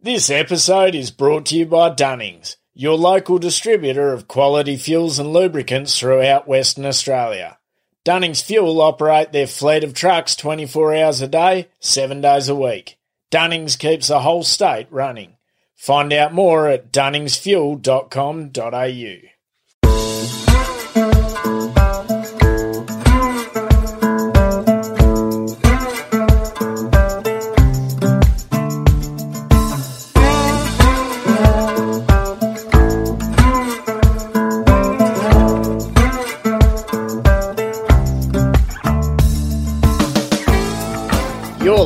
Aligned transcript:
This 0.00 0.30
episode 0.30 0.94
is 0.94 1.10
brought 1.10 1.46
to 1.46 1.56
you 1.56 1.66
by 1.66 1.90
Dunnings, 1.90 2.54
your 2.72 2.96
local 2.96 3.40
distributor 3.40 4.12
of 4.12 4.28
quality 4.28 4.76
fuels 4.76 5.18
and 5.18 5.32
lubricants 5.32 5.98
throughout 5.98 6.46
Western 6.46 6.86
Australia. 6.86 7.58
Dunnings 8.04 8.40
Fuel 8.42 8.80
operate 8.80 9.32
their 9.32 9.48
fleet 9.48 9.82
of 9.82 9.94
trucks 9.94 10.36
24 10.36 10.94
hours 10.94 11.20
a 11.20 11.26
day, 11.26 11.70
7 11.80 12.20
days 12.20 12.48
a 12.48 12.54
week. 12.54 12.96
Dunnings 13.32 13.76
keeps 13.76 14.06
the 14.06 14.20
whole 14.20 14.44
state 14.44 14.86
running. 14.90 15.36
Find 15.74 16.12
out 16.12 16.32
more 16.32 16.68
at 16.68 16.92
dunningsfuel.com.au. 16.92 19.37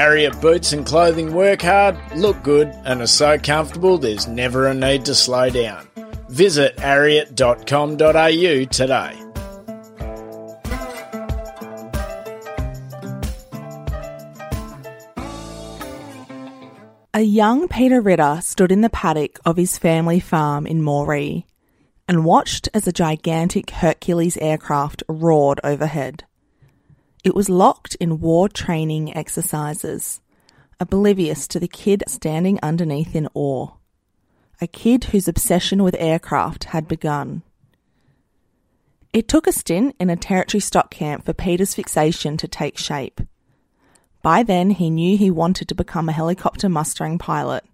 Ariat 0.00 0.40
boots 0.40 0.72
and 0.72 0.86
clothing 0.86 1.34
work 1.34 1.60
hard, 1.60 1.94
look 2.16 2.42
good, 2.42 2.68
and 2.86 3.02
are 3.02 3.06
so 3.06 3.38
comfortable 3.38 3.98
there's 3.98 4.26
never 4.26 4.66
a 4.66 4.72
need 4.72 5.04
to 5.04 5.14
slow 5.14 5.50
down. 5.50 5.86
Visit 6.30 6.74
ariat.com.au 6.78 8.64
today. 8.64 9.14
A 17.12 17.20
young 17.20 17.68
Peter 17.68 18.00
Ritter 18.00 18.38
stood 18.42 18.72
in 18.72 18.80
the 18.80 18.88
paddock 18.88 19.38
of 19.44 19.58
his 19.58 19.76
family 19.76 20.18
farm 20.18 20.66
in 20.66 20.80
Moree 20.80 21.44
and 22.08 22.24
watched 22.24 22.70
as 22.72 22.88
a 22.88 22.92
gigantic 22.92 23.68
Hercules 23.68 24.38
aircraft 24.38 25.02
roared 25.10 25.60
overhead. 25.62 26.24
It 27.22 27.34
was 27.34 27.50
locked 27.50 27.96
in 27.96 28.20
war 28.20 28.48
training 28.48 29.14
exercises, 29.14 30.20
oblivious 30.78 31.46
to 31.48 31.60
the 31.60 31.68
kid 31.68 32.02
standing 32.08 32.58
underneath 32.62 33.14
in 33.14 33.28
awe. 33.34 33.72
A 34.62 34.66
kid 34.66 35.04
whose 35.04 35.28
obsession 35.28 35.82
with 35.82 35.94
aircraft 35.98 36.64
had 36.64 36.88
begun. 36.88 37.42
It 39.12 39.28
took 39.28 39.46
a 39.46 39.52
stint 39.52 39.96
in 39.98 40.08
a 40.08 40.16
territory 40.16 40.60
stock 40.60 40.90
camp 40.90 41.26
for 41.26 41.34
Peter's 41.34 41.74
fixation 41.74 42.36
to 42.38 42.48
take 42.48 42.78
shape. 42.78 43.20
By 44.22 44.42
then, 44.42 44.70
he 44.70 44.88
knew 44.88 45.18
he 45.18 45.30
wanted 45.30 45.68
to 45.68 45.74
become 45.74 46.08
a 46.08 46.12
helicopter 46.12 46.68
mustering 46.68 47.18
pilot, 47.18 47.64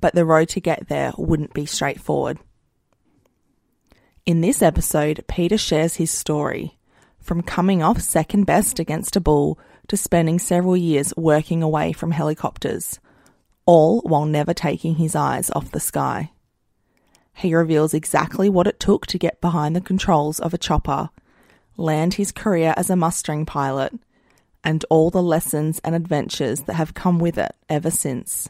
but 0.00 0.14
the 0.14 0.24
road 0.24 0.48
to 0.50 0.60
get 0.60 0.88
there 0.88 1.12
wouldn't 1.16 1.54
be 1.54 1.66
straightforward. 1.66 2.38
In 4.26 4.40
this 4.40 4.60
episode, 4.60 5.24
Peter 5.28 5.58
shares 5.58 5.96
his 5.96 6.10
story 6.10 6.78
from 7.22 7.42
coming 7.42 7.82
off 7.82 8.00
second 8.00 8.44
best 8.44 8.78
against 8.78 9.16
a 9.16 9.20
bull 9.20 9.58
to 9.88 9.96
spending 9.96 10.38
several 10.38 10.76
years 10.76 11.12
working 11.16 11.62
away 11.62 11.92
from 11.92 12.10
helicopters, 12.10 13.00
all 13.66 14.00
while 14.02 14.24
never 14.26 14.52
taking 14.52 14.96
his 14.96 15.14
eyes 15.14 15.50
off 15.50 15.70
the 15.70 15.80
sky. 15.80 16.30
He 17.34 17.54
reveals 17.54 17.94
exactly 17.94 18.48
what 18.48 18.66
it 18.66 18.78
took 18.78 19.06
to 19.06 19.18
get 19.18 19.40
behind 19.40 19.74
the 19.74 19.80
controls 19.80 20.38
of 20.38 20.52
a 20.52 20.58
chopper, 20.58 21.10
land 21.76 22.14
his 22.14 22.32
career 22.32 22.74
as 22.76 22.90
a 22.90 22.96
mustering 22.96 23.46
pilot, 23.46 23.92
and 24.62 24.84
all 24.90 25.10
the 25.10 25.22
lessons 25.22 25.80
and 25.82 25.94
adventures 25.94 26.62
that 26.62 26.74
have 26.74 26.94
come 26.94 27.18
with 27.18 27.38
it 27.38 27.54
ever 27.68 27.90
since. 27.90 28.48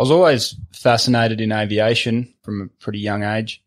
Was 0.00 0.10
always 0.10 0.56
fascinated 0.72 1.40
in 1.40 1.52
aviation 1.52 2.34
from 2.42 2.62
a 2.62 2.82
pretty 2.82 3.00
young 3.00 3.22
age. 3.22 3.62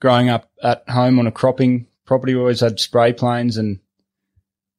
Growing 0.00 0.28
up 0.28 0.50
at 0.62 0.88
home 0.88 1.18
on 1.18 1.26
a 1.26 1.32
cropping 1.32 1.86
property, 2.04 2.34
we 2.34 2.40
always 2.40 2.60
had 2.60 2.80
spray 2.80 3.12
planes 3.12 3.56
and, 3.56 3.78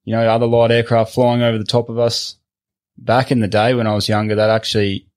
you 0.04 0.14
know, 0.14 0.28
other 0.28 0.46
light 0.46 0.72
aircraft 0.72 1.14
flying 1.14 1.42
over 1.42 1.58
the 1.58 1.64
top 1.64 1.90
of 1.90 1.98
us. 1.98 2.36
Back 2.98 3.32
in 3.32 3.40
the 3.40 3.48
day 3.48 3.74
when 3.74 3.88
I 3.88 3.96
was 3.96 4.10
younger, 4.10 4.36
that 4.36 4.50
actually 4.50 5.08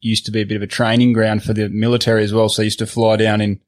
used 0.00 0.26
to 0.26 0.30
be 0.30 0.42
a 0.42 0.46
bit 0.46 0.56
of 0.56 0.62
a 0.62 0.66
training 0.66 1.14
ground 1.14 1.42
for 1.42 1.54
the 1.54 1.68
military 1.68 2.22
as 2.22 2.34
well. 2.34 2.48
So 2.48 2.62
I 2.62 2.64
used 2.64 2.80
to 2.80 2.86
fly 2.86 3.16
down 3.16 3.40
in 3.40 3.60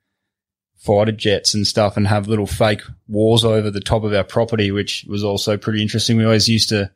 fighter 0.76 1.12
jets 1.12 1.54
and 1.54 1.66
stuff 1.66 1.96
and 1.96 2.06
have 2.06 2.28
little 2.28 2.46
fake 2.46 2.82
wars 3.08 3.44
over 3.44 3.70
the 3.70 3.80
top 3.80 4.04
of 4.04 4.12
our 4.12 4.24
property, 4.24 4.70
which 4.70 5.06
was 5.08 5.24
also 5.24 5.56
pretty 5.56 5.80
interesting. 5.80 6.18
We 6.18 6.24
always 6.24 6.48
used 6.48 6.68
to, 6.68 6.90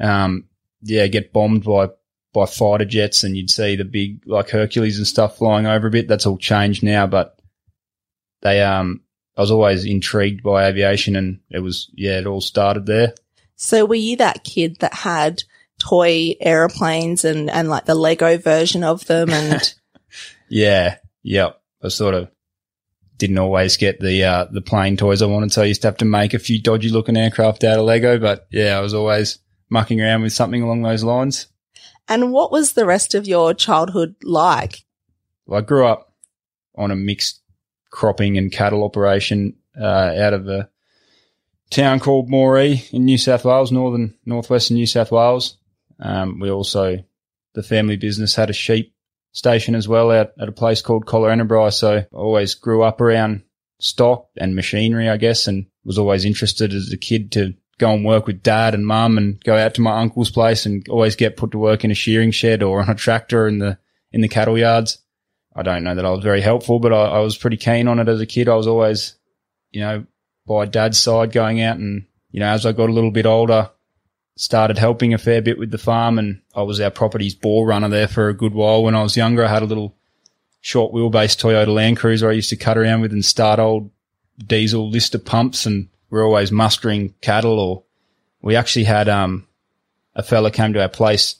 um, 0.00 0.44
yeah, 0.82 1.06
get 1.06 1.32
bombed 1.32 1.64
by 1.64 1.90
by 2.34 2.44
fighter 2.44 2.84
jets 2.84 3.24
and 3.24 3.36
you'd 3.36 3.48
see 3.48 3.76
the 3.76 3.84
big 3.84 4.26
like 4.26 4.50
Hercules 4.50 4.98
and 4.98 5.06
stuff 5.06 5.38
flying 5.38 5.66
over 5.66 5.86
a 5.86 5.90
bit. 5.90 6.08
That's 6.08 6.26
all 6.26 6.36
changed 6.36 6.82
now, 6.82 7.06
but 7.06 7.38
they 8.42 8.60
um 8.60 9.00
I 9.36 9.40
was 9.40 9.50
always 9.50 9.84
intrigued 9.86 10.42
by 10.42 10.66
aviation 10.66 11.16
and 11.16 11.40
it 11.48 11.60
was 11.60 11.90
yeah, 11.94 12.18
it 12.18 12.26
all 12.26 12.42
started 12.42 12.84
there. 12.84 13.14
So, 13.56 13.86
were 13.86 13.94
you 13.94 14.16
that 14.16 14.44
kid 14.44 14.78
that 14.80 14.92
had 14.92 15.44
toy 15.78 16.34
aeroplanes 16.40 17.24
and, 17.24 17.48
and 17.48 17.68
like 17.70 17.84
the 17.86 17.94
Lego 17.94 18.36
version 18.36 18.84
of 18.84 19.06
them? 19.06 19.30
And 19.30 19.74
Yeah. 20.48 20.96
Yep. 21.22 21.60
I 21.82 21.88
sort 21.88 22.14
of 22.14 22.30
didn't 23.16 23.38
always 23.38 23.76
get 23.76 24.00
the 24.00 24.24
uh 24.24 24.46
the 24.50 24.60
plane 24.60 24.96
toys 24.96 25.22
I 25.22 25.26
wanted, 25.26 25.52
so 25.52 25.62
I 25.62 25.66
used 25.66 25.82
to 25.82 25.88
have 25.88 25.98
to 25.98 26.04
make 26.04 26.34
a 26.34 26.38
few 26.38 26.60
dodgy 26.60 26.90
looking 26.90 27.16
aircraft 27.16 27.62
out 27.64 27.78
of 27.78 27.84
Lego, 27.84 28.18
but 28.18 28.46
yeah, 28.50 28.76
I 28.76 28.80
was 28.80 28.92
always 28.92 29.38
mucking 29.70 30.00
around 30.00 30.22
with 30.22 30.32
something 30.32 30.62
along 30.62 30.82
those 30.82 31.04
lines. 31.04 31.46
And 32.08 32.32
what 32.32 32.52
was 32.52 32.72
the 32.72 32.86
rest 32.86 33.14
of 33.14 33.26
your 33.26 33.54
childhood 33.54 34.14
like? 34.22 34.84
I 35.52 35.60
grew 35.60 35.86
up 35.86 36.12
on 36.76 36.90
a 36.90 36.96
mixed 36.96 37.40
cropping 37.90 38.38
and 38.38 38.50
cattle 38.50 38.84
operation 38.84 39.56
uh, 39.80 39.84
out 40.18 40.34
of 40.34 40.48
a 40.48 40.68
town 41.70 42.00
called 42.00 42.28
Moree 42.28 42.92
in 42.92 43.04
New 43.04 43.18
South 43.18 43.44
Wales, 43.44 43.72
northern 43.72 44.14
northwestern 44.24 44.76
New 44.76 44.86
South 44.86 45.10
Wales. 45.10 45.58
Um, 46.00 46.40
we 46.40 46.50
also 46.50 47.04
the 47.54 47.62
family 47.62 47.96
business 47.96 48.34
had 48.34 48.50
a 48.50 48.54
sheep 48.54 48.94
station 49.32 49.74
as 49.74 49.88
well 49.88 50.10
out 50.10 50.32
at 50.38 50.48
a 50.48 50.52
place 50.52 50.82
called 50.82 51.06
Collar 51.06 51.70
So 51.70 51.96
I 51.98 52.06
always 52.12 52.54
grew 52.54 52.82
up 52.82 53.00
around 53.00 53.42
stock 53.78 54.28
and 54.36 54.54
machinery, 54.54 55.08
I 55.08 55.16
guess, 55.16 55.46
and 55.46 55.66
was 55.84 55.98
always 55.98 56.24
interested 56.24 56.72
as 56.72 56.92
a 56.92 56.96
kid 56.96 57.32
to 57.32 57.54
go 57.78 57.92
and 57.92 58.04
work 58.04 58.26
with 58.26 58.42
dad 58.42 58.74
and 58.74 58.86
mum 58.86 59.18
and 59.18 59.42
go 59.44 59.56
out 59.56 59.74
to 59.74 59.80
my 59.80 60.00
uncle's 60.00 60.30
place 60.30 60.66
and 60.66 60.86
always 60.88 61.16
get 61.16 61.36
put 61.36 61.50
to 61.52 61.58
work 61.58 61.84
in 61.84 61.90
a 61.90 61.94
shearing 61.94 62.30
shed 62.30 62.62
or 62.62 62.80
on 62.80 62.88
a 62.88 62.94
tractor 62.94 63.46
in 63.46 63.58
the 63.58 63.78
in 64.12 64.20
the 64.20 64.28
cattle 64.28 64.56
yards. 64.56 64.98
I 65.56 65.62
don't 65.62 65.84
know 65.84 65.94
that 65.94 66.04
I 66.04 66.10
was 66.10 66.24
very 66.24 66.40
helpful, 66.40 66.78
but 66.78 66.92
I, 66.92 67.04
I 67.04 67.18
was 67.20 67.36
pretty 67.36 67.56
keen 67.56 67.88
on 67.88 67.98
it 67.98 68.08
as 68.08 68.20
a 68.20 68.26
kid. 68.26 68.48
I 68.48 68.54
was 68.54 68.66
always, 68.66 69.14
you 69.70 69.80
know, 69.80 70.04
by 70.46 70.66
dad's 70.66 70.98
side 70.98 71.32
going 71.32 71.62
out 71.62 71.78
and, 71.78 72.06
you 72.30 72.40
know, 72.40 72.48
as 72.48 72.66
I 72.66 72.72
got 72.72 72.90
a 72.90 72.92
little 72.92 73.10
bit 73.10 73.26
older, 73.26 73.70
started 74.36 74.78
helping 74.78 75.14
a 75.14 75.18
fair 75.18 75.40
bit 75.40 75.58
with 75.58 75.70
the 75.70 75.78
farm 75.78 76.18
and 76.18 76.42
I 76.54 76.62
was 76.62 76.80
our 76.80 76.90
property's 76.90 77.34
bore 77.34 77.66
runner 77.66 77.88
there 77.88 78.08
for 78.08 78.28
a 78.28 78.34
good 78.34 78.52
while. 78.52 78.82
When 78.82 78.96
I 78.96 79.02
was 79.02 79.16
younger, 79.16 79.44
I 79.44 79.48
had 79.48 79.62
a 79.62 79.66
little 79.66 79.96
short 80.60 80.92
wheelbase 80.92 81.36
Toyota 81.36 81.72
Land 81.72 81.98
Cruiser 81.98 82.28
I 82.28 82.32
used 82.32 82.50
to 82.50 82.56
cut 82.56 82.78
around 82.78 83.00
with 83.00 83.12
and 83.12 83.24
start 83.24 83.60
old 83.60 83.90
diesel 84.44 84.90
lister 84.90 85.18
pumps 85.18 85.66
and 85.66 85.88
we're 86.14 86.24
always 86.24 86.52
mustering 86.52 87.12
cattle 87.20 87.58
or 87.58 87.82
we 88.40 88.54
actually 88.54 88.84
had, 88.84 89.08
um, 89.08 89.48
a 90.14 90.22
fella 90.22 90.52
came 90.52 90.72
to 90.72 90.80
our 90.80 90.88
place 90.88 91.34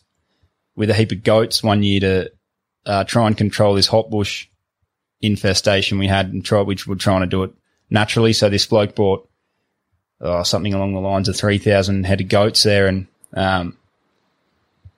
with 0.74 0.90
a 0.90 0.94
heap 0.94 1.12
of 1.12 1.22
goats 1.22 1.62
one 1.62 1.84
year 1.84 2.00
to 2.00 2.32
uh, 2.84 3.04
try 3.04 3.28
and 3.28 3.38
control 3.38 3.74
this 3.74 3.86
hop 3.86 4.10
bush 4.10 4.48
infestation 5.22 6.00
we 6.00 6.08
had 6.08 6.32
and 6.32 6.44
try, 6.44 6.60
which 6.60 6.88
we're 6.88 6.96
trying 6.96 7.20
to 7.20 7.28
do 7.28 7.44
it 7.44 7.52
naturally. 7.88 8.32
So 8.32 8.48
this 8.48 8.66
bloke 8.66 8.96
bought 8.96 9.28
uh, 10.20 10.42
something 10.42 10.74
along 10.74 10.94
the 10.94 11.00
lines 11.00 11.28
of 11.28 11.36
3,000 11.36 12.04
head 12.04 12.20
of 12.20 12.28
goats 12.28 12.64
there. 12.64 12.88
And, 12.88 13.06
um, 13.32 13.78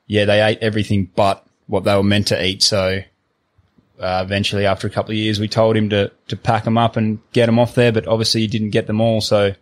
yeah, 0.07 0.25
they 0.25 0.41
ate 0.41 0.61
everything 0.63 1.11
but 1.15 1.47
what 1.67 1.85
they 1.85 1.95
were 1.95 2.03
meant 2.03 2.29
to 2.29 2.43
eat. 2.43 2.63
So, 2.63 3.03
uh, 4.01 4.23
eventually 4.25 4.65
after 4.65 4.87
a 4.87 4.91
couple 4.91 5.11
of 5.11 5.19
years, 5.19 5.39
we 5.39 5.49
told 5.49 5.77
him 5.77 5.91
to, 5.91 6.11
to 6.29 6.37
pack 6.37 6.65
them 6.65 6.79
up 6.79 6.97
and 6.97 7.19
get 7.35 7.45
them 7.45 7.59
off 7.59 7.75
there, 7.75 7.93
but 7.93 8.07
obviously 8.09 8.41
he 8.41 8.47
didn't 8.47 8.71
get 8.71 8.87
them 8.87 9.03
all. 9.03 9.21
So 9.21 9.55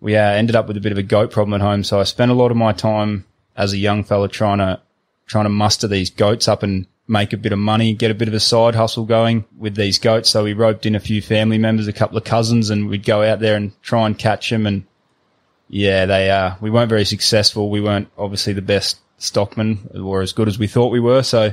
we 0.00 0.16
uh, 0.16 0.22
ended 0.22 0.56
up 0.56 0.66
with 0.66 0.76
a 0.76 0.80
bit 0.80 0.92
of 0.92 0.98
a 0.98 1.02
goat 1.02 1.30
problem 1.30 1.60
at 1.60 1.64
home. 1.64 1.84
So 1.84 2.00
I 2.00 2.04
spent 2.04 2.30
a 2.30 2.34
lot 2.34 2.50
of 2.50 2.56
my 2.56 2.72
time 2.72 3.24
as 3.56 3.72
a 3.72 3.78
young 3.78 4.04
fella 4.04 4.28
trying 4.28 4.58
to 4.58 4.80
trying 5.26 5.44
to 5.44 5.50
muster 5.50 5.86
these 5.86 6.10
goats 6.10 6.48
up 6.48 6.62
and 6.62 6.86
make 7.06 7.32
a 7.32 7.36
bit 7.36 7.52
of 7.52 7.58
money, 7.58 7.92
get 7.92 8.10
a 8.10 8.14
bit 8.14 8.28
of 8.28 8.34
a 8.34 8.40
side 8.40 8.74
hustle 8.74 9.04
going 9.04 9.44
with 9.58 9.74
these 9.74 9.98
goats. 9.98 10.30
So 10.30 10.44
we 10.44 10.54
roped 10.54 10.86
in 10.86 10.94
a 10.94 11.00
few 11.00 11.20
family 11.20 11.58
members, 11.58 11.86
a 11.86 11.92
couple 11.92 12.16
of 12.16 12.24
cousins, 12.24 12.70
and 12.70 12.88
we'd 12.88 13.04
go 13.04 13.22
out 13.22 13.40
there 13.40 13.56
and 13.56 13.80
try 13.82 14.06
and 14.06 14.18
catch 14.18 14.50
them. 14.50 14.66
And 14.66 14.84
yeah, 15.68 16.06
they 16.06 16.30
uh, 16.30 16.54
we 16.60 16.70
weren't 16.70 16.88
very 16.88 17.04
successful. 17.04 17.70
We 17.70 17.80
weren't 17.80 18.08
obviously 18.16 18.54
the 18.54 18.62
best 18.62 18.98
stockmen 19.18 19.90
or 20.02 20.22
as 20.22 20.32
good 20.32 20.48
as 20.48 20.58
we 20.58 20.66
thought 20.66 20.92
we 20.92 21.00
were. 21.00 21.22
So 21.22 21.52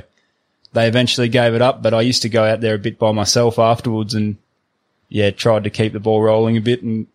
they 0.72 0.88
eventually 0.88 1.28
gave 1.28 1.54
it 1.54 1.62
up. 1.62 1.82
But 1.82 1.94
I 1.94 2.00
used 2.00 2.22
to 2.22 2.28
go 2.28 2.44
out 2.44 2.60
there 2.60 2.74
a 2.74 2.78
bit 2.78 2.98
by 2.98 3.12
myself 3.12 3.58
afterwards 3.58 4.14
and 4.14 4.38
yeah, 5.08 5.30
tried 5.30 5.64
to 5.64 5.70
keep 5.70 5.92
the 5.92 6.00
ball 6.00 6.22
rolling 6.22 6.56
a 6.56 6.60
bit. 6.60 6.82
And 6.82 7.06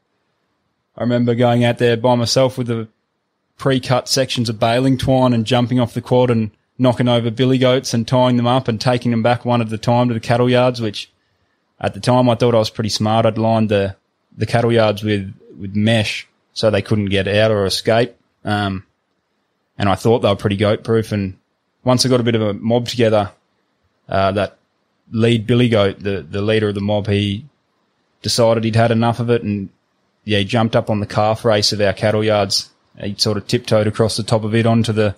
I 0.95 1.01
remember 1.01 1.36
going 1.36 1.63
out 1.63 1.80
there 1.80 1.98
by 1.98 2.16
myself 2.16 2.57
with 2.57 2.68
the 2.68 2.88
pre-cut 3.57 4.07
sections 4.07 4.50
of 4.50 4.60
baling 4.60 4.98
twine 4.98 5.34
and 5.34 5.45
jumping 5.45 5.80
off 5.80 5.94
the 5.94 6.01
quad 6.01 6.30
and 6.30 6.51
knocking 6.78 7.07
over 7.07 7.31
billy 7.31 7.57
goats 7.57 7.94
and 7.94 8.07
tying 8.07 8.38
them 8.38 8.48
up 8.48 8.68
and 8.68 8.80
taking 8.80 9.12
them 9.12 9.24
back 9.24 9.45
one 9.45 9.62
at 9.62 9.72
a 9.72 9.78
time 9.78 10.07
to 10.07 10.13
the 10.13 10.19
cattle 10.19 10.50
yards, 10.50 10.81
which 10.81 11.12
at 11.80 11.94
the 11.94 12.00
time 12.00 12.30
I 12.30 12.36
thought 12.36 12.56
I 12.56 12.60
was 12.60 12.69
pretty 12.69 12.90
smart. 12.90 13.25
I'd 13.25 13.38
lined 13.38 13.69
the, 13.69 13.95
the 14.38 14.45
cattle 14.45 14.72
yards 14.72 15.04
with, 15.04 15.34
with 15.57 15.75
mesh 15.75 16.28
so 16.54 16.69
they 16.69 16.81
couldn't 16.81 17.06
get 17.06 17.28
out 17.28 17.51
or 17.51 17.66
escape. 17.66 18.16
Um, 18.44 18.86
and 19.78 19.89
I 19.89 19.96
thought 19.96 20.19
they 20.19 20.30
were 20.30 20.36
pretty 20.36 20.57
goat 20.57 20.84
proof. 20.84 21.12
And 21.12 21.38
once 21.84 22.06
I 22.06 22.10
got 22.10 22.19
a 22.19 22.24
bit 22.24 22.36
of 22.36 22.42
a 22.42 22.54
mob 22.54 22.88
together, 22.88 23.31
uh, 24.07 24.31
that 24.34 24.57
lead 25.12 25.48
billy 25.48 25.69
goat, 25.69 26.00
the, 26.00 26.22
the 26.22 26.42
leader 26.42 26.69
of 26.69 26.75
the 26.75 26.81
mob, 26.81 27.07
he 27.07 27.46
decided 28.22 28.63
he'd 28.63 28.75
had 28.75 28.92
enough 28.92 29.19
of 29.19 29.30
it 29.30 29.44
and 29.44 29.69
yeah, 30.25 30.40
he 30.40 30.46
jumped 30.46 30.75
up 30.75 30.90
on 30.90 31.00
the 31.00 31.06
calf 31.06 31.44
race 31.46 31.74
of 31.74 31.81
our 31.81 31.94
cattle 31.94 32.24
yards. 32.24 32.70
He 33.00 33.16
sort 33.18 33.38
of 33.38 33.48
tiptoed 33.48 33.88
across 33.88 34.18
the 34.18 34.24
top 34.24 34.44
of 34.44 34.56
it 34.56 34.66
onto 34.66 34.94
the, 34.94 35.16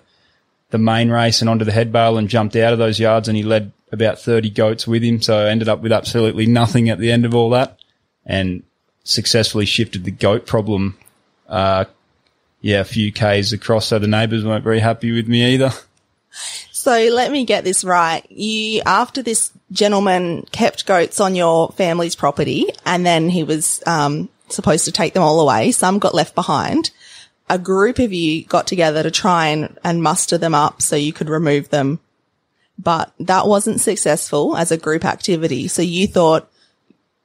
the 0.70 0.78
main 0.78 1.10
race 1.10 1.40
and 1.40 1.50
onto 1.50 1.64
the 1.64 1.72
head 1.72 1.92
bale 1.92 2.18
and 2.18 2.28
jumped 2.28 2.56
out 2.56 2.72
of 2.72 2.78
those 2.78 2.98
yards 2.98 3.28
and 3.28 3.36
he 3.36 3.42
led 3.42 3.72
about 3.92 4.18
30 4.18 4.50
goats 4.50 4.86
with 4.86 5.02
him. 5.02 5.20
So 5.20 5.38
ended 5.38 5.68
up 5.68 5.80
with 5.80 5.92
absolutely 5.92 6.46
nothing 6.46 6.88
at 6.88 6.98
the 6.98 7.12
end 7.12 7.24
of 7.24 7.34
all 7.34 7.50
that 7.50 7.78
and 8.24 8.62
successfully 9.04 9.66
shifted 9.66 10.04
the 10.04 10.10
goat 10.10 10.46
problem, 10.46 10.98
uh, 11.48 11.84
yeah, 12.60 12.80
a 12.80 12.84
few 12.84 13.12
Ks 13.12 13.52
across. 13.52 13.86
So 13.86 13.98
the 13.98 14.08
neighbours 14.08 14.44
weren't 14.44 14.64
very 14.64 14.80
happy 14.80 15.12
with 15.12 15.28
me 15.28 15.54
either. 15.54 15.70
So 16.72 16.92
let 16.92 17.32
me 17.32 17.44
get 17.44 17.64
this 17.64 17.84
right. 17.84 18.24
You, 18.30 18.82
after 18.86 19.22
this 19.22 19.50
gentleman 19.72 20.42
kept 20.52 20.86
goats 20.86 21.18
on 21.18 21.34
your 21.34 21.72
family's 21.72 22.14
property 22.14 22.66
and 22.84 23.04
then 23.04 23.28
he 23.28 23.42
was, 23.42 23.82
um, 23.86 24.28
supposed 24.48 24.84
to 24.84 24.92
take 24.92 25.14
them 25.14 25.22
all 25.22 25.40
away. 25.40 25.72
Some 25.72 25.98
got 25.98 26.14
left 26.14 26.34
behind. 26.34 26.90
A 27.48 27.58
group 27.58 27.98
of 27.98 28.12
you 28.12 28.44
got 28.44 28.66
together 28.66 29.02
to 29.02 29.10
try 29.10 29.48
and, 29.48 29.78
and 29.84 30.02
muster 30.02 30.36
them 30.38 30.54
up 30.54 30.82
so 30.82 30.96
you 30.96 31.12
could 31.12 31.28
remove 31.28 31.68
them. 31.68 32.00
But 32.78 33.12
that 33.20 33.46
wasn't 33.46 33.80
successful 33.80 34.56
as 34.56 34.70
a 34.70 34.76
group 34.76 35.04
activity. 35.04 35.68
So 35.68 35.82
you 35.82 36.06
thought, 36.06 36.50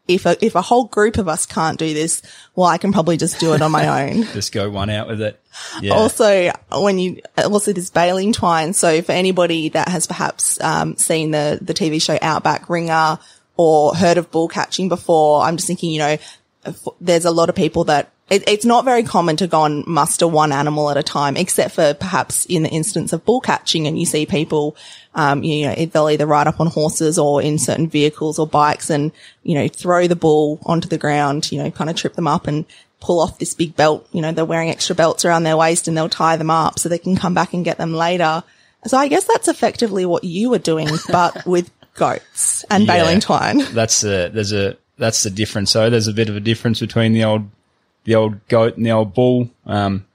if 0.08 0.26
a, 0.26 0.44
if 0.44 0.56
a 0.56 0.62
whole 0.62 0.86
group 0.86 1.18
of 1.18 1.28
us 1.28 1.46
can't 1.46 1.78
do 1.78 1.94
this, 1.94 2.22
well, 2.56 2.68
I 2.68 2.78
can 2.78 2.92
probably 2.94 3.18
just 3.18 3.40
do 3.40 3.54
it 3.54 3.62
on 3.62 3.72
my 3.72 4.10
own. 4.10 4.24
Just 4.26 4.52
go 4.52 4.70
one 4.70 4.90
out 4.90 5.08
with 5.08 5.22
it. 5.22 5.40
Yeah. 5.82 5.94
Also, 5.94 6.52
when 6.72 7.00
you, 7.00 7.22
also 7.38 7.74
this 7.74 7.90
baling 7.90 8.34
twine. 8.34 8.74
So 8.74 9.02
for 9.02 9.12
anybody 9.12 9.70
that 9.70 9.90
has 9.90 10.08
perhaps, 10.08 10.62
um, 10.62 10.96
seen 10.98 11.32
the, 11.32 11.60
the 11.62 11.74
TV 11.74 12.02
show 12.02 12.18
Outback 12.22 12.70
Ringer 12.70 13.20
or 13.58 13.94
heard 13.96 14.18
of 14.18 14.32
bull 14.32 14.48
catching 14.48 14.88
before, 14.88 15.42
I'm 15.42 15.58
just 15.58 15.68
thinking, 15.68 15.92
you 15.92 16.00
know, 16.00 16.18
there's 17.00 17.26
a 17.26 17.32
lot 17.32 17.50
of 17.50 17.56
people 17.56 17.86
that 17.86 18.12
it, 18.30 18.48
it's 18.48 18.66
not 18.66 18.86
very 18.86 19.04
common 19.04 19.36
to 19.38 19.48
go 19.48 19.66
and 19.66 19.86
muster 19.86 20.28
one 20.28 20.52
animal 20.52 20.90
at 20.90 20.98
a 20.98 21.04
time, 21.04 21.36
except 21.36 21.76
for 21.76 21.94
perhaps 21.94 22.46
in 22.46 22.64
the 22.64 22.70
instance 22.70 23.14
of 23.14 23.26
bull 23.26 23.42
catching 23.42 23.88
and 23.88 24.00
you 24.00 24.06
see 24.06 24.26
people, 24.26 24.76
um, 25.16 25.44
you 25.44 25.68
know, 25.68 25.86
they'll 25.86 26.10
either 26.10 26.26
ride 26.26 26.48
up 26.48 26.60
on 26.60 26.68
horses 26.68 27.20
or 27.20 27.42
in 27.42 27.60
certain 27.60 27.90
vehicles 27.90 28.40
or 28.40 28.48
bikes 28.48 28.90
and, 28.90 29.12
you 29.44 29.54
know, 29.54 29.68
throw 29.68 30.08
the 30.08 30.16
bull 30.16 30.60
onto 30.66 30.88
the 30.88 30.98
ground, 30.98 31.52
you 31.52 31.62
know, 31.62 31.70
kind 31.70 31.90
of 31.90 31.96
trip 31.96 32.14
them 32.14 32.28
up 32.28 32.48
and 32.48 32.66
pull 33.02 33.20
off 33.20 33.38
this 33.38 33.54
big 33.54 33.76
belt. 33.76 34.08
You 34.14 34.22
know, 34.22 34.32
they're 34.32 34.46
wearing 34.46 34.70
extra 34.70 34.96
belts 34.96 35.26
around 35.26 35.44
their 35.44 35.58
waist 35.58 35.90
and 35.90 35.98
they'll 35.98 36.10
tie 36.10 36.38
them 36.38 36.50
up 36.50 36.80
so 36.80 36.88
they 36.88 36.98
can 36.98 37.18
come 37.18 37.34
back 37.34 37.54
and 37.54 37.66
get 37.66 37.78
them 37.78 37.94
later. 37.94 38.44
So 38.88 38.98
I 38.98 39.10
guess 39.10 39.26
that's 39.26 39.50
effectively 39.50 40.06
what 40.06 40.24
you 40.24 40.50
were 40.50 40.58
doing, 40.58 40.88
but 41.12 41.46
with 41.46 41.70
goats 41.96 42.64
and 42.70 42.86
yeah, 42.86 42.96
baling 42.96 43.20
twine. 43.20 43.60
That's 43.74 44.04
a, 44.04 44.30
there's 44.30 44.54
a, 44.54 44.78
that's 44.98 45.24
the 45.24 45.30
difference. 45.30 45.72
So 45.72 45.90
there's 45.90 46.08
a 46.08 46.14
bit 46.14 46.30
of 46.30 46.36
a 46.36 46.40
difference 46.40 46.80
between 46.80 47.14
the 47.14 47.24
old 47.24 47.50
the 48.04 48.16
old 48.16 48.48
goat 48.48 48.78
and 48.78 48.86
the 48.86 48.92
old 48.92 49.14
bull. 49.14 49.50
Um, 49.66 50.06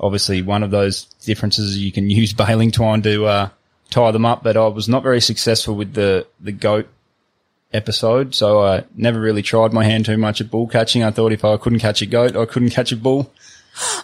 obviously, 0.00 0.42
one 0.42 0.62
of 0.62 0.70
those 0.70 1.04
differences 1.24 1.78
you 1.78 1.92
can 1.92 2.10
use 2.10 2.32
baling 2.32 2.70
twine 2.70 3.02
to 3.02 3.26
uh, 3.26 3.48
tie 3.90 4.10
them 4.10 4.24
up, 4.24 4.42
but 4.42 4.56
I 4.56 4.66
was 4.66 4.88
not 4.88 5.02
very 5.02 5.20
successful 5.20 5.74
with 5.74 5.94
the 5.94 6.26
the 6.40 6.52
goat 6.52 6.88
episode, 7.72 8.34
so 8.34 8.64
I 8.64 8.84
never 8.94 9.20
really 9.20 9.42
tried 9.42 9.72
my 9.72 9.84
hand 9.84 10.06
too 10.06 10.16
much 10.16 10.40
at 10.40 10.50
bull 10.50 10.66
catching. 10.66 11.02
I 11.02 11.10
thought 11.10 11.32
if 11.32 11.44
I 11.44 11.56
couldn't 11.56 11.80
catch 11.80 12.00
a 12.02 12.06
goat, 12.06 12.36
I 12.36 12.46
couldn't 12.46 12.70
catch 12.70 12.92
a 12.92 12.96
bull. 12.96 13.30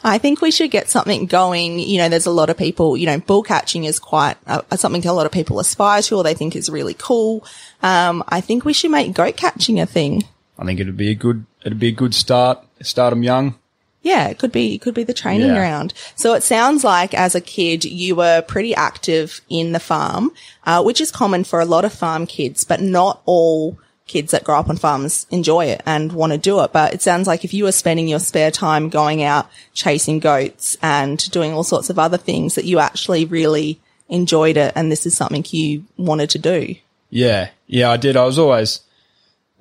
I 0.03 0.19
think 0.19 0.41
we 0.41 0.50
should 0.50 0.71
get 0.71 0.91
something 0.91 1.26
going. 1.26 1.79
You 1.79 1.99
know, 1.99 2.09
there's 2.09 2.26
a 2.26 2.31
lot 2.31 2.50
of 2.50 2.56
people, 2.56 2.97
you 2.97 3.06
know, 3.06 3.19
bull 3.19 3.43
catching 3.43 3.85
is 3.85 3.99
quite 3.99 4.37
uh, 4.47 4.62
something 4.76 5.05
a 5.06 5.12
lot 5.12 5.26
of 5.26 5.32
people 5.32 5.61
aspire 5.61 6.03
to 6.03 6.17
or 6.17 6.25
they 6.25 6.35
think 6.35 6.56
is 6.56 6.71
really 6.71 6.94
cool. 6.94 7.44
Um, 7.82 8.25
I 8.29 8.41
think 8.41 8.65
we 8.65 8.73
should 8.73 8.91
make 8.91 9.12
goat 9.15 9.37
catching 9.37 9.81
a 9.81 9.87
thing. 9.87 10.25
I 10.59 10.65
think 10.65 10.81
it'd 10.81 10.97
be 10.97 11.11
a 11.11 11.15
good, 11.15 11.47
it'd 11.65 11.79
be 11.79 11.88
a 11.88 11.93
good 11.93 12.15
start. 12.15 12.65
Start 12.81 13.11
them 13.11 13.23
young. 13.23 13.56
Yeah, 14.03 14.29
it 14.29 14.38
could 14.38 14.53
be, 14.53 14.75
it 14.75 14.82
could 14.82 14.94
be 14.94 15.03
the 15.03 15.15
training 15.15 15.49
yeah. 15.49 15.55
ground. 15.55 15.94
So 16.15 16.35
it 16.35 16.43
sounds 16.43 16.85
like 16.85 17.15
as 17.15 17.35
a 17.35 17.41
kid, 17.41 17.85
you 17.85 18.15
were 18.15 18.43
pretty 18.43 18.75
active 18.75 19.41
in 19.49 19.73
the 19.73 19.81
farm, 19.81 20.31
uh, 20.65 20.82
which 20.82 21.00
is 21.00 21.11
common 21.11 21.43
for 21.43 21.59
a 21.59 21.65
lot 21.65 21.87
of 21.87 21.93
farm 21.93 22.26
kids, 22.26 22.65
but 22.65 22.82
not 22.82 23.23
all 23.25 23.79
kids 24.06 24.33
that 24.33 24.45
grow 24.45 24.59
up 24.59 24.69
on 24.69 24.77
farms 24.77 25.27
enjoy 25.31 25.65
it 25.65 25.83
and 25.87 26.12
want 26.12 26.33
to 26.33 26.39
do 26.39 26.61
it. 26.61 26.73
But 26.73 26.93
it 26.93 27.01
sounds 27.01 27.27
like 27.27 27.45
if 27.45 27.55
you 27.55 27.65
were 27.65 27.73
spending 27.73 28.06
your 28.06 28.19
spare 28.19 28.51
time 28.51 28.91
going 28.91 29.23
out 29.23 29.51
chasing 29.73 30.19
goats 30.19 30.77
and 30.83 31.31
doing 31.31 31.53
all 31.53 31.65
sorts 31.65 31.89
of 31.89 31.99
other 31.99 32.19
things 32.19 32.55
that 32.55 32.67
you 32.67 32.79
actually 32.79 33.25
really 33.25 33.81
enjoyed 34.09 34.59
it. 34.59 34.73
And 34.77 34.93
this 34.93 35.06
is 35.06 35.17
something 35.17 35.45
you 35.49 35.85
wanted 35.97 36.31
to 36.31 36.39
do. 36.39 36.75
Yeah. 37.09 37.51
Yeah, 37.67 37.91
I 37.91 37.97
did. 37.97 38.17
I 38.17 38.25
was 38.25 38.39
always, 38.39 38.81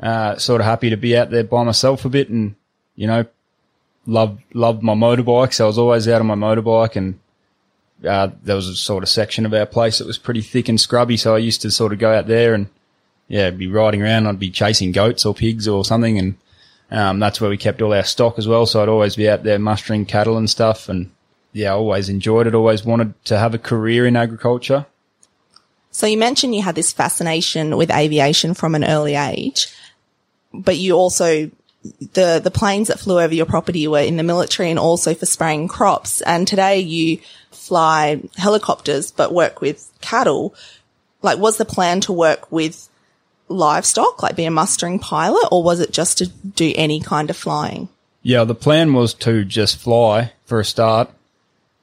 uh, 0.02 0.38
sort 0.38 0.60
of 0.60 0.66
happy 0.66 0.90
to 0.90 0.98
be 0.98 1.16
out 1.16 1.30
there 1.30 1.46
by 1.46 1.64
myself 1.64 2.04
a 2.04 2.10
bit 2.10 2.28
and, 2.30 2.56
you 2.96 3.08
know, 3.08 3.26
love, 4.06 4.40
loved 4.54 4.84
my 4.84 4.94
motorbike. 4.94 5.54
So 5.54 5.64
I 5.64 5.68
was 5.68 5.78
always 5.78 6.08
out 6.10 6.20
on 6.20 6.28
my 6.28 6.36
motorbike 6.36 6.98
and, 6.98 7.20
uh, 8.06 8.32
there 8.44 8.58
was 8.58 8.68
a 8.68 8.76
sort 8.76 9.04
of 9.04 9.10
section 9.10 9.46
of 9.46 9.54
our 9.54 9.66
place 9.66 10.00
that 10.00 10.08
was 10.08 10.18
pretty 10.18 10.42
thick 10.42 10.68
and 10.68 10.82
scrubby. 10.82 11.16
So 11.16 11.34
I 11.34 11.38
used 11.38 11.62
to 11.62 11.72
sort 11.72 11.94
of 11.94 12.00
go 12.00 12.12
out 12.14 12.28
there 12.28 12.54
and, 12.54 12.68
yeah, 13.28 13.50
be 13.50 13.68
riding 13.68 14.02
around. 14.02 14.28
I'd 14.28 14.40
be 14.40 14.52
chasing 14.52 14.92
goats 14.92 15.26
or 15.26 15.34
pigs 15.34 15.68
or 15.68 15.84
something. 15.86 16.20
And, 16.20 16.36
um, 16.92 17.20
that's 17.20 17.42
where 17.42 17.50
we 17.50 17.58
kept 17.58 17.82
all 17.82 17.94
our 17.94 18.04
stock 18.04 18.38
as 18.38 18.48
well. 18.48 18.66
So 18.66 18.82
I'd 18.82 18.90
always 18.90 19.16
be 19.16 19.30
out 19.30 19.44
there 19.44 19.60
mustering 19.60 20.06
cattle 20.06 20.38
and 20.38 20.50
stuff. 20.50 20.90
And 20.90 21.12
yeah, 21.52 21.72
I 21.72 21.76
always 21.76 22.10
enjoyed 22.10 22.48
it. 22.48 22.56
Always 22.56 22.86
wanted 22.86 23.14
to 23.26 23.38
have 23.38 23.54
a 23.54 23.60
career 23.60 24.06
in 24.06 24.16
agriculture. 24.16 24.86
So 25.92 26.08
you 26.08 26.18
mentioned 26.18 26.56
you 26.56 26.64
had 26.64 26.76
this 26.76 26.92
fascination 26.92 27.78
with 27.78 27.92
aviation 27.92 28.56
from 28.56 28.74
an 28.74 28.84
early 28.84 29.16
age, 29.16 29.68
but 30.52 30.78
you 30.78 30.94
also 30.94 31.52
the 32.14 32.40
the 32.44 32.52
planes 32.52 32.88
that 32.88 33.00
flew 33.00 33.20
over 33.20 33.34
your 33.34 33.46
property 33.46 33.88
were 33.88 34.00
in 34.00 34.18
the 34.18 34.24
military 34.24 34.70
and 34.70 34.80
also 34.80 35.14
for 35.14 35.26
spraying 35.26 35.68
crops. 35.68 36.22
And 36.22 36.48
today 36.48 36.80
you 36.80 37.20
fly 37.52 38.22
helicopters 38.38 39.12
but 39.12 39.34
work 39.34 39.62
with 39.62 39.92
cattle. 40.02 40.56
Like, 41.22 41.40
was 41.40 41.58
the 41.58 41.66
plan 41.66 42.02
to 42.02 42.12
work 42.12 42.52
with 42.52 42.90
livestock, 43.54 44.22
like 44.22 44.36
be 44.36 44.46
a 44.46 44.52
mustering 44.52 45.00
pilot, 45.00 45.48
or 45.52 45.64
was 45.64 45.80
it 45.80 45.92
just 45.92 46.18
to 46.20 46.28
do 46.28 46.74
any 46.76 47.00
kind 47.00 47.30
of 47.30 47.38
flying? 47.38 47.90
Yeah, 48.22 48.44
the 48.44 48.56
plan 48.56 48.94
was 48.94 49.14
to 49.16 49.44
just 49.44 49.78
fly 49.78 50.34
for 50.46 50.60
a 50.60 50.66
start. 50.66 51.10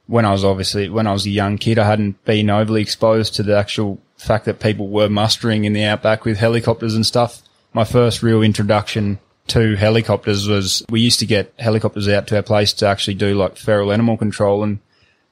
When 0.06 0.24
I 0.24 0.32
was 0.32 0.44
obviously, 0.44 0.88
when 0.88 1.06
I 1.06 1.12
was 1.12 1.26
a 1.26 1.30
young 1.30 1.58
kid, 1.58 1.78
I 1.78 1.86
hadn't 1.86 2.24
been 2.24 2.50
overly 2.50 2.82
exposed 2.82 3.34
to 3.36 3.42
the 3.42 3.56
actual 3.56 4.00
fact 4.16 4.44
that 4.46 4.60
people 4.60 4.88
were 4.88 5.08
mustering 5.08 5.64
in 5.64 5.72
the 5.72 5.84
outback 5.84 6.24
with 6.24 6.38
helicopters 6.38 6.94
and 6.94 7.06
stuff. 7.06 7.42
My 7.72 7.84
first 7.84 8.22
real 8.22 8.42
introduction 8.42 9.18
to 9.48 9.76
helicopters 9.76 10.48
was 10.48 10.84
we 10.88 11.00
used 11.00 11.18
to 11.20 11.26
get 11.26 11.52
helicopters 11.58 12.08
out 12.08 12.26
to 12.28 12.36
our 12.36 12.42
place 12.42 12.72
to 12.72 12.86
actually 12.86 13.14
do 13.14 13.34
like 13.34 13.56
feral 13.56 13.92
animal 13.92 14.16
control 14.16 14.62
and 14.62 14.78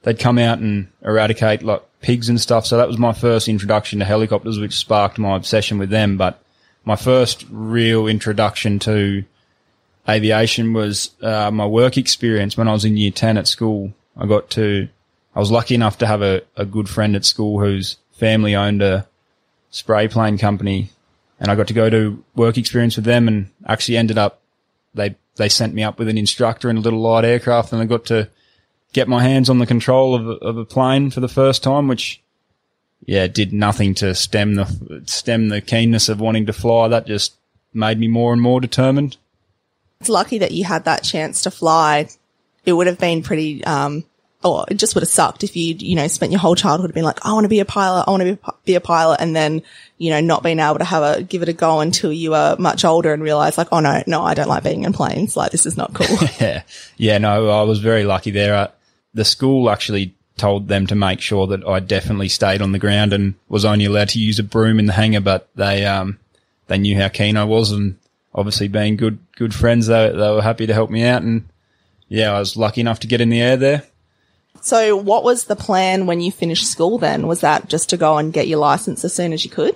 they'd 0.03 0.19
come 0.19 0.37
out 0.37 0.59
and 0.59 0.87
eradicate 1.01 1.63
like 1.63 1.81
pigs 2.01 2.29
and 2.29 2.39
stuff. 2.39 2.65
So 2.65 2.77
that 2.77 2.87
was 2.87 2.97
my 2.97 3.13
first 3.13 3.47
introduction 3.47 3.99
to 3.99 4.05
helicopters, 4.05 4.59
which 4.59 4.77
sparked 4.77 5.19
my 5.19 5.35
obsession 5.35 5.77
with 5.77 5.89
them. 5.89 6.17
But 6.17 6.41
my 6.85 6.95
first 6.95 7.45
real 7.49 8.07
introduction 8.07 8.79
to 8.79 9.23
aviation 10.07 10.73
was 10.73 11.11
uh, 11.21 11.51
my 11.51 11.65
work 11.65 11.97
experience 11.97 12.57
when 12.57 12.67
I 12.67 12.73
was 12.73 12.85
in 12.85 12.97
year 12.97 13.11
10 13.11 13.37
at 13.37 13.47
school. 13.47 13.93
I 14.17 14.25
got 14.25 14.49
to, 14.51 14.87
I 15.35 15.39
was 15.39 15.51
lucky 15.51 15.75
enough 15.75 15.97
to 15.99 16.07
have 16.07 16.21
a, 16.21 16.41
a 16.55 16.65
good 16.65 16.89
friend 16.89 17.15
at 17.15 17.25
school 17.25 17.59
whose 17.59 17.97
family 18.11 18.55
owned 18.55 18.81
a 18.81 19.07
spray 19.71 20.07
plane 20.07 20.37
company 20.37 20.89
and 21.39 21.49
I 21.49 21.55
got 21.55 21.67
to 21.67 21.73
go 21.73 21.89
to 21.89 22.23
work 22.35 22.57
experience 22.57 22.95
with 22.95 23.05
them 23.05 23.27
and 23.27 23.49
actually 23.65 23.97
ended 23.97 24.17
up, 24.17 24.41
they 24.93 25.15
they 25.35 25.47
sent 25.49 25.73
me 25.73 25.83
up 25.83 25.97
with 25.97 26.09
an 26.09 26.17
instructor 26.17 26.69
in 26.69 26.77
a 26.77 26.81
little 26.81 26.99
light 26.99 27.23
aircraft 27.23 27.71
and 27.71 27.81
I 27.81 27.85
got 27.85 28.05
to 28.05 28.29
get 28.93 29.07
my 29.07 29.21
hands 29.21 29.49
on 29.49 29.59
the 29.59 29.65
control 29.65 30.15
of, 30.15 30.27
a- 30.27 30.45
of 30.45 30.57
a 30.57 30.65
plane 30.65 31.11
for 31.11 31.19
the 31.19 31.27
first 31.27 31.63
time, 31.63 31.87
which, 31.87 32.21
yeah, 33.05 33.27
did 33.27 33.53
nothing 33.53 33.93
to 33.95 34.15
stem 34.15 34.55
the, 34.55 35.03
stem 35.05 35.49
the 35.49 35.61
keenness 35.61 36.09
of 36.09 36.19
wanting 36.19 36.45
to 36.47 36.53
fly. 36.53 36.87
That 36.87 37.05
just 37.07 37.35
made 37.73 37.99
me 37.99 38.07
more 38.07 38.33
and 38.33 38.41
more 38.41 38.59
determined. 38.59 39.17
It's 40.01 40.09
lucky 40.09 40.37
that 40.39 40.51
you 40.51 40.63
had 40.63 40.85
that 40.85 41.03
chance 41.03 41.41
to 41.43 41.51
fly. 41.51 42.07
It 42.65 42.73
would 42.73 42.87
have 42.87 42.99
been 42.99 43.21
pretty, 43.21 43.63
um, 43.65 44.05
or 44.43 44.65
it 44.69 44.75
just 44.75 44.95
would 44.95 45.01
have 45.01 45.09
sucked 45.09 45.43
if 45.43 45.55
you, 45.57 45.75
you 45.77 45.95
know, 45.95 46.07
spent 46.07 46.31
your 46.31 46.39
whole 46.39 46.55
childhood 46.55 46.93
being 46.93 47.03
like, 47.05 47.25
I 47.25 47.33
want 47.33 47.43
to 47.43 47.49
be 47.49 47.59
a 47.59 47.65
pilot. 47.65 48.05
I 48.07 48.11
want 48.11 48.23
to 48.23 48.35
be, 48.35 48.41
be 48.65 48.75
a 48.75 48.81
pilot. 48.81 49.19
And 49.19 49.35
then, 49.35 49.61
you 49.97 50.09
know, 50.11 50.21
not 50.21 50.43
being 50.43 50.59
able 50.59 50.77
to 50.79 50.85
have 50.85 51.03
a, 51.03 51.21
give 51.23 51.41
it 51.41 51.49
a 51.49 51.53
go 51.53 51.81
until 51.81 52.13
you 52.13 52.31
were 52.31 52.55
much 52.57 52.85
older 52.85 53.13
and 53.13 53.21
realize 53.21 53.57
like, 53.57 53.67
oh 53.73 53.81
no, 53.81 54.01
no, 54.07 54.21
I 54.23 54.33
don't 54.35 54.47
like 54.47 54.63
being 54.63 54.83
in 54.85 54.93
planes. 54.93 55.35
Like 55.35 55.51
this 55.51 55.65
is 55.65 55.75
not 55.77 55.93
cool. 55.93 56.07
Yeah. 56.39 56.61
Yeah. 56.97 57.17
No, 57.17 57.49
I 57.49 57.63
was 57.63 57.79
very 57.79 58.05
lucky 58.05 58.31
there. 58.31 58.55
Uh, 58.55 58.67
the 59.13 59.25
school 59.25 59.69
actually 59.69 60.15
told 60.37 60.67
them 60.67 60.87
to 60.87 60.95
make 60.95 61.19
sure 61.19 61.47
that 61.47 61.65
I 61.67 61.79
definitely 61.79 62.29
stayed 62.29 62.61
on 62.61 62.71
the 62.71 62.79
ground 62.79 63.13
and 63.13 63.35
was 63.49 63.65
only 63.65 63.85
allowed 63.85 64.09
to 64.09 64.19
use 64.19 64.39
a 64.39 64.43
broom 64.43 64.79
in 64.79 64.85
the 64.85 64.93
hangar, 64.93 65.19
but 65.19 65.49
they, 65.55 65.85
um, 65.85 66.17
they 66.67 66.77
knew 66.77 66.95
how 66.95 67.09
keen 67.09 67.37
I 67.37 67.43
was 67.43 67.71
and 67.71 67.97
obviously 68.33 68.67
being 68.67 68.95
good, 68.95 69.19
good 69.35 69.53
friends, 69.53 69.87
they, 69.87 70.09
they 70.09 70.31
were 70.31 70.41
happy 70.41 70.65
to 70.65 70.73
help 70.73 70.89
me 70.89 71.03
out. 71.03 71.21
And 71.21 71.49
yeah, 72.07 72.33
I 72.33 72.39
was 72.39 72.55
lucky 72.55 72.81
enough 72.81 73.01
to 73.01 73.07
get 73.07 73.21
in 73.21 73.29
the 73.29 73.41
air 73.41 73.57
there. 73.57 73.83
so 74.61 74.95
what 74.95 75.23
was 75.23 75.45
the 75.45 75.55
plan 75.55 76.05
when 76.05 76.21
you 76.21 76.31
finished 76.31 76.65
school 76.65 76.97
then? 76.97 77.27
Was 77.27 77.41
that 77.41 77.67
just 77.69 77.89
to 77.89 77.97
go 77.97 78.17
and 78.17 78.33
get 78.33 78.47
your 78.47 78.59
license 78.59 79.03
as 79.03 79.13
soon 79.13 79.33
as 79.33 79.43
you 79.43 79.51
could? 79.51 79.75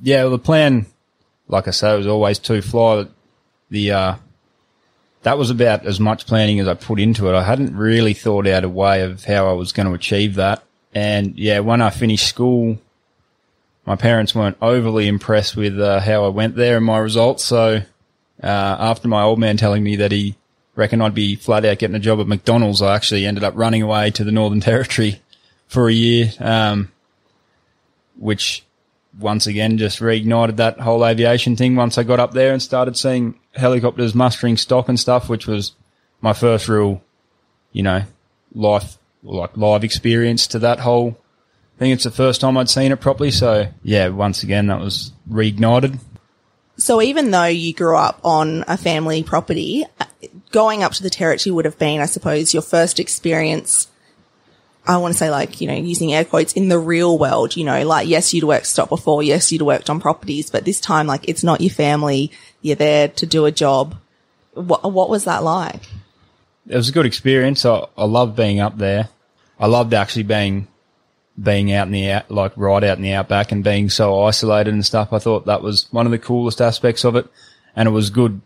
Yeah, 0.00 0.22
well, 0.22 0.32
the 0.32 0.38
plan, 0.38 0.86
like 1.48 1.68
I 1.68 1.70
say, 1.70 1.96
was 1.96 2.06
always 2.06 2.38
to 2.40 2.60
fly. 2.62 3.06
The 3.70 3.92
uh, 3.92 4.14
that 5.26 5.38
was 5.38 5.50
about 5.50 5.84
as 5.84 5.98
much 5.98 6.24
planning 6.24 6.60
as 6.60 6.68
I 6.68 6.74
put 6.74 7.00
into 7.00 7.28
it. 7.28 7.34
I 7.34 7.42
hadn't 7.42 7.76
really 7.76 8.14
thought 8.14 8.46
out 8.46 8.62
a 8.62 8.68
way 8.68 9.02
of 9.02 9.24
how 9.24 9.48
I 9.48 9.54
was 9.54 9.72
going 9.72 9.88
to 9.88 9.92
achieve 9.92 10.36
that. 10.36 10.62
And 10.94 11.36
yeah, 11.36 11.58
when 11.58 11.82
I 11.82 11.90
finished 11.90 12.28
school, 12.28 12.78
my 13.84 13.96
parents 13.96 14.36
weren't 14.36 14.56
overly 14.62 15.08
impressed 15.08 15.56
with 15.56 15.80
uh, 15.80 15.98
how 15.98 16.24
I 16.24 16.28
went 16.28 16.54
there 16.54 16.76
and 16.76 16.86
my 16.86 16.98
results. 16.98 17.44
So 17.44 17.82
uh, 18.40 18.46
after 18.46 19.08
my 19.08 19.22
old 19.22 19.40
man 19.40 19.56
telling 19.56 19.82
me 19.82 19.96
that 19.96 20.12
he 20.12 20.36
reckoned 20.76 21.02
I'd 21.02 21.12
be 21.12 21.34
flat 21.34 21.64
out 21.64 21.80
getting 21.80 21.96
a 21.96 21.98
job 21.98 22.20
at 22.20 22.28
McDonald's, 22.28 22.80
I 22.80 22.94
actually 22.94 23.26
ended 23.26 23.42
up 23.42 23.54
running 23.56 23.82
away 23.82 24.12
to 24.12 24.22
the 24.22 24.30
Northern 24.30 24.60
Territory 24.60 25.20
for 25.66 25.88
a 25.88 25.92
year, 25.92 26.30
um, 26.38 26.92
which 28.16 28.64
once 29.18 29.48
again 29.48 29.76
just 29.76 29.98
reignited 29.98 30.54
that 30.54 30.78
whole 30.78 31.04
aviation 31.04 31.56
thing 31.56 31.74
once 31.74 31.98
I 31.98 32.04
got 32.04 32.20
up 32.20 32.32
there 32.32 32.52
and 32.52 32.62
started 32.62 32.96
seeing 32.96 33.40
helicopters 33.56 34.14
mustering 34.14 34.56
stock 34.56 34.88
and 34.88 34.98
stuff, 34.98 35.28
which 35.28 35.46
was 35.46 35.72
my 36.20 36.32
first 36.32 36.68
real, 36.68 37.02
you 37.72 37.82
know, 37.82 38.02
life, 38.54 38.98
like 39.22 39.56
live 39.56 39.84
experience 39.84 40.46
to 40.48 40.58
that 40.60 40.80
whole 40.80 41.18
thing. 41.78 41.90
It's 41.90 42.04
the 42.04 42.10
first 42.10 42.40
time 42.40 42.56
I'd 42.56 42.70
seen 42.70 42.92
it 42.92 43.00
properly. 43.00 43.30
So 43.30 43.68
yeah, 43.82 44.08
once 44.08 44.42
again, 44.42 44.68
that 44.68 44.80
was 44.80 45.12
reignited. 45.30 45.98
So 46.78 47.00
even 47.00 47.30
though 47.30 47.44
you 47.44 47.72
grew 47.72 47.96
up 47.96 48.20
on 48.22 48.64
a 48.68 48.76
family 48.76 49.22
property, 49.22 49.84
going 50.52 50.82
up 50.82 50.92
to 50.92 51.02
the 51.02 51.10
territory 51.10 51.52
would 51.52 51.64
have 51.64 51.78
been, 51.78 52.00
I 52.00 52.06
suppose, 52.06 52.52
your 52.52 52.62
first 52.62 53.00
experience. 53.00 53.88
I 54.86 54.98
want 54.98 55.14
to 55.14 55.18
say 55.18 55.30
like, 55.30 55.60
you 55.60 55.66
know, 55.66 55.74
using 55.74 56.14
air 56.14 56.24
quotes 56.24 56.52
in 56.52 56.68
the 56.68 56.78
real 56.78 57.18
world, 57.18 57.56
you 57.56 57.64
know, 57.64 57.84
like, 57.84 58.06
yes, 58.06 58.32
you'd 58.32 58.44
worked 58.44 58.66
stop 58.66 58.88
before. 58.88 59.22
Yes, 59.22 59.50
you'd 59.50 59.62
worked 59.62 59.90
on 59.90 60.00
properties, 60.00 60.48
but 60.48 60.64
this 60.64 60.80
time, 60.80 61.06
like, 61.08 61.28
it's 61.28 61.42
not 61.42 61.60
your 61.60 61.72
family. 61.72 62.30
You're 62.66 62.76
there 62.76 63.08
to 63.08 63.26
do 63.26 63.44
a 63.46 63.52
job. 63.52 63.94
What, 64.54 64.90
what 64.92 65.08
was 65.08 65.24
that 65.24 65.44
like? 65.44 65.82
it 66.68 66.76
was 66.76 66.88
a 66.88 66.92
good 66.92 67.06
experience. 67.06 67.64
I, 67.64 67.86
I 67.96 68.04
loved 68.04 68.36
being 68.36 68.60
up 68.60 68.76
there. 68.78 69.08
I 69.58 69.66
loved 69.66 69.94
actually 69.94 70.24
being 70.24 70.68
being 71.40 71.70
out 71.72 71.86
in 71.86 71.92
the 71.92 72.10
out, 72.10 72.30
like 72.30 72.52
right 72.56 72.82
out 72.82 72.96
in 72.96 73.02
the 73.02 73.12
outback 73.12 73.52
and 73.52 73.62
being 73.62 73.90
so 73.90 74.24
isolated 74.24 74.72
and 74.72 74.84
stuff. 74.84 75.12
I 75.12 75.18
thought 75.18 75.46
that 75.46 75.62
was 75.62 75.86
one 75.92 76.06
of 76.06 76.12
the 76.12 76.18
coolest 76.18 76.60
aspects 76.60 77.04
of 77.04 77.14
it, 77.14 77.26
and 77.74 77.86
it 77.86 77.92
was 77.92 78.10
good, 78.10 78.40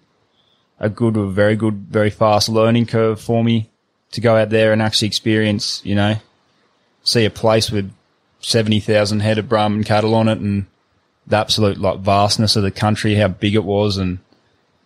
a 0.79 0.89
good, 0.89 1.17
a 1.17 1.27
very 1.27 1.57
good, 1.57 1.87
very 1.89 2.11
fast 2.11 2.49
learning 2.49 2.87
curve 2.87 3.21
for 3.21 3.45
me 3.45 3.71
to 4.13 4.21
go 4.21 4.37
out 4.37 4.51
there 4.51 4.73
and 4.73 4.83
actually 4.83 5.07
experience, 5.07 5.81
you 5.85 5.95
know, 5.95 6.17
see 7.05 7.25
a 7.25 7.31
place 7.31 7.71
with 7.71 7.93
seventy 8.41 8.81
thousand 8.81 9.21
head 9.21 9.39
of 9.39 9.49
Brahman 9.49 9.85
cattle 9.85 10.15
on 10.15 10.29
it 10.29 10.39
and 10.39 10.67
the 11.31 11.37
absolute 11.37 11.79
like 11.79 12.01
vastness 12.01 12.57
of 12.57 12.63
the 12.63 12.71
country, 12.71 13.15
how 13.15 13.29
big 13.29 13.55
it 13.55 13.65
was, 13.65 13.97
and 13.97 14.19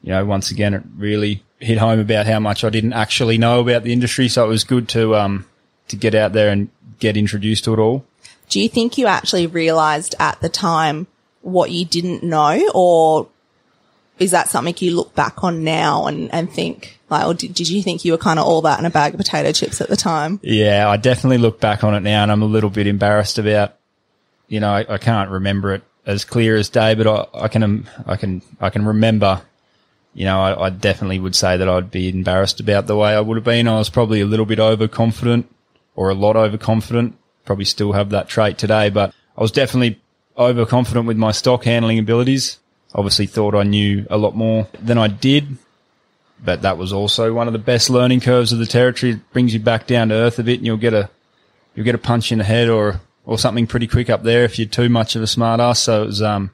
you 0.02 0.10
know, 0.10 0.24
once 0.24 0.50
again, 0.50 0.74
it 0.74 0.82
really 0.96 1.42
hit 1.58 1.78
home 1.78 1.98
about 1.98 2.26
how 2.26 2.38
much 2.38 2.62
I 2.62 2.70
didn't 2.70 2.92
actually 2.92 3.38
know 3.38 3.60
about 3.60 3.82
the 3.82 3.92
industry. 3.92 4.28
So 4.28 4.44
it 4.44 4.48
was 4.48 4.64
good 4.64 4.88
to 4.90 5.16
um 5.16 5.46
to 5.88 5.96
get 5.96 6.14
out 6.14 6.32
there 6.32 6.50
and 6.50 6.68
get 6.98 7.16
introduced 7.16 7.64
to 7.64 7.72
it 7.72 7.78
all. 7.78 8.04
Do 8.48 8.60
you 8.60 8.68
think 8.68 8.98
you 8.98 9.06
actually 9.06 9.46
realized 9.46 10.14
at 10.20 10.40
the 10.40 10.48
time 10.48 11.06
what 11.40 11.70
you 11.70 11.84
didn't 11.84 12.22
know 12.22 12.70
or 12.74 13.28
is 14.18 14.30
that 14.30 14.48
something 14.48 14.74
you 14.78 14.94
look 14.94 15.14
back 15.14 15.42
on 15.42 15.64
now 15.64 16.06
and, 16.06 16.32
and 16.32 16.50
think 16.50 16.98
like, 17.10 17.26
or 17.26 17.34
did, 17.34 17.54
did 17.54 17.68
you 17.68 17.82
think 17.82 18.04
you 18.04 18.12
were 18.12 18.18
kind 18.18 18.38
of 18.38 18.46
all 18.46 18.62
that 18.62 18.78
in 18.78 18.86
a 18.86 18.90
bag 18.90 19.14
of 19.14 19.18
potato 19.18 19.52
chips 19.52 19.80
at 19.80 19.88
the 19.88 19.96
time? 19.96 20.40
Yeah, 20.42 20.88
I 20.88 20.96
definitely 20.96 21.38
look 21.38 21.60
back 21.60 21.84
on 21.84 21.94
it 21.94 22.00
now, 22.00 22.22
and 22.22 22.32
I'm 22.32 22.42
a 22.42 22.46
little 22.46 22.70
bit 22.70 22.86
embarrassed 22.86 23.38
about. 23.38 23.76
You 24.48 24.60
know, 24.60 24.70
I, 24.70 24.94
I 24.94 24.98
can't 24.98 25.30
remember 25.30 25.74
it 25.74 25.82
as 26.06 26.24
clear 26.24 26.56
as 26.56 26.68
day, 26.68 26.94
but 26.94 27.06
I, 27.06 27.44
I 27.44 27.48
can 27.48 27.62
um, 27.62 27.88
I 28.06 28.16
can 28.16 28.42
I 28.60 28.70
can 28.70 28.84
remember. 28.84 29.42
You 30.12 30.26
know, 30.26 30.40
I, 30.40 30.66
I 30.66 30.70
definitely 30.70 31.18
would 31.18 31.34
say 31.34 31.56
that 31.56 31.68
I'd 31.68 31.90
be 31.90 32.08
embarrassed 32.08 32.60
about 32.60 32.86
the 32.86 32.96
way 32.96 33.14
I 33.14 33.20
would 33.20 33.36
have 33.36 33.44
been. 33.44 33.66
I 33.66 33.78
was 33.78 33.90
probably 33.90 34.20
a 34.20 34.26
little 34.26 34.46
bit 34.46 34.60
overconfident, 34.60 35.50
or 35.96 36.10
a 36.10 36.14
lot 36.14 36.36
overconfident. 36.36 37.16
Probably 37.44 37.64
still 37.64 37.92
have 37.92 38.10
that 38.10 38.28
trait 38.28 38.56
today, 38.56 38.90
but 38.90 39.12
I 39.36 39.42
was 39.42 39.50
definitely 39.50 40.00
overconfident 40.38 41.06
with 41.06 41.16
my 41.16 41.32
stock 41.32 41.64
handling 41.64 41.98
abilities. 41.98 42.58
Obviously, 42.94 43.26
thought 43.26 43.54
I 43.54 43.64
knew 43.64 44.06
a 44.08 44.16
lot 44.16 44.36
more 44.36 44.68
than 44.80 44.98
I 44.98 45.08
did 45.08 45.58
but 46.44 46.62
that 46.62 46.76
was 46.76 46.92
also 46.92 47.32
one 47.32 47.46
of 47.46 47.52
the 47.52 47.58
best 47.58 47.88
learning 47.88 48.20
curves 48.20 48.52
of 48.52 48.58
the 48.58 48.66
territory. 48.66 49.12
It 49.12 49.32
brings 49.32 49.54
you 49.54 49.60
back 49.60 49.86
down 49.86 50.08
to 50.08 50.14
earth 50.14 50.38
a 50.38 50.42
bit, 50.42 50.58
and 50.58 50.66
you'll 50.66 50.76
get 50.76 50.94
a 50.94 51.08
you'll 51.74 51.84
get 51.84 51.94
a 51.94 51.98
punch 51.98 52.30
in 52.30 52.38
the 52.38 52.44
head 52.44 52.68
or 52.68 53.00
or 53.26 53.38
something 53.38 53.66
pretty 53.66 53.86
quick 53.86 54.10
up 54.10 54.22
there 54.22 54.44
if 54.44 54.58
you're 54.58 54.68
too 54.68 54.88
much 54.88 55.16
of 55.16 55.22
a 55.22 55.26
smart 55.26 55.60
ass. 55.60 55.80
So 55.80 56.02
it 56.02 56.06
was 56.06 56.22
um, 56.22 56.50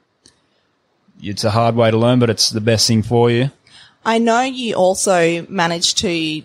it's 1.23 1.45
a 1.45 1.51
hard 1.51 1.75
way 1.75 1.91
to 1.91 1.97
learn, 1.97 2.19
but 2.19 2.31
it's 2.31 2.51
the 2.51 2.61
best 2.61 2.87
thing 2.87 3.03
for 3.03 3.31
you. 3.31 3.51
I 4.05 4.19
know 4.19 4.41
you 4.41 4.75
also 4.75 5.47
managed 5.49 5.99
to 5.99 6.43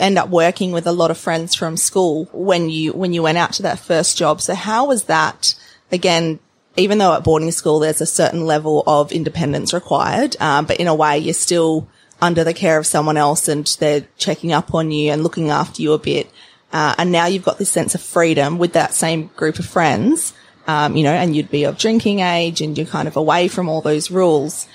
end 0.00 0.18
up 0.18 0.28
working 0.28 0.72
with 0.72 0.86
a 0.86 0.92
lot 0.92 1.10
of 1.10 1.18
friends 1.18 1.54
from 1.54 1.76
school 1.76 2.26
when 2.32 2.70
you 2.70 2.92
when 2.92 3.12
you 3.12 3.22
went 3.22 3.38
out 3.38 3.52
to 3.54 3.62
that 3.62 3.78
first 3.78 4.16
job. 4.16 4.40
So 4.40 4.54
how 4.54 4.86
was 4.86 5.04
that? 5.04 5.54
Again, 5.92 6.38
even 6.76 6.98
though 6.98 7.14
at 7.14 7.24
boarding 7.24 7.52
school 7.52 7.78
there's 7.78 8.00
a 8.00 8.06
certain 8.06 8.44
level 8.44 8.82
of 8.86 9.12
independence 9.12 9.72
required, 9.72 10.36
um, 10.40 10.66
but 10.66 10.78
in 10.78 10.86
a 10.86 10.94
way 10.94 11.18
you're 11.18 11.34
still 11.34 11.88
under 12.20 12.44
the 12.44 12.54
care 12.54 12.78
of 12.78 12.86
someone 12.86 13.16
else 13.16 13.48
and 13.48 13.66
they're 13.78 14.06
checking 14.16 14.52
up 14.52 14.74
on 14.74 14.90
you 14.90 15.12
and 15.12 15.22
looking 15.22 15.50
after 15.50 15.82
you 15.82 15.92
a 15.92 15.98
bit. 15.98 16.30
Uh, 16.76 16.94
and 16.98 17.10
now 17.10 17.24
you've 17.24 17.42
got 17.42 17.56
this 17.56 17.70
sense 17.70 17.94
of 17.94 18.02
freedom 18.02 18.58
with 18.58 18.74
that 18.74 18.92
same 18.92 19.28
group 19.28 19.58
of 19.58 19.64
friends, 19.64 20.34
um, 20.66 20.94
you 20.94 21.04
know, 21.04 21.12
and 21.14 21.34
you'd 21.34 21.50
be 21.50 21.64
of 21.64 21.78
drinking 21.78 22.20
age 22.20 22.60
and 22.60 22.76
you're 22.76 22.86
kind 22.86 23.08
of 23.08 23.16
away 23.16 23.48
from 23.48 23.66
all 23.66 23.80
those 23.80 24.10
rules. 24.10 24.68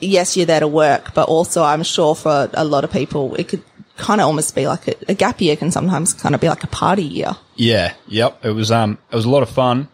Yes, 0.00 0.36
you're 0.36 0.44
there 0.44 0.60
to 0.60 0.68
work, 0.68 1.14
but 1.14 1.26
also 1.26 1.62
I'm 1.62 1.82
sure 1.82 2.14
for 2.14 2.50
a 2.52 2.62
lot 2.62 2.84
of 2.84 2.92
people, 2.92 3.34
it 3.36 3.48
could 3.48 3.62
kind 3.96 4.20
of 4.20 4.26
almost 4.26 4.54
be 4.54 4.66
like 4.66 4.86
a, 4.86 4.96
a 5.08 5.14
gap 5.14 5.40
year 5.40 5.56
can 5.56 5.70
sometimes 5.70 6.12
kind 6.12 6.34
of 6.34 6.42
be 6.42 6.48
like 6.50 6.62
a 6.62 6.66
party 6.66 7.04
year. 7.04 7.38
Yeah, 7.56 7.94
yep. 8.06 8.44
It 8.44 8.50
was 8.50 8.70
um, 8.70 8.98
it 9.10 9.16
was 9.16 9.24
a 9.24 9.30
lot 9.30 9.42
of 9.42 9.48
fun. 9.48 9.88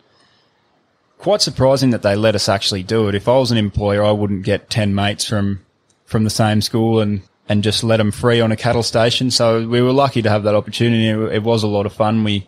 Quite 1.18 1.42
surprising 1.42 1.90
that 1.90 2.02
they 2.02 2.16
let 2.16 2.34
us 2.34 2.48
actually 2.48 2.82
do 2.82 3.06
it. 3.06 3.14
If 3.14 3.28
I 3.28 3.38
was 3.38 3.52
an 3.52 3.56
employer, 3.56 4.02
I 4.02 4.10
wouldn't 4.10 4.42
get 4.42 4.68
ten 4.68 4.96
mates 4.96 5.24
from 5.24 5.64
from 6.06 6.24
the 6.24 6.30
same 6.30 6.60
school 6.60 6.98
and 6.98 7.22
and 7.48 7.62
just 7.62 7.84
let 7.84 7.98
them 7.98 8.10
free 8.10 8.40
on 8.40 8.52
a 8.52 8.56
cattle 8.56 8.82
station. 8.82 9.30
So 9.30 9.66
we 9.66 9.82
were 9.82 9.92
lucky 9.92 10.22
to 10.22 10.30
have 10.30 10.44
that 10.44 10.54
opportunity. 10.54 11.08
It, 11.08 11.42
was 11.42 11.62
a 11.62 11.68
lot 11.68 11.86
of 11.86 11.92
fun. 11.92 12.24
We 12.24 12.46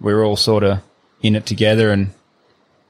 we 0.00 0.12
were 0.12 0.24
all 0.24 0.36
sort 0.36 0.62
of 0.62 0.80
in 1.22 1.36
it 1.36 1.46
together, 1.46 1.90
and 1.90 2.10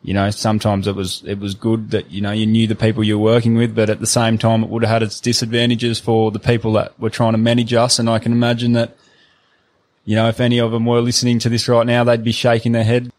you 0.02 0.14
know 0.14 0.30
sometimes 0.30 0.87
it 0.87 0.95
was 0.95 1.23
it 1.26 1.38
was 1.38 1.54
good 1.54 1.90
that 1.90 2.11
you 2.11 2.21
know 2.21 2.33
you 2.33 2.47
knew 2.47 2.66
the 2.66 2.75
people 2.75 3.02
you 3.02 3.18
were 3.18 3.33
working 3.33 3.56
with, 3.56 3.75
but 3.75 3.90
at 3.90 4.00
the 4.00 4.06
same 4.06 4.38
time 4.38 4.62
it 4.62 4.71
would 4.71 4.83
have 4.83 4.90
had 4.90 5.02
its 5.02 5.21
disadvantages 5.21 5.99
for 5.99 6.30
the 6.30 6.38
people 6.38 6.73
that 6.75 6.99
were 7.00 7.11
trying 7.11 7.33
to 7.33 7.38
manage 7.38 7.73
us. 7.73 7.99
And 7.99 8.09
I 8.09 8.18
can 8.18 8.33
imagine 8.33 8.73
that 8.73 8.97
you 10.04 10.14
know 10.14 10.28
if 10.28 10.40
any 10.40 10.59
of 10.59 10.71
them 10.71 10.87
were 10.87 11.00
listening 11.00 11.38
to 11.40 11.49
this 11.49 11.68
right 11.68 11.87
now, 11.87 12.04
they'd 12.04 12.25
be 12.25 12.33
shaking 12.33 12.73
their 12.73 12.85
head. 12.85 13.12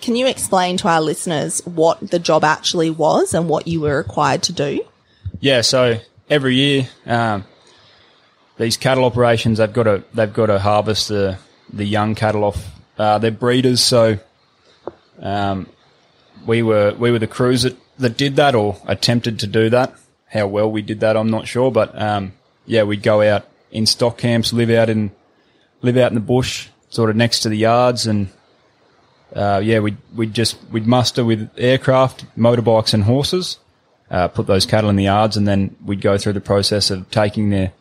Can 0.00 0.16
you 0.16 0.26
explain 0.26 0.76
to 0.78 0.88
our 0.88 1.00
listeners 1.00 1.60
what 1.64 2.10
the 2.10 2.18
job 2.18 2.42
actually 2.42 2.90
was 2.90 3.34
and 3.34 3.48
what 3.48 3.68
you 3.68 3.80
were 3.80 3.98
required 3.98 4.42
to 4.44 4.52
do? 4.52 4.84
Yeah, 5.38 5.60
so 5.60 6.00
every 6.28 6.54
year, 6.54 6.88
um, 7.06 7.44
these 8.58 8.76
cattle 8.76 9.04
operations 9.04 9.58
they've 9.58 9.72
got 9.72 9.84
to 9.84 10.04
they've 10.14 10.32
got 10.32 10.46
to 10.46 10.58
harvest 10.58 11.08
the 11.08 11.38
the 11.72 11.84
young 11.84 12.14
cattle 12.14 12.44
off 12.44 12.70
uh, 12.98 13.18
their 13.18 13.30
breeders. 13.30 13.80
So 13.80 14.18
um, 15.20 15.66
we 16.46 16.62
were 16.62 16.94
we 16.98 17.10
were 17.10 17.18
the 17.18 17.26
crews 17.26 17.62
that, 17.62 17.76
that 17.98 18.16
did 18.16 18.36
that 18.36 18.54
or 18.54 18.76
attempted 18.86 19.38
to 19.40 19.46
do 19.46 19.70
that. 19.70 19.94
how 20.32 20.46
well 20.46 20.70
we 20.70 20.82
did 20.82 21.00
that, 21.00 21.16
I'm 21.16 21.30
not 21.30 21.46
sure, 21.46 21.70
but 21.70 22.00
um, 22.00 22.32
yeah, 22.64 22.84
we'd 22.84 23.02
go 23.02 23.20
out 23.22 23.46
in 23.70 23.86
stock 23.86 24.18
camps, 24.18 24.52
live 24.52 24.70
out 24.70 24.88
in 24.88 25.10
live 25.82 25.96
out 25.96 26.10
in 26.10 26.14
the 26.14 26.20
bush, 26.20 26.68
sort 26.88 27.10
of 27.10 27.16
next 27.16 27.40
to 27.40 27.48
the 27.48 27.56
yards, 27.56 28.06
and 28.06 28.28
uh, 29.34 29.60
yeah, 29.62 29.78
we'd 29.80 29.98
we'd 30.14 30.32
just 30.32 30.56
we'd 30.70 30.86
muster 30.86 31.24
with 31.24 31.50
aircraft, 31.56 32.24
motorbikes, 32.36 32.94
and 32.94 33.04
horses, 33.04 33.58
uh, 34.12 34.28
put 34.28 34.46
those 34.46 34.66
cattle 34.66 34.90
in 34.90 34.96
the 34.96 35.04
yards, 35.04 35.36
and 35.36 35.48
then 35.48 35.74
we'd 35.84 36.00
go 36.00 36.18
through 36.18 36.34
the 36.34 36.40
process 36.40 36.90
of 36.90 37.10
taking 37.10 37.50
the 37.50 37.72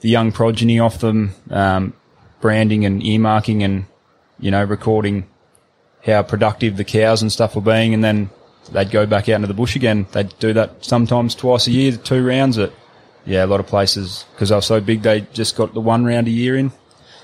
the 0.00 0.08
young 0.08 0.32
progeny 0.32 0.78
off 0.78 0.98
them, 0.98 1.34
um, 1.50 1.94
branding 2.40 2.84
and 2.84 3.02
earmarking, 3.02 3.62
and 3.62 3.86
you 4.40 4.50
know 4.50 4.64
recording 4.64 5.28
how 6.04 6.22
productive 6.22 6.76
the 6.76 6.84
cows 6.84 7.22
and 7.22 7.30
stuff 7.30 7.54
were 7.54 7.62
being, 7.62 7.94
and 7.94 8.02
then 8.02 8.30
they'd 8.72 8.90
go 8.90 9.06
back 9.06 9.28
out 9.28 9.36
into 9.36 9.46
the 9.46 9.54
bush 9.54 9.76
again. 9.76 10.06
They'd 10.12 10.36
do 10.38 10.52
that 10.54 10.84
sometimes 10.84 11.34
twice 11.34 11.66
a 11.66 11.70
year, 11.70 11.92
two 11.92 12.26
rounds. 12.26 12.56
But 12.56 12.72
yeah, 13.26 13.44
a 13.44 13.46
lot 13.46 13.60
of 13.60 13.66
places 13.66 14.24
because 14.32 14.48
they 14.48 14.54
were 14.54 14.62
so 14.62 14.80
big, 14.80 15.02
they 15.02 15.22
just 15.32 15.56
got 15.56 15.74
the 15.74 15.80
one 15.80 16.04
round 16.04 16.26
a 16.28 16.30
year 16.30 16.56
in. 16.56 16.72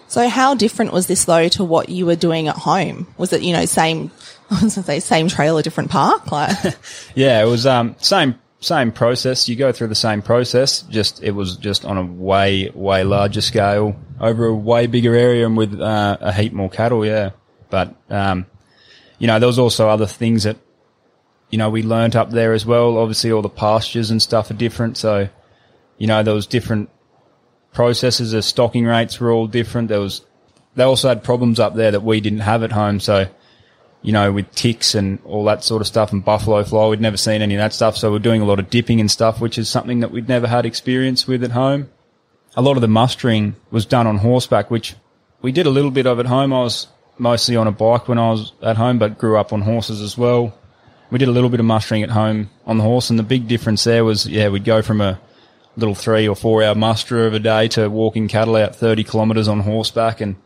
So 0.09 0.29
how 0.29 0.55
different 0.55 0.93
was 0.93 1.07
this 1.07 1.25
though 1.25 1.49
to 1.51 1.65
what 1.65 1.89
you 1.89 2.05
were 2.05 2.17
doing 2.17 2.49
at 2.49 2.57
home? 2.57 3.07
Was 3.17 3.33
it, 3.33 3.43
you 3.43 3.53
know, 3.53 3.65
same, 3.65 4.11
I 4.51 4.55
was 4.55 4.61
going 4.61 4.71
to 4.71 4.83
say 4.83 5.01
same 5.01 5.29
trailer, 5.29 5.63
different 5.63 5.91
park? 5.91 6.31
Like, 6.33 6.57
yeah, 7.15 7.43
it 7.43 7.47
was, 7.47 7.65
um, 7.67 7.95
same, 8.01 8.35
same 8.61 8.93
process. 8.93 9.49
You 9.49 9.57
go 9.57 9.73
through 9.73 9.89
the 9.89 9.95
same 9.95 10.23
process. 10.23 10.83
Just, 10.83 11.23
it 11.23 11.33
was 11.33 11.57
just 11.57 11.85
on 11.85 11.97
a 11.97 12.05
way, 12.05 12.71
way 12.75 13.05
larger 13.05 13.41
scale 13.41 13.97
over 14.21 14.47
a 14.47 14.55
way 14.55 14.87
bigger 14.87 15.15
area 15.15 15.47
and 15.47 15.57
with, 15.57 15.81
uh, 15.81 16.17
a 16.21 16.33
heap 16.33 16.53
more 16.53 16.71
cattle. 16.71 17.05
Yeah. 17.05 17.31
But, 17.71 17.95
um, 18.09 18.47
you 19.19 19.27
know, 19.27 19.39
there 19.39 19.47
was 19.47 19.59
also 19.59 19.89
other 19.89 20.07
things 20.07 20.45
that 20.45 20.57
you 21.51 21.59
know, 21.59 21.69
we 21.69 21.83
learnt 21.83 22.17
up 22.17 22.31
there 22.31 22.53
as 22.53 22.65
well. 22.65 22.97
Obviously, 22.97 23.33
all 23.33 23.43
the 23.43 23.49
pastures 23.49 24.11
and 24.11 24.23
stuff 24.23 24.51
are 24.51 24.55
different. 24.55 24.97
So, 24.97 25.29
you 25.99 26.07
know, 26.07 26.23
there 26.23 26.35
was 26.35 26.47
different 26.47 26.89
processes. 27.73 28.31
The 28.31 28.43
stocking 28.43 28.87
rates 28.87 29.21
were 29.21 29.33
all 29.33 29.49
different. 29.49 29.89
There 29.89 30.01
was, 30.01 30.25
they 30.77 30.85
also 30.85 31.09
had 31.09 31.25
problems 31.25 31.59
up 31.59 31.75
there 31.75 31.91
that 31.91 32.03
we 32.03 32.21
didn't 32.21 32.41
have 32.41 32.63
at 32.63 32.73
home. 32.73 33.01
So, 33.01 33.27
you 34.03 34.13
know, 34.13 34.33
with 34.33 34.51
ticks 34.55 34.95
and 34.95 35.19
all 35.25 35.45
that 35.45 35.63
sort 35.65 35.83
of 35.83 35.87
stuff 35.87 36.13
and 36.13 36.25
buffalo 36.25 36.65
fly, 36.65 36.89
we'd 36.89 37.01
never 37.01 37.17
seen 37.17 37.43
any 37.43 37.55
of 37.55 37.59
that 37.59 37.73
stuff. 37.73 37.97
So 37.97 38.11
we're 38.11 38.19
doing 38.19 38.43
a 38.43 38.47
lot 38.47 38.59
of 38.59 38.71
dipping 38.71 39.01
and 39.01 39.11
stuff, 39.11 39.41
which 39.41 39.59
is 39.59 39.69
something 39.69 40.01
that 40.01 40.11
we'd 40.11 40.29
never 40.29 40.47
had 40.47 40.67
experience 40.67 41.27
with 41.27 41.45
at 41.45 41.53
home. 41.53 41.91
A 42.57 42.63
lot 42.63 42.77
of 42.77 42.81
the 42.81 42.89
mustering 42.89 43.57
was 43.71 43.87
done 43.87 44.07
on 44.07 44.19
horseback, 44.19 44.71
which 44.71 44.97
we 45.43 45.53
did 45.53 45.67
a 45.67 45.71
little 45.71 45.91
bit 45.91 46.07
of 46.07 46.19
at 46.19 46.27
home. 46.27 46.53
I 46.53 46.63
was 46.63 46.89
mostly 47.19 47.57
on 47.57 47.67
a 47.67 47.73
bike 47.73 48.09
when 48.09 48.19
I 48.19 48.31
was 48.31 48.53
at 48.63 48.77
home, 48.77 48.99
but 48.99 49.19
grew 49.19 49.39
up 49.39 49.53
on 49.53 49.61
horses 49.61 50.01
as 50.01 50.17
well 50.19 50.55
we 51.11 51.19
did 51.19 51.29
a 51.29 51.33
little 51.33 51.51
bit 51.51 51.61
of 51.61 51.67
mustering 51.67 52.03
at 52.03 52.11
home 52.11 52.51
on 52.67 52.79
the 52.79 52.85
horse, 52.85 53.11
and 53.11 53.19
the 53.19 53.25
big 53.25 53.49
difference 53.49 53.85
there 53.85 54.05
was, 54.05 54.27
yeah, 54.27 54.49
we'd 54.49 54.65
go 54.65 54.81
from 54.81 55.01
a 55.01 55.21
little 55.77 55.95
three 55.95 56.29
or 56.29 56.37
four 56.37 56.63
hour 56.63 56.75
muster 56.75 57.27
of 57.27 57.35
a 57.35 57.39
day 57.39 57.69
to 57.69 57.89
walking 57.89 58.29
cattle 58.29 58.57
out 58.57 58.77
30 58.77 59.05
kilometres 59.05 59.49
on 59.49 59.61
horseback, 59.61 60.21
and 60.21 60.37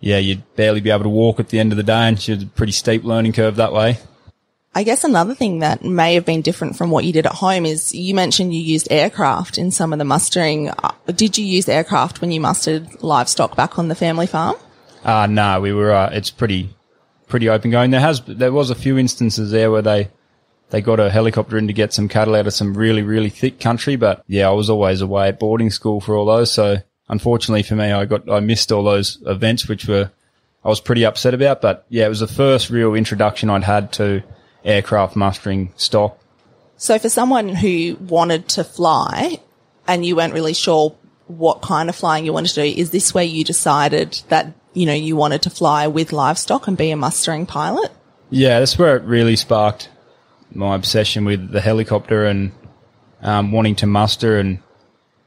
yeah, 0.00 0.18
you'd 0.18 0.42
barely 0.56 0.80
be 0.80 0.90
able 0.90 1.04
to 1.04 1.08
walk 1.08 1.40
at 1.40 1.48
the 1.48 1.58
end 1.58 1.72
of 1.72 1.76
the 1.76 1.82
day, 1.82 2.08
and 2.08 2.16
it's 2.16 2.28
a 2.28 2.46
pretty 2.46 2.72
steep 2.72 3.04
learning 3.04 3.32
curve 3.32 3.56
that 3.56 3.72
way. 3.72 3.98
I 4.74 4.84
guess 4.84 5.02
another 5.02 5.34
thing 5.34 5.60
that 5.60 5.82
may 5.82 6.14
have 6.14 6.24
been 6.24 6.42
different 6.42 6.76
from 6.76 6.90
what 6.90 7.04
you 7.04 7.12
did 7.12 7.26
at 7.26 7.32
home 7.32 7.66
is 7.66 7.94
you 7.94 8.14
mentioned 8.14 8.54
you 8.54 8.60
used 8.60 8.86
aircraft 8.92 9.58
in 9.58 9.70
some 9.70 9.92
of 9.92 9.98
the 9.98 10.04
mustering. 10.04 10.68
Uh, 10.68 10.92
did 11.06 11.36
you 11.36 11.44
use 11.44 11.68
aircraft 11.68 12.20
when 12.20 12.30
you 12.30 12.40
mustered 12.40 13.02
livestock 13.02 13.56
back 13.56 13.78
on 13.78 13.88
the 13.88 13.94
family 13.94 14.26
farm? 14.26 14.54
Uh, 15.02 15.26
no, 15.26 15.60
we 15.60 15.72
were, 15.72 15.90
uh, 15.90 16.10
it's 16.12 16.30
pretty, 16.30 16.76
pretty 17.28 17.48
open 17.48 17.70
going. 17.70 17.90
There 17.90 18.00
has 18.00 18.20
there 18.26 18.52
was 18.52 18.70
a 18.70 18.74
few 18.74 18.98
instances 18.98 19.50
there 19.50 19.70
where 19.70 19.82
they 19.82 20.10
they 20.70 20.80
got 20.80 21.00
a 21.00 21.10
helicopter 21.10 21.56
in 21.56 21.66
to 21.66 21.72
get 21.72 21.92
some 21.92 22.08
cattle 22.08 22.34
out 22.34 22.46
of 22.46 22.52
some 22.52 22.74
really 22.74 23.02
really 23.02 23.30
thick 23.30 23.60
country, 23.60 23.96
but 23.96 24.22
yeah, 24.26 24.48
I 24.48 24.52
was 24.52 24.70
always 24.70 25.00
away 25.00 25.28
at 25.28 25.38
boarding 25.38 25.70
school 25.70 26.00
for 26.00 26.16
all 26.16 26.26
those. 26.26 26.52
So 26.52 26.78
unfortunately 27.08 27.62
for 27.62 27.74
me, 27.74 27.92
I 27.92 28.04
got 28.04 28.30
I 28.30 28.40
missed 28.40 28.72
all 28.72 28.82
those 28.82 29.18
events, 29.26 29.68
which 29.68 29.86
were 29.86 30.10
I 30.64 30.68
was 30.68 30.80
pretty 30.80 31.04
upset 31.04 31.34
about. 31.34 31.60
But 31.60 31.84
yeah, 31.88 32.06
it 32.06 32.10
was 32.10 32.20
the 32.20 32.26
first 32.26 32.70
real 32.70 32.94
introduction 32.94 33.50
I'd 33.50 33.64
had 33.64 33.92
to 33.94 34.22
aircraft 34.64 35.16
mustering 35.16 35.72
stock. 35.76 36.18
So 36.76 36.98
for 36.98 37.08
someone 37.08 37.48
who 37.48 37.96
wanted 38.00 38.48
to 38.50 38.64
fly 38.64 39.40
and 39.86 40.04
you 40.04 40.16
weren't 40.16 40.34
really 40.34 40.54
sure 40.54 40.94
what 41.26 41.60
kind 41.60 41.88
of 41.88 41.96
flying 41.96 42.24
you 42.24 42.32
wanted 42.32 42.48
to 42.48 42.62
do, 42.62 42.80
is 42.80 42.90
this 42.90 43.12
where 43.12 43.24
you 43.24 43.44
decided 43.44 44.22
that 44.28 44.54
you 44.78 44.86
know, 44.86 44.94
you 44.94 45.16
wanted 45.16 45.42
to 45.42 45.50
fly 45.50 45.86
with 45.88 46.12
livestock 46.12 46.68
and 46.68 46.76
be 46.76 46.90
a 46.90 46.96
mustering 46.96 47.46
pilot? 47.46 47.90
Yeah, 48.30 48.60
that's 48.60 48.78
where 48.78 48.96
it 48.96 49.02
really 49.02 49.34
sparked 49.36 49.88
my 50.52 50.74
obsession 50.74 51.24
with 51.24 51.50
the 51.50 51.60
helicopter 51.60 52.24
and 52.24 52.52
um, 53.20 53.50
wanting 53.52 53.74
to 53.76 53.86
muster 53.86 54.38
and, 54.38 54.60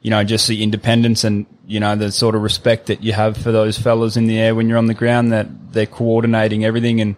you 0.02 0.10
know, 0.10 0.24
just 0.24 0.48
the 0.48 0.64
independence 0.64 1.24
and, 1.24 1.46
you 1.68 1.80
know, 1.80 1.96
the 1.96 2.12
sort 2.12 2.36
of 2.36 2.42
respect 2.42 2.88
that 2.88 3.04
you 3.04 3.14
have 3.14 3.38
for 3.38 3.52
those 3.52 3.78
fellas 3.78 4.18
in 4.18 4.26
the 4.26 4.40
air 4.40 4.56
when 4.56 4.68
you're 4.68 4.78
on 4.78 4.88
the 4.88 4.94
ground 4.94 5.32
that 5.32 5.74
they're 5.74 5.86
coordinating 5.86 6.66
everything. 6.66 7.02
And, 7.02 7.16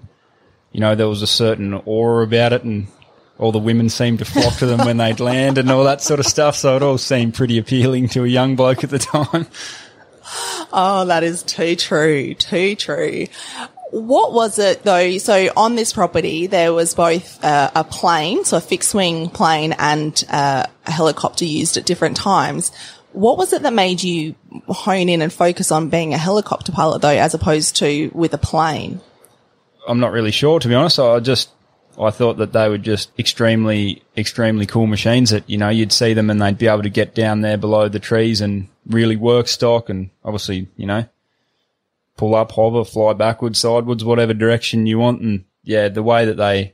you 0.71 0.81
know, 0.81 0.93
there 0.93 1.07
was 1.07 1.21
a 1.21 1.27
certain 1.27 1.73
aura 1.85 2.25
about 2.25 2.51
it 2.51 2.63
and 2.63 2.87
all 3.39 3.51
the 3.51 3.59
women 3.59 3.89
seemed 3.89 4.19
to 4.19 4.25
flock 4.25 4.57
to 4.57 4.65
them 4.65 4.85
when 4.85 4.97
they'd 4.97 5.19
land 5.21 5.57
and 5.57 5.71
all 5.71 5.85
that 5.85 6.01
sort 6.01 6.19
of 6.19 6.25
stuff. 6.25 6.55
So 6.55 6.75
it 6.75 6.83
all 6.83 6.97
seemed 6.97 7.35
pretty 7.35 7.57
appealing 7.57 8.09
to 8.09 8.25
a 8.25 8.27
young 8.27 8.55
bloke 8.55 8.83
at 8.83 8.89
the 8.89 8.99
time. 8.99 9.47
Oh, 10.71 11.05
that 11.05 11.23
is 11.23 11.43
too 11.43 11.75
true. 11.75 12.33
Too 12.33 12.75
true. 12.75 13.27
What 13.91 14.33
was 14.33 14.59
it 14.59 14.83
though? 14.83 15.17
So 15.19 15.49
on 15.55 15.75
this 15.75 15.93
property, 15.93 16.47
there 16.47 16.73
was 16.73 16.95
both 16.95 17.43
uh, 17.43 17.69
a 17.75 17.83
plane, 17.83 18.43
so 18.43 18.57
a 18.57 18.61
fixed 18.61 18.93
wing 18.95 19.29
plane 19.29 19.73
and 19.77 20.23
uh, 20.29 20.65
a 20.85 20.91
helicopter 20.91 21.45
used 21.45 21.77
at 21.77 21.85
different 21.85 22.17
times. 22.17 22.71
What 23.13 23.37
was 23.37 23.53
it 23.53 23.61
that 23.61 23.73
made 23.73 24.03
you 24.03 24.35
hone 24.67 25.07
in 25.07 25.21
and 25.21 25.31
focus 25.31 25.71
on 25.71 25.89
being 25.89 26.13
a 26.13 26.17
helicopter 26.17 26.71
pilot 26.71 27.01
though, 27.01 27.09
as 27.09 27.33
opposed 27.33 27.75
to 27.77 28.11
with 28.13 28.33
a 28.33 28.39
plane? 28.39 29.01
I'm 29.87 29.99
not 29.99 30.11
really 30.11 30.31
sure, 30.31 30.59
to 30.59 30.67
be 30.67 30.73
honest. 30.73 30.97
I 30.97 31.19
just, 31.19 31.49
I 31.99 32.09
thought 32.09 32.37
that 32.37 32.53
they 32.53 32.69
were 32.69 32.77
just 32.77 33.11
extremely, 33.19 34.01
extremely 34.17 34.65
cool 34.65 34.87
machines 34.87 35.29
that, 35.29 35.47
you 35.49 35.57
know, 35.57 35.69
you'd 35.69 35.91
see 35.91 36.13
them 36.13 36.29
and 36.29 36.41
they'd 36.41 36.57
be 36.57 36.67
able 36.67 36.83
to 36.83 36.89
get 36.89 37.13
down 37.13 37.41
there 37.41 37.57
below 37.57 37.87
the 37.87 37.99
trees 37.99 38.41
and 38.41 38.67
really 38.87 39.15
work 39.15 39.47
stock 39.47 39.89
and 39.89 40.09
obviously, 40.23 40.67
you 40.75 40.87
know, 40.87 41.05
pull 42.17 42.33
up, 42.33 42.51
hover, 42.53 42.83
fly 42.83 43.13
backwards, 43.13 43.59
sideways, 43.59 44.03
whatever 44.03 44.33
direction 44.33 44.87
you 44.87 44.97
want. 44.97 45.21
And 45.21 45.45
yeah, 45.63 45.89
the 45.89 46.03
way 46.03 46.25
that 46.25 46.37
they, 46.37 46.73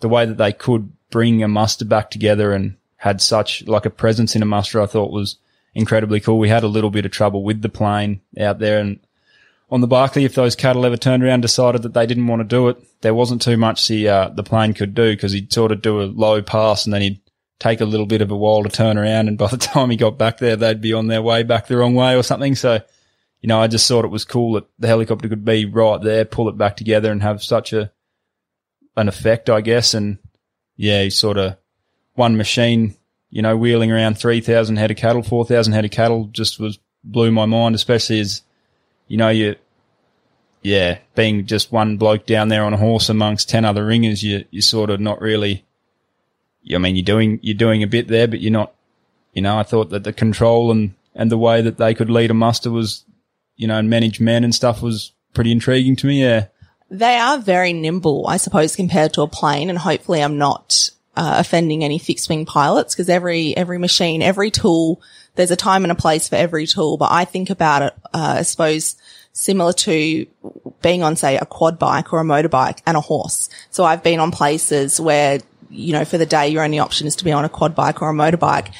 the 0.00 0.08
way 0.08 0.26
that 0.26 0.38
they 0.38 0.52
could 0.52 0.92
bring 1.10 1.42
a 1.42 1.48
muster 1.48 1.84
back 1.84 2.10
together 2.10 2.52
and 2.52 2.76
had 3.02 3.20
such 3.20 3.66
like 3.66 3.84
a 3.84 3.90
presence 3.90 4.36
in 4.36 4.42
a 4.42 4.46
muster, 4.46 4.80
I 4.80 4.86
thought 4.86 5.10
was 5.10 5.36
incredibly 5.74 6.20
cool. 6.20 6.38
We 6.38 6.48
had 6.48 6.62
a 6.62 6.68
little 6.68 6.88
bit 6.88 7.04
of 7.04 7.10
trouble 7.10 7.42
with 7.42 7.60
the 7.60 7.68
plane 7.68 8.20
out 8.38 8.60
there 8.60 8.78
and 8.78 9.00
on 9.72 9.80
the 9.80 9.88
Barkly, 9.88 10.24
if 10.24 10.36
those 10.36 10.54
cattle 10.54 10.86
ever 10.86 10.96
turned 10.96 11.24
around 11.24 11.40
decided 11.40 11.82
that 11.82 11.94
they 11.94 12.06
didn't 12.06 12.28
want 12.28 12.40
to 12.40 12.44
do 12.44 12.68
it, 12.68 12.76
there 13.00 13.12
wasn't 13.12 13.42
too 13.42 13.56
much 13.56 13.88
the, 13.88 14.06
uh, 14.06 14.28
the 14.28 14.44
plane 14.44 14.72
could 14.72 14.94
do 14.94 15.10
because 15.12 15.32
he'd 15.32 15.52
sort 15.52 15.72
of 15.72 15.82
do 15.82 16.00
a 16.00 16.04
low 16.04 16.42
pass 16.42 16.84
and 16.84 16.94
then 16.94 17.02
he'd 17.02 17.20
take 17.58 17.80
a 17.80 17.86
little 17.86 18.06
bit 18.06 18.22
of 18.22 18.30
a 18.30 18.36
while 18.36 18.62
to 18.62 18.68
turn 18.68 18.96
around. 18.96 19.26
And 19.26 19.36
by 19.36 19.48
the 19.48 19.56
time 19.72 19.90
he 19.90 19.96
got 19.96 20.16
back 20.16 20.38
there, 20.38 20.54
they'd 20.54 20.80
be 20.80 20.92
on 20.92 21.08
their 21.08 21.22
way 21.22 21.42
back 21.42 21.66
the 21.66 21.76
wrong 21.76 21.96
way 21.96 22.14
or 22.14 22.22
something. 22.22 22.54
So, 22.54 22.82
you 23.40 23.48
know, 23.48 23.60
I 23.60 23.66
just 23.66 23.88
thought 23.88 24.04
it 24.04 24.12
was 24.12 24.24
cool 24.24 24.52
that 24.52 24.68
the 24.78 24.86
helicopter 24.86 25.28
could 25.28 25.44
be 25.44 25.64
right 25.64 26.00
there, 26.00 26.24
pull 26.24 26.48
it 26.48 26.56
back 26.56 26.76
together 26.76 27.10
and 27.10 27.20
have 27.22 27.42
such 27.42 27.72
a, 27.72 27.90
an 28.96 29.08
effect, 29.08 29.50
I 29.50 29.60
guess. 29.60 29.92
And 29.94 30.18
yeah, 30.76 31.02
he 31.02 31.10
sort 31.10 31.38
of 31.38 31.56
one 32.14 32.36
machine, 32.36 32.94
you 33.30 33.42
know, 33.42 33.56
wheeling 33.56 33.90
around 33.90 34.18
3,000 34.18 34.76
head 34.76 34.90
of 34.90 34.96
cattle, 34.96 35.22
4,000 35.22 35.72
head 35.72 35.84
of 35.84 35.90
cattle 35.90 36.28
just 36.32 36.60
was 36.60 36.78
blew 37.04 37.30
my 37.30 37.46
mind, 37.46 37.74
especially 37.74 38.20
as, 38.20 38.42
you 39.08 39.16
know, 39.16 39.28
you, 39.28 39.56
yeah, 40.62 40.98
being 41.14 41.46
just 41.46 41.72
one 41.72 41.96
bloke 41.96 42.26
down 42.26 42.48
there 42.48 42.64
on 42.64 42.72
a 42.72 42.76
horse 42.76 43.08
amongst 43.08 43.48
10 43.48 43.64
other 43.64 43.84
ringers, 43.84 44.22
you, 44.22 44.44
you're 44.50 44.62
sort 44.62 44.90
of 44.90 45.00
not 45.00 45.20
really 45.20 45.64
I 46.74 46.78
mean, 46.78 46.96
you're 46.96 47.04
doing, 47.04 47.40
you're 47.42 47.56
doing 47.56 47.82
a 47.82 47.88
bit 47.88 48.08
there, 48.08 48.28
but 48.28 48.40
you're 48.40 48.52
not, 48.52 48.72
you 49.32 49.42
know, 49.42 49.58
I 49.58 49.62
thought 49.62 49.90
that 49.90 50.04
the 50.04 50.12
control 50.12 50.70
and, 50.70 50.94
and 51.14 51.30
the 51.30 51.38
way 51.38 51.60
that 51.62 51.78
they 51.78 51.94
could 51.94 52.10
lead 52.10 52.30
a 52.30 52.34
muster 52.34 52.70
was, 52.70 53.04
you 53.56 53.66
know, 53.66 53.78
and 53.78 53.90
manage 53.90 54.20
men 54.20 54.44
and 54.44 54.54
stuff 54.54 54.82
was 54.82 55.12
pretty 55.34 55.52
intriguing 55.52 55.96
to 55.96 56.06
me. 56.06 56.22
Yeah. 56.22 56.46
They 56.90 57.16
are 57.16 57.38
very 57.38 57.72
nimble, 57.72 58.26
I 58.28 58.36
suppose, 58.36 58.76
compared 58.76 59.14
to 59.14 59.22
a 59.22 59.28
plane. 59.28 59.70
And 59.70 59.78
hopefully 59.78 60.22
I'm 60.22 60.38
not 60.38 60.90
uh, 61.16 61.36
offending 61.38 61.84
any 61.84 61.98
fixed 61.98 62.28
wing 62.28 62.46
pilots 62.46 62.94
because 62.94 63.08
every, 63.08 63.56
every 63.56 63.78
machine, 63.78 64.22
every 64.22 64.50
tool, 64.50 65.00
there's 65.34 65.50
a 65.50 65.56
time 65.56 65.84
and 65.84 65.92
a 65.92 65.96
place 65.96 66.28
for 66.28 66.36
every 66.36 66.66
tool. 66.66 66.96
But 66.96 67.10
I 67.10 67.24
think 67.24 67.50
about 67.50 67.82
it, 67.82 67.92
uh, 68.14 68.36
I 68.38 68.42
suppose, 68.42 68.96
similar 69.32 69.72
to 69.72 70.26
being 70.82 71.02
on, 71.02 71.16
say, 71.16 71.36
a 71.36 71.46
quad 71.46 71.78
bike 71.78 72.12
or 72.12 72.20
a 72.20 72.24
motorbike 72.24 72.80
and 72.86 72.96
a 72.96 73.00
horse. 73.00 73.48
So 73.70 73.84
I've 73.84 74.02
been 74.02 74.20
on 74.20 74.30
places 74.30 75.00
where 75.00 75.40
you 75.72 75.92
know, 75.92 76.04
for 76.04 76.18
the 76.18 76.26
day, 76.26 76.48
your 76.48 76.62
only 76.62 76.78
option 76.78 77.06
is 77.06 77.16
to 77.16 77.24
be 77.24 77.32
on 77.32 77.44
a 77.44 77.48
quad 77.48 77.74
bike 77.74 78.02
or 78.02 78.10
a 78.10 78.14
motorbike. 78.14 78.72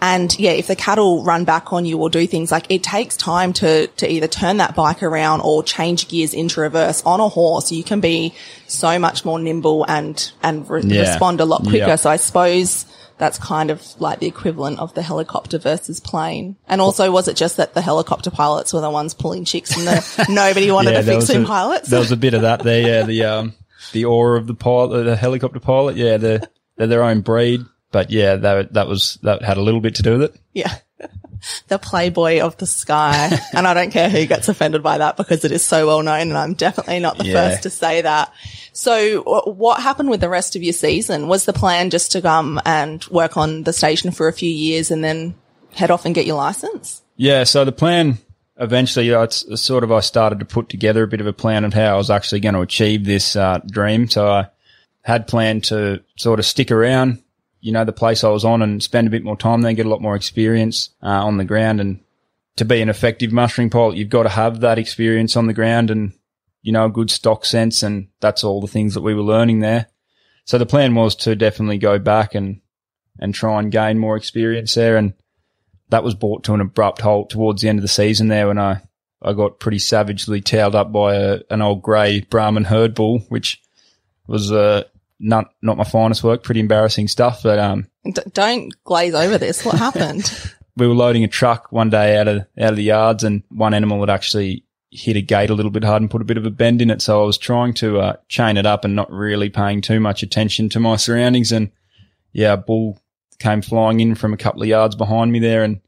And 0.00 0.38
yeah, 0.38 0.52
if 0.52 0.66
the 0.66 0.76
cattle 0.76 1.24
run 1.24 1.44
back 1.44 1.72
on 1.72 1.84
you 1.84 1.98
or 1.98 2.10
do 2.10 2.26
things 2.26 2.52
like 2.52 2.66
it 2.70 2.82
takes 2.82 3.16
time 3.16 3.52
to, 3.54 3.86
to 3.86 4.10
either 4.10 4.28
turn 4.28 4.58
that 4.58 4.74
bike 4.74 5.02
around 5.02 5.40
or 5.40 5.62
change 5.62 6.08
gears 6.08 6.34
into 6.34 6.60
reverse 6.60 7.02
on 7.04 7.20
a 7.20 7.28
horse. 7.28 7.72
You 7.72 7.82
can 7.84 8.00
be 8.00 8.34
so 8.66 8.98
much 8.98 9.24
more 9.24 9.38
nimble 9.38 9.84
and, 9.84 10.32
and 10.42 10.68
re- 10.68 10.82
yeah. 10.84 11.00
respond 11.00 11.40
a 11.40 11.44
lot 11.44 11.62
quicker. 11.62 11.96
So 11.96 12.10
I 12.10 12.16
suppose 12.16 12.86
that's 13.16 13.38
kind 13.38 13.70
of 13.70 13.82
like 14.00 14.18
the 14.18 14.26
equivalent 14.26 14.80
of 14.80 14.92
the 14.94 15.02
helicopter 15.02 15.58
versus 15.58 16.00
plane. 16.00 16.56
And 16.66 16.80
also, 16.80 17.10
was 17.10 17.28
it 17.28 17.36
just 17.36 17.56
that 17.58 17.74
the 17.74 17.80
helicopter 17.80 18.30
pilots 18.30 18.72
were 18.72 18.80
the 18.80 18.90
ones 18.90 19.14
pulling 19.14 19.44
chicks 19.44 19.76
and 19.76 19.86
the, 19.86 20.26
nobody 20.28 20.70
wanted 20.70 20.92
Yeah, 20.92 21.02
to 21.02 21.06
fix 21.06 21.30
a- 21.30 21.44
pilots? 21.44 21.88
There 21.88 22.00
was 22.00 22.12
a 22.12 22.16
bit 22.16 22.34
of 22.34 22.42
that 22.42 22.62
there. 22.62 22.86
Yeah, 22.86 23.02
the 23.04 23.24
um, 23.24 23.54
the 23.92 24.04
aura 24.06 24.38
of 24.38 24.46
the 24.46 24.54
pilot, 24.54 25.04
the 25.04 25.16
helicopter 25.16 25.60
pilot. 25.60 25.96
Yeah, 25.96 26.16
they're, 26.16 26.42
they're 26.76 26.86
their 26.88 27.04
own 27.04 27.20
breed. 27.20 27.60
But 27.94 28.10
yeah, 28.10 28.34
that 28.34 28.72
that 28.72 28.88
was 28.88 29.20
that 29.22 29.42
had 29.42 29.56
a 29.56 29.62
little 29.62 29.80
bit 29.80 29.94
to 29.94 30.02
do 30.02 30.18
with 30.18 30.22
it. 30.22 30.36
Yeah. 30.52 30.74
the 31.68 31.78
playboy 31.78 32.40
of 32.40 32.56
the 32.56 32.66
sky. 32.66 33.30
and 33.54 33.68
I 33.68 33.72
don't 33.72 33.92
care 33.92 34.10
who 34.10 34.26
gets 34.26 34.48
offended 34.48 34.82
by 34.82 34.98
that 34.98 35.16
because 35.16 35.44
it 35.44 35.52
is 35.52 35.64
so 35.64 35.86
well 35.86 36.02
known 36.02 36.22
and 36.22 36.36
I'm 36.36 36.54
definitely 36.54 36.98
not 36.98 37.18
the 37.18 37.26
Yeah. 37.26 37.34
first 37.50 37.62
to 37.62 37.70
say 37.70 38.02
that. 38.02 38.32
So 38.72 39.22
wh- 39.22 39.46
what 39.56 39.80
happened 39.80 40.10
with 40.10 40.20
the 40.20 40.28
rest 40.28 40.56
of 40.56 40.64
your 40.64 40.72
season? 40.72 41.28
Was 41.28 41.44
the 41.44 41.52
plan 41.52 41.90
just 41.90 42.10
to 42.12 42.20
come 42.20 42.60
and 42.64 43.04
work 43.06 43.36
on 43.36 43.62
the 43.62 43.72
station 43.72 44.10
for 44.10 44.26
a 44.26 44.32
few 44.32 44.50
years 44.50 44.90
and 44.90 45.04
then 45.04 45.36
head 45.72 45.92
off 45.92 46.04
and 46.04 46.16
get 46.16 46.26
your 46.26 46.36
license? 46.36 47.00
Yeah, 47.16 47.44
so 47.44 47.64
the 47.64 47.70
plan 47.70 48.18
eventually, 48.58 49.06
you 49.06 49.12
know, 49.12 49.22
it's 49.22 49.44
sort 49.60 49.84
of 49.84 49.92
I 49.92 50.00
started 50.00 50.40
to 50.40 50.44
put 50.46 50.68
together 50.68 51.04
a 51.04 51.08
bit 51.08 51.20
of 51.20 51.28
a 51.28 51.32
plan 51.32 51.64
of 51.64 51.72
how 51.74 51.94
I 51.94 51.96
was 51.96 52.10
actually 52.10 52.40
going 52.40 52.56
to 52.56 52.60
achieve 52.60 53.04
this 53.04 53.36
uh, 53.36 53.60
dream. 53.70 54.08
So 54.08 54.28
I 54.28 54.48
had 55.02 55.28
planned 55.28 55.62
to 55.64 56.02
sort 56.16 56.38
of 56.40 56.46
stick 56.46 56.72
around, 56.72 57.22
you 57.64 57.72
know, 57.72 57.86
the 57.86 57.92
place 57.92 58.22
I 58.22 58.28
was 58.28 58.44
on 58.44 58.60
and 58.60 58.82
spend 58.82 59.06
a 59.06 59.10
bit 59.10 59.24
more 59.24 59.38
time 59.38 59.62
there, 59.62 59.72
get 59.72 59.86
a 59.86 59.88
lot 59.88 60.02
more 60.02 60.16
experience 60.16 60.90
uh, 61.02 61.24
on 61.24 61.38
the 61.38 61.46
ground. 61.46 61.80
And 61.80 62.00
to 62.56 62.66
be 62.66 62.82
an 62.82 62.90
effective 62.90 63.32
mustering 63.32 63.70
pilot, 63.70 63.96
you've 63.96 64.10
got 64.10 64.24
to 64.24 64.28
have 64.28 64.60
that 64.60 64.78
experience 64.78 65.34
on 65.34 65.46
the 65.46 65.54
ground 65.54 65.90
and, 65.90 66.12
you 66.60 66.72
know, 66.72 66.84
a 66.84 66.90
good 66.90 67.10
stock 67.10 67.46
sense. 67.46 67.82
And 67.82 68.08
that's 68.20 68.44
all 68.44 68.60
the 68.60 68.66
things 68.66 68.92
that 68.92 69.00
we 69.00 69.14
were 69.14 69.22
learning 69.22 69.60
there. 69.60 69.86
So 70.44 70.58
the 70.58 70.66
plan 70.66 70.94
was 70.94 71.16
to 71.16 71.34
definitely 71.34 71.78
go 71.78 71.98
back 71.98 72.34
and, 72.34 72.60
and 73.18 73.34
try 73.34 73.58
and 73.60 73.72
gain 73.72 73.98
more 73.98 74.18
experience 74.18 74.74
there. 74.74 74.98
And 74.98 75.14
that 75.88 76.04
was 76.04 76.14
brought 76.14 76.44
to 76.44 76.52
an 76.52 76.60
abrupt 76.60 77.00
halt 77.00 77.30
towards 77.30 77.62
the 77.62 77.70
end 77.70 77.78
of 77.78 77.82
the 77.82 77.88
season 77.88 78.28
there 78.28 78.48
when 78.48 78.58
I, 78.58 78.82
I 79.22 79.32
got 79.32 79.58
pretty 79.58 79.78
savagely 79.78 80.42
towed 80.42 80.74
up 80.74 80.92
by 80.92 81.14
a, 81.14 81.40
an 81.48 81.62
old 81.62 81.80
grey 81.80 82.20
Brahman 82.20 82.64
herd 82.64 82.94
bull, 82.94 83.20
which 83.30 83.62
was, 84.26 84.52
uh, 84.52 84.84
not, 85.24 85.46
not 85.62 85.76
my 85.76 85.84
finest 85.84 86.22
work, 86.22 86.42
pretty 86.42 86.60
embarrassing 86.60 87.08
stuff. 87.08 87.42
But, 87.42 87.58
um, 87.58 87.88
D- 88.04 88.22
don't 88.32 88.72
glaze 88.84 89.14
over 89.14 89.38
this. 89.38 89.64
What 89.64 89.76
happened? 89.76 90.30
we 90.76 90.86
were 90.86 90.94
loading 90.94 91.24
a 91.24 91.28
truck 91.28 91.72
one 91.72 91.90
day 91.90 92.16
out 92.18 92.28
of, 92.28 92.46
out 92.58 92.70
of 92.70 92.76
the 92.76 92.82
yards 92.82 93.24
and 93.24 93.42
one 93.48 93.74
animal 93.74 94.00
had 94.00 94.10
actually 94.10 94.64
hit 94.90 95.16
a 95.16 95.22
gate 95.22 95.50
a 95.50 95.54
little 95.54 95.70
bit 95.70 95.84
hard 95.84 96.02
and 96.02 96.10
put 96.10 96.22
a 96.22 96.26
bit 96.26 96.36
of 96.36 96.46
a 96.46 96.50
bend 96.50 96.82
in 96.82 96.90
it. 96.90 97.02
So 97.02 97.22
I 97.22 97.26
was 97.26 97.38
trying 97.38 97.74
to, 97.74 97.98
uh, 97.98 98.16
chain 98.28 98.56
it 98.56 98.66
up 98.66 98.84
and 98.84 98.94
not 98.94 99.10
really 99.10 99.50
paying 99.50 99.80
too 99.80 99.98
much 99.98 100.22
attention 100.22 100.68
to 100.70 100.80
my 100.80 100.96
surroundings. 100.96 101.50
And 101.50 101.70
yeah, 102.32 102.52
a 102.52 102.56
bull 102.56 103.00
came 103.38 103.62
flying 103.62 104.00
in 104.00 104.14
from 104.14 104.32
a 104.32 104.36
couple 104.36 104.62
of 104.62 104.68
yards 104.68 104.94
behind 104.94 105.32
me 105.32 105.38
there. 105.38 105.64
And 105.64 105.80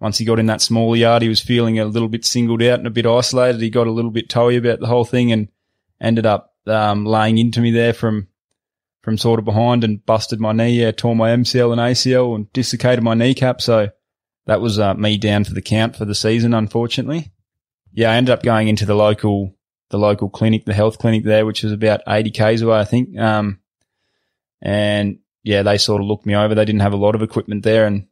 once 0.00 0.18
he 0.18 0.24
got 0.24 0.38
in 0.38 0.46
that 0.46 0.60
small 0.60 0.94
yard, 0.96 1.22
he 1.22 1.28
was 1.28 1.40
feeling 1.40 1.78
a 1.78 1.84
little 1.84 2.08
bit 2.08 2.24
singled 2.24 2.62
out 2.62 2.78
and 2.78 2.86
a 2.86 2.90
bit 2.90 3.06
isolated. 3.06 3.60
He 3.60 3.70
got 3.70 3.86
a 3.86 3.92
little 3.92 4.10
bit 4.10 4.28
toey 4.28 4.56
about 4.56 4.80
the 4.80 4.86
whole 4.86 5.04
thing 5.04 5.32
and 5.32 5.48
ended 6.00 6.26
up, 6.26 6.54
um, 6.66 7.04
laying 7.04 7.38
into 7.38 7.60
me 7.60 7.70
there 7.70 7.92
from, 7.92 8.28
from 9.04 9.18
sort 9.18 9.38
of 9.38 9.44
behind 9.44 9.84
and 9.84 10.04
busted 10.06 10.40
my 10.40 10.52
knee. 10.52 10.80
Yeah, 10.80 10.90
tore 10.90 11.14
my 11.14 11.28
MCL 11.28 11.72
and 11.72 11.80
ACL 11.80 12.34
and 12.34 12.50
dislocated 12.54 13.04
my 13.04 13.12
kneecap. 13.12 13.60
So 13.60 13.90
that 14.46 14.62
was 14.62 14.78
uh, 14.78 14.94
me 14.94 15.18
down 15.18 15.44
for 15.44 15.52
the 15.52 15.60
count 15.60 15.94
for 15.94 16.06
the 16.06 16.14
season, 16.14 16.54
unfortunately. 16.54 17.30
Yeah, 17.92 18.10
I 18.10 18.14
ended 18.14 18.32
up 18.32 18.42
going 18.42 18.68
into 18.68 18.86
the 18.86 18.94
local, 18.94 19.54
the 19.90 19.98
local 19.98 20.30
clinic, 20.30 20.64
the 20.64 20.72
health 20.72 20.98
clinic 20.98 21.22
there, 21.22 21.44
which 21.44 21.62
was 21.62 21.72
about 21.72 22.00
80 22.08 22.30
k's 22.30 22.62
away, 22.62 22.78
I 22.78 22.84
think. 22.86 23.18
Um, 23.18 23.60
and 24.62 25.18
yeah, 25.42 25.62
they 25.62 25.76
sort 25.76 26.00
of 26.00 26.08
looked 26.08 26.24
me 26.24 26.34
over. 26.34 26.54
They 26.54 26.64
didn't 26.64 26.80
have 26.80 26.94
a 26.94 26.96
lot 26.96 27.14
of 27.14 27.20
equipment 27.20 27.62
there 27.62 27.86
and 27.86 28.06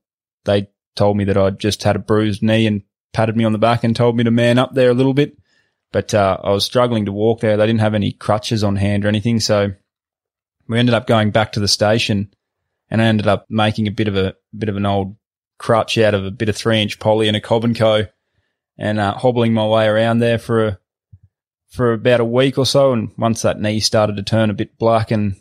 they 0.44 0.68
told 0.94 1.16
me 1.16 1.24
that 1.24 1.38
I'd 1.38 1.58
just 1.58 1.82
had 1.84 1.96
a 1.96 2.00
bruised 2.00 2.42
knee 2.42 2.66
and 2.66 2.82
patted 3.14 3.34
me 3.34 3.44
on 3.44 3.52
the 3.52 3.58
back 3.58 3.82
and 3.82 3.96
told 3.96 4.14
me 4.14 4.24
to 4.24 4.30
man 4.30 4.58
up 4.58 4.74
there 4.74 4.90
a 4.90 4.94
little 4.94 5.14
bit. 5.14 5.38
But, 5.90 6.12
uh, 6.12 6.36
I 6.42 6.50
was 6.50 6.66
struggling 6.66 7.06
to 7.06 7.12
walk 7.12 7.40
there. 7.40 7.56
They 7.56 7.66
didn't 7.66 7.80
have 7.80 7.94
any 7.94 8.12
crutches 8.12 8.62
on 8.62 8.76
hand 8.76 9.06
or 9.06 9.08
anything. 9.08 9.40
So 9.40 9.72
we 10.72 10.78
ended 10.78 10.94
up 10.94 11.06
going 11.06 11.30
back 11.30 11.52
to 11.52 11.60
the 11.60 11.68
station 11.68 12.32
and 12.90 13.02
I 13.02 13.04
ended 13.04 13.26
up 13.26 13.46
making 13.50 13.86
a 13.86 13.92
bit 13.92 14.08
of 14.08 14.16
a, 14.16 14.34
bit 14.56 14.70
of 14.70 14.76
an 14.76 14.86
old 14.86 15.16
crutch 15.58 15.98
out 15.98 16.14
of 16.14 16.24
a 16.24 16.30
bit 16.30 16.48
of 16.48 16.56
three 16.56 16.80
inch 16.80 16.98
poly 16.98 17.28
and 17.28 17.36
a 17.36 17.40
Cobb 17.40 17.64
and 17.64 17.76
Co 17.76 18.06
and, 18.78 18.98
uh, 18.98 19.14
hobbling 19.14 19.52
my 19.52 19.66
way 19.66 19.86
around 19.86 20.18
there 20.18 20.38
for 20.38 20.66
a, 20.66 20.78
for 21.68 21.92
about 21.92 22.20
a 22.20 22.24
week 22.24 22.56
or 22.56 22.66
so. 22.66 22.92
And 22.92 23.12
once 23.18 23.42
that 23.42 23.60
knee 23.60 23.80
started 23.80 24.16
to 24.16 24.22
turn 24.22 24.50
a 24.50 24.54
bit 24.54 24.78
black 24.78 25.10
and 25.10 25.36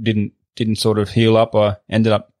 didn't, 0.00 0.32
didn't 0.56 0.76
sort 0.76 0.98
of 0.98 1.10
heal 1.10 1.36
up, 1.36 1.54
I 1.54 1.76
ended 1.88 2.12
up 2.12 2.32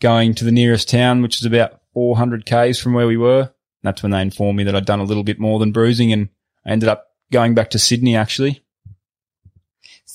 going 0.00 0.34
to 0.34 0.44
the 0.44 0.52
nearest 0.52 0.88
town, 0.88 1.22
which 1.22 1.38
is 1.38 1.46
about 1.46 1.80
400 1.94 2.44
k's 2.44 2.80
from 2.80 2.94
where 2.94 3.06
we 3.06 3.16
were. 3.16 3.52
That's 3.84 4.02
when 4.02 4.10
they 4.10 4.22
informed 4.22 4.56
me 4.56 4.64
that 4.64 4.74
I'd 4.74 4.86
done 4.86 5.00
a 5.00 5.04
little 5.04 5.22
bit 5.22 5.38
more 5.38 5.60
than 5.60 5.70
bruising 5.70 6.12
and 6.12 6.30
I 6.64 6.70
ended 6.70 6.88
up 6.88 7.06
going 7.30 7.54
back 7.54 7.70
to 7.70 7.78
Sydney 7.78 8.16
actually. 8.16 8.64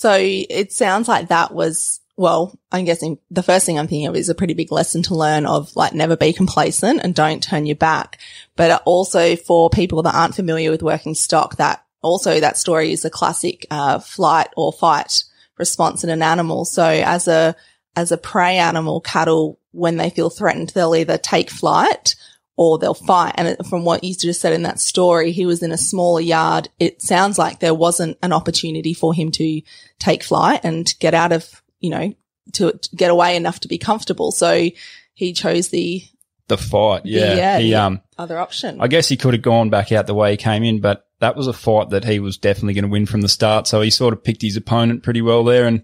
So 0.01 0.17
it 0.17 0.71
sounds 0.71 1.07
like 1.07 1.27
that 1.27 1.53
was, 1.53 1.99
well, 2.17 2.57
I'm 2.71 2.85
guessing 2.85 3.19
the 3.29 3.43
first 3.43 3.67
thing 3.67 3.77
I'm 3.77 3.87
thinking 3.87 4.07
of 4.07 4.15
is 4.15 4.29
a 4.29 4.33
pretty 4.33 4.55
big 4.55 4.71
lesson 4.71 5.03
to 5.03 5.15
learn 5.15 5.45
of 5.45 5.75
like 5.75 5.93
never 5.93 6.17
be 6.17 6.33
complacent 6.33 7.01
and 7.03 7.13
don't 7.13 7.43
turn 7.43 7.67
your 7.67 7.75
back. 7.75 8.17
But 8.55 8.81
also 8.85 9.35
for 9.35 9.69
people 9.69 10.01
that 10.01 10.15
aren't 10.15 10.33
familiar 10.33 10.71
with 10.71 10.81
working 10.81 11.13
stock, 11.13 11.57
that 11.57 11.85
also 12.01 12.39
that 12.39 12.57
story 12.57 12.91
is 12.91 13.05
a 13.05 13.11
classic, 13.11 13.67
uh, 13.69 13.99
flight 13.99 14.47
or 14.57 14.73
fight 14.73 15.23
response 15.59 16.03
in 16.03 16.09
an 16.09 16.23
animal. 16.23 16.65
So 16.65 16.83
as 16.83 17.27
a, 17.27 17.55
as 17.95 18.11
a 18.11 18.17
prey 18.17 18.57
animal, 18.57 19.01
cattle, 19.01 19.59
when 19.69 19.97
they 19.97 20.09
feel 20.09 20.31
threatened, 20.31 20.69
they'll 20.69 20.95
either 20.95 21.19
take 21.19 21.51
flight 21.51 22.15
or 22.57 22.77
they'll 22.77 22.93
fight. 22.93 23.33
And 23.37 23.57
from 23.67 23.85
what 23.85 24.03
you 24.03 24.13
just 24.13 24.41
said 24.41 24.53
in 24.53 24.63
that 24.63 24.79
story, 24.79 25.31
he 25.31 25.45
was 25.45 25.63
in 25.63 25.71
a 25.71 25.77
smaller 25.77 26.21
yard. 26.21 26.69
It 26.79 27.01
sounds 27.01 27.37
like 27.37 27.59
there 27.59 27.73
wasn't 27.73 28.17
an 28.21 28.33
opportunity 28.33 28.93
for 28.93 29.13
him 29.13 29.31
to 29.31 29.61
take 29.99 30.23
flight 30.23 30.61
and 30.63 30.93
get 30.99 31.13
out 31.13 31.31
of, 31.31 31.61
you 31.79 31.89
know, 31.89 32.13
to, 32.53 32.73
to 32.73 32.95
get 32.95 33.09
away 33.11 33.35
enough 33.35 33.61
to 33.61 33.67
be 33.67 33.77
comfortable. 33.77 34.31
So 34.31 34.69
he 35.13 35.33
chose 35.33 35.69
the 35.69 36.03
The 36.47 36.57
fight, 36.57 37.05
yeah. 37.05 37.35
yeah, 37.35 37.57
he, 37.59 37.69
the- 37.71 37.75
um, 37.75 38.01
other 38.17 38.37
option. 38.37 38.79
I 38.81 38.87
guess 38.87 39.07
he 39.07 39.17
could 39.17 39.33
have 39.33 39.41
gone 39.43 39.69
back 39.69 39.91
out 39.91 40.05
the 40.07 40.13
way 40.13 40.31
he 40.31 40.37
came 40.37 40.63
in, 40.63 40.81
but 40.81 41.07
that 41.19 41.35
was 41.35 41.47
a 41.47 41.53
fight 41.53 41.89
that 41.91 42.03
he 42.03 42.19
was 42.19 42.37
definitely 42.37 42.73
going 42.73 42.83
to 42.83 42.89
win 42.91 43.05
from 43.05 43.21
the 43.21 43.29
start. 43.29 43.65
So 43.67 43.81
he 43.81 43.89
sort 43.89 44.13
of 44.13 44.23
picked 44.23 44.41
his 44.41 44.57
opponent 44.57 45.03
pretty 45.03 45.21
well 45.21 45.43
there 45.43 45.65
and 45.65 45.83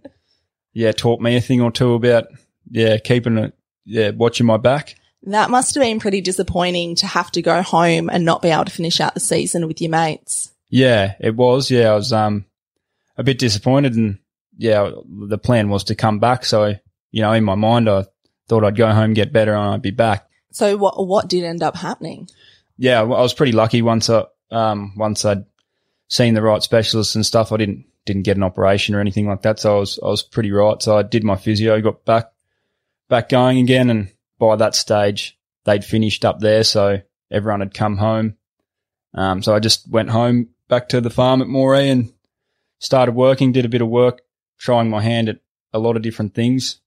yeah, 0.73 0.91
taught 0.91 1.21
me 1.21 1.35
a 1.37 1.41
thing 1.41 1.61
or 1.61 1.71
two 1.71 1.93
about, 1.93 2.25
yeah, 2.69 2.97
keeping 2.97 3.37
it, 3.37 3.53
yeah, 3.85 4.09
watching 4.11 4.45
my 4.45 4.57
back. 4.57 4.95
That 5.33 5.49
must 5.49 5.75
have 5.75 5.81
been 5.81 5.99
pretty 5.99 6.21
disappointing 6.21 6.95
to 6.95 7.07
have 7.07 7.31
to 7.31 7.41
go 7.41 7.61
home 7.61 8.09
and 8.09 8.25
not 8.25 8.41
be 8.41 8.49
able 8.49 8.65
to 8.65 8.71
finish 8.71 8.99
out 8.99 9.13
the 9.13 9.19
season 9.19 9.67
with 9.67 9.81
your 9.81 9.91
mates. 9.91 10.51
Yeah, 10.69 11.15
it 11.19 11.35
was. 11.35 11.71
Yeah, 11.71 11.91
I 11.91 11.95
was, 11.95 12.13
um, 12.13 12.45
a 13.17 13.23
bit 13.23 13.39
disappointed 13.39 13.95
and 13.95 14.19
yeah, 14.57 14.91
the 15.05 15.37
plan 15.37 15.69
was 15.69 15.85
to 15.85 15.95
come 15.95 16.19
back. 16.19 16.45
So, 16.45 16.75
you 17.11 17.21
know, 17.21 17.33
in 17.33 17.43
my 17.43 17.55
mind, 17.55 17.89
I 17.89 18.05
thought 18.47 18.63
I'd 18.63 18.75
go 18.75 18.91
home, 18.91 19.13
get 19.13 19.33
better 19.33 19.53
and 19.53 19.73
I'd 19.73 19.81
be 19.81 19.91
back. 19.91 20.27
So 20.51 20.77
what, 20.77 21.05
what 21.05 21.27
did 21.27 21.43
end 21.43 21.63
up 21.63 21.75
happening? 21.75 22.27
yeah, 22.77 23.01
well, 23.01 23.19
I 23.19 23.21
was 23.21 23.33
pretty 23.33 23.51
lucky 23.51 23.81
once 23.81 24.09
I 24.09 24.25
um 24.51 24.93
once 24.95 25.25
I'd 25.25 25.45
seen 26.07 26.33
the 26.33 26.41
right 26.41 26.63
specialists 26.63 27.15
and 27.15 27.25
stuff. 27.25 27.51
I 27.51 27.57
didn't 27.57 27.85
didn't 28.05 28.23
get 28.23 28.37
an 28.37 28.43
operation 28.43 28.95
or 28.95 29.01
anything 29.01 29.27
like 29.27 29.41
that, 29.41 29.59
so 29.59 29.75
I 29.75 29.79
was 29.79 29.99
I 30.01 30.07
was 30.07 30.23
pretty 30.23 30.51
right. 30.51 30.81
So 30.81 30.97
I 30.97 31.03
did 31.03 31.23
my 31.23 31.35
physio, 31.35 31.81
got 31.81 32.05
back 32.05 32.31
back 33.09 33.29
going 33.29 33.57
again, 33.59 33.89
and 33.89 34.11
by 34.39 34.55
that 34.55 34.75
stage 34.75 35.37
they'd 35.65 35.85
finished 35.85 36.25
up 36.25 36.39
there, 36.39 36.63
so 36.63 37.01
everyone 37.29 37.59
had 37.59 37.73
come 37.73 37.97
home. 37.97 38.37
Um, 39.13 39.43
so 39.43 39.53
I 39.53 39.59
just 39.59 39.89
went 39.89 40.09
home 40.09 40.49
back 40.67 40.89
to 40.89 41.01
the 41.01 41.09
farm 41.09 41.41
at 41.41 41.47
Moree 41.47 41.91
and 41.91 42.11
started 42.79 43.13
working. 43.13 43.51
Did 43.51 43.65
a 43.65 43.69
bit 43.69 43.81
of 43.81 43.89
work, 43.89 44.21
trying 44.57 44.89
my 44.89 45.01
hand 45.01 45.29
at 45.29 45.39
a 45.73 45.79
lot 45.79 45.95
of 45.95 46.01
different 46.01 46.33
things. 46.33 46.79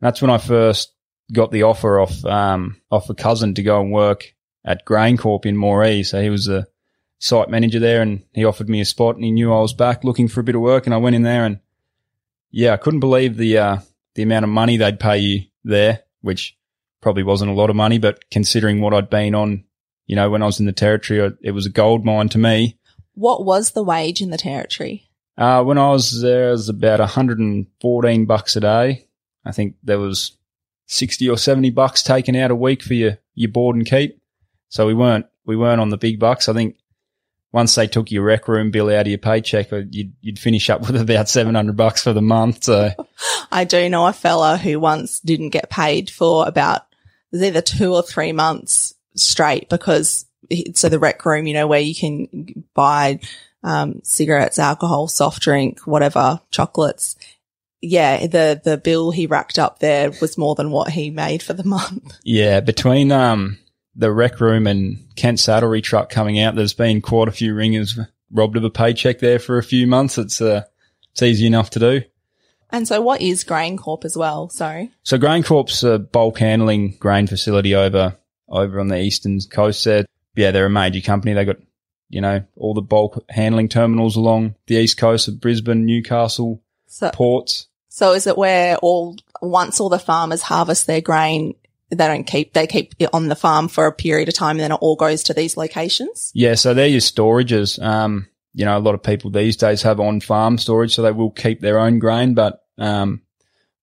That's 0.00 0.22
when 0.22 0.30
I 0.30 0.38
first 0.38 0.92
got 1.30 1.50
the 1.50 1.64
offer 1.64 2.00
off 2.00 2.24
um 2.24 2.80
off 2.90 3.10
a 3.10 3.14
cousin 3.14 3.54
to 3.54 3.62
go 3.62 3.82
and 3.82 3.92
work 3.92 4.34
at 4.64 4.86
GrainCorp 4.86 5.44
in 5.44 5.56
Moree. 5.56 6.06
So 6.06 6.22
he 6.22 6.30
was 6.30 6.46
the 6.46 6.66
site 7.18 7.50
manager 7.50 7.80
there 7.80 8.00
and 8.00 8.22
he 8.32 8.44
offered 8.44 8.68
me 8.68 8.80
a 8.80 8.84
spot 8.84 9.16
and 9.16 9.24
he 9.24 9.30
knew 9.30 9.52
I 9.52 9.60
was 9.60 9.74
back 9.74 10.04
looking 10.04 10.28
for 10.28 10.40
a 10.40 10.44
bit 10.44 10.54
of 10.54 10.60
work 10.60 10.86
and 10.86 10.94
I 10.94 10.98
went 10.98 11.16
in 11.16 11.22
there 11.22 11.44
and 11.44 11.60
yeah, 12.50 12.72
I 12.72 12.76
couldn't 12.76 13.00
believe 13.00 13.36
the, 13.36 13.58
uh, 13.58 13.78
the 14.14 14.22
amount 14.22 14.44
of 14.44 14.50
money 14.50 14.76
they'd 14.76 15.00
pay 15.00 15.18
you 15.18 15.42
there, 15.64 16.04
which 16.22 16.57
probably 17.00 17.22
wasn't 17.22 17.50
a 17.50 17.54
lot 17.54 17.70
of 17.70 17.76
money, 17.76 17.98
but 17.98 18.28
considering 18.30 18.80
what 18.80 18.94
I'd 18.94 19.10
been 19.10 19.34
on, 19.34 19.64
you 20.06 20.16
know, 20.16 20.30
when 20.30 20.42
I 20.42 20.46
was 20.46 20.60
in 20.60 20.66
the 20.66 20.72
territory, 20.72 21.32
it 21.42 21.52
was 21.52 21.66
a 21.66 21.70
gold 21.70 22.04
mine 22.04 22.28
to 22.30 22.38
me. 22.38 22.78
What 23.14 23.44
was 23.44 23.72
the 23.72 23.82
wage 23.82 24.20
in 24.20 24.30
the 24.30 24.38
territory? 24.38 25.08
Uh, 25.36 25.62
when 25.62 25.78
I 25.78 25.90
was 25.90 26.20
there, 26.20 26.48
it 26.48 26.52
was 26.52 26.68
about 26.68 26.98
114 26.98 28.26
bucks 28.26 28.56
a 28.56 28.60
day. 28.60 29.06
I 29.44 29.52
think 29.52 29.76
there 29.82 29.98
was 29.98 30.36
60 30.86 31.28
or 31.28 31.38
70 31.38 31.70
bucks 31.70 32.02
taken 32.02 32.34
out 32.34 32.50
a 32.50 32.56
week 32.56 32.82
for 32.82 32.94
your, 32.94 33.18
your 33.34 33.50
board 33.50 33.76
and 33.76 33.86
keep. 33.86 34.20
So 34.68 34.86
we 34.86 34.94
weren't, 34.94 35.26
we 35.46 35.56
weren't 35.56 35.80
on 35.80 35.90
the 35.90 35.96
big 35.96 36.18
bucks. 36.18 36.48
I 36.48 36.54
think 36.54 36.76
once 37.52 37.74
they 37.74 37.86
took 37.86 38.10
your 38.10 38.24
rec 38.24 38.48
room 38.48 38.70
bill 38.70 38.90
out 38.90 39.02
of 39.02 39.06
your 39.06 39.18
paycheck, 39.18 39.72
uh, 39.72 39.82
you'd, 39.90 40.12
you'd 40.20 40.38
finish 40.38 40.68
up 40.70 40.80
with 40.86 41.00
about 41.00 41.28
700 41.28 41.76
bucks 41.76 42.02
for 42.02 42.12
the 42.12 42.22
month. 42.22 42.64
So 42.64 42.90
I 43.52 43.64
do 43.64 43.88
know 43.88 44.06
a 44.06 44.12
fella 44.12 44.56
who 44.56 44.80
once 44.80 45.20
didn't 45.20 45.50
get 45.50 45.70
paid 45.70 46.10
for 46.10 46.48
about 46.48 46.82
was 47.32 47.42
either 47.42 47.60
two 47.60 47.94
or 47.94 48.02
three 48.02 48.32
months 48.32 48.94
straight 49.14 49.68
because 49.68 50.26
so 50.74 50.88
the 50.88 50.98
rec 50.98 51.24
room, 51.24 51.46
you 51.46 51.54
know, 51.54 51.66
where 51.66 51.80
you 51.80 51.94
can 51.94 52.64
buy 52.74 53.20
um, 53.62 54.00
cigarettes, 54.02 54.58
alcohol, 54.58 55.08
soft 55.08 55.42
drink, 55.42 55.80
whatever, 55.86 56.40
chocolates. 56.50 57.16
Yeah, 57.80 58.26
the 58.26 58.60
the 58.62 58.76
bill 58.76 59.10
he 59.10 59.26
racked 59.26 59.58
up 59.58 59.78
there 59.78 60.10
was 60.20 60.36
more 60.38 60.54
than 60.54 60.70
what 60.70 60.90
he 60.90 61.10
made 61.10 61.42
for 61.42 61.52
the 61.52 61.64
month. 61.64 62.16
Yeah, 62.24 62.60
between 62.60 63.12
um 63.12 63.58
the 63.94 64.12
rec 64.12 64.40
room 64.40 64.66
and 64.66 64.98
Kent 65.16 65.38
Saddlery 65.38 65.82
truck 65.82 66.10
coming 66.10 66.40
out, 66.40 66.54
there's 66.54 66.74
been 66.74 67.00
quite 67.00 67.28
a 67.28 67.32
few 67.32 67.54
ringers 67.54 67.98
robbed 68.30 68.56
of 68.56 68.64
a 68.64 68.70
paycheck 68.70 69.18
there 69.20 69.38
for 69.38 69.58
a 69.58 69.62
few 69.62 69.86
months. 69.86 70.18
It's 70.18 70.40
uh, 70.40 70.64
it's 71.12 71.22
easy 71.22 71.46
enough 71.46 71.70
to 71.70 71.78
do. 71.78 72.02
And 72.70 72.86
so, 72.86 73.00
what 73.00 73.20
is 73.22 73.44
GrainCorp 73.44 74.04
as 74.04 74.16
well? 74.16 74.48
Sorry. 74.50 74.90
So 75.02 75.18
GrainCorp's 75.18 75.82
a 75.84 75.98
bulk 75.98 76.38
handling 76.38 76.96
grain 76.98 77.26
facility 77.26 77.74
over 77.74 78.16
over 78.48 78.80
on 78.80 78.88
the 78.88 79.00
eastern 79.00 79.40
coast 79.50 79.84
there. 79.84 80.04
Yeah, 80.34 80.50
they're 80.50 80.66
a 80.66 80.70
major 80.70 81.00
company. 81.00 81.32
They 81.34 81.44
got 81.44 81.56
you 82.10 82.20
know 82.20 82.44
all 82.56 82.74
the 82.74 82.82
bulk 82.82 83.24
handling 83.28 83.68
terminals 83.68 84.16
along 84.16 84.54
the 84.66 84.76
east 84.76 84.96
coast 84.98 85.28
of 85.28 85.40
Brisbane, 85.40 85.84
Newcastle, 85.86 86.62
So, 86.86 87.10
ports. 87.10 87.66
so 87.88 88.12
is 88.12 88.26
it 88.26 88.36
where 88.38 88.76
all 88.76 89.16
once 89.42 89.80
all 89.80 89.88
the 89.88 89.98
farmers 89.98 90.42
harvest 90.42 90.86
their 90.86 91.00
grain, 91.00 91.54
they 91.90 91.96
don't 91.96 92.24
keep 92.24 92.52
they 92.52 92.66
keep 92.66 92.94
it 92.98 93.10
on 93.12 93.28
the 93.28 93.34
farm 93.36 93.68
for 93.68 93.86
a 93.86 93.92
period 93.92 94.28
of 94.28 94.34
time, 94.34 94.56
and 94.56 94.60
then 94.60 94.72
it 94.72 94.78
all 94.82 94.96
goes 94.96 95.22
to 95.24 95.34
these 95.34 95.56
locations? 95.56 96.30
Yeah, 96.34 96.54
so 96.54 96.74
they're 96.74 96.86
your 96.86 97.00
storages. 97.00 97.82
Um, 97.82 98.26
you 98.54 98.64
know, 98.64 98.76
a 98.76 98.80
lot 98.80 98.94
of 98.94 99.02
people 99.02 99.30
these 99.30 99.56
days 99.56 99.82
have 99.82 100.00
on 100.00 100.20
farm 100.20 100.58
storage, 100.58 100.94
so 100.94 101.02
they 101.02 101.12
will 101.12 101.30
keep 101.30 101.60
their 101.60 101.78
own 101.78 101.98
grain. 101.98 102.34
But 102.34 102.60
um, 102.76 103.22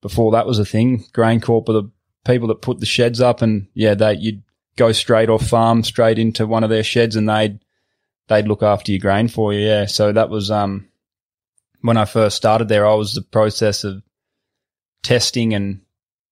before 0.01 0.32
that 0.32 0.47
was 0.47 0.60
a 0.60 0.65
thing, 0.65 1.06
GrainCorp 1.13 1.69
are 1.69 1.73
the 1.73 1.91
people 2.25 2.47
that 2.49 2.62
put 2.62 2.80
the 2.80 2.86
sheds 2.86 3.21
up, 3.21 3.41
and 3.41 3.67
yeah, 3.73 3.93
they 3.93 4.15
you'd 4.15 4.43
go 4.75 4.91
straight 4.91 5.30
off 5.30 5.47
farm, 5.47 5.84
straight 5.84 6.19
into 6.19 6.47
one 6.47 6.63
of 6.63 6.69
their 6.69 6.84
sheds, 6.84 7.15
and 7.15 7.30
they'd 7.30 7.60
they'd 8.28 8.47
look 8.47 8.63
after 8.63 8.91
your 8.91 8.99
grain 8.99 9.28
for 9.28 9.54
you. 9.54 9.65
Yeah, 9.65 9.86
so 9.86 10.12
that 10.12 10.30
was 10.30 10.51
um 10.51 10.88
when 11.82 11.97
I 11.97 12.06
first 12.06 12.36
started 12.36 12.67
there. 12.67 12.86
I 12.86 12.95
was 12.95 13.13
the 13.13 13.21
process 13.21 13.84
of 13.84 14.01
testing 15.04 15.54
and 15.54 15.82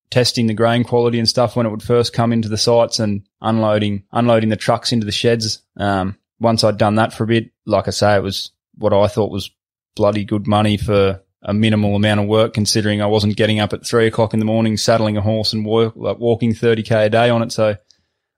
testing 0.10 0.48
the 0.48 0.54
grain 0.54 0.84
quality 0.84 1.17
and 1.17 1.30
stuff 1.30 1.56
when 1.56 1.65
it 1.65 1.69
would 1.69 1.82
first 1.82 2.13
come 2.13 2.34
into 2.34 2.50
the 2.50 2.58
sites 2.58 3.00
and 3.00 3.26
unloading 3.41 4.04
unloading 4.12 4.50
the 4.50 4.56
trucks 4.56 4.91
into 4.91 5.06
the 5.06 5.12
sheds. 5.12 5.62
Um, 5.78 6.17
once 6.39 6.63
I'd 6.63 6.78
done 6.78 6.96
that 6.96 7.13
for 7.13 7.24
a 7.24 7.28
bit, 7.28 7.52
like 7.65 7.88
I 7.88 7.91
say, 7.91 8.15
it 8.15 8.23
was 8.23 8.52
what 8.76 8.93
I 8.93 9.08
thought 9.08 9.32
was 9.32 9.52
bloody 9.95 10.26
good 10.26 10.47
money 10.47 10.78
for 10.78 11.21
a 11.43 11.54
minimal 11.54 11.95
amount 11.95 12.21
of 12.21 12.28
work, 12.28 12.54
considering 12.54 13.02
I 13.02 13.08
wasn't 13.08 13.36
getting 13.36 13.60
up 13.60 13.73
at 13.73 13.86
three 13.86 14.08
o'clock 14.08 14.34
in 14.34 14.39
the 14.39 14.45
morning, 14.45 14.78
saddling 14.78 15.17
a 15.17 15.21
horse 15.21 15.54
and 15.54 15.65
work, 15.65 15.93
like 15.95 16.17
walking 16.17 16.54
30k 16.54 17.06
a 17.06 17.10
day 17.10 17.30
on 17.30 17.43
it. 17.43 17.52
So 17.52 17.76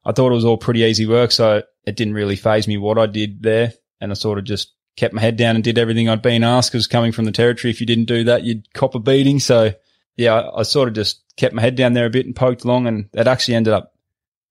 I 0.03 0.11
thought 0.11 0.31
it 0.31 0.35
was 0.35 0.45
all 0.45 0.57
pretty 0.57 0.81
easy 0.81 1.05
work. 1.05 1.31
So 1.31 1.61
it 1.85 1.95
didn't 1.95 2.15
really 2.15 2.35
phase 2.35 2.67
me 2.67 2.77
what 2.77 2.97
I 2.97 3.05
did 3.05 3.43
there. 3.43 3.73
And 4.01 4.11
I 4.11 4.15
sort 4.15 4.39
of 4.39 4.45
just 4.45 4.73
kept 4.97 5.13
my 5.13 5.21
head 5.21 5.35
down 5.35 5.55
and 5.55 5.63
did 5.63 5.77
everything 5.77 6.09
I'd 6.09 6.21
been 6.21 6.43
asked 6.43 6.71
because 6.71 6.87
coming 6.87 7.11
from 7.11 7.25
the 7.25 7.31
territory, 7.31 7.71
if 7.71 7.79
you 7.79 7.87
didn't 7.87 8.05
do 8.05 8.23
that, 8.25 8.43
you'd 8.43 8.73
cop 8.73 8.95
a 8.95 8.99
beating. 8.99 9.39
So 9.39 9.73
yeah, 10.17 10.33
I, 10.33 10.59
I 10.59 10.63
sort 10.63 10.87
of 10.87 10.95
just 10.95 11.23
kept 11.37 11.53
my 11.53 11.61
head 11.61 11.75
down 11.75 11.93
there 11.93 12.05
a 12.05 12.11
bit 12.11 12.25
and 12.25 12.35
poked 12.35 12.63
along 12.63 12.87
and 12.87 13.09
it 13.13 13.27
actually 13.27 13.55
ended 13.55 13.73
up 13.73 13.93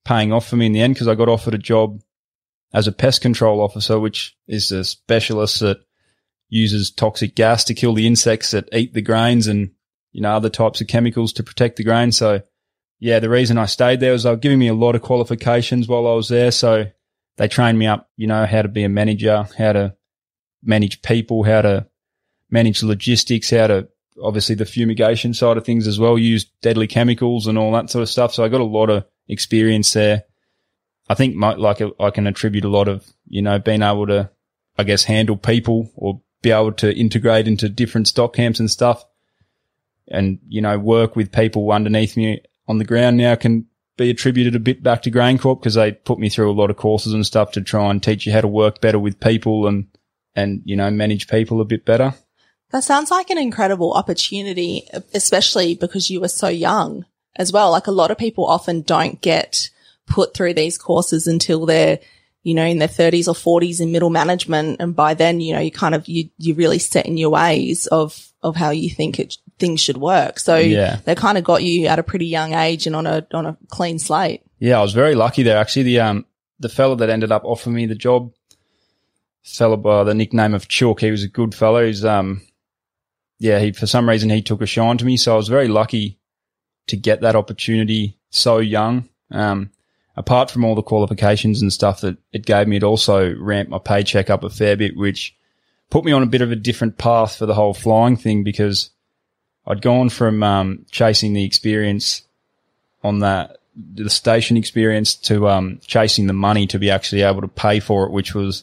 paying 0.05 0.33
off 0.33 0.47
for 0.47 0.57
me 0.57 0.67
in 0.67 0.73
the 0.73 0.81
end 0.81 0.95
because 0.95 1.09
I 1.09 1.15
got 1.15 1.29
offered 1.29 1.55
a 1.55 1.59
job 1.59 2.01
as 2.75 2.89
a 2.89 2.93
pest 2.93 3.23
control 3.23 3.63
officer, 3.63 3.99
which 3.99 4.37
is 4.49 4.73
a 4.73 4.85
specialist 4.85 5.61
that 5.61 5.79
uses 6.49 6.91
toxic 6.91 7.35
gas 7.35 7.65
to 7.65 7.75
kill 7.75 7.95
the 7.95 8.07
insects 8.07 8.51
that 8.51 8.69
eat 8.73 8.93
the 8.93 9.01
grains 9.01 9.47
and, 9.47 9.71
you 10.13 10.21
know, 10.21 10.33
other 10.33 10.51
types 10.51 10.81
of 10.81 10.89
chemicals 10.89 11.33
to 11.33 11.43
protect 11.43 11.77
the 11.77 11.85
grain. 11.85 12.11
So 12.13 12.43
yeah, 12.99 13.21
the 13.21 13.31
reason 13.31 13.59
I 13.59 13.67
stayed 13.67 14.01
there 14.01 14.13
was 14.13 14.25
they 14.25 14.31
were 14.31 14.37
giving 14.37 14.59
me 14.59 14.69
a 14.69 14.75
lot 14.75 14.97
of 14.97 15.03
qualifications 15.03 15.89
while 15.89 16.07
I 16.07 16.15
was 16.15 16.29
there. 16.29 16.51
So 16.51 16.87
they 17.37 17.49
trained 17.49 17.79
me 17.79 17.87
up, 17.87 18.11
you 18.17 18.27
know, 18.27 18.45
how 18.45 18.63
to 18.63 18.69
be 18.69 18.85
a 18.85 18.89
manager, 18.89 19.47
how 19.57 19.73
to 19.73 19.95
manage 20.63 21.01
people, 21.01 21.45
how 21.45 21.63
to 21.63 21.87
manage 22.51 22.83
logistics, 22.83 23.51
how 23.51 23.69
to 23.69 23.89
obviously 24.23 24.55
the 24.55 24.65
fumigation 24.65 25.35
side 25.35 25.57
of 25.57 25.65
things 25.65 25.87
as 25.87 25.99
well, 25.99 26.19
use 26.19 26.45
deadly 26.63 26.87
chemicals 26.87 27.47
and 27.47 27.57
all 27.57 27.73
that 27.73 27.91
sort 27.91 28.03
of 28.03 28.09
stuff. 28.09 28.35
So 28.35 28.45
I 28.45 28.49
got 28.49 28.61
a 28.61 28.65
lot 28.65 28.91
of 28.91 29.05
experience 29.29 29.93
there. 29.93 30.25
I 31.09 31.15
think 31.15 31.35
my, 31.35 31.55
like 31.55 31.83
I 32.01 32.11
can 32.11 32.27
attribute 32.27 32.65
a 32.65 32.69
lot 32.69 32.89
of, 32.89 33.07
you 33.29 33.43
know, 33.43 33.59
being 33.59 33.83
able 33.83 34.07
to, 34.07 34.31
I 34.79 34.85
guess, 34.85 35.05
handle 35.05 35.37
people 35.37 35.91
or 35.97 36.21
be 36.43 36.51
able 36.51 36.73
to 36.73 36.95
integrate 36.95 37.47
into 37.47 37.69
different 37.69 38.09
stock 38.09 38.35
camps 38.35 38.61
and 38.61 38.71
stuff 38.71 39.05
and, 40.09 40.39
you 40.49 40.61
know, 40.61 40.79
work 40.79 41.17
with 41.17 41.33
people 41.33 41.71
underneath 41.73 42.17
me 42.17 42.43
on 42.69 42.79
the 42.79 42.85
ground 42.85 43.17
now 43.17 43.35
can 43.35 43.67
be 43.97 44.11
attributed 44.11 44.55
a 44.55 44.61
bit 44.61 44.83
back 44.83 45.03
to 45.03 45.11
GrainCorp 45.11 45.61
because 45.61 45.75
they 45.75 45.93
put 45.93 46.19
me 46.19 46.29
through 46.29 46.51
a 46.51 46.53
lot 46.53 46.71
of 46.71 46.77
courses 46.77 47.13
and 47.13 47.25
stuff 47.25 47.53
to 47.53 47.61
try 47.61 47.91
and 47.91 48.03
teach 48.03 48.27
you 48.27 48.33
how 48.33 48.41
to 48.41 48.49
work 48.49 48.81
better 48.81 48.99
with 48.99 49.21
people 49.21 49.67
and, 49.67 49.87
and, 50.35 50.63
you 50.65 50.77
know, 50.77 50.91
manage 50.91 51.29
people 51.29 51.61
a 51.61 51.65
bit 51.65 51.85
better. 51.85 52.15
That 52.71 52.83
sounds 52.83 53.11
like 53.11 53.31
an 53.31 53.39
incredible 53.39 53.93
opportunity, 53.93 54.89
especially 55.13 55.77
because 55.77 56.11
you 56.11 56.21
were 56.21 56.29
so 56.29 56.49
young 56.49 57.05
as 57.37 57.53
well. 57.53 57.71
Like 57.71 57.87
a 57.87 57.93
lot 57.93 58.11
of 58.11 58.19
people 58.19 58.47
often 58.47 58.83
don't 58.83 59.21
get 59.21 59.71
put 60.07 60.35
through 60.35 60.55
these 60.55 60.79
courses 60.79 61.27
until 61.27 61.67
they're, 61.67 61.99
you 62.43 62.55
know, 62.55 62.65
in 62.65 62.79
their 62.79 62.89
thirties 62.89 63.29
or 63.29 63.35
forties 63.35 63.81
in 63.81 63.93
middle 63.93 64.11
management. 64.11 64.77
And 64.81 64.95
by 64.95 65.15
then, 65.15 65.41
you 65.41 65.55
know, 65.55 65.61
you 65.61 65.71
kind 65.71 65.95
of, 65.95 66.07
you, 66.09 66.29
you're 66.39 66.57
really 66.57 66.79
set 66.79 67.07
in 67.07 67.17
your 67.17 67.31
ways 67.31 67.87
of, 67.87 68.31
of 68.43 68.57
how 68.57 68.71
you 68.71 68.91
think 68.91 69.19
it, 69.19 69.37
things 69.59 69.81
should 69.81 69.97
work. 69.97 70.39
So 70.39 70.57
Yeah. 70.57 70.99
they 71.05 71.15
kind 71.15 71.39
of 71.39 71.45
got 71.45 71.63
you 71.63 71.87
at 71.87 71.99
a 71.99 72.03
pretty 72.03 72.27
young 72.27 72.53
age 72.53 72.87
and 72.87 72.95
on 72.95 73.07
a, 73.07 73.27
on 73.33 73.47
a 73.47 73.57
clean 73.69 73.99
slate. 73.99 74.43
Yeah, 74.59 74.79
I 74.79 74.83
was 74.83 74.93
very 74.93 75.15
lucky 75.15 75.43
there. 75.43 75.59
Actually, 75.59 75.83
the 75.85 76.01
um 76.01 76.27
the 76.61 76.69
fellow 76.69 76.95
that 76.95 77.11
ended 77.11 77.33
up 77.33 77.45
offering 77.45 77.75
me 77.75 77.87
the 77.87 77.95
job, 77.95 78.33
fellow 79.43 79.77
by 79.77 80.05
the 80.05 80.15
nickname 80.15 80.55
of 80.55 80.69
Chook, 80.69 81.01
he 81.01 81.11
was 81.11 81.23
a 81.23 81.29
good 81.29 81.55
fellow. 81.55 81.85
He's 81.85 82.05
um 82.05 82.41
yeah, 83.39 83.59
he 83.59 83.73
for 83.73 83.87
some 83.87 84.09
reason 84.09 84.31
he 84.31 84.41
took 84.43 84.63
a 84.63 84.67
shine 84.67 84.97
to 84.99 85.05
me, 85.05 85.17
so 85.17 85.35
I 85.35 85.37
was 85.37 85.49
very 85.49 85.69
lucky 85.69 86.19
to 86.87 86.97
get 86.97 87.21
that 87.23 87.37
opportunity 87.37 88.19
so 88.31 88.59
young. 88.59 89.09
Um 89.31 89.71
apart 90.17 90.51
from 90.51 90.65
all 90.65 90.75
the 90.75 90.83
qualifications 90.83 91.63
and 91.63 91.73
stuff 91.73 92.01
that 92.03 92.17
it 92.33 92.47
gave 92.47 92.69
me, 92.69 92.77
it 92.77 92.85
also 92.85 93.35
ramped 93.35 93.71
my 93.71 93.79
paycheck 93.79 94.31
up 94.31 94.45
a 94.45 94.51
fair 94.51 94.77
bit, 94.77 94.97
which 94.97 95.37
put 95.91 96.05
me 96.05 96.13
on 96.13 96.23
a 96.23 96.27
bit 96.27 96.43
of 96.43 96.51
a 96.51 96.57
different 96.57 96.99
path 96.99 97.37
for 97.37 97.47
the 97.47 97.55
whole 97.55 97.75
flying 97.75 98.17
thing 98.17 98.45
because 98.45 98.91
I'd 99.67 99.83
gone 99.83 100.09
from 100.09 100.43
um, 100.43 100.87
chasing 100.91 101.33
the 101.33 101.45
experience 101.45 102.23
on 103.03 103.21
that 103.21 103.59
the 103.77 104.09
station 104.09 104.57
experience 104.57 105.17
to 105.17 105.49
um, 105.49 105.81
chasing 105.85 106.29
the 106.29 106.33
money 106.33 106.67
to 106.69 106.79
be 106.79 106.91
actually 106.91 107.23
able 107.23 107.41
to 107.41 107.49
pay 107.49 107.81
for 107.81 108.05
it, 108.05 108.13
which 108.13 108.35
was 108.35 108.63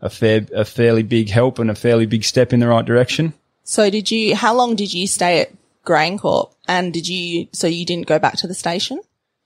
a 0.00 0.08
fair 0.08 0.46
a 0.54 0.64
fairly 0.64 1.02
big 1.02 1.28
help 1.28 1.58
and 1.58 1.70
a 1.70 1.74
fairly 1.74 2.06
big 2.06 2.22
step 2.24 2.52
in 2.52 2.60
the 2.60 2.68
right 2.68 2.84
direction. 2.84 3.34
So 3.64 3.90
did 3.90 4.10
you, 4.10 4.34
how 4.34 4.54
long 4.54 4.76
did 4.76 4.92
you 4.92 5.06
stay 5.06 5.40
at 5.40 5.52
GrainCorp? 5.84 6.52
And 6.68 6.92
did 6.92 7.08
you, 7.08 7.48
so 7.52 7.66
you 7.66 7.84
didn't 7.84 8.06
go 8.06 8.18
back 8.18 8.36
to 8.38 8.46
the 8.46 8.54
station? 8.54 9.00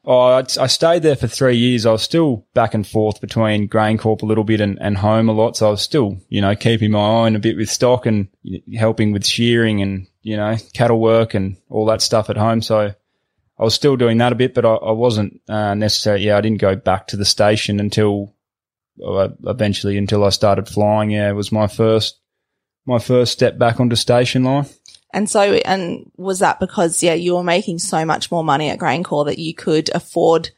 Oh, 0.09 0.41
I, 0.61 0.67
stayed 0.69 1.03
there 1.03 1.17
for 1.17 1.27
three 1.27 1.57
years. 1.57 1.85
I 1.85 1.91
was 1.91 2.03
still 2.03 2.47
back 2.55 2.75
and 2.75 2.87
forth 2.87 3.21
between 3.21 3.69
GrainCorp 3.69 4.23
a 4.23 4.27
little 4.27 4.45
bit 4.45 4.61
and, 4.61 4.79
and 4.81 4.97
home 4.97 5.29
a 5.29 5.33
lot. 5.33 5.57
So 5.57 5.67
I 5.67 5.71
was 5.71 5.83
still, 5.83 6.19
you 6.29 6.41
know, 6.41 6.55
keeping 6.55 6.93
my 6.93 7.01
eye 7.01 7.27
on 7.27 7.35
a 7.35 7.41
bit 7.41 7.57
with 7.57 7.69
stock 7.69 8.07
and 8.07 8.29
helping 8.73 9.11
with 9.11 9.27
shearing 9.27 9.83
and, 9.83 10.07
you 10.23 10.37
know, 10.37 10.57
cattle 10.75 11.01
work 11.01 11.35
and 11.35 11.57
all 11.69 11.87
that 11.87 12.03
stuff 12.03 12.31
at 12.31 12.37
home. 12.37 12.63
So 12.63 12.95
I 13.59 13.65
was 13.65 13.75
still 13.75 13.97
doing 13.97 14.19
that 14.19 14.31
a 14.31 14.37
bit, 14.37 14.55
but 14.55 14.65
I, 14.65 14.75
I 14.75 14.93
wasn't 14.93 15.41
uh, 15.49 15.75
necessarily, 15.75 16.27
yeah, 16.27 16.39
I 16.39 16.41
didn't 16.41 16.61
go 16.61 16.77
back 16.77 17.09
to 17.09 17.17
the 17.17 17.25
station 17.25 17.81
until 17.81 18.33
uh, 19.05 19.31
eventually 19.45 19.99
until 19.99 20.25
I 20.25 20.29
started 20.29 20.69
flying. 20.69 21.11
Yeah, 21.11 21.31
it 21.31 21.35
was 21.35 21.51
my 21.51 21.67
first, 21.67 22.21
my 22.87 23.01
first 23.01 23.33
step 23.33 23.59
back 23.59 23.81
onto 23.81 23.97
station 23.97 24.45
line. 24.45 24.67
And 25.17 25.31
so, 25.31 25.41
and 25.41 26.13
was 26.19 26.41
that 26.41 26.61
because, 26.61 27.03
yeah, 27.03 27.15
you 27.15 27.37
were 27.37 27.43
making 27.43 27.79
so 27.79 28.05
much 28.05 28.31
more 28.31 28.45
money 28.45 28.69
at 28.69 28.79
GrainCorp 28.79 29.25
that 29.25 29.39
you 29.39 29.55
could 29.55 29.89
afford 29.95 30.51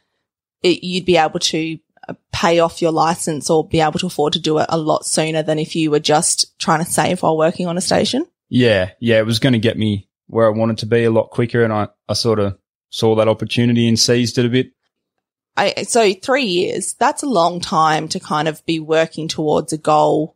it, 0.61 0.83
you'd 0.83 1.05
be 1.05 1.15
able 1.15 1.39
to 1.39 1.79
uh, 2.09 2.13
pay 2.33 2.59
off 2.59 2.81
your 2.81 2.91
license 2.91 3.49
or 3.49 3.65
be 3.65 3.79
able 3.79 3.99
to 3.99 4.07
afford 4.07 4.33
to 4.33 4.39
do 4.39 4.57
it 4.57 4.65
a 4.67 4.77
lot 4.77 5.05
sooner 5.05 5.41
than 5.41 5.59
if 5.59 5.77
you 5.77 5.89
were 5.89 6.01
just 6.01 6.59
trying 6.59 6.83
to 6.83 6.91
save 6.91 7.21
while 7.21 7.37
working 7.37 7.67
on 7.67 7.77
a 7.77 7.81
station? 7.81 8.25
Yeah, 8.49 8.89
yeah, 8.99 9.19
it 9.19 9.25
was 9.25 9.39
going 9.39 9.53
to 9.53 9.59
get 9.59 9.77
me 9.77 10.09
where 10.27 10.45
I 10.45 10.49
wanted 10.49 10.79
to 10.79 10.87
be 10.87 11.05
a 11.05 11.11
lot 11.11 11.29
quicker, 11.29 11.63
and 11.63 11.71
I, 11.71 11.87
I 12.09 12.13
sort 12.13 12.39
of 12.39 12.57
saw 12.89 13.15
that 13.15 13.29
opportunity 13.29 13.87
and 13.87 13.97
seized 13.97 14.37
it 14.37 14.45
a 14.45 14.49
bit. 14.49 14.73
I, 15.55 15.83
so 15.83 16.13
three 16.13 16.43
years, 16.43 16.95
that's 16.95 17.23
a 17.23 17.29
long 17.29 17.61
time 17.61 18.09
to 18.09 18.19
kind 18.19 18.49
of 18.49 18.65
be 18.65 18.81
working 18.81 19.29
towards 19.29 19.71
a 19.71 19.77
goal. 19.77 20.35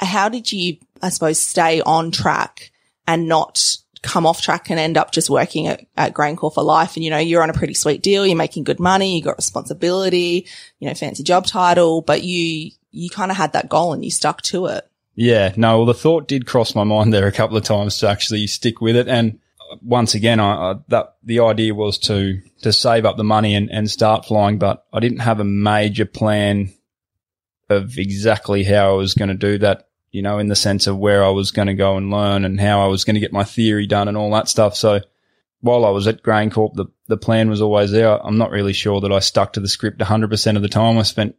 How 0.00 0.28
did 0.28 0.50
you, 0.50 0.78
I 1.00 1.10
suppose, 1.10 1.40
stay 1.40 1.80
on 1.82 2.10
track 2.10 2.72
and 3.06 3.28
not 3.28 3.76
come 4.02 4.26
off 4.26 4.42
track 4.42 4.70
and 4.70 4.78
end 4.78 4.96
up 4.96 5.12
just 5.12 5.30
working 5.30 5.66
at, 5.66 5.86
at 5.96 6.14
GrainCorp 6.14 6.54
for 6.54 6.62
life? 6.62 6.96
And, 6.96 7.04
you 7.04 7.10
know, 7.10 7.18
you're 7.18 7.42
on 7.42 7.50
a 7.50 7.54
pretty 7.54 7.74
sweet 7.74 8.02
deal. 8.02 8.26
You're 8.26 8.36
making 8.36 8.64
good 8.64 8.80
money. 8.80 9.16
You 9.16 9.22
got 9.22 9.36
responsibility, 9.36 10.46
you 10.78 10.88
know, 10.88 10.94
fancy 10.94 11.22
job 11.22 11.46
title, 11.46 12.02
but 12.02 12.22
you, 12.22 12.70
you 12.90 13.10
kind 13.10 13.30
of 13.30 13.36
had 13.36 13.52
that 13.54 13.68
goal 13.68 13.92
and 13.92 14.04
you 14.04 14.10
stuck 14.10 14.42
to 14.42 14.66
it. 14.66 14.88
Yeah, 15.16 15.52
no, 15.56 15.78
well, 15.78 15.86
the 15.86 15.94
thought 15.94 16.26
did 16.26 16.46
cross 16.46 16.74
my 16.74 16.84
mind 16.84 17.12
there 17.12 17.26
a 17.26 17.32
couple 17.32 17.56
of 17.56 17.62
times 17.62 17.98
to 17.98 18.08
actually 18.08 18.46
stick 18.48 18.80
with 18.80 18.96
it. 18.96 19.06
And 19.06 19.38
once 19.80 20.14
again, 20.14 20.40
I, 20.40 20.72
I, 20.72 20.74
that 20.88 21.16
the 21.22 21.40
idea 21.40 21.74
was 21.74 21.98
to 22.00 22.40
to 22.62 22.72
save 22.72 23.04
up 23.04 23.16
the 23.16 23.24
money 23.24 23.54
and, 23.54 23.70
and 23.70 23.90
start 23.90 24.26
flying, 24.26 24.58
but 24.58 24.84
I 24.92 25.00
didn't 25.00 25.20
have 25.20 25.40
a 25.40 25.44
major 25.44 26.04
plan 26.04 26.72
of 27.68 27.98
exactly 27.98 28.64
how 28.64 28.94
I 28.94 28.96
was 28.96 29.14
going 29.14 29.28
to 29.28 29.34
do 29.34 29.58
that. 29.58 29.88
You 30.14 30.22
know, 30.22 30.38
in 30.38 30.46
the 30.46 30.54
sense 30.54 30.86
of 30.86 30.96
where 30.96 31.24
I 31.24 31.30
was 31.30 31.50
going 31.50 31.66
to 31.66 31.74
go 31.74 31.96
and 31.96 32.08
learn 32.08 32.44
and 32.44 32.60
how 32.60 32.84
I 32.84 32.86
was 32.86 33.02
going 33.02 33.14
to 33.14 33.20
get 33.20 33.32
my 33.32 33.42
theory 33.42 33.88
done 33.88 34.06
and 34.06 34.16
all 34.16 34.30
that 34.30 34.48
stuff. 34.48 34.76
So 34.76 35.00
while 35.60 35.84
I 35.84 35.90
was 35.90 36.06
at 36.06 36.22
GrainCorp, 36.22 36.74
the 36.74 36.86
the 37.08 37.16
plan 37.16 37.50
was 37.50 37.60
always 37.60 37.90
there. 37.90 38.24
I'm 38.24 38.38
not 38.38 38.52
really 38.52 38.72
sure 38.72 39.00
that 39.00 39.12
I 39.12 39.18
stuck 39.18 39.54
to 39.54 39.60
the 39.60 39.68
script 39.68 39.98
100% 39.98 40.56
of 40.56 40.62
the 40.62 40.68
time. 40.68 40.98
I 40.98 41.02
spent 41.02 41.34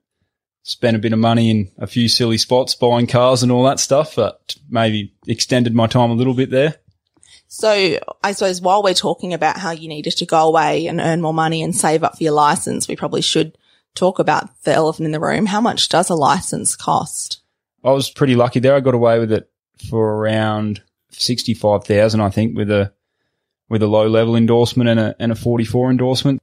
spent 0.63 0.97
a 0.97 0.99
bit 0.99 1.13
of 1.13 1.19
money 1.19 1.51
in 1.51 1.71
a 1.77 1.88
few 1.88 2.09
silly 2.09 2.38
spots 2.38 2.75
buying 2.75 3.07
cars 3.07 3.43
and 3.43 3.51
all 3.51 3.63
that 3.63 3.79
stuff, 3.79 4.15
but 4.15 4.55
maybe 4.69 5.13
extended 5.25 5.73
my 5.73 5.88
time 5.88 6.11
a 6.11 6.15
little 6.15 6.33
bit 6.33 6.49
there. 6.49 6.75
So 7.47 7.99
I 8.23 8.31
suppose 8.33 8.59
while 8.59 8.83
we're 8.83 8.93
talking 8.93 9.33
about 9.33 9.57
how 9.57 9.71
you 9.71 9.88
needed 9.88 10.17
to 10.17 10.25
go 10.25 10.47
away 10.47 10.88
and 10.88 10.99
earn 10.99 11.21
more 11.21 11.33
money 11.33 11.63
and 11.63 11.73
save 11.75 12.03
up 12.03 12.17
for 12.17 12.23
your 12.23 12.33
license, 12.33 12.88
we 12.88 12.95
probably 12.95 13.21
should 13.21 13.57
talk 13.93 14.19
about 14.19 14.49
the 14.63 14.73
elephant 14.73 15.05
in 15.05 15.11
the 15.11 15.19
room. 15.19 15.45
How 15.45 15.61
much 15.61 15.88
does 15.88 16.09
a 16.09 16.15
license 16.15 16.75
cost? 16.75 17.41
I 17.86 17.91
was 17.91 18.10
pretty 18.10 18.36
lucky 18.36 18.60
there. 18.60 18.76
I 18.76 18.80
got 18.80 18.95
away 18.95 19.19
with 19.19 19.32
it 19.32 19.50
for 19.89 20.15
around 20.15 20.82
65,000, 21.12 22.19
I 22.19 22.30
think, 22.30 22.58
with 22.58 22.71
a, 22.71 22.91
with 23.69 23.84
a 23.84 23.88
low 23.88 24.08
level 24.08 24.36
endorsement 24.36 24.89
and 24.89 25.00
a, 25.00 25.15
and 25.19 25.32
a 25.32 25.36
44 25.36 25.91
endorsement. 25.91 26.41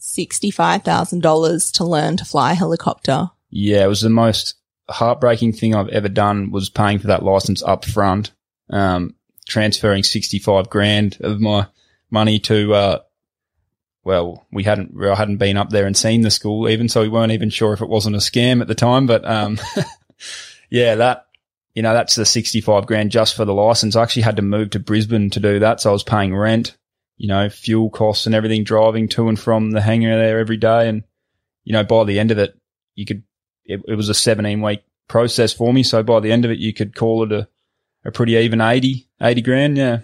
$65,000 0.00 1.72
to 1.72 1.84
learn 1.84 2.16
to 2.16 2.24
fly 2.24 2.52
a 2.52 2.54
helicopter. 2.54 3.30
Yeah, 3.50 3.84
it 3.84 3.88
was 3.88 4.02
the 4.02 4.10
most 4.10 4.54
heartbreaking 4.88 5.52
thing 5.54 5.74
I've 5.74 5.88
ever 5.88 6.08
done 6.08 6.52
was 6.52 6.70
paying 6.70 7.00
for 7.00 7.08
that 7.08 7.24
license 7.24 7.62
up 7.62 7.84
front. 7.84 8.30
Um, 8.70 9.14
transferring 9.48 10.02
65 10.02 10.70
grand 10.70 11.18
of 11.20 11.40
my 11.40 11.66
money 12.10 12.38
to, 12.40 12.74
uh, 12.74 12.98
well, 14.04 14.46
we 14.52 14.62
hadn't, 14.62 14.94
I 15.02 15.14
hadn't 15.16 15.38
been 15.38 15.56
up 15.56 15.70
there 15.70 15.86
and 15.86 15.96
seen 15.96 16.20
the 16.20 16.30
school 16.30 16.68
even, 16.68 16.88
so 16.88 17.02
we 17.02 17.08
weren't 17.08 17.32
even 17.32 17.50
sure 17.50 17.72
if 17.72 17.80
it 17.80 17.88
wasn't 17.88 18.16
a 18.16 18.20
scam 18.20 18.60
at 18.60 18.68
the 18.68 18.74
time. 18.74 19.06
But, 19.06 19.24
um, 19.24 19.58
yeah, 20.70 20.94
that, 20.96 21.26
you 21.74 21.82
know, 21.82 21.92
that's 21.92 22.14
the 22.14 22.24
65 22.24 22.86
grand 22.86 23.10
just 23.10 23.34
for 23.34 23.44
the 23.44 23.54
license. 23.54 23.96
I 23.96 24.02
actually 24.02 24.22
had 24.22 24.36
to 24.36 24.42
move 24.42 24.70
to 24.70 24.78
Brisbane 24.78 25.30
to 25.30 25.40
do 25.40 25.58
that. 25.60 25.80
So 25.80 25.90
I 25.90 25.92
was 25.92 26.02
paying 26.02 26.34
rent, 26.34 26.76
you 27.16 27.28
know, 27.28 27.48
fuel 27.48 27.90
costs 27.90 28.26
and 28.26 28.34
everything, 28.34 28.64
driving 28.64 29.08
to 29.10 29.28
and 29.28 29.38
from 29.38 29.72
the 29.72 29.80
hangar 29.80 30.16
there 30.16 30.38
every 30.38 30.56
day. 30.56 30.88
And, 30.88 31.04
you 31.64 31.72
know, 31.72 31.84
by 31.84 32.04
the 32.04 32.18
end 32.18 32.30
of 32.30 32.38
it, 32.38 32.58
you 32.94 33.04
could, 33.04 33.22
it, 33.64 33.82
it 33.86 33.94
was 33.94 34.08
a 34.08 34.14
17 34.14 34.60
week 34.62 34.82
process 35.08 35.52
for 35.52 35.72
me. 35.72 35.82
So 35.82 36.02
by 36.02 36.20
the 36.20 36.32
end 36.32 36.44
of 36.44 36.50
it, 36.50 36.58
you 36.58 36.72
could 36.72 36.94
call 36.94 37.24
it 37.24 37.32
a, 37.32 37.48
a 38.04 38.10
pretty 38.10 38.34
even 38.34 38.60
80, 38.60 39.08
80 39.20 39.42
grand. 39.42 39.76
Yeah. 39.76 40.00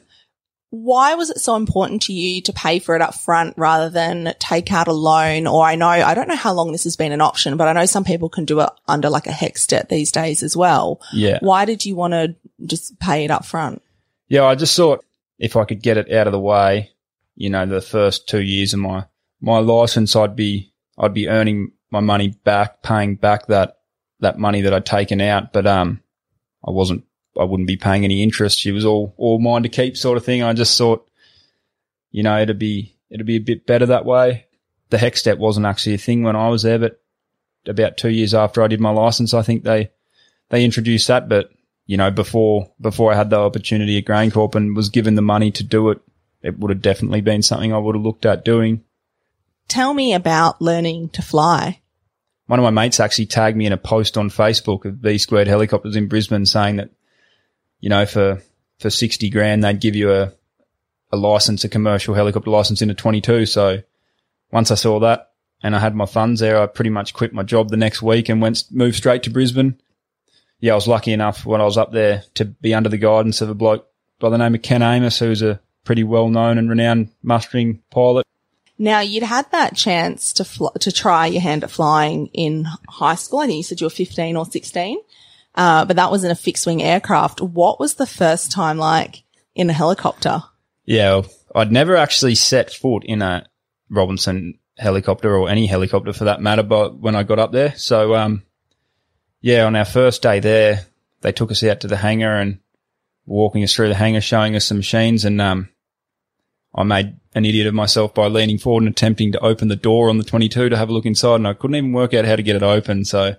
Why 0.74 1.16
was 1.16 1.28
it 1.28 1.38
so 1.38 1.54
important 1.56 2.00
to 2.04 2.14
you 2.14 2.40
to 2.40 2.52
pay 2.54 2.78
for 2.78 2.96
it 2.96 3.02
up 3.02 3.14
front 3.14 3.58
rather 3.58 3.90
than 3.90 4.32
take 4.38 4.72
out 4.72 4.88
a 4.88 4.92
loan? 4.94 5.46
Or 5.46 5.62
I 5.62 5.74
know, 5.74 5.86
I 5.86 6.14
don't 6.14 6.28
know 6.28 6.34
how 6.34 6.54
long 6.54 6.72
this 6.72 6.84
has 6.84 6.96
been 6.96 7.12
an 7.12 7.20
option, 7.20 7.58
but 7.58 7.68
I 7.68 7.74
know 7.74 7.84
some 7.84 8.04
people 8.04 8.30
can 8.30 8.46
do 8.46 8.60
it 8.60 8.70
under 8.88 9.10
like 9.10 9.26
a 9.26 9.32
HECS 9.32 9.66
debt 9.66 9.90
these 9.90 10.10
days 10.10 10.42
as 10.42 10.56
well. 10.56 11.02
Yeah. 11.12 11.40
Why 11.42 11.66
did 11.66 11.84
you 11.84 11.94
want 11.94 12.14
to 12.14 12.36
just 12.64 12.98
pay 12.98 13.26
it 13.26 13.30
up 13.30 13.44
front? 13.44 13.82
Yeah. 14.28 14.46
I 14.46 14.54
just 14.54 14.74
thought 14.74 15.04
if 15.38 15.56
I 15.56 15.66
could 15.66 15.82
get 15.82 15.98
it 15.98 16.10
out 16.10 16.26
of 16.26 16.32
the 16.32 16.40
way, 16.40 16.92
you 17.34 17.50
know, 17.50 17.66
the 17.66 17.82
first 17.82 18.26
two 18.26 18.40
years 18.40 18.72
of 18.72 18.80
my, 18.80 19.04
my 19.42 19.58
license, 19.58 20.16
I'd 20.16 20.36
be, 20.36 20.72
I'd 20.96 21.12
be 21.12 21.28
earning 21.28 21.72
my 21.90 22.00
money 22.00 22.28
back, 22.28 22.82
paying 22.82 23.16
back 23.16 23.48
that, 23.48 23.76
that 24.20 24.38
money 24.38 24.62
that 24.62 24.72
I'd 24.72 24.86
taken 24.86 25.20
out. 25.20 25.52
But, 25.52 25.66
um, 25.66 26.00
I 26.66 26.70
wasn't 26.70 27.04
I 27.38 27.44
wouldn't 27.44 27.66
be 27.66 27.76
paying 27.76 28.04
any 28.04 28.22
interest. 28.22 28.58
She 28.58 28.72
was 28.72 28.84
all, 28.84 29.14
all 29.16 29.38
mine 29.38 29.62
to 29.62 29.68
keep 29.68 29.96
sort 29.96 30.18
of 30.18 30.24
thing. 30.24 30.42
I 30.42 30.52
just 30.52 30.76
thought, 30.76 31.08
you 32.10 32.22
know, 32.22 32.38
it'd 32.40 32.58
be, 32.58 32.96
it'd 33.10 33.26
be 33.26 33.36
a 33.36 33.40
bit 33.40 33.66
better 33.66 33.86
that 33.86 34.04
way. 34.04 34.46
The 34.90 34.98
HECS 34.98 35.18
step 35.18 35.38
wasn't 35.38 35.66
actually 35.66 35.94
a 35.94 35.98
thing 35.98 36.22
when 36.22 36.36
I 36.36 36.48
was 36.48 36.62
there, 36.62 36.78
but 36.78 37.00
about 37.66 37.96
two 37.96 38.10
years 38.10 38.34
after 38.34 38.62
I 38.62 38.68
did 38.68 38.80
my 38.80 38.90
license, 38.90 39.32
I 39.32 39.42
think 39.42 39.64
they, 39.64 39.90
they 40.50 40.64
introduced 40.64 41.08
that. 41.08 41.28
But, 41.28 41.50
you 41.86 41.96
know, 41.96 42.10
before, 42.10 42.70
before 42.80 43.12
I 43.12 43.16
had 43.16 43.30
the 43.30 43.38
opportunity 43.38 43.96
at 43.96 44.04
GrainCorp 44.04 44.54
and 44.54 44.76
was 44.76 44.90
given 44.90 45.14
the 45.14 45.22
money 45.22 45.50
to 45.52 45.64
do 45.64 45.90
it, 45.90 46.00
it 46.42 46.58
would 46.58 46.70
have 46.70 46.82
definitely 46.82 47.22
been 47.22 47.42
something 47.42 47.72
I 47.72 47.78
would 47.78 47.94
have 47.94 48.04
looked 48.04 48.26
at 48.26 48.44
doing. 48.44 48.84
Tell 49.68 49.94
me 49.94 50.12
about 50.12 50.60
learning 50.60 51.10
to 51.10 51.22
fly. 51.22 51.80
One 52.46 52.58
of 52.58 52.64
my 52.64 52.70
mates 52.70 53.00
actually 53.00 53.26
tagged 53.26 53.56
me 53.56 53.64
in 53.64 53.72
a 53.72 53.78
post 53.78 54.18
on 54.18 54.28
Facebook 54.28 54.84
of 54.84 55.00
B 55.00 55.16
Squared 55.16 55.48
Helicopters 55.48 55.96
in 55.96 56.08
Brisbane 56.08 56.44
saying 56.44 56.76
that 56.76 56.90
you 57.82 57.90
know, 57.90 58.06
for, 58.06 58.40
for 58.78 58.88
60 58.88 59.28
grand, 59.28 59.62
they'd 59.62 59.80
give 59.80 59.94
you 59.94 60.12
a, 60.12 60.32
a 61.10 61.16
license, 61.18 61.64
a 61.64 61.68
commercial 61.68 62.14
helicopter 62.14 62.48
license 62.48 62.80
in 62.80 62.88
a 62.88 62.94
22. 62.94 63.44
So 63.44 63.82
once 64.50 64.70
I 64.70 64.76
saw 64.76 65.00
that 65.00 65.32
and 65.62 65.76
I 65.76 65.80
had 65.80 65.94
my 65.94 66.06
funds 66.06 66.40
there, 66.40 66.62
I 66.62 66.66
pretty 66.66 66.90
much 66.90 67.12
quit 67.12 67.34
my 67.34 67.42
job 67.42 67.68
the 67.68 67.76
next 67.76 68.00
week 68.00 68.30
and 68.30 68.40
went, 68.40 68.64
moved 68.70 68.96
straight 68.96 69.24
to 69.24 69.30
Brisbane. 69.30 69.78
Yeah, 70.60 70.72
I 70.72 70.76
was 70.76 70.86
lucky 70.88 71.12
enough 71.12 71.44
when 71.44 71.60
I 71.60 71.64
was 71.64 71.76
up 71.76 71.90
there 71.90 72.22
to 72.34 72.44
be 72.44 72.72
under 72.72 72.88
the 72.88 72.96
guidance 72.96 73.40
of 73.40 73.50
a 73.50 73.54
bloke 73.54 73.88
by 74.20 74.30
the 74.30 74.38
name 74.38 74.54
of 74.54 74.62
Ken 74.62 74.80
Amos, 74.80 75.18
who's 75.18 75.42
a 75.42 75.60
pretty 75.84 76.04
well 76.04 76.28
known 76.28 76.56
and 76.56 76.70
renowned 76.70 77.10
mustering 77.20 77.82
pilot. 77.90 78.24
Now 78.78 79.00
you'd 79.00 79.24
had 79.24 79.50
that 79.50 79.74
chance 79.74 80.32
to 80.34 80.44
fl- 80.44 80.68
to 80.78 80.92
try 80.92 81.26
your 81.26 81.42
hand 81.42 81.64
at 81.64 81.70
flying 81.70 82.28
in 82.28 82.64
high 82.88 83.16
school. 83.16 83.40
I 83.40 83.46
think 83.46 83.56
you 83.56 83.62
said 83.64 83.80
you 83.80 83.86
were 83.86 83.90
15 83.90 84.36
or 84.36 84.46
16. 84.46 84.98
Uh, 85.54 85.84
but 85.84 85.96
that 85.96 86.10
was 86.10 86.24
in 86.24 86.30
a 86.30 86.36
fixed 86.36 86.66
wing 86.66 86.82
aircraft. 86.82 87.40
What 87.40 87.78
was 87.78 87.94
the 87.94 88.06
first 88.06 88.52
time 88.52 88.78
like 88.78 89.24
in 89.54 89.68
a 89.68 89.74
helicopter? 89.74 90.42
Yeah, 90.84 91.22
I'd 91.54 91.72
never 91.72 91.96
actually 91.96 92.34
set 92.34 92.72
foot 92.72 93.04
in 93.04 93.22
a 93.22 93.46
Robinson 93.90 94.58
helicopter 94.78 95.36
or 95.36 95.48
any 95.48 95.66
helicopter 95.66 96.12
for 96.12 96.24
that 96.24 96.40
matter, 96.40 96.62
but 96.62 96.98
when 96.98 97.14
I 97.14 97.22
got 97.22 97.38
up 97.38 97.52
there. 97.52 97.76
So, 97.76 98.14
um, 98.14 98.42
yeah, 99.40 99.66
on 99.66 99.76
our 99.76 99.84
first 99.84 100.22
day 100.22 100.40
there, 100.40 100.86
they 101.20 101.32
took 101.32 101.50
us 101.50 101.62
out 101.62 101.80
to 101.80 101.88
the 101.88 101.96
hangar 101.96 102.34
and 102.34 102.58
walking 103.26 103.62
us 103.62 103.74
through 103.74 103.88
the 103.88 103.94
hangar, 103.94 104.20
showing 104.20 104.56
us 104.56 104.64
some 104.64 104.78
machines. 104.78 105.24
And, 105.24 105.40
um, 105.40 105.68
I 106.74 106.84
made 106.84 107.16
an 107.34 107.44
idiot 107.44 107.66
of 107.66 107.74
myself 107.74 108.14
by 108.14 108.28
leaning 108.28 108.58
forward 108.58 108.84
and 108.84 108.92
attempting 108.92 109.32
to 109.32 109.40
open 109.40 109.68
the 109.68 109.76
door 109.76 110.08
on 110.08 110.18
the 110.18 110.24
22 110.24 110.70
to 110.70 110.76
have 110.76 110.88
a 110.88 110.92
look 110.92 111.04
inside. 111.04 111.36
And 111.36 111.46
I 111.46 111.52
couldn't 111.52 111.76
even 111.76 111.92
work 111.92 112.14
out 112.14 112.24
how 112.24 112.36
to 112.36 112.42
get 112.42 112.56
it 112.56 112.62
open. 112.62 113.04
So 113.04 113.36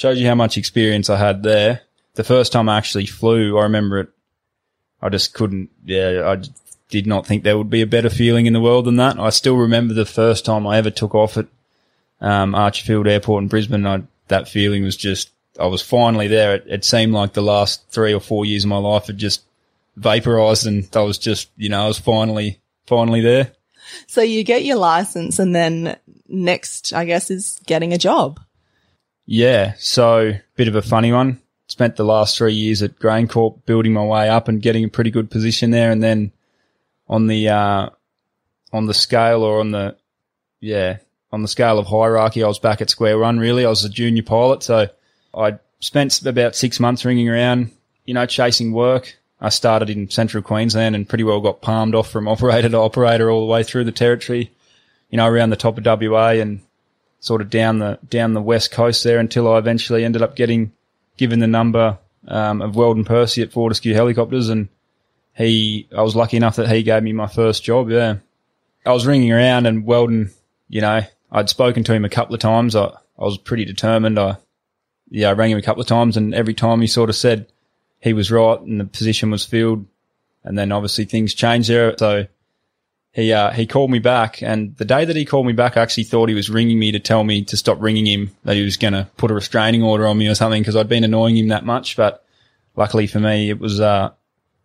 shows 0.00 0.18
you 0.18 0.26
how 0.26 0.34
much 0.34 0.56
experience 0.56 1.10
I 1.10 1.18
had 1.18 1.42
there. 1.42 1.82
The 2.14 2.24
first 2.24 2.52
time 2.52 2.70
I 2.70 2.78
actually 2.78 3.04
flew, 3.04 3.58
I 3.58 3.64
remember 3.64 3.98
it. 3.98 4.08
I 5.02 5.10
just 5.10 5.34
couldn't, 5.34 5.68
yeah, 5.84 6.22
I 6.24 6.42
did 6.88 7.06
not 7.06 7.26
think 7.26 7.42
there 7.42 7.58
would 7.58 7.68
be 7.68 7.82
a 7.82 7.86
better 7.86 8.08
feeling 8.08 8.46
in 8.46 8.54
the 8.54 8.62
world 8.62 8.86
than 8.86 8.96
that. 8.96 9.18
I 9.18 9.28
still 9.28 9.56
remember 9.56 9.92
the 9.92 10.06
first 10.06 10.46
time 10.46 10.66
I 10.66 10.78
ever 10.78 10.88
took 10.88 11.14
off 11.14 11.36
at, 11.36 11.48
um, 12.22 12.54
Archerfield 12.54 13.06
Airport 13.10 13.42
in 13.42 13.48
Brisbane. 13.48 13.86
I, 13.86 14.04
that 14.28 14.48
feeling 14.48 14.84
was 14.84 14.96
just, 14.96 15.32
I 15.58 15.66
was 15.66 15.82
finally 15.82 16.28
there. 16.28 16.54
It, 16.54 16.64
it 16.66 16.84
seemed 16.86 17.12
like 17.12 17.34
the 17.34 17.42
last 17.42 17.86
three 17.90 18.14
or 18.14 18.20
four 18.20 18.46
years 18.46 18.64
of 18.64 18.70
my 18.70 18.78
life 18.78 19.08
had 19.08 19.18
just 19.18 19.42
vaporized 19.96 20.66
and 20.66 20.88
I 20.96 21.02
was 21.02 21.18
just, 21.18 21.50
you 21.58 21.68
know, 21.68 21.84
I 21.84 21.88
was 21.88 21.98
finally, 21.98 22.58
finally 22.86 23.20
there. 23.20 23.52
So 24.06 24.22
you 24.22 24.44
get 24.44 24.64
your 24.64 24.78
license 24.78 25.38
and 25.38 25.54
then 25.54 25.98
next, 26.26 26.94
I 26.94 27.04
guess, 27.04 27.30
is 27.30 27.60
getting 27.66 27.92
a 27.92 27.98
job. 27.98 28.40
Yeah, 29.32 29.74
so 29.78 30.32
bit 30.56 30.66
of 30.66 30.74
a 30.74 30.82
funny 30.82 31.12
one. 31.12 31.40
Spent 31.68 31.94
the 31.94 32.04
last 32.04 32.36
three 32.36 32.52
years 32.52 32.82
at 32.82 32.98
GrainCorp 32.98 33.64
building 33.64 33.92
my 33.92 34.02
way 34.02 34.28
up 34.28 34.48
and 34.48 34.60
getting 34.60 34.82
a 34.82 34.88
pretty 34.88 35.12
good 35.12 35.30
position 35.30 35.70
there, 35.70 35.92
and 35.92 36.02
then 36.02 36.32
on 37.08 37.28
the 37.28 37.48
uh, 37.48 37.90
on 38.72 38.86
the 38.86 38.92
scale 38.92 39.44
or 39.44 39.60
on 39.60 39.70
the 39.70 39.96
yeah 40.58 40.96
on 41.30 41.42
the 41.42 41.48
scale 41.48 41.78
of 41.78 41.86
hierarchy, 41.86 42.42
I 42.42 42.48
was 42.48 42.58
back 42.58 42.80
at 42.80 42.90
square 42.90 43.20
one. 43.20 43.38
Really, 43.38 43.64
I 43.64 43.68
was 43.68 43.84
a 43.84 43.88
junior 43.88 44.24
pilot, 44.24 44.64
so 44.64 44.88
I 45.32 45.60
spent 45.78 46.26
about 46.26 46.56
six 46.56 46.80
months 46.80 47.04
ringing 47.04 47.28
around, 47.28 47.70
you 48.06 48.14
know, 48.14 48.26
chasing 48.26 48.72
work. 48.72 49.16
I 49.40 49.50
started 49.50 49.90
in 49.90 50.10
central 50.10 50.42
Queensland 50.42 50.96
and 50.96 51.08
pretty 51.08 51.22
well 51.22 51.40
got 51.40 51.62
palmed 51.62 51.94
off 51.94 52.10
from 52.10 52.26
operator 52.36 52.70
to 52.70 52.78
operator 52.78 53.30
all 53.30 53.46
the 53.46 53.52
way 53.52 53.62
through 53.62 53.84
the 53.84 53.92
territory, 53.92 54.50
you 55.08 55.18
know, 55.18 55.28
around 55.28 55.50
the 55.50 55.56
top 55.56 55.78
of 55.78 55.86
WA 55.86 56.30
and 56.30 56.62
sort 57.20 57.42
of 57.42 57.50
down 57.50 57.78
the 57.78 57.98
down 58.08 58.34
the 58.34 58.42
west 58.42 58.72
coast 58.72 59.04
there 59.04 59.18
until 59.18 59.52
I 59.52 59.58
eventually 59.58 60.04
ended 60.04 60.22
up 60.22 60.34
getting 60.34 60.72
given 61.16 61.38
the 61.38 61.46
number 61.46 61.98
um, 62.26 62.62
of 62.62 62.76
Weldon 62.76 63.04
Percy 63.04 63.42
at 63.42 63.52
Fortescue 63.52 63.94
Helicopters, 63.94 64.48
and 64.48 64.68
he 65.34 65.86
I 65.96 66.02
was 66.02 66.16
lucky 66.16 66.36
enough 66.36 66.56
that 66.56 66.70
he 66.70 66.82
gave 66.82 67.02
me 67.02 67.12
my 67.12 67.26
first 67.26 67.62
job. 67.62 67.90
Yeah, 67.90 68.16
I 68.84 68.92
was 68.92 69.06
ringing 69.06 69.32
around, 69.32 69.66
and 69.66 69.84
Weldon, 69.84 70.30
you 70.68 70.80
know, 70.80 71.02
I'd 71.30 71.48
spoken 71.48 71.84
to 71.84 71.94
him 71.94 72.04
a 72.04 72.10
couple 72.10 72.34
of 72.34 72.40
times. 72.40 72.74
I 72.74 72.86
I 72.86 73.24
was 73.24 73.38
pretty 73.38 73.64
determined. 73.64 74.18
I 74.18 74.38
yeah, 75.10 75.30
I 75.30 75.32
rang 75.32 75.50
him 75.50 75.58
a 75.58 75.62
couple 75.62 75.82
of 75.82 75.88
times, 75.88 76.16
and 76.16 76.34
every 76.34 76.54
time 76.54 76.80
he 76.80 76.86
sort 76.86 77.10
of 77.10 77.16
said 77.16 77.46
he 78.00 78.12
was 78.12 78.30
right 78.30 78.60
and 78.60 78.80
the 78.80 78.84
position 78.84 79.30
was 79.30 79.44
filled, 79.44 79.84
and 80.42 80.58
then 80.58 80.72
obviously 80.72 81.04
things 81.04 81.34
changed 81.34 81.68
there. 81.68 81.94
So 81.98 82.26
he 83.12 83.32
uh, 83.32 83.50
he 83.50 83.66
called 83.66 83.90
me 83.90 83.98
back, 83.98 84.42
and 84.42 84.76
the 84.76 84.84
day 84.84 85.04
that 85.04 85.16
he 85.16 85.24
called 85.24 85.46
me 85.46 85.52
back, 85.52 85.76
I 85.76 85.82
actually 85.82 86.04
thought 86.04 86.28
he 86.28 86.34
was 86.34 86.48
ringing 86.48 86.78
me 86.78 86.92
to 86.92 87.00
tell 87.00 87.24
me 87.24 87.42
to 87.44 87.56
stop 87.56 87.80
ringing 87.80 88.06
him, 88.06 88.30
that 88.44 88.56
he 88.56 88.62
was 88.62 88.76
going 88.76 88.92
to 88.92 89.08
put 89.16 89.30
a 89.30 89.34
restraining 89.34 89.82
order 89.82 90.06
on 90.06 90.16
me 90.16 90.28
or 90.28 90.34
something 90.34 90.62
because 90.62 90.76
I'd 90.76 90.88
been 90.88 91.04
annoying 91.04 91.36
him 91.36 91.48
that 91.48 91.64
much. 91.64 91.96
But 91.96 92.24
luckily 92.76 93.08
for 93.08 93.18
me, 93.18 93.50
it 93.50 93.58
was 93.58 93.80
uh, 93.80 94.10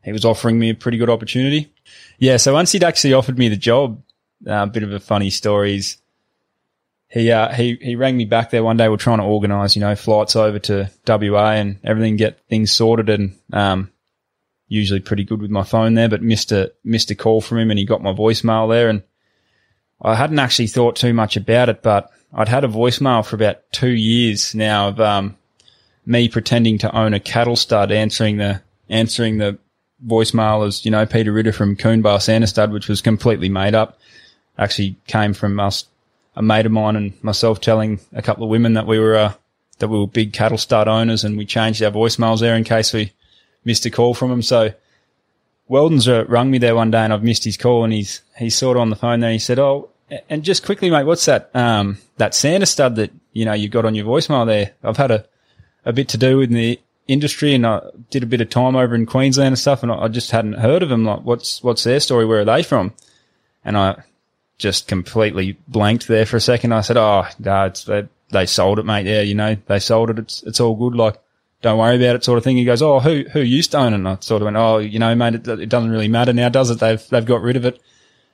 he 0.04 0.12
was 0.12 0.26
offering 0.26 0.60
me 0.60 0.70
a 0.70 0.76
pretty 0.76 1.00
good 1.00 1.10
opportunity. 1.10 1.74
Yeah, 2.20 2.38
so 2.38 2.54
once 2.54 2.72
he'd 2.72 2.84
actually 2.84 3.14
offered 3.14 3.38
me 3.38 3.50
the 3.50 3.58
job, 3.58 4.02
a 4.46 4.54
uh, 4.54 4.66
bit 4.68 4.84
of 4.84 4.94
a 4.94 5.00
funny 5.00 5.32
story 5.32 5.78
is 5.78 5.98
he 7.10 7.32
uh, 7.32 7.52
he 7.54 7.78
he 7.82 7.96
rang 7.96 8.16
me 8.16 8.26
back 8.26 8.52
there 8.52 8.64
one 8.64 8.78
day. 8.78 8.90
We're 8.90 8.98
trying 8.98 9.20
to 9.20 9.24
organise, 9.24 9.76
you 9.76 9.80
know, 9.80 9.96
flights 9.96 10.36
over 10.36 10.60
to 10.60 10.92
WA 11.08 11.52
and 11.52 11.80
everything, 11.84 12.16
get 12.16 12.40
things 12.48 12.72
sorted, 12.72 13.10
and 13.10 13.36
um, 13.52 13.92
usually 14.68 15.00
pretty 15.00 15.24
good 15.24 15.42
with 15.42 15.52
my 15.52 15.64
phone 15.64 15.94
there, 15.94 16.10
but 16.10 16.22
missed 16.22 16.52
a 16.52 16.72
missed 16.84 17.12
a 17.12 17.16
call 17.16 17.42
from 17.42 17.60
him, 17.60 17.70
and 17.70 17.80
he 17.80 17.86
got 17.86 18.02
my 18.02 18.14
voicemail 18.14 18.70
there, 18.70 18.90
and 18.90 19.04
I 20.02 20.16
hadn't 20.16 20.40
actually 20.40 20.68
thought 20.68 20.96
too 20.96 21.14
much 21.14 21.38
about 21.38 21.70
it, 21.70 21.82
but 21.82 22.12
I'd 22.34 22.48
had 22.48 22.64
a 22.64 22.70
voicemail 22.70 23.26
for 23.26 23.36
about 23.36 23.62
two 23.72 23.92
years 23.92 24.54
now 24.54 24.90
of 24.90 25.00
um, 25.00 25.38
me 26.06 26.28
pretending 26.28 26.78
to 26.80 26.96
own 26.96 27.14
a 27.14 27.20
cattle 27.20 27.56
stud, 27.56 27.92
answering 27.92 28.38
the 28.38 28.62
answering 28.90 29.38
the 29.38 29.58
voicemail 30.06 30.68
as 30.68 30.86
you 30.86 30.92
know 30.92 31.06
Peter 31.06 31.32
Ritter 31.32 31.52
from 31.52 31.76
Coonbar 31.76 32.22
Santa 32.22 32.48
Stud, 32.48 32.72
which 32.72 32.88
was 32.88 33.02
completely 33.02 33.50
made 33.50 33.76
up. 33.76 34.00
Actually 34.58 34.96
came 35.08 35.34
from 35.34 35.60
us 35.60 35.86
a 36.36 36.42
mate 36.42 36.66
of 36.66 36.72
mine 36.72 36.96
and 36.96 37.24
myself 37.24 37.62
telling 37.62 38.00
a 38.14 38.22
couple 38.22 38.44
of 38.44 38.50
women 38.50 38.74
that 38.74 38.88
we 38.88 39.00
were 39.00 39.16
uh, 39.16 39.34
that 39.80 39.88
we 39.88 39.98
were 39.98 40.08
big 40.08 40.34
cattle 40.34 40.58
stud 40.58 40.88
owners, 40.88 41.24
and 41.24 41.38
we 41.38 41.46
changed 41.46 41.82
our 41.82 41.92
voicemails 41.92 42.40
there 42.40 42.56
in 42.56 42.64
case 42.64 42.94
we 42.94 43.14
missed 43.66 43.86
a 43.86 43.92
call 43.92 44.14
from 44.14 44.32
him. 44.32 44.42
So 44.42 44.74
Weldon's 45.68 46.08
uh, 46.08 46.26
rung 46.28 46.52
me 46.52 46.58
there 46.58 46.76
one 46.76 46.92
day, 46.92 47.00
and 47.00 47.12
I've 47.12 47.24
missed 47.24 47.44
his 47.44 47.58
call, 47.58 47.84
and 47.84 47.92
he's 47.92 48.22
he's 48.38 48.56
sort 48.56 48.78
of 48.78 48.82
on 48.82 48.90
the 48.90 48.96
phone 48.96 49.20
there. 49.20 49.32
he 49.32 49.40
said, 49.40 49.60
"Oh, 49.60 49.90
and 50.30 50.44
just 50.44 50.66
quickly, 50.66 50.90
mate, 50.90 51.06
what's 51.06 51.26
that 51.26 51.50
um 51.54 51.98
that 52.18 52.36
Santa 52.36 52.66
stud 52.66 52.96
that 52.98 53.12
you 53.34 53.46
know 53.46 53.54
you've 53.54 53.72
got 53.72 53.86
on 53.86 53.96
your 53.96 54.06
voicemail 54.06 54.46
there? 54.46 54.74
I've 54.84 54.98
had 54.98 55.12
a 55.12 55.26
a 55.84 55.94
bit 55.94 56.08
to 56.10 56.18
do 56.18 56.38
with 56.38 56.52
the 56.52 56.80
industry, 57.08 57.54
and 57.54 57.66
I 57.66 57.82
did 58.10 58.24
a 58.24 58.28
bit 58.28 58.42
of 58.42 58.50
time 58.50 58.76
over 58.76 58.96
in 58.96 59.06
Queensland 59.06 59.48
and 59.48 59.60
stuff, 59.60 59.84
and 59.84 59.92
I 59.92 60.08
just 60.08 60.32
hadn't 60.32 60.54
heard 60.54 60.84
of 60.84 60.90
them. 60.90 61.04
Like, 61.04 61.22
what's 61.22 61.64
what's 61.64 61.84
their 61.84 62.00
story? 62.00 62.26
Where 62.26 62.42
are 62.42 62.46
they 62.46 62.64
from?" 62.64 62.94
And 63.64 63.76
I 63.78 64.04
just 64.58 64.88
completely 64.88 65.58
blanked 65.68 66.08
there 66.08 66.26
for 66.26 66.38
a 66.38 66.42
second. 66.42 66.74
I 66.74 66.82
said, 66.82 66.98
"Oh, 66.98 67.26
no, 67.40 67.70
they, 67.70 68.08
they 68.32 68.46
sold 68.46 68.80
it, 68.80 68.86
mate. 68.86 69.08
Yeah, 69.08 69.22
you 69.22 69.34
know, 69.34 69.58
they 69.66 69.80
sold 69.80 70.12
it. 70.12 70.20
It's 70.20 70.44
it's 70.44 70.60
all 70.60 70.76
good. 70.76 70.96
Like, 70.96 71.18
don't 71.66 71.78
worry 71.78 71.98
about 71.98 72.16
it, 72.16 72.24
sort 72.24 72.38
of 72.38 72.44
thing." 72.44 72.58
He 72.58 72.66
goes, 72.66 72.82
"Oh, 72.82 73.00
who 73.00 73.26
who 73.34 73.42
used 73.42 73.72
to 73.72 73.80
own 73.80 73.94
it?" 73.94 73.98
And 73.98 74.08
I 74.08 74.18
sort 74.22 74.42
of 74.42 74.46
went, 74.46 74.58
"Oh, 74.58 74.78
you 74.78 75.00
know, 75.00 75.14
mate, 75.16 75.36
it, 75.36 75.48
it 75.48 75.70
doesn't 75.70 75.92
really 75.92 76.08
matter 76.08 76.32
now, 76.32 76.50
does 76.50 76.70
it? 76.70 76.80
They've 76.80 77.06
they've 77.10 77.26
got 77.26 77.42
rid 77.42 77.58
of 77.58 77.66
it." 77.66 77.82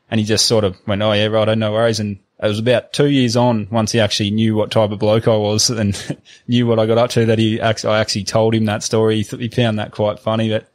And 0.09 0.19
he 0.19 0.25
just 0.25 0.45
sort 0.45 0.63
of 0.63 0.77
went, 0.85 1.01
"Oh 1.01 1.13
yeah, 1.13 1.27
right, 1.27 1.47
I 1.47 1.51
had 1.51 1.59
no 1.59 1.71
worries." 1.71 1.99
And 1.99 2.19
it 2.41 2.47
was 2.47 2.59
about 2.59 2.93
two 2.93 3.09
years 3.09 3.35
on 3.35 3.67
once 3.71 3.91
he 3.91 3.99
actually 3.99 4.31
knew 4.31 4.55
what 4.55 4.71
type 4.71 4.91
of 4.91 4.99
bloke 4.99 5.27
I 5.27 5.37
was 5.37 5.69
and 5.71 6.19
knew 6.47 6.67
what 6.67 6.79
I 6.79 6.85
got 6.85 6.97
up 6.97 7.09
to 7.11 7.25
that 7.25 7.39
he 7.39 7.59
actually, 7.59 7.93
I 7.93 7.99
actually 7.99 8.23
told 8.23 8.55
him 8.55 8.65
that 8.65 8.83
story. 8.83 9.21
He, 9.21 9.37
he 9.37 9.47
found 9.49 9.79
that 9.79 9.91
quite 9.91 10.19
funny, 10.19 10.49
but 10.49 10.67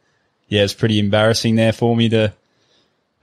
yeah, 0.47 0.63
it's 0.63 0.73
pretty 0.73 0.99
embarrassing 0.99 1.55
there 1.55 1.73
for 1.73 1.95
me 1.95 2.09
to 2.09 2.33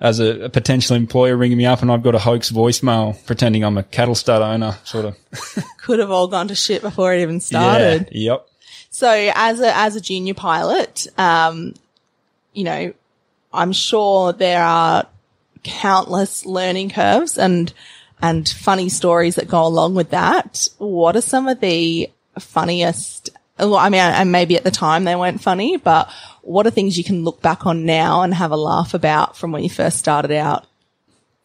as 0.00 0.20
a, 0.20 0.44
a, 0.44 0.48
potential 0.50 0.96
employer 0.96 1.36
ringing 1.36 1.56
me 1.56 1.66
up 1.66 1.80
and 1.80 1.90
I've 1.90 2.02
got 2.02 2.14
a 2.14 2.18
hoax 2.18 2.50
voicemail 2.50 3.24
pretending 3.26 3.64
I'm 3.64 3.78
a 3.78 3.82
cattle 3.82 4.14
stud 4.14 4.42
owner, 4.42 4.76
sort 4.84 5.06
of. 5.06 5.16
Could 5.78 6.00
have 6.00 6.10
all 6.10 6.26
gone 6.26 6.48
to 6.48 6.54
shit 6.54 6.82
before 6.82 7.14
it 7.14 7.22
even 7.22 7.40
started. 7.40 8.08
Yeah, 8.10 8.32
yep. 8.32 8.48
So 8.94 9.10
as 9.10 9.58
a, 9.58 9.76
as 9.76 9.96
a 9.96 10.00
junior 10.00 10.34
pilot, 10.34 11.08
um, 11.18 11.74
you 12.52 12.62
know, 12.62 12.94
I'm 13.52 13.72
sure 13.72 14.32
there 14.32 14.62
are 14.62 15.08
countless 15.64 16.46
learning 16.46 16.90
curves 16.90 17.36
and, 17.36 17.74
and 18.22 18.48
funny 18.48 18.88
stories 18.88 19.34
that 19.34 19.48
go 19.48 19.66
along 19.66 19.96
with 19.96 20.10
that. 20.10 20.68
What 20.78 21.16
are 21.16 21.22
some 21.22 21.48
of 21.48 21.58
the 21.58 22.08
funniest 22.38 23.30
well, 23.58 23.74
I 23.74 23.88
mean, 23.88 24.00
and 24.00 24.30
maybe 24.30 24.54
at 24.54 24.62
the 24.62 24.70
time 24.70 25.02
they 25.02 25.16
weren't 25.16 25.42
funny, 25.42 25.76
but 25.76 26.08
what 26.42 26.64
are 26.68 26.70
things 26.70 26.96
you 26.96 27.02
can 27.02 27.24
look 27.24 27.42
back 27.42 27.66
on 27.66 27.84
now 27.84 28.22
and 28.22 28.32
have 28.32 28.52
a 28.52 28.56
laugh 28.56 28.94
about 28.94 29.36
from 29.36 29.50
when 29.50 29.64
you 29.64 29.70
first 29.70 29.98
started 29.98 30.30
out? 30.30 30.68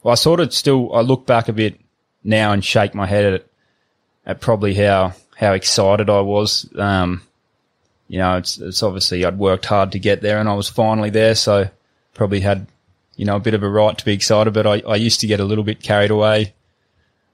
Well, 0.04 0.12
I 0.12 0.16
sort 0.16 0.40
of 0.40 0.54
still, 0.54 0.94
I 0.94 1.02
look 1.02 1.26
back 1.26 1.50
a 1.50 1.54
bit 1.54 1.80
now 2.24 2.52
and 2.52 2.64
shake 2.64 2.94
my 2.94 3.08
head 3.08 3.34
at, 3.34 3.46
at 4.24 4.40
probably 4.40 4.76
how, 4.76 5.14
how 5.36 5.54
excited 5.54 6.12
I 6.12 6.22
was. 6.22 6.70
Um, 6.76 7.24
you 8.10 8.20
know, 8.20 8.38
it's, 8.38 8.58
it's 8.58 8.84
obviously 8.84 9.24
I'd 9.24 9.38
worked 9.38 9.66
hard 9.66 9.94
to 9.94 10.00
get 10.00 10.22
there 10.22 10.40
and 10.40 10.50
I 10.50 10.56
was 10.56 10.68
finally 10.68 11.10
there. 11.10 11.36
So 11.36 11.70
probably 12.14 12.42
had, 12.42 12.68
you 13.16 13.24
know, 13.24 13.38
a 13.38 13.40
bit 13.40 13.54
of 13.54 13.64
a 13.64 13.70
right 13.70 13.98
to 13.98 14.04
be 14.04 14.12
excited, 14.12 14.54
but 14.54 14.68
I, 14.68 14.82
I 14.82 14.96
used 14.98 15.22
to 15.22 15.28
get 15.28 15.40
a 15.40 15.46
little 15.46 15.64
bit 15.64 15.82
carried 15.82 16.12
away 16.12 16.54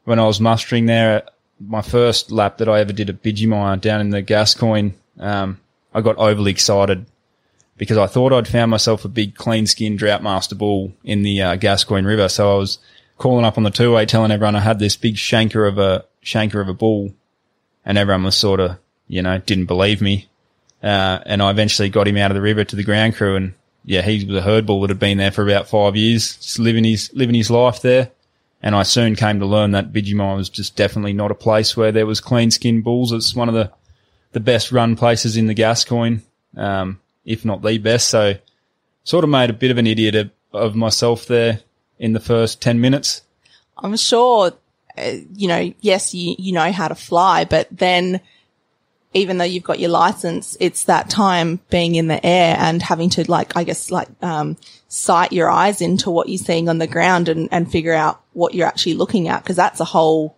when 0.03 0.19
I 0.19 0.27
was 0.27 0.39
mustering 0.39 0.85
there 0.85 1.23
my 1.59 1.81
first 1.81 2.31
lap 2.31 2.57
that 2.57 2.69
I 2.69 2.79
ever 2.79 2.93
did 2.93 3.09
at 3.09 3.23
Bidgemia 3.23 3.79
down 3.79 4.01
in 4.01 4.09
the 4.09 4.21
Gascoyne, 4.21 4.93
um, 5.19 5.59
I 5.93 6.01
got 6.01 6.17
overly 6.17 6.51
excited 6.51 7.05
because 7.77 7.97
I 7.97 8.07
thought 8.07 8.33
I'd 8.33 8.47
found 8.47 8.71
myself 8.71 9.05
a 9.05 9.09
big 9.09 9.35
clean 9.35 9.67
skinned 9.67 9.99
Droughtmaster 9.99 10.57
bull 10.57 10.93
in 11.03 11.23
the 11.23 11.41
uh, 11.41 11.55
Gascoyne 11.55 12.05
River. 12.05 12.29
So 12.29 12.53
I 12.53 12.57
was 12.57 12.79
calling 13.17 13.45
up 13.45 13.57
on 13.57 13.63
the 13.63 13.69
two 13.69 13.93
way 13.93 14.05
telling 14.05 14.31
everyone 14.31 14.55
I 14.55 14.61
had 14.61 14.79
this 14.79 14.95
big 14.95 15.15
shanker 15.15 15.67
of 15.67 15.77
a 15.77 16.05
shanker 16.23 16.61
of 16.61 16.67
a 16.67 16.73
bull 16.73 17.13
and 17.85 17.97
everyone 17.97 18.23
was 18.23 18.35
sort 18.35 18.59
of, 18.59 18.77
you 19.07 19.21
know, 19.21 19.37
didn't 19.37 19.65
believe 19.65 20.01
me. 20.01 20.27
Uh, 20.85 21.19
and 21.25 21.41
I 21.41 21.49
eventually 21.49 21.89
got 21.89 22.07
him 22.07 22.15
out 22.15 22.29
of 22.29 22.35
the 22.35 22.41
river 22.41 22.63
to 22.63 22.75
the 22.75 22.83
ground 22.83 23.15
crew 23.15 23.35
and 23.35 23.55
yeah, 23.85 24.03
he 24.03 24.23
was 24.23 24.35
a 24.35 24.41
herd 24.41 24.67
bull 24.67 24.81
that 24.81 24.91
had 24.91 24.99
been 24.99 25.17
there 25.17 25.31
for 25.31 25.43
about 25.43 25.67
five 25.67 25.95
years, 25.95 26.37
just 26.37 26.59
living 26.59 26.83
his, 26.83 27.11
living 27.13 27.35
his 27.35 27.49
life 27.49 27.81
there. 27.81 28.11
And 28.61 28.75
I 28.75 28.83
soon 28.83 29.15
came 29.15 29.39
to 29.39 29.45
learn 29.45 29.71
that 29.71 29.91
Bidgemia 29.91 30.35
was 30.35 30.49
just 30.49 30.75
definitely 30.75 31.13
not 31.13 31.31
a 31.31 31.35
place 31.35 31.75
where 31.75 31.91
there 31.91 32.05
was 32.05 32.21
clean 32.21 32.51
skinned 32.51 32.83
bulls. 32.83 33.11
It's 33.11 33.35
one 33.35 33.49
of 33.49 33.55
the, 33.55 33.71
the 34.31 34.39
best 34.39 34.71
run 34.71 34.95
places 34.95 35.37
in 35.37 35.47
the 35.47 35.53
Gascoyne, 35.55 36.21
um, 36.55 36.99
if 37.25 37.45
not 37.45 37.63
the 37.63 37.77
best. 37.79 38.09
So 38.09 38.35
sort 39.03 39.23
of 39.23 39.29
made 39.29 39.49
a 39.49 39.53
bit 39.53 39.71
of 39.71 39.77
an 39.79 39.87
idiot 39.87 40.15
of, 40.15 40.31
of 40.51 40.75
myself 40.75 41.25
there 41.25 41.61
in 41.97 42.13
the 42.13 42.19
first 42.19 42.61
10 42.61 42.79
minutes. 42.79 43.21
I'm 43.77 43.95
sure, 43.97 44.51
uh, 44.97 45.11
you 45.33 45.47
know, 45.47 45.73
yes, 45.81 46.13
you, 46.13 46.35
you 46.37 46.53
know 46.53 46.71
how 46.71 46.87
to 46.87 46.95
fly, 46.95 47.45
but 47.45 47.67
then 47.71 48.19
even 49.15 49.37
though 49.37 49.45
you've 49.45 49.63
got 49.63 49.79
your 49.79 49.89
license, 49.89 50.57
it's 50.59 50.83
that 50.83 51.09
time 51.09 51.61
being 51.69 51.95
in 51.95 52.07
the 52.07 52.23
air 52.23 52.57
and 52.59 52.81
having 52.81 53.09
to 53.11 53.31
like, 53.31 53.55
I 53.55 53.63
guess, 53.63 53.89
like, 53.89 54.09
um, 54.21 54.57
sight 54.89 55.31
your 55.31 55.49
eyes 55.49 55.81
into 55.81 56.11
what 56.11 56.27
you're 56.27 56.37
seeing 56.37 56.67
on 56.67 56.79
the 56.79 56.85
ground 56.85 57.29
and, 57.29 57.47
and 57.49 57.71
figure 57.71 57.93
out 57.93 58.21
what 58.33 58.53
you're 58.53 58.67
actually 58.67 58.95
looking 58.95 59.29
at. 59.29 59.43
Cause 59.45 59.55
that's 59.55 59.79
a 59.79 59.85
whole, 59.85 60.35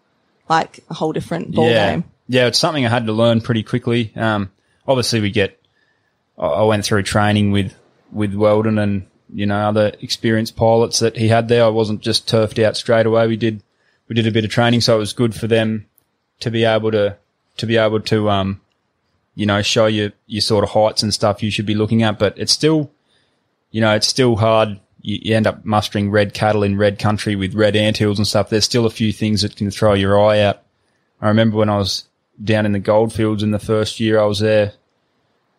like 0.48 0.84
a 0.92 0.94
whole 0.94 1.12
different 1.12 1.56
ball 1.56 1.68
yeah. 1.68 1.92
game. 1.92 2.04
Yeah. 2.28 2.46
It's 2.46 2.60
something 2.60 2.86
I 2.86 2.90
had 2.90 3.08
to 3.08 3.14
learn 3.14 3.42
pretty 3.42 3.64
quickly. 3.64 4.14
Um, 4.16 4.52
obviously 4.88 5.22
we 5.22 5.32
get, 5.32 5.60
I 6.38 6.62
went 6.62 6.86
through 6.86 7.02
training 7.02 7.52
with, 7.52 7.74
with 8.12 8.36
Weldon 8.36 8.78
and, 8.78 9.08
you 9.34 9.48
know, 9.48 9.58
other 9.58 9.92
experienced 10.02 10.56
pilots 10.56 11.00
that 11.00 11.18
he 11.18 11.30
had 11.30 11.48
there. 11.48 11.66
I 11.66 11.70
wasn't 11.70 12.02
just 12.02 12.30
turfed 12.30 12.60
out 12.60 12.78
straight 12.78 13.08
away. 13.08 13.26
We 13.26 13.38
did, 13.38 13.64
we 14.08 14.14
did 14.14 14.28
a 14.28 14.32
bit 14.32 14.46
of 14.46 14.52
training. 14.52 14.82
So 14.82 14.96
it 14.96 15.00
was 15.00 15.14
good 15.14 15.34
for 15.34 15.48
them 15.48 15.88
to 16.42 16.52
be 16.52 16.64
able 16.64 16.92
to, 16.92 17.18
to 17.58 17.66
be 17.66 17.78
able 17.78 18.02
to, 18.02 18.30
um, 18.30 18.62
you 19.38 19.46
know, 19.46 19.62
show 19.62 19.86
you 19.86 20.12
your 20.26 20.42
sort 20.42 20.64
of 20.64 20.72
heights 20.72 21.04
and 21.04 21.14
stuff 21.14 21.44
you 21.44 21.52
should 21.52 21.68
be 21.68 21.76
looking 21.76 22.02
at. 22.02 22.18
But 22.18 22.36
it's 22.40 22.52
still, 22.52 22.90
you 23.70 23.80
know, 23.80 23.94
it's 23.94 24.08
still 24.08 24.36
hard. 24.38 24.80
You, 25.04 25.20
you 25.22 25.36
end 25.36 25.46
up 25.46 25.64
mustering 25.64 26.10
red 26.10 26.34
cattle 26.34 26.64
in 26.64 26.76
red 26.76 26.98
country 26.98 27.36
with 27.36 27.54
red 27.54 27.76
anthills 27.76 28.18
and 28.18 28.28
stuff. 28.28 28.50
There's 28.50 28.66
still 28.66 28.88
a 28.88 28.90
few 28.90 29.14
things 29.14 29.44
that 29.44 29.56
can 29.56 29.70
throw 29.70 29.94
your 29.94 30.20
eye 30.20 30.40
out. 30.40 30.64
I 31.22 31.28
remember 31.28 31.56
when 31.56 31.70
I 31.70 31.78
was 31.78 32.06
down 32.44 32.66
in 32.66 32.72
the 32.72 32.80
goldfields 32.80 33.44
in 33.44 33.52
the 33.52 33.60
first 33.60 34.00
year 34.00 34.20
I 34.20 34.26
was 34.26 34.40
there, 34.40 34.74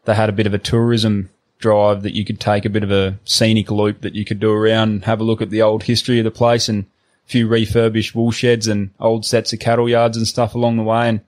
they 0.07 0.15
had 0.17 0.29
a 0.29 0.33
bit 0.33 0.49
of 0.49 0.55
a 0.55 0.59
tourism 0.59 1.31
drive 1.59 2.03
that 2.03 2.17
you 2.17 2.25
could 2.25 2.41
take 2.41 2.65
a 2.65 2.71
bit 2.71 2.83
of 2.83 2.91
a 2.91 3.17
scenic 3.25 3.71
loop 3.71 4.01
that 4.01 4.17
you 4.17 4.25
could 4.25 4.41
do 4.41 4.51
around 4.51 4.91
and 4.91 5.05
have 5.05 5.21
a 5.21 5.25
look 5.25 5.41
at 5.41 5.51
the 5.51 5.63
old 5.63 5.85
history 5.85 6.19
of 6.19 6.25
the 6.25 6.33
place 6.33 6.69
and 6.69 6.83
a 7.27 7.31
few 7.31 7.47
refurbished 7.47 8.13
wool 8.13 8.33
sheds 8.33 8.67
and 8.67 8.91
old 8.99 9.25
sets 9.25 9.53
of 9.53 9.61
cattle 9.61 9.89
yards 9.89 10.17
and 10.17 10.27
stuff 10.27 10.57
along 10.57 10.79
the 10.79 10.83
way. 10.83 11.09
And 11.09 11.21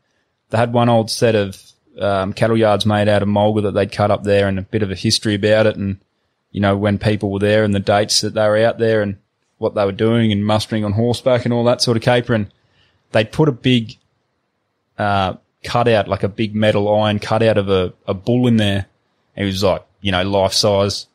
they 0.48 0.59
had 0.59 0.72
one 0.72 0.88
old 0.88 1.12
set 1.12 1.36
of 1.36 1.70
um, 1.99 2.32
cattle 2.32 2.57
yards 2.57 2.86
made 2.86 3.09
out 3.09 3.22
of 3.22 3.28
mulga 3.28 3.62
that 3.62 3.72
they'd 3.72 3.93
cut 3.93 4.11
up 4.11 4.24
there 4.24 4.49
and 4.49 4.59
a 4.59 4.62
bit 4.62 4.82
of 4.82 4.91
a 4.91 4.95
history 4.95 5.34
about 5.34 5.66
it 5.66 5.76
and, 5.76 5.99
you 6.53 6.61
know, 6.61 6.76
when 6.76 6.99
people 6.99 7.30
were 7.30 7.38
there 7.38 7.64
and 7.64 7.74
the 7.74 7.80
dates 7.80 8.20
that 8.20 8.34
they 8.34 8.49
were 8.49 8.59
out 8.59 8.78
there 8.78 9.03
and 9.03 9.16
what 9.59 9.74
they 9.74 9.84
were 9.84 9.93
doing 9.93 10.32
and 10.32 10.45
mustering 10.45 10.84
on 10.84 10.93
horseback 10.93 11.45
and 11.45 11.53
all 11.53 11.64
that 11.64 11.82
sort 11.82 11.97
of 11.97 12.03
caper. 12.03 12.34
And 12.34 12.53
they'd 13.12 13.32
put 13.32 13.49
a 13.49 13.53
big, 13.53 13.97
uh, 14.99 15.34
cutout, 15.62 16.09
like 16.09 16.22
a 16.22 16.28
big 16.28 16.55
metal 16.55 16.93
iron 16.95 17.18
cutout 17.18 17.59
of 17.59 17.68
a, 17.68 17.93
a 18.07 18.14
bull 18.14 18.47
in 18.47 18.57
there. 18.57 18.86
And 19.36 19.47
It 19.47 19.51
was 19.51 19.62
like, 19.62 19.84
you 20.01 20.12
know, 20.12 20.22
life 20.22 20.53
size, 20.53 21.07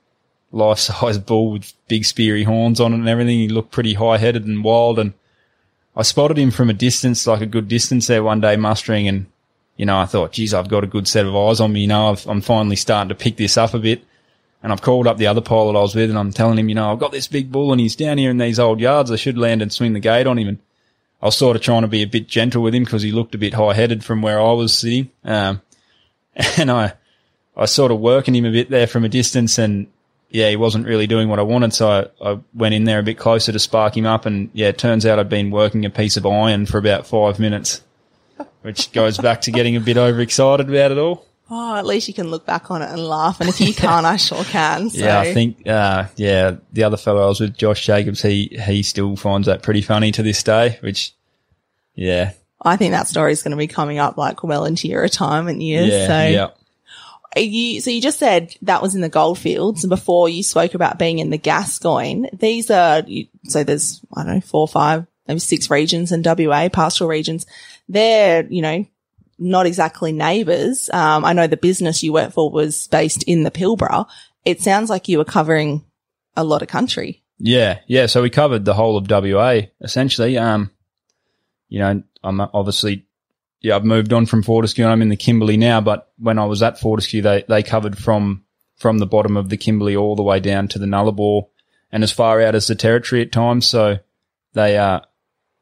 life 0.51 0.79
size 0.79 1.17
bull 1.17 1.51
with 1.51 1.73
big 1.87 2.05
speary 2.05 2.43
horns 2.43 2.79
on 2.79 2.93
it 2.93 2.97
and 2.97 3.09
everything. 3.09 3.39
He 3.39 3.49
looked 3.49 3.71
pretty 3.71 3.93
high 3.93 4.17
headed 4.17 4.45
and 4.45 4.63
wild. 4.63 4.99
And 4.99 5.13
I 5.95 6.03
spotted 6.03 6.37
him 6.37 6.51
from 6.51 6.69
a 6.69 6.73
distance, 6.73 7.25
like 7.25 7.41
a 7.41 7.47
good 7.47 7.67
distance 7.67 8.07
there 8.07 8.23
one 8.23 8.41
day 8.41 8.55
mustering 8.57 9.07
and 9.07 9.25
you 9.77 9.85
know, 9.85 9.99
I 9.99 10.05
thought, 10.05 10.31
geez, 10.31 10.53
I've 10.53 10.69
got 10.69 10.83
a 10.83 10.87
good 10.87 11.07
set 11.07 11.25
of 11.25 11.35
eyes 11.35 11.59
on 11.59 11.73
me. 11.73 11.81
You 11.81 11.87
know, 11.87 12.15
i 12.27 12.31
am 12.31 12.41
finally 12.41 12.75
starting 12.75 13.09
to 13.09 13.15
pick 13.15 13.37
this 13.37 13.57
up 13.57 13.73
a 13.73 13.79
bit. 13.79 14.03
And 14.63 14.71
I've 14.71 14.81
called 14.81 15.05
up 15.05 15.17
the 15.17 15.27
other 15.27 15.41
pilot 15.41 15.77
I 15.77 15.81
was 15.81 15.93
with 15.93 16.09
and 16.09 16.17
I'm 16.17 16.31
telling 16.31 16.57
him, 16.57 16.69
you 16.69 16.75
know, 16.75 16.91
I've 16.91 16.99
got 16.99 17.11
this 17.11 17.27
big 17.27 17.51
bull 17.51 17.71
and 17.71 17.79
he's 17.79 17.95
down 17.95 18.17
here 18.17 18.31
in 18.31 18.39
these 18.39 18.57
old 18.57 18.79
yards. 18.79 19.11
I 19.11 19.15
should 19.15 19.37
land 19.37 19.61
and 19.61 19.71
swing 19.71 19.93
the 19.93 19.99
gate 19.99 20.25
on 20.25 20.39
him. 20.39 20.47
And 20.47 20.57
I 21.21 21.25
was 21.25 21.37
sort 21.37 21.55
of 21.55 21.61
trying 21.61 21.83
to 21.83 21.87
be 21.87 22.01
a 22.01 22.07
bit 22.07 22.27
gentle 22.27 22.63
with 22.63 22.73
him 22.73 22.83
because 22.83 23.03
he 23.03 23.11
looked 23.11 23.35
a 23.35 23.37
bit 23.37 23.53
high 23.53 23.75
headed 23.75 24.03
from 24.03 24.23
where 24.23 24.41
I 24.41 24.53
was 24.53 24.75
sitting. 24.75 25.11
Um, 25.23 25.61
and 26.57 26.71
I, 26.71 26.93
I 27.55 27.65
sort 27.65 27.91
of 27.91 27.99
working 27.99 28.33
him 28.33 28.45
a 28.45 28.51
bit 28.51 28.71
there 28.71 28.87
from 28.87 29.05
a 29.05 29.09
distance 29.09 29.59
and 29.59 29.87
yeah, 30.29 30.49
he 30.49 30.55
wasn't 30.55 30.87
really 30.87 31.07
doing 31.07 31.29
what 31.29 31.39
I 31.39 31.43
wanted. 31.43 31.73
So 31.73 32.09
I, 32.21 32.31
I 32.31 32.39
went 32.53 32.73
in 32.73 32.85
there 32.85 32.99
a 32.99 33.03
bit 33.03 33.17
closer 33.19 33.51
to 33.51 33.59
spark 33.59 33.95
him 33.95 34.05
up. 34.05 34.25
And 34.25 34.49
yeah, 34.53 34.69
it 34.69 34.77
turns 34.77 35.05
out 35.05 35.19
I'd 35.19 35.29
been 35.29 35.51
working 35.51 35.85
a 35.85 35.89
piece 35.89 36.17
of 36.17 36.25
iron 36.25 36.65
for 36.65 36.77
about 36.77 37.05
five 37.05 37.39
minutes, 37.39 37.81
which 38.61 38.91
goes 38.91 39.17
back 39.17 39.41
to 39.41 39.51
getting 39.51 39.75
a 39.75 39.79
bit 39.79 39.97
overexcited 39.97 40.69
about 40.69 40.91
it 40.91 40.97
all. 40.97 41.25
Oh, 41.49 41.75
at 41.75 41.85
least 41.85 42.07
you 42.07 42.13
can 42.13 42.31
look 42.31 42.45
back 42.45 42.71
on 42.71 42.81
it 42.81 42.89
and 42.89 43.05
laugh. 43.05 43.39
And 43.39 43.47
if 43.47 43.61
you 43.61 43.73
can't, 43.73 44.05
I 44.05 44.15
sure 44.15 44.43
can. 44.43 44.89
So. 44.89 45.05
Yeah, 45.05 45.19
I 45.19 45.31
think, 45.33 45.67
uh, 45.67 46.07
yeah, 46.15 46.55
the 46.73 46.83
other 46.83 46.97
fellow 46.97 47.23
I 47.23 47.27
was 47.27 47.39
with, 47.39 47.55
Josh 47.55 47.85
Jacobs, 47.85 48.21
he, 48.21 48.47
he 48.65 48.81
still 48.81 49.15
finds 49.15 49.45
that 49.45 49.61
pretty 49.61 49.81
funny 49.81 50.11
to 50.13 50.23
this 50.23 50.41
day, 50.41 50.79
which, 50.81 51.13
yeah. 51.93 52.33
I 52.61 52.77
think 52.77 52.93
that 52.93 53.07
story 53.07 53.31
is 53.31 53.43
going 53.43 53.51
to 53.51 53.57
be 53.57 53.67
coming 53.67 53.99
up 53.99 54.17
like 54.17 54.43
well 54.43 54.65
into 54.65 54.87
your 54.87 55.01
retirement 55.01 55.61
years. 55.61 55.89
Yeah. 55.89 56.07
so. 56.07 56.27
yeah. 56.27 56.47
You, 57.37 57.81
so 57.81 57.91
you 57.91 58.01
just 58.01 58.17
said 58.17 58.55
that 58.61 58.81
was 58.81 58.95
in 58.95 59.01
the 59.01 59.09
goldfields 59.09 59.83
and 59.83 59.89
before 59.89 60.29
you 60.29 60.41
spoke 60.41 60.73
about 60.73 60.97
being 60.97 61.19
in 61.19 61.31
the 61.31 61.37
Gascoyne. 61.37 62.29
These 62.31 62.71
are, 62.71 63.03
so 63.43 63.63
there's, 63.63 63.99
I 64.15 64.23
don't 64.23 64.35
know, 64.35 64.41
four 64.41 64.61
or 64.61 64.67
five, 64.69 65.05
maybe 65.27 65.41
six 65.41 65.69
regions 65.69 66.13
in 66.13 66.23
WA, 66.23 66.69
pastoral 66.69 67.09
regions. 67.09 67.45
They're, 67.87 68.45
you 68.49 68.61
know, 68.61 68.85
not 69.37 69.65
exactly 69.65 70.11
neighbours. 70.11 70.89
Um, 70.91 71.25
I 71.25 71.33
know 71.33 71.47
the 71.47 71.57
business 71.57 72.03
you 72.03 72.13
work 72.13 72.33
for 72.33 72.49
was 72.49 72.87
based 72.87 73.23
in 73.23 73.43
the 73.43 73.51
Pilbara. 73.51 74.07
It 74.43 74.61
sounds 74.61 74.89
like 74.89 75.07
you 75.07 75.17
were 75.17 75.25
covering 75.25 75.83
a 76.35 76.43
lot 76.43 76.61
of 76.61 76.67
country. 76.67 77.23
Yeah, 77.37 77.79
yeah. 77.87 78.05
So 78.05 78.21
we 78.21 78.29
covered 78.29 78.65
the 78.65 78.73
whole 78.73 78.97
of 78.97 79.09
WA 79.09 79.61
essentially. 79.81 80.37
Um, 80.37 80.71
you 81.67 81.79
know, 81.79 82.03
I'm 82.23 82.41
obviously, 82.41 83.05
yeah, 83.61 83.75
I've 83.75 83.83
moved 83.83 84.13
on 84.13 84.25
from 84.25 84.43
Fortescue 84.43 84.85
and 84.85 84.91
I'm 84.91 85.01
in 85.01 85.09
the 85.09 85.17
Kimberley 85.17 85.57
now. 85.57 85.81
But 85.81 86.11
when 86.17 86.39
I 86.39 86.45
was 86.45 86.63
at 86.63 86.79
Fortescue, 86.79 87.21
they 87.21 87.43
they 87.47 87.63
covered 87.63 87.97
from 87.97 88.45
from 88.77 88.99
the 88.99 89.05
bottom 89.05 89.35
of 89.37 89.49
the 89.49 89.57
Kimberley 89.57 89.95
all 89.95 90.15
the 90.15 90.23
way 90.23 90.39
down 90.39 90.67
to 90.69 90.79
the 90.79 90.85
Nullarbor 90.85 91.47
and 91.91 92.03
as 92.03 92.11
far 92.11 92.41
out 92.41 92.55
as 92.55 92.67
the 92.67 92.75
Territory 92.75 93.21
at 93.21 93.31
times. 93.31 93.67
So 93.67 93.99
they 94.53 94.77
uh, 94.77 95.01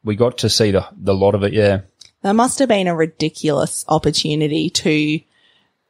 we 0.03 0.15
got 0.15 0.39
to 0.39 0.49
see 0.49 0.71
the 0.71 0.85
the 0.95 1.15
lot 1.15 1.35
of 1.35 1.43
it. 1.43 1.53
Yeah. 1.53 1.81
That 2.23 2.33
must 2.33 2.59
have 2.59 2.69
been 2.69 2.87
a 2.87 2.95
ridiculous 2.95 3.83
opportunity 3.89 4.69
to, 4.69 5.19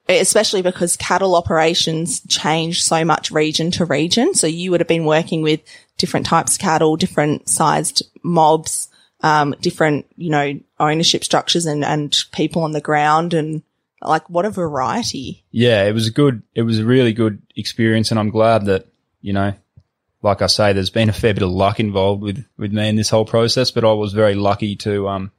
especially 0.10 0.64
because 0.64 0.98
cattle 0.98 1.36
operations 1.36 2.22
change 2.28 2.84
so 2.84 3.06
much 3.06 3.32
region 3.32 3.70
to 3.72 3.86
region. 3.86 4.34
So 4.34 4.48
you 4.48 4.72
would 4.72 4.82
have 4.82 4.88
been 4.88 5.06
working 5.06 5.44
with 5.44 5.62
different 5.98 6.26
types 6.26 6.54
of 6.54 6.60
cattle, 6.60 6.96
different 6.96 7.48
sized 7.48 8.04
mobs, 8.24 8.90
um, 9.22 9.56
different, 9.62 10.08
you 10.18 10.32
know, 10.32 10.60
ownership 10.80 11.24
structures 11.24 11.68
and, 11.68 11.86
and 11.86 12.16
people 12.34 12.64
on 12.64 12.72
the 12.72 12.82
ground 12.82 13.36
and 13.36 13.62
like 14.02 14.28
what 14.28 14.46
a 14.46 14.50
variety. 14.50 15.46
Yeah, 15.52 15.86
it 15.86 15.94
was 15.94 16.08
a 16.08 16.12
good, 16.12 16.42
it 16.56 16.64
was 16.64 16.80
a 16.80 16.86
really 16.86 17.14
good 17.14 17.42
experience 17.56 18.10
and 18.10 18.20
I'm 18.20 18.32
glad 18.32 18.66
that, 18.66 18.88
you 19.22 19.34
know, 19.34 19.54
like 20.24 20.42
I 20.42 20.48
say, 20.48 20.74
there's 20.74 20.90
been 20.90 21.10
a 21.10 21.14
fair 21.14 21.36
bit 21.36 21.44
of 21.44 21.52
luck 21.52 21.80
involved 21.80 22.24
with, 22.24 22.44
with 22.58 22.74
me 22.74 22.90
in 22.90 22.96
this 22.96 23.10
whole 23.12 23.26
process, 23.26 23.70
but 23.70 23.86
I 23.86 23.92
was 23.92 24.14
very 24.14 24.34
lucky 24.34 24.76
to, 24.78 25.08
um, 25.08 25.32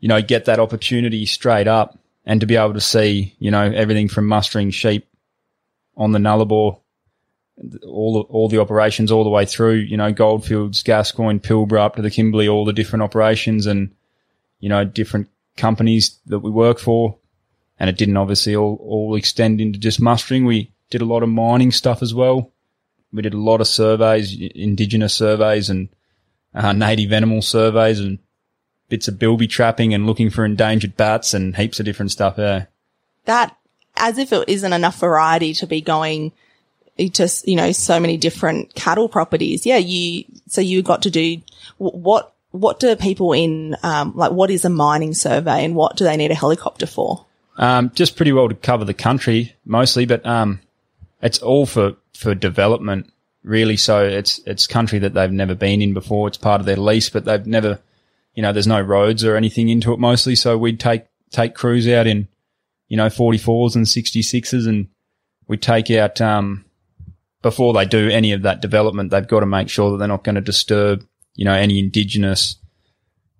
you 0.00 0.08
know, 0.08 0.20
get 0.20 0.46
that 0.46 0.58
opportunity 0.58 1.26
straight 1.26 1.68
up 1.68 1.98
and 2.24 2.40
to 2.40 2.46
be 2.46 2.56
able 2.56 2.74
to 2.74 2.80
see, 2.80 3.34
you 3.38 3.50
know, 3.50 3.62
everything 3.62 4.08
from 4.08 4.26
mustering 4.26 4.70
sheep 4.70 5.06
on 5.96 6.12
the 6.12 6.18
Nullarbor, 6.18 6.80
all 7.86 8.14
the, 8.14 8.20
all 8.20 8.48
the 8.48 8.60
operations 8.60 9.12
all 9.12 9.24
the 9.24 9.30
way 9.30 9.44
through, 9.44 9.74
you 9.74 9.96
know, 9.96 10.12
Goldfields, 10.12 10.82
Gascoyne, 10.82 11.40
Pilbara 11.40 11.80
up 11.80 11.96
to 11.96 12.02
the 12.02 12.10
Kimberley, 12.10 12.48
all 12.48 12.64
the 12.64 12.72
different 12.72 13.02
operations 13.02 13.66
and, 13.66 13.94
you 14.58 14.68
know, 14.68 14.84
different 14.84 15.28
companies 15.56 16.18
that 16.26 16.38
we 16.38 16.50
work 16.50 16.78
for. 16.78 17.18
And 17.78 17.90
it 17.90 17.98
didn't 17.98 18.16
obviously 18.16 18.56
all, 18.56 18.78
all 18.82 19.14
extend 19.14 19.60
into 19.60 19.78
just 19.78 20.00
mustering. 20.00 20.44
We 20.46 20.72
did 20.90 21.02
a 21.02 21.06
lot 21.06 21.22
of 21.22 21.28
mining 21.28 21.70
stuff 21.70 22.02
as 22.02 22.14
well. 22.14 22.52
We 23.12 23.22
did 23.22 23.34
a 23.34 23.38
lot 23.38 23.60
of 23.60 23.66
surveys, 23.66 24.38
indigenous 24.54 25.14
surveys 25.14 25.68
and 25.68 25.88
uh, 26.54 26.72
native 26.72 27.12
animal 27.12 27.42
surveys 27.42 28.00
and 28.00 28.18
bits 28.90 29.08
of 29.08 29.18
bilby 29.18 29.46
trapping 29.46 29.94
and 29.94 30.04
looking 30.04 30.28
for 30.28 30.44
endangered 30.44 30.96
bats 30.98 31.32
and 31.32 31.56
heaps 31.56 31.80
of 31.80 31.86
different 31.86 32.10
stuff. 32.10 32.34
Yeah. 32.36 32.66
That, 33.24 33.56
as 33.96 34.18
if 34.18 34.32
it 34.32 34.46
isn't 34.48 34.72
enough 34.72 34.98
variety 34.98 35.54
to 35.54 35.66
be 35.66 35.80
going 35.80 36.32
to, 36.98 37.28
you 37.44 37.56
know, 37.56 37.72
so 37.72 37.98
many 37.98 38.18
different 38.18 38.74
cattle 38.74 39.08
properties. 39.08 39.64
Yeah. 39.64 39.78
You, 39.78 40.24
so 40.48 40.60
you 40.60 40.82
got 40.82 41.02
to 41.02 41.10
do 41.10 41.40
what, 41.78 42.34
what 42.50 42.80
do 42.80 42.94
people 42.96 43.32
in, 43.32 43.76
um, 43.82 44.12
like 44.16 44.32
what 44.32 44.50
is 44.50 44.64
a 44.64 44.70
mining 44.70 45.14
survey 45.14 45.64
and 45.64 45.74
what 45.74 45.96
do 45.96 46.04
they 46.04 46.16
need 46.16 46.32
a 46.32 46.34
helicopter 46.34 46.86
for? 46.86 47.24
Um, 47.56 47.92
just 47.94 48.16
pretty 48.16 48.32
well 48.32 48.48
to 48.48 48.54
cover 48.54 48.84
the 48.84 48.94
country 48.94 49.54
mostly, 49.64 50.04
but, 50.04 50.26
um, 50.26 50.60
it's 51.22 51.38
all 51.38 51.64
for, 51.64 51.94
for 52.14 52.34
development 52.34 53.12
really. 53.44 53.76
So 53.76 54.04
it's, 54.04 54.40
it's 54.46 54.66
country 54.66 54.98
that 54.98 55.14
they've 55.14 55.30
never 55.30 55.54
been 55.54 55.80
in 55.80 55.94
before. 55.94 56.26
It's 56.28 56.38
part 56.38 56.60
of 56.60 56.66
their 56.66 56.76
lease, 56.76 57.08
but 57.08 57.24
they've 57.24 57.46
never, 57.46 57.78
you 58.40 58.42
know, 58.42 58.54
there's 58.54 58.66
no 58.66 58.80
roads 58.80 59.22
or 59.22 59.36
anything 59.36 59.68
into 59.68 59.92
it 59.92 59.98
mostly. 59.98 60.34
So 60.34 60.56
we'd 60.56 60.80
take, 60.80 61.04
take 61.30 61.54
crews 61.54 61.86
out 61.86 62.06
in, 62.06 62.26
you 62.88 62.96
know, 62.96 63.08
44s 63.08 63.76
and 63.76 63.84
66s 63.84 64.66
and 64.66 64.88
we'd 65.46 65.60
take 65.60 65.90
out, 65.90 66.22
um, 66.22 66.64
before 67.42 67.74
they 67.74 67.84
do 67.84 68.08
any 68.08 68.32
of 68.32 68.40
that 68.40 68.62
development, 68.62 69.10
they've 69.10 69.28
got 69.28 69.40
to 69.40 69.46
make 69.46 69.68
sure 69.68 69.90
that 69.90 69.98
they're 69.98 70.08
not 70.08 70.24
going 70.24 70.36
to 70.36 70.40
disturb, 70.40 71.06
you 71.34 71.44
know, 71.44 71.52
any 71.52 71.78
indigenous 71.78 72.56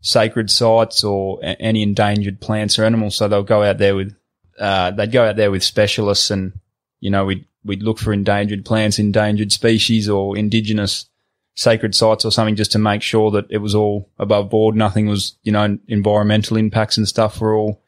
sacred 0.03 0.51
sites 0.51 1.03
or 1.03 1.39
a- 1.43 1.59
any 1.59 1.83
endangered 1.83 2.39
plants 2.39 2.79
or 2.79 2.85
animals. 2.85 3.17
So 3.17 3.27
they'll 3.27 3.43
go 3.43 3.63
out 3.63 3.79
there 3.79 3.97
with, 3.97 4.15
uh, 4.59 4.91
they'd 4.91 5.13
go 5.13 5.25
out 5.25 5.37
there 5.37 5.51
with 5.51 5.65
specialists 5.65 6.31
and, 6.31 6.53
you 7.01 7.09
know, 7.09 7.25
we'd, 7.25 7.47
we'd 7.65 7.83
look 7.83 7.99
for 7.99 8.13
endangered 8.13 8.67
plants, 8.67 8.99
endangered 8.99 9.51
species 9.51 10.11
or 10.11 10.37
indigenous 10.37 11.07
sacred 11.55 11.95
sites 11.95 12.25
or 12.25 12.31
something 12.31 12.57
just 12.57 12.73
to 12.73 12.79
make 12.79 13.03
sure 13.03 13.31
that 13.31 13.47
it 13.51 13.59
was 13.59 13.75
all 13.75 14.09
above 14.19 14.51
board. 14.51 14.75
Nothing 14.75 15.07
was, 15.07 15.37
you 15.43 15.53
know, 15.53 15.79
environmental 15.89 16.57
impacts 16.57 16.97
and 16.97 17.07
stuff 17.07 17.41
were 17.41 17.55
all 17.55 17.81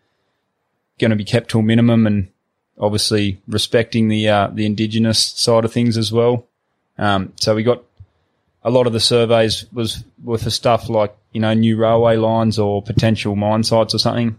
going 0.98 1.10
to 1.10 1.16
be 1.16 1.24
kept 1.24 1.50
to 1.50 1.58
a 1.58 1.62
minimum 1.62 2.06
and 2.06 2.28
obviously 2.78 3.40
respecting 3.46 4.08
the, 4.08 4.28
uh, 4.28 4.48
the 4.52 4.66
indigenous 4.66 5.22
side 5.24 5.64
of 5.64 5.72
things 5.72 5.96
as 5.96 6.12
well. 6.12 6.46
Um, 6.98 7.32
so 7.40 7.54
we 7.54 7.62
got 7.62 7.82
a 8.62 8.70
lot 8.70 8.86
of 8.86 8.92
the 8.92 9.00
surveys 9.00 9.66
was 9.72 10.04
for 10.24 10.50
stuff 10.50 10.88
like, 10.88 11.14
you 11.32 11.40
know, 11.40 11.54
new 11.54 11.76
railway 11.76 12.16
lines 12.16 12.58
or 12.58 12.82
potential 12.82 13.36
mine 13.36 13.64
sites 13.64 13.94
or 13.94 13.98
something. 13.98 14.36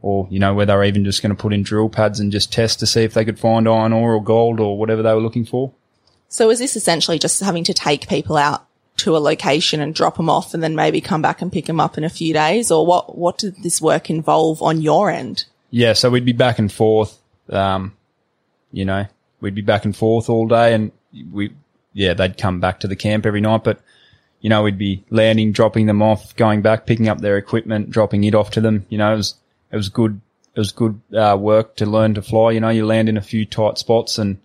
Or, 0.00 0.26
you 0.30 0.40
know, 0.40 0.52
where 0.52 0.66
they 0.66 0.74
were 0.74 0.82
even 0.82 1.04
just 1.04 1.22
going 1.22 1.34
to 1.34 1.40
put 1.40 1.52
in 1.52 1.62
drill 1.62 1.88
pads 1.88 2.18
and 2.18 2.32
just 2.32 2.52
test 2.52 2.80
to 2.80 2.86
see 2.86 3.04
if 3.04 3.14
they 3.14 3.24
could 3.24 3.38
find 3.38 3.68
iron 3.68 3.92
ore 3.92 4.14
or 4.14 4.22
gold 4.22 4.58
or 4.58 4.76
whatever 4.76 5.00
they 5.00 5.14
were 5.14 5.20
looking 5.20 5.44
for. 5.44 5.72
So 6.32 6.48
is 6.48 6.58
this 6.58 6.76
essentially 6.76 7.18
just 7.18 7.40
having 7.40 7.62
to 7.64 7.74
take 7.74 8.08
people 8.08 8.38
out 8.38 8.64
to 8.96 9.14
a 9.14 9.18
location 9.18 9.80
and 9.80 9.94
drop 9.94 10.16
them 10.16 10.30
off 10.30 10.54
and 10.54 10.62
then 10.62 10.74
maybe 10.74 11.02
come 11.02 11.20
back 11.20 11.42
and 11.42 11.52
pick 11.52 11.66
them 11.66 11.78
up 11.78 11.98
in 11.98 12.04
a 12.04 12.08
few 12.08 12.32
days? 12.32 12.70
Or 12.70 12.86
what, 12.86 13.18
what 13.18 13.36
did 13.36 13.62
this 13.62 13.82
work 13.82 14.08
involve 14.08 14.62
on 14.62 14.80
your 14.80 15.10
end? 15.10 15.44
Yeah, 15.70 15.92
so 15.92 16.08
we'd 16.08 16.24
be 16.24 16.32
back 16.32 16.58
and 16.58 16.72
forth. 16.72 17.18
Um, 17.50 17.94
you 18.72 18.86
know, 18.86 19.04
we'd 19.42 19.54
be 19.54 19.60
back 19.60 19.84
and 19.84 19.94
forth 19.94 20.30
all 20.30 20.48
day, 20.48 20.72
and 20.72 20.90
we, 21.30 21.52
yeah, 21.92 22.14
they'd 22.14 22.38
come 22.38 22.60
back 22.60 22.80
to 22.80 22.88
the 22.88 22.96
camp 22.96 23.26
every 23.26 23.42
night. 23.42 23.62
But 23.62 23.80
you 24.40 24.48
know, 24.48 24.62
we'd 24.62 24.78
be 24.78 25.04
landing, 25.10 25.52
dropping 25.52 25.84
them 25.84 26.00
off, 26.00 26.34
going 26.36 26.62
back, 26.62 26.86
picking 26.86 27.08
up 27.10 27.20
their 27.20 27.36
equipment, 27.36 27.90
dropping 27.90 28.24
it 28.24 28.34
off 28.34 28.50
to 28.52 28.62
them. 28.62 28.86
You 28.88 28.96
know, 28.96 29.12
it 29.12 29.16
was 29.18 29.34
it 29.70 29.76
was 29.76 29.90
good. 29.90 30.18
It 30.54 30.60
was 30.60 30.72
good 30.72 30.98
uh, 31.14 31.36
work 31.38 31.76
to 31.76 31.86
learn 31.86 32.14
to 32.14 32.22
fly. 32.22 32.52
You 32.52 32.60
know, 32.60 32.70
you 32.70 32.86
land 32.86 33.10
in 33.10 33.18
a 33.18 33.22
few 33.22 33.44
tight 33.44 33.76
spots 33.76 34.18
and 34.18 34.38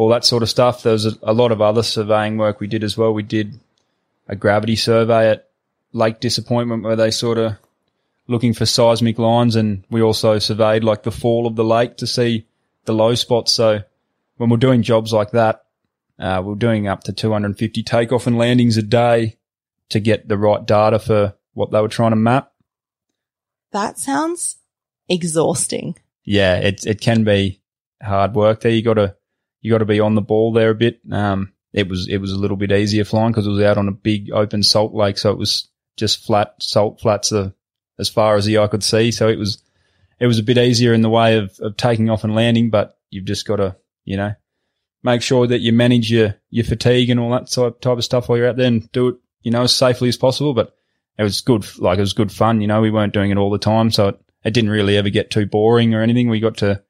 all 0.00 0.08
that 0.08 0.24
sort 0.24 0.42
of 0.42 0.48
stuff. 0.48 0.82
There 0.82 0.94
was 0.94 1.04
a, 1.04 1.12
a 1.22 1.34
lot 1.34 1.52
of 1.52 1.60
other 1.60 1.82
surveying 1.82 2.38
work 2.38 2.58
we 2.58 2.66
did 2.66 2.82
as 2.82 2.96
well. 2.96 3.12
We 3.12 3.22
did 3.22 3.60
a 4.28 4.34
gravity 4.34 4.74
survey 4.74 5.30
at 5.30 5.50
Lake 5.92 6.20
Disappointment 6.20 6.82
where 6.82 6.96
they 6.96 7.10
sort 7.10 7.36
of 7.36 7.56
looking 8.26 8.54
for 8.54 8.64
seismic 8.64 9.18
lines 9.18 9.56
and 9.56 9.84
we 9.90 10.00
also 10.00 10.38
surveyed 10.38 10.84
like 10.84 11.02
the 11.02 11.10
fall 11.10 11.46
of 11.46 11.54
the 11.54 11.64
lake 11.64 11.98
to 11.98 12.06
see 12.06 12.46
the 12.86 12.94
low 12.94 13.14
spots. 13.14 13.52
So 13.52 13.82
when 14.38 14.48
we're 14.48 14.56
doing 14.56 14.82
jobs 14.82 15.12
like 15.12 15.32
that, 15.32 15.66
uh, 16.18 16.40
we're 16.42 16.54
doing 16.54 16.88
up 16.88 17.04
to 17.04 17.12
250 17.12 17.82
takeoff 17.82 18.26
and 18.26 18.38
landings 18.38 18.78
a 18.78 18.82
day 18.82 19.36
to 19.90 20.00
get 20.00 20.28
the 20.28 20.38
right 20.38 20.64
data 20.64 20.98
for 20.98 21.34
what 21.52 21.72
they 21.72 21.80
were 21.82 21.88
trying 21.88 22.12
to 22.12 22.16
map. 22.16 22.52
That 23.72 23.98
sounds 23.98 24.56
exhausting. 25.10 25.96
Yeah, 26.24 26.56
it, 26.56 26.86
it 26.86 27.02
can 27.02 27.22
be 27.22 27.60
hard 28.02 28.34
work 28.34 28.62
there. 28.62 28.72
You 28.72 28.80
gotta, 28.80 29.16
you 29.60 29.70
gotta 29.70 29.84
be 29.84 30.00
on 30.00 30.14
the 30.14 30.22
ball 30.22 30.52
there 30.52 30.70
a 30.70 30.74
bit. 30.74 31.00
Um, 31.10 31.52
it 31.72 31.88
was, 31.88 32.08
it 32.08 32.18
was 32.18 32.32
a 32.32 32.38
little 32.38 32.56
bit 32.56 32.72
easier 32.72 33.04
flying 33.04 33.30
because 33.30 33.46
it 33.46 33.50
was 33.50 33.62
out 33.62 33.78
on 33.78 33.88
a 33.88 33.92
big 33.92 34.30
open 34.32 34.62
salt 34.62 34.94
lake. 34.94 35.18
So 35.18 35.30
it 35.30 35.38
was 35.38 35.68
just 35.96 36.24
flat 36.24 36.54
salt 36.58 37.00
flats 37.00 37.30
the, 37.30 37.54
as 37.98 38.08
far 38.08 38.36
as 38.36 38.44
the 38.44 38.58
eye 38.58 38.66
could 38.66 38.82
see. 38.82 39.12
So 39.12 39.28
it 39.28 39.38
was, 39.38 39.62
it 40.18 40.26
was 40.26 40.38
a 40.38 40.42
bit 40.42 40.58
easier 40.58 40.92
in 40.92 41.02
the 41.02 41.10
way 41.10 41.36
of, 41.36 41.56
of 41.60 41.76
taking 41.76 42.10
off 42.10 42.24
and 42.24 42.34
landing, 42.34 42.70
but 42.70 42.98
you've 43.10 43.24
just 43.24 43.46
got 43.46 43.56
to, 43.56 43.76
you 44.04 44.16
know, 44.16 44.34
make 45.02 45.22
sure 45.22 45.46
that 45.46 45.60
you 45.60 45.72
manage 45.72 46.10
your, 46.10 46.34
your 46.50 46.64
fatigue 46.64 47.10
and 47.10 47.20
all 47.20 47.30
that 47.30 47.50
type, 47.50 47.80
type 47.80 47.98
of 47.98 48.04
stuff 48.04 48.28
while 48.28 48.38
you're 48.38 48.48
out 48.48 48.56
there 48.56 48.66
and 48.66 48.90
do 48.92 49.08
it, 49.08 49.16
you 49.42 49.50
know, 49.50 49.62
as 49.62 49.74
safely 49.74 50.08
as 50.08 50.16
possible. 50.16 50.54
But 50.54 50.74
it 51.18 51.22
was 51.22 51.40
good, 51.40 51.64
like 51.78 51.98
it 51.98 52.02
was 52.02 52.12
good 52.12 52.32
fun. 52.32 52.60
You 52.60 52.66
know, 52.66 52.80
we 52.80 52.90
weren't 52.90 53.14
doing 53.14 53.30
it 53.30 53.38
all 53.38 53.50
the 53.50 53.58
time. 53.58 53.90
So 53.90 54.08
it, 54.08 54.20
it 54.44 54.54
didn't 54.54 54.70
really 54.70 54.96
ever 54.96 55.10
get 55.10 55.30
too 55.30 55.46
boring 55.46 55.94
or 55.94 56.02
anything. 56.02 56.28
We 56.28 56.40
got 56.40 56.56
to, 56.58 56.82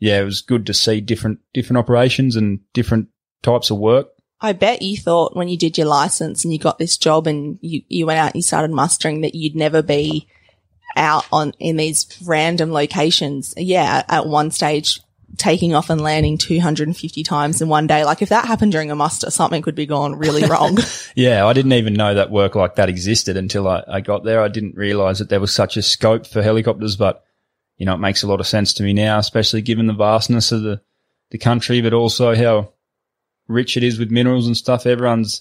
yeah, 0.00 0.20
it 0.20 0.24
was 0.24 0.40
good 0.40 0.66
to 0.66 0.74
see 0.74 1.00
different, 1.00 1.38
different 1.54 1.78
operations 1.78 2.34
and 2.34 2.60
different 2.72 3.08
types 3.42 3.70
of 3.70 3.78
work. 3.78 4.08
I 4.40 4.54
bet 4.54 4.82
you 4.82 4.96
thought 4.96 5.36
when 5.36 5.48
you 5.48 5.58
did 5.58 5.76
your 5.76 5.86
license 5.86 6.42
and 6.44 6.52
you 6.52 6.58
got 6.58 6.78
this 6.78 6.96
job 6.96 7.26
and 7.26 7.58
you, 7.60 7.82
you 7.88 8.06
went 8.06 8.18
out 8.18 8.32
and 8.32 8.36
you 8.36 8.42
started 8.42 8.70
mustering 8.70 9.20
that 9.20 9.34
you'd 9.34 9.54
never 9.54 9.82
be 9.82 10.26
out 10.96 11.26
on 11.30 11.52
in 11.58 11.76
these 11.76 12.06
random 12.24 12.72
locations. 12.72 13.52
Yeah, 13.56 14.02
at 14.08 14.26
one 14.26 14.50
stage 14.50 15.00
taking 15.36 15.74
off 15.74 15.90
and 15.90 16.00
landing 16.00 16.38
250 16.38 17.22
times 17.22 17.60
in 17.60 17.68
one 17.68 17.86
day. 17.86 18.04
Like 18.04 18.22
if 18.22 18.30
that 18.30 18.46
happened 18.46 18.72
during 18.72 18.90
a 18.90 18.96
muster, 18.96 19.30
something 19.30 19.62
could 19.62 19.74
be 19.74 19.86
gone 19.86 20.16
really 20.16 20.44
wrong. 20.44 20.78
yeah, 21.14 21.46
I 21.46 21.52
didn't 21.52 21.72
even 21.74 21.94
know 21.94 22.14
that 22.14 22.30
work 22.30 22.54
like 22.54 22.76
that 22.76 22.88
existed 22.88 23.36
until 23.36 23.68
I, 23.68 23.84
I 23.86 24.00
got 24.00 24.24
there. 24.24 24.40
I 24.42 24.48
didn't 24.48 24.76
realize 24.76 25.18
that 25.18 25.28
there 25.28 25.40
was 25.40 25.54
such 25.54 25.76
a 25.76 25.82
scope 25.82 26.26
for 26.26 26.42
helicopters, 26.42 26.96
but 26.96 27.24
you 27.80 27.86
know, 27.86 27.94
it 27.94 27.98
makes 27.98 28.22
a 28.22 28.26
lot 28.26 28.40
of 28.40 28.46
sense 28.46 28.74
to 28.74 28.82
me 28.82 28.92
now, 28.92 29.18
especially 29.18 29.62
given 29.62 29.86
the 29.86 29.94
vastness 29.94 30.52
of 30.52 30.60
the, 30.60 30.82
the 31.30 31.38
country, 31.38 31.80
but 31.80 31.94
also 31.94 32.34
how 32.34 32.74
rich 33.48 33.78
it 33.78 33.82
is 33.82 33.98
with 33.98 34.10
minerals 34.10 34.46
and 34.46 34.54
stuff. 34.54 34.84
Everyone's, 34.84 35.40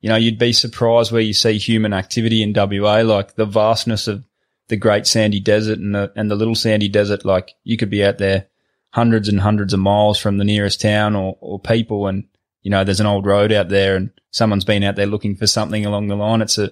you 0.00 0.08
know, 0.08 0.14
you'd 0.14 0.38
be 0.38 0.52
surprised 0.52 1.10
where 1.10 1.20
you 1.20 1.34
see 1.34 1.58
human 1.58 1.92
activity 1.92 2.40
in 2.40 2.52
WA, 2.54 3.00
like 3.00 3.34
the 3.34 3.44
vastness 3.44 4.06
of 4.06 4.24
the 4.68 4.76
great 4.76 5.08
sandy 5.08 5.40
desert 5.40 5.80
and 5.80 5.92
the, 5.92 6.12
and 6.14 6.30
the 6.30 6.36
little 6.36 6.54
sandy 6.54 6.88
desert. 6.88 7.24
Like 7.24 7.54
you 7.64 7.76
could 7.76 7.90
be 7.90 8.04
out 8.04 8.18
there 8.18 8.46
hundreds 8.90 9.28
and 9.28 9.40
hundreds 9.40 9.74
of 9.74 9.80
miles 9.80 10.20
from 10.20 10.38
the 10.38 10.44
nearest 10.44 10.80
town 10.80 11.16
or, 11.16 11.36
or 11.40 11.58
people. 11.58 12.06
And, 12.06 12.28
you 12.62 12.70
know, 12.70 12.84
there's 12.84 13.00
an 13.00 13.06
old 13.06 13.26
road 13.26 13.50
out 13.50 13.70
there 13.70 13.96
and 13.96 14.12
someone's 14.30 14.64
been 14.64 14.84
out 14.84 14.94
there 14.94 15.06
looking 15.06 15.34
for 15.34 15.48
something 15.48 15.84
along 15.84 16.06
the 16.06 16.14
line. 16.14 16.42
It's 16.42 16.58
a, 16.58 16.70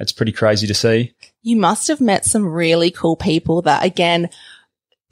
it's 0.00 0.12
pretty 0.12 0.32
crazy 0.32 0.66
to 0.66 0.74
see. 0.74 1.14
You 1.42 1.56
must 1.56 1.88
have 1.88 2.00
met 2.00 2.24
some 2.24 2.46
really 2.46 2.90
cool 2.90 3.16
people 3.16 3.62
that 3.62 3.84
again, 3.84 4.30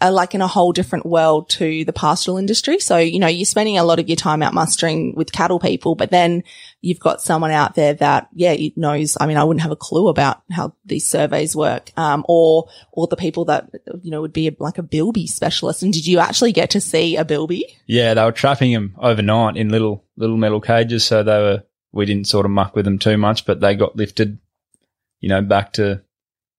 are 0.01 0.13
like 0.13 0.33
in 0.35 0.41
a 0.41 0.47
whole 0.47 0.73
different 0.73 1.05
world 1.05 1.51
to 1.51 1.85
the 1.85 1.93
pastoral 1.93 2.39
industry. 2.39 2.79
So, 2.79 2.99
you 2.99 3.19
know, 3.19 3.27
you're 3.27 3.45
spending 3.45 3.79
a 3.79 3.85
lot 3.85 3.99
of 3.99 4.09
your 4.09 4.17
time 4.17 4.45
out 4.45 4.55
mustering 4.55 5.15
with 5.17 5.33
cattle 5.33 5.59
people, 5.59 5.97
but 5.97 6.11
then 6.11 6.45
you've 6.81 7.01
got 7.01 7.21
someone 7.21 7.51
out 7.51 7.75
there 7.75 7.95
that, 7.95 8.29
yeah, 8.33 8.57
knows, 8.77 9.17
I 9.21 9.27
mean, 9.27 9.37
I 9.37 9.43
wouldn't 9.43 9.63
have 9.63 9.73
a 9.73 9.77
clue 9.77 10.07
about 10.07 10.43
how 10.53 10.73
these 10.85 11.05
surveys 11.05 11.57
work. 11.57 11.91
Um, 11.97 12.25
or, 12.29 12.69
or 12.93 13.09
the 13.09 13.17
people 13.17 13.47
that, 13.47 13.71
you 14.03 14.13
know, 14.13 14.21
would 14.21 14.33
be 14.33 14.47
a, 14.47 14.57
like 14.61 14.79
a 14.79 14.85
bilby 14.85 15.27
specialist. 15.27 15.83
And 15.83 15.93
did 15.93 16.07
you 16.07 16.21
actually 16.21 16.53
get 16.53 16.71
to 16.71 16.81
see 16.81 17.17
a 17.17 17.25
bilby? 17.25 17.65
Yeah, 17.87 18.15
they 18.15 18.23
were 18.23 18.31
trapping 18.31 18.73
them 18.73 18.95
overnight 18.99 19.57
in 19.57 19.71
little, 19.71 20.05
little 20.17 20.37
metal 20.37 20.61
cages. 20.61 21.05
So 21.05 21.25
they 21.25 21.39
were, 21.39 21.65
we 21.91 22.07
didn't 22.07 22.29
sort 22.29 22.47
of 22.47 22.53
muck 22.53 22.77
with 22.77 22.85
them 22.85 23.01
too 23.01 23.17
much, 23.17 23.47
but 23.47 23.59
they 23.59 23.75
got 23.75 23.97
lifted, 23.97 24.39
you 25.21 25.29
know, 25.29 25.43
back 25.43 25.75
to, 25.75 26.03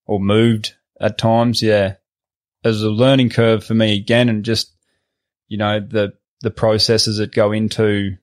or 0.06 0.20
moved 0.20 0.76
at 1.00 1.18
times. 1.18 1.62
Yeah 1.62 1.96
as 2.64 2.82
a 2.82 2.90
learning 2.90 3.30
curve 3.30 3.64
for 3.64 3.74
me 3.74 3.96
again, 3.96 4.30
and 4.30 4.44
just 4.44 4.74
you 5.48 5.58
know 5.58 5.80
the 5.80 6.14
the 6.42 6.52
processes 6.52 7.18
that 7.18 7.34
go 7.34 7.52
into. 7.52 8.18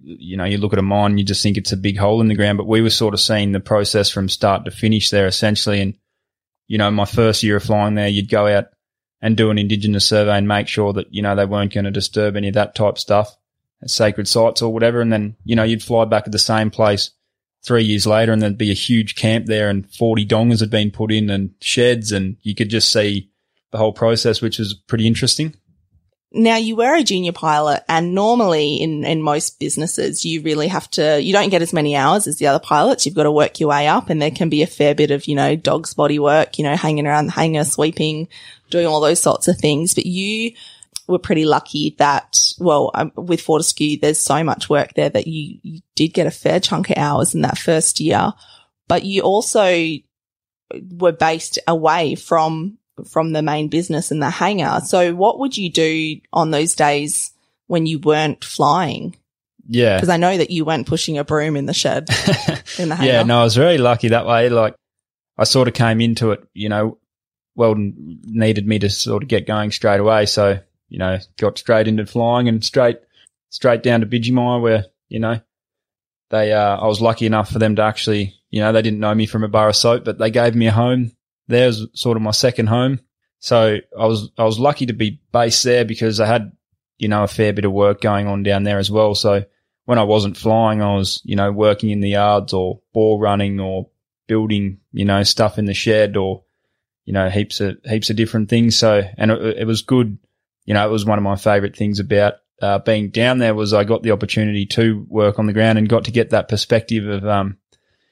You 0.00 0.36
know, 0.36 0.44
you 0.44 0.58
look 0.58 0.72
at 0.72 0.78
a 0.78 0.82
mine, 0.82 1.18
you 1.18 1.24
just 1.24 1.42
think 1.42 1.56
it's 1.56 1.72
a 1.72 1.76
big 1.76 1.98
hole 1.98 2.20
in 2.20 2.28
the 2.28 2.36
ground, 2.36 2.56
but 2.56 2.68
we 2.68 2.82
were 2.82 2.90
sort 2.90 3.14
of 3.14 3.20
seeing 3.20 3.50
the 3.50 3.58
process 3.58 4.08
from 4.08 4.28
start 4.28 4.64
to 4.64 4.70
finish 4.70 5.10
there 5.10 5.26
essentially. 5.26 5.80
And, 5.80 5.94
you 6.68 6.78
know, 6.78 6.88
my 6.92 7.04
first 7.04 7.42
year 7.42 7.56
of 7.56 7.64
flying 7.64 7.96
there, 7.96 8.06
you'd 8.06 8.30
go 8.30 8.46
out 8.46 8.66
and 9.20 9.36
do 9.36 9.50
an 9.50 9.58
indigenous 9.58 10.06
survey 10.06 10.38
and 10.38 10.46
make 10.46 10.68
sure 10.68 10.92
that, 10.92 11.12
you 11.12 11.20
know, 11.20 11.34
they 11.34 11.46
weren't 11.46 11.74
going 11.74 11.84
to 11.84 11.90
disturb 11.90 12.36
any 12.36 12.46
of 12.46 12.54
that 12.54 12.76
type 12.76 12.96
stuff, 12.96 13.36
sacred 13.86 14.28
sites 14.28 14.62
or 14.62 14.72
whatever. 14.72 15.00
And 15.00 15.12
then, 15.12 15.34
you 15.44 15.56
know, 15.56 15.64
you'd 15.64 15.82
fly 15.82 16.04
back 16.04 16.26
at 16.26 16.32
the 16.32 16.38
same 16.38 16.70
place 16.70 17.10
three 17.64 17.84
years 17.84 18.06
later 18.06 18.32
and 18.32 18.40
there'd 18.40 18.58
be 18.58 18.70
a 18.70 18.74
huge 18.74 19.14
camp 19.14 19.46
there 19.46 19.68
and 19.68 19.90
40 19.94 20.26
dongas 20.26 20.60
had 20.60 20.70
been 20.70 20.90
put 20.90 21.12
in 21.12 21.30
and 21.30 21.54
sheds 21.60 22.12
and 22.12 22.36
you 22.42 22.54
could 22.54 22.68
just 22.68 22.92
see 22.92 23.30
the 23.70 23.78
whole 23.78 23.92
process, 23.92 24.40
which 24.40 24.58
was 24.58 24.74
pretty 24.74 25.06
interesting. 25.06 25.54
Now 26.30 26.56
you 26.56 26.76
were 26.76 26.94
a 26.94 27.02
junior 27.02 27.32
pilot 27.32 27.84
and 27.88 28.14
normally 28.14 28.76
in, 28.76 29.04
in 29.04 29.22
most 29.22 29.58
businesses, 29.58 30.26
you 30.26 30.42
really 30.42 30.68
have 30.68 30.90
to, 30.92 31.20
you 31.20 31.32
don't 31.32 31.48
get 31.48 31.62
as 31.62 31.72
many 31.72 31.96
hours 31.96 32.26
as 32.26 32.36
the 32.36 32.46
other 32.46 32.58
pilots. 32.58 33.06
You've 33.06 33.14
got 33.14 33.22
to 33.22 33.32
work 33.32 33.60
your 33.60 33.70
way 33.70 33.86
up 33.88 34.10
and 34.10 34.20
there 34.20 34.30
can 34.30 34.50
be 34.50 34.62
a 34.62 34.66
fair 34.66 34.94
bit 34.94 35.10
of, 35.10 35.26
you 35.26 35.34
know, 35.34 35.56
dog's 35.56 35.94
body 35.94 36.18
work, 36.18 36.58
you 36.58 36.64
know, 36.64 36.76
hanging 36.76 37.06
around 37.06 37.26
the 37.26 37.32
hangar, 37.32 37.64
sweeping, 37.64 38.28
doing 38.68 38.86
all 38.86 39.00
those 39.00 39.22
sorts 39.22 39.48
of 39.48 39.58
things. 39.58 39.94
But 39.94 40.06
you 40.06 40.52
were 41.08 41.18
pretty 41.18 41.44
lucky 41.44 41.96
that, 41.98 42.52
well, 42.58 42.90
um, 42.94 43.10
with 43.16 43.40
Fortescue, 43.40 43.98
there's 43.98 44.20
so 44.20 44.44
much 44.44 44.68
work 44.68 44.94
there 44.94 45.08
that 45.08 45.26
you, 45.26 45.58
you 45.62 45.80
did 45.94 46.08
get 46.08 46.26
a 46.26 46.30
fair 46.30 46.60
chunk 46.60 46.90
of 46.90 46.98
hours 46.98 47.34
in 47.34 47.40
that 47.42 47.58
first 47.58 47.98
year, 47.98 48.32
but 48.86 49.04
you 49.04 49.22
also 49.22 49.94
were 50.90 51.12
based 51.12 51.58
away 51.66 52.14
from 52.14 52.78
from 53.08 53.32
the 53.32 53.42
main 53.42 53.68
business 53.68 54.10
in 54.10 54.18
the 54.18 54.28
hangar. 54.28 54.80
So 54.84 55.14
what 55.14 55.38
would 55.38 55.56
you 55.56 55.70
do 55.70 56.20
on 56.32 56.50
those 56.50 56.74
days 56.74 57.30
when 57.68 57.86
you 57.86 58.00
weren't 58.00 58.44
flying? 58.44 59.16
Yeah. 59.68 59.96
Because 59.96 60.08
I 60.08 60.16
know 60.16 60.36
that 60.36 60.50
you 60.50 60.64
weren't 60.64 60.88
pushing 60.88 61.16
a 61.16 61.24
broom 61.24 61.56
in 61.56 61.66
the 61.66 61.74
shed 61.74 62.08
in 62.78 62.88
the 62.88 62.96
hangar. 62.96 63.12
Yeah, 63.12 63.22
no, 63.22 63.40
I 63.40 63.44
was 63.44 63.54
very 63.54 63.78
lucky 63.78 64.08
that 64.08 64.26
way. 64.26 64.48
Like 64.48 64.74
I 65.38 65.44
sort 65.44 65.68
of 65.68 65.74
came 65.74 66.00
into 66.00 66.32
it, 66.32 66.42
you 66.54 66.68
know, 66.68 66.98
Weldon 67.54 68.20
needed 68.24 68.66
me 68.66 68.78
to 68.78 68.88
sort 68.88 69.22
of 69.22 69.28
get 69.28 69.46
going 69.46 69.72
straight 69.72 70.00
away. 70.00 70.26
So, 70.26 70.60
you 70.88 70.98
know, 70.98 71.18
got 71.36 71.58
straight 71.58 71.88
into 71.88 72.06
flying 72.06 72.48
and 72.48 72.64
straight, 72.64 72.98
straight 73.50 73.82
down 73.82 74.00
to 74.00 74.06
Bidgemia 74.06 74.60
where, 74.60 74.86
you 75.08 75.18
know, 75.18 75.40
they, 76.30 76.52
uh, 76.52 76.76
I 76.76 76.86
was 76.86 77.00
lucky 77.00 77.26
enough 77.26 77.50
for 77.50 77.58
them 77.58 77.76
to 77.76 77.82
actually, 77.82 78.34
you 78.50 78.60
know, 78.60 78.72
they 78.72 78.82
didn't 78.82 79.00
know 79.00 79.14
me 79.14 79.26
from 79.26 79.44
a 79.44 79.48
bar 79.48 79.68
of 79.68 79.76
soap, 79.76 80.04
but 80.04 80.18
they 80.18 80.30
gave 80.30 80.54
me 80.54 80.66
a 80.66 80.72
home 80.72 81.12
There 81.48 81.66
was 81.66 81.86
sort 81.94 82.16
of 82.16 82.22
my 82.22 82.30
second 82.30 82.68
home. 82.68 83.00
So 83.40 83.78
I 83.98 84.06
was, 84.06 84.30
I 84.36 84.44
was 84.44 84.58
lucky 84.58 84.86
to 84.86 84.92
be 84.92 85.20
based 85.32 85.64
there 85.64 85.84
because 85.84 86.20
I 86.20 86.26
had, 86.26 86.52
you 86.98 87.08
know, 87.08 87.22
a 87.22 87.28
fair 87.28 87.52
bit 87.52 87.64
of 87.64 87.72
work 87.72 88.00
going 88.00 88.26
on 88.26 88.42
down 88.42 88.64
there 88.64 88.78
as 88.78 88.90
well. 88.90 89.14
So 89.14 89.44
when 89.86 89.98
I 89.98 90.02
wasn't 90.02 90.36
flying, 90.36 90.82
I 90.82 90.94
was, 90.94 91.22
you 91.24 91.36
know, 91.36 91.50
working 91.50 91.90
in 91.90 92.00
the 92.00 92.10
yards 92.10 92.52
or 92.52 92.80
ball 92.92 93.18
running 93.18 93.60
or 93.60 93.88
building, 94.26 94.80
you 94.92 95.04
know, 95.04 95.22
stuff 95.22 95.58
in 95.58 95.64
the 95.64 95.74
shed 95.74 96.16
or, 96.16 96.44
you 97.06 97.12
know, 97.14 97.30
heaps 97.30 97.60
of, 97.60 97.78
heaps 97.84 98.10
of 98.10 98.16
different 98.16 98.50
things. 98.50 98.76
So, 98.76 99.02
and 99.16 99.30
it, 99.30 99.58
it 99.58 99.66
was 99.66 99.82
good. 99.82 100.18
You 100.68 100.74
know, 100.74 100.86
it 100.86 100.92
was 100.92 101.06
one 101.06 101.16
of 101.16 101.24
my 101.24 101.36
favorite 101.36 101.74
things 101.74 101.98
about 101.98 102.34
uh, 102.60 102.78
being 102.80 103.08
down 103.08 103.38
there 103.38 103.54
was 103.54 103.72
I 103.72 103.84
got 103.84 104.02
the 104.02 104.10
opportunity 104.10 104.66
to 104.66 105.06
work 105.08 105.38
on 105.38 105.46
the 105.46 105.54
ground 105.54 105.78
and 105.78 105.88
got 105.88 106.04
to 106.04 106.10
get 106.10 106.28
that 106.28 106.50
perspective 106.50 107.08
of, 107.08 107.26
um, 107.26 107.56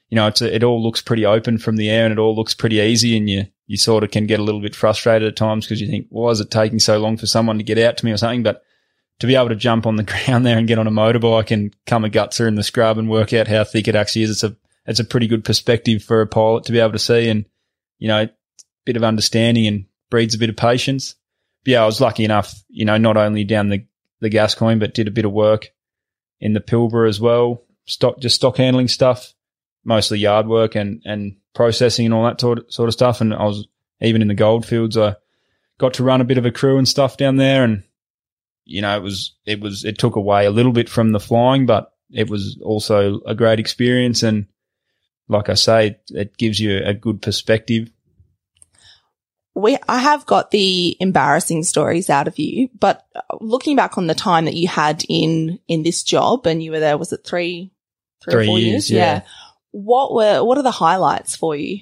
you 0.08 0.16
know, 0.16 0.26
it's 0.26 0.40
a, 0.40 0.54
it 0.54 0.64
all 0.64 0.82
looks 0.82 1.02
pretty 1.02 1.26
open 1.26 1.58
from 1.58 1.76
the 1.76 1.90
air 1.90 2.06
and 2.06 2.12
it 2.12 2.18
all 2.18 2.34
looks 2.34 2.54
pretty 2.54 2.76
easy 2.76 3.14
and 3.14 3.28
you, 3.28 3.44
you 3.66 3.76
sort 3.76 4.04
of 4.04 4.10
can 4.10 4.26
get 4.26 4.40
a 4.40 4.42
little 4.42 4.62
bit 4.62 4.74
frustrated 4.74 5.28
at 5.28 5.36
times 5.36 5.66
because 5.66 5.82
you 5.82 5.86
think, 5.86 6.06
why 6.08 6.30
is 6.30 6.40
it 6.40 6.50
taking 6.50 6.78
so 6.78 6.96
long 6.96 7.18
for 7.18 7.26
someone 7.26 7.58
to 7.58 7.62
get 7.62 7.76
out 7.76 7.98
to 7.98 8.06
me 8.06 8.10
or 8.12 8.16
something? 8.16 8.42
But 8.42 8.62
to 9.18 9.26
be 9.26 9.34
able 9.36 9.50
to 9.50 9.54
jump 9.54 9.86
on 9.86 9.96
the 9.96 10.02
ground 10.26 10.46
there 10.46 10.56
and 10.56 10.66
get 10.66 10.78
on 10.78 10.86
a 10.86 10.90
motorbike 10.90 11.50
and 11.50 11.76
come 11.84 12.06
a 12.06 12.08
gutser 12.08 12.48
in 12.48 12.54
the 12.54 12.62
scrub 12.62 12.96
and 12.96 13.10
work 13.10 13.34
out 13.34 13.48
how 13.48 13.64
thick 13.64 13.86
it 13.86 13.96
actually 13.96 14.22
is, 14.22 14.30
it's 14.30 14.44
a, 14.44 14.56
it's 14.86 15.00
a 15.00 15.04
pretty 15.04 15.26
good 15.26 15.44
perspective 15.44 16.02
for 16.02 16.22
a 16.22 16.26
pilot 16.26 16.64
to 16.64 16.72
be 16.72 16.80
able 16.80 16.92
to 16.92 16.98
see 16.98 17.28
and, 17.28 17.44
you 17.98 18.08
know, 18.08 18.22
a 18.22 18.30
bit 18.86 18.96
of 18.96 19.04
understanding 19.04 19.66
and 19.66 19.84
breeds 20.08 20.34
a 20.34 20.38
bit 20.38 20.48
of 20.48 20.56
patience. 20.56 21.16
Yeah, 21.66 21.82
I 21.82 21.86
was 21.86 22.00
lucky 22.00 22.24
enough, 22.24 22.54
you 22.68 22.84
know, 22.84 22.96
not 22.96 23.16
only 23.16 23.44
down 23.44 23.68
the, 23.68 23.84
the 24.20 24.30
Gascoyne, 24.30 24.78
but 24.78 24.94
did 24.94 25.08
a 25.08 25.12
bit 25.12 25.24
of 25.24 25.32
work 25.32 25.70
in 26.40 26.52
the 26.52 26.60
Pilbara 26.60 27.08
as 27.08 27.20
well. 27.20 27.62
Stock, 27.86 28.20
just 28.20 28.36
stock 28.36 28.56
handling 28.56 28.88
stuff 28.88 29.34
mostly 29.86 30.18
yard 30.18 30.48
work 30.48 30.74
and, 30.74 31.00
and 31.04 31.36
processing 31.54 32.06
and 32.06 32.14
all 32.14 32.24
that 32.24 32.40
sort 32.40 32.58
of, 32.58 32.66
sort 32.68 32.88
of 32.88 32.92
stuff. 32.92 33.20
And 33.20 33.32
I 33.32 33.44
was 33.44 33.66
even 34.00 34.20
in 34.20 34.28
the 34.28 34.34
goldfields, 34.34 34.98
I 34.98 35.14
got 35.78 35.94
to 35.94 36.04
run 36.04 36.20
a 36.20 36.24
bit 36.24 36.38
of 36.38 36.44
a 36.44 36.50
crew 36.50 36.76
and 36.76 36.88
stuff 36.88 37.16
down 37.16 37.36
there. 37.36 37.64
And, 37.64 37.84
you 38.64 38.82
know, 38.82 38.94
it 38.96 39.02
was, 39.02 39.34
it 39.46 39.60
was, 39.60 39.84
it 39.84 39.96
took 39.96 40.16
away 40.16 40.44
a 40.44 40.50
little 40.50 40.72
bit 40.72 40.88
from 40.88 41.12
the 41.12 41.20
flying, 41.20 41.64
but 41.64 41.92
it 42.10 42.28
was 42.28 42.58
also 42.62 43.20
a 43.26 43.34
great 43.34 43.60
experience. 43.60 44.22
And 44.22 44.46
like 45.28 45.48
I 45.48 45.54
say, 45.54 45.98
it 46.10 46.36
gives 46.36 46.58
you 46.58 46.82
a 46.84 46.92
good 46.92 47.22
perspective. 47.22 47.90
We, 49.56 49.78
I 49.88 49.98
have 49.98 50.26
got 50.26 50.50
the 50.50 50.96
embarrassing 51.00 51.64
stories 51.64 52.10
out 52.10 52.28
of 52.28 52.38
you, 52.38 52.68
but 52.78 53.06
looking 53.40 53.74
back 53.74 53.96
on 53.96 54.06
the 54.06 54.14
time 54.14 54.44
that 54.44 54.54
you 54.54 54.68
had 54.68 55.02
in, 55.08 55.58
in 55.66 55.82
this 55.82 56.02
job 56.02 56.46
and 56.46 56.62
you 56.62 56.70
were 56.70 56.80
there, 56.80 56.98
was 56.98 57.12
it 57.12 57.24
three, 57.24 57.72
three, 58.22 58.32
three 58.32 58.44
or 58.44 58.46
four 58.46 58.58
years? 58.58 58.90
years? 58.90 58.90
yeah. 58.90 59.14
yeah 59.14 59.22
what 59.76 60.14
were 60.14 60.42
what 60.42 60.56
are 60.56 60.62
the 60.62 60.70
highlights 60.70 61.36
for 61.36 61.54
you? 61.54 61.80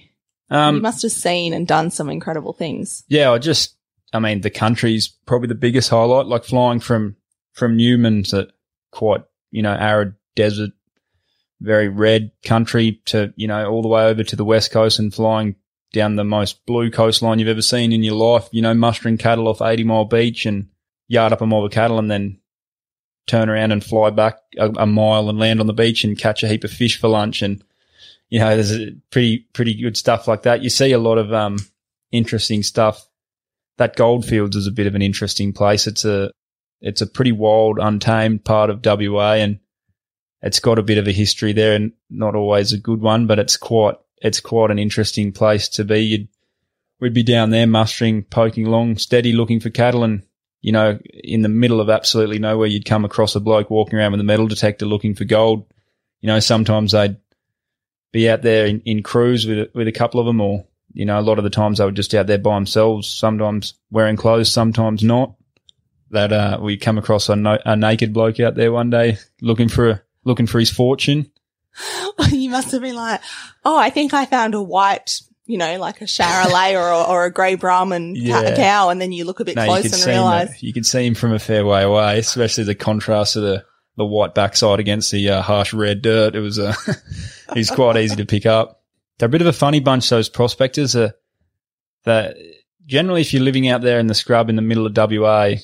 Um, 0.51 0.77
you 0.77 0.83
must 0.83 1.03
have 1.03 1.13
seen 1.13 1.53
and 1.53 1.67
done 1.67 1.91
some 1.91 2.11
incredible 2.11 2.53
things. 2.53 3.05
Yeah, 3.09 3.31
I 3.31 3.39
just, 3.39 3.77
I 4.13 4.19
mean, 4.19 4.41
the 4.41 4.51
country's 4.51 5.09
probably 5.09 5.49
the 5.49 5.55
biggest 5.55 5.91
highlight. 5.91 6.27
Like 6.27 6.45
flying 6.45 6.81
from 6.81 7.17
from 7.53 7.77
Newman 7.77 8.25
to 8.25 8.49
quite, 8.91 9.23
you 9.53 9.63
know, 9.63 9.73
arid 9.73 10.15
desert, 10.35 10.73
very 11.61 11.89
red 11.89 12.33
country 12.45 13.01
to, 13.07 13.33
you 13.37 13.47
know, 13.47 13.71
all 13.71 13.83
the 13.83 13.89
way 13.89 14.07
over 14.07 14.25
to 14.25 14.37
the 14.37 14.45
west 14.45 14.73
coast 14.73 14.99
and 14.99 15.15
flying 15.15 15.55
down 15.95 16.17
the 16.17 16.25
most 16.25 16.67
blue 16.67 16.91
coastline 16.91 17.39
you've 17.39 17.49
ever 17.49 17.63
seen 17.63 17.93
in 17.93 18.03
your 18.03 18.17
life. 18.17 18.49
You 18.53 18.61
know, 18.61 18.75
mustering 18.75 19.17
cattle 19.17 19.49
off 19.49 19.63
Eighty 19.63 19.85
Mile 19.85 20.05
Beach 20.05 20.45
and 20.45 20.69
yard 21.09 21.33
up 21.33 21.41
a 21.41 21.47
mob 21.47 21.65
of 21.65 21.71
cattle 21.71 21.99
and 21.99 22.11
then 22.11 22.39
turn 23.27 23.49
around 23.49 23.73
and 23.73 23.83
fly 23.83 24.11
back 24.11 24.37
a, 24.59 24.69
a 24.77 24.87
mile 24.87 25.31
and 25.31 25.39
land 25.39 25.61
on 25.61 25.67
the 25.67 25.73
beach 25.73 26.05
and 26.05 26.19
catch 26.19 26.43
a 26.43 26.49
heap 26.49 26.65
of 26.65 26.71
fish 26.71 27.01
for 27.01 27.09
lunch 27.09 27.41
and 27.41 27.65
you 28.29 28.39
know, 28.41 28.57
there's 28.61 28.91
pretty, 29.11 29.47
pretty 29.53 29.75
good 29.75 29.97
stuff 29.97 30.27
like 30.27 30.43
that. 30.43 30.63
You 30.63 30.71
see 30.71 30.93
a 30.93 30.99
lot 30.99 31.19
of, 31.19 31.33
um, 31.33 31.59
interesting 32.11 32.63
stuff. 32.63 33.07
That 33.77 33.97
Goldfields 33.97 34.57
is 34.57 34.67
a 34.67 34.73
bit 34.73 34.87
of 34.87 34.95
an 34.95 35.03
interesting 35.03 35.53
place. 35.53 35.87
It's 35.87 36.05
a, 36.05 36.31
it's 36.81 37.01
a 37.01 37.07
pretty 37.07 37.33
wild, 37.33 37.79
untamed 37.79 38.45
part 38.45 38.71
of 38.71 38.85
WA, 38.85 39.35
and 39.35 39.59
it's 40.43 40.61
got 40.61 40.79
a 40.79 40.83
bit 40.83 40.99
of 40.99 41.09
a 41.09 41.13
history 41.13 41.53
there, 41.53 41.75
and 41.75 41.93
not 42.11 42.35
always 42.35 42.73
a 42.73 42.79
good 42.79 43.01
one, 43.01 43.27
but 43.27 43.39
it's 43.39 43.57
quite 43.57 43.97
it's 44.19 44.41
quite 44.41 44.71
an 44.71 44.79
interesting 44.79 45.33
place 45.33 45.69
to 45.71 45.85
be. 45.85 46.01
You'd, 46.01 46.29
we'd 47.01 47.15
be 47.15 47.23
down 47.23 47.51
there 47.51 47.67
mustering, 47.67 48.23
poking 48.25 48.67
along, 48.67 48.99
steady, 48.99 49.33
looking 49.33 49.61
for 49.61 49.71
cattle, 49.71 50.05
and 50.05 50.23
you 50.61 50.73
know, 50.73 50.99
in 51.13 51.43
the 51.43 51.49
middle 51.51 51.81
of 51.81 51.91
absolutely 51.91 52.39
nowhere, 52.39 52.67
you'd 52.67 52.87
come 52.87 53.05
across 53.05 53.37
a 53.37 53.41
bloke 53.41 53.69
walking 53.69 53.99
around 53.99 54.13
with 54.13 54.21
a 54.23 54.25
metal 54.25 54.49
detector 54.49 54.87
looking 54.87 55.15
for 55.15 55.25
gold. 55.25 55.67
You 56.23 56.29
know, 56.29 56.41
sometimes 56.41 56.93
they'd 56.93 57.19
be 58.13 58.31
out 58.31 58.41
there 58.41 58.65
in, 58.65 58.81
in 58.81 59.03
crews 59.03 59.47
with 59.47 59.69
with 59.75 59.89
a 59.89 59.93
couple 59.93 60.21
of 60.21 60.27
them, 60.27 60.41
or 60.41 60.65
you 60.95 61.05
know, 61.05 61.19
a 61.19 61.21
lot 61.21 61.37
of 61.37 61.45
the 61.45 61.51
times 61.51 61.79
they 61.79 61.85
were 61.85 61.91
just 61.91 62.15
out 62.15 62.27
there 62.27 62.39
by 62.39 62.55
themselves. 62.55 63.09
Sometimes 63.09 63.75
wearing 63.91 64.17
clothes, 64.17 64.51
sometimes 64.51 65.03
not. 65.03 65.35
That 66.11 66.33
uh, 66.33 66.59
we 66.63 66.77
come 66.77 66.97
across 66.97 67.29
a, 67.29 67.37
no- 67.37 67.59
a 67.67 67.77
naked 67.77 68.13
bloke 68.13 68.39
out 68.39 68.55
there 68.55 68.73
one 68.73 68.89
day 68.89 69.19
looking 69.43 69.69
for 69.69 69.91
a, 69.91 70.03
looking 70.25 70.47
for 70.47 70.61
his 70.61 70.71
fortune. 70.71 71.31
you 72.31 72.51
must 72.51 72.73
have 72.73 72.83
been 72.83 72.95
like, 72.95 73.21
oh, 73.65 73.79
I 73.79 73.91
think 73.91 74.15
I 74.15 74.27
found 74.27 74.55
a 74.55 74.63
white, 74.63 75.21
you 75.47 75.59
know, 75.59 75.79
like 75.79 76.01
a 76.01 76.05
Charolais 76.05 76.75
or, 76.75 77.09
or 77.11 77.25
a 77.25 77.33
grey 77.33 77.55
Brahman 77.57 78.15
Yeah. 78.17 78.55
cow, 78.57 78.91
and 78.91 79.01
then 79.01 79.13
you 79.13 79.25
look 79.25 79.41
a 79.41 79.45
bit 79.45 79.57
No, 79.57 79.63
and 79.75 80.07
realise. 80.07 80.63
You 80.63 80.73
could 80.73 80.87
see 80.87 81.07
him 81.07 81.15
from 81.15 81.33
a 81.33 81.39
fair 81.39 81.65
way 81.67 81.83
away, 81.83 82.19
especially 82.19 82.65
the 82.65 82.75
contrast 82.75 83.37
of 83.37 83.43
the 83.43 83.65
the 83.97 84.05
white 84.05 84.35
backside 84.35 84.81
against 84.81 85.13
the 85.13 85.29
uh, 85.31 85.43
harsh 85.43 85.73
red 85.73 86.03
dirt. 86.03 86.35
It 86.35 86.41
was 86.41 86.59
uh, 86.59 86.75
he's 87.55 87.71
quite 87.71 87.97
easy 87.97 88.17
to 88.17 88.27
pick 88.27 88.45
up. 88.45 88.83
They're 89.19 89.27
a 89.27 89.31
bit 89.31 89.41
of 89.41 89.47
a 89.47 89.53
funny 89.53 89.81
bunch. 89.81 90.09
Those 90.11 90.29
prospectors 90.29 90.97
are. 90.97 91.15
That 92.05 92.37
generally, 92.85 93.23
if 93.23 93.33
you're 93.33 93.43
living 93.43 93.69
out 93.69 93.81
there 93.81 93.99
in 93.99 94.09
the 94.09 94.15
scrub 94.15 94.51
in 94.51 94.57
the 94.57 94.63
middle 94.63 94.87
of 94.87 94.95
WA, 94.95 95.55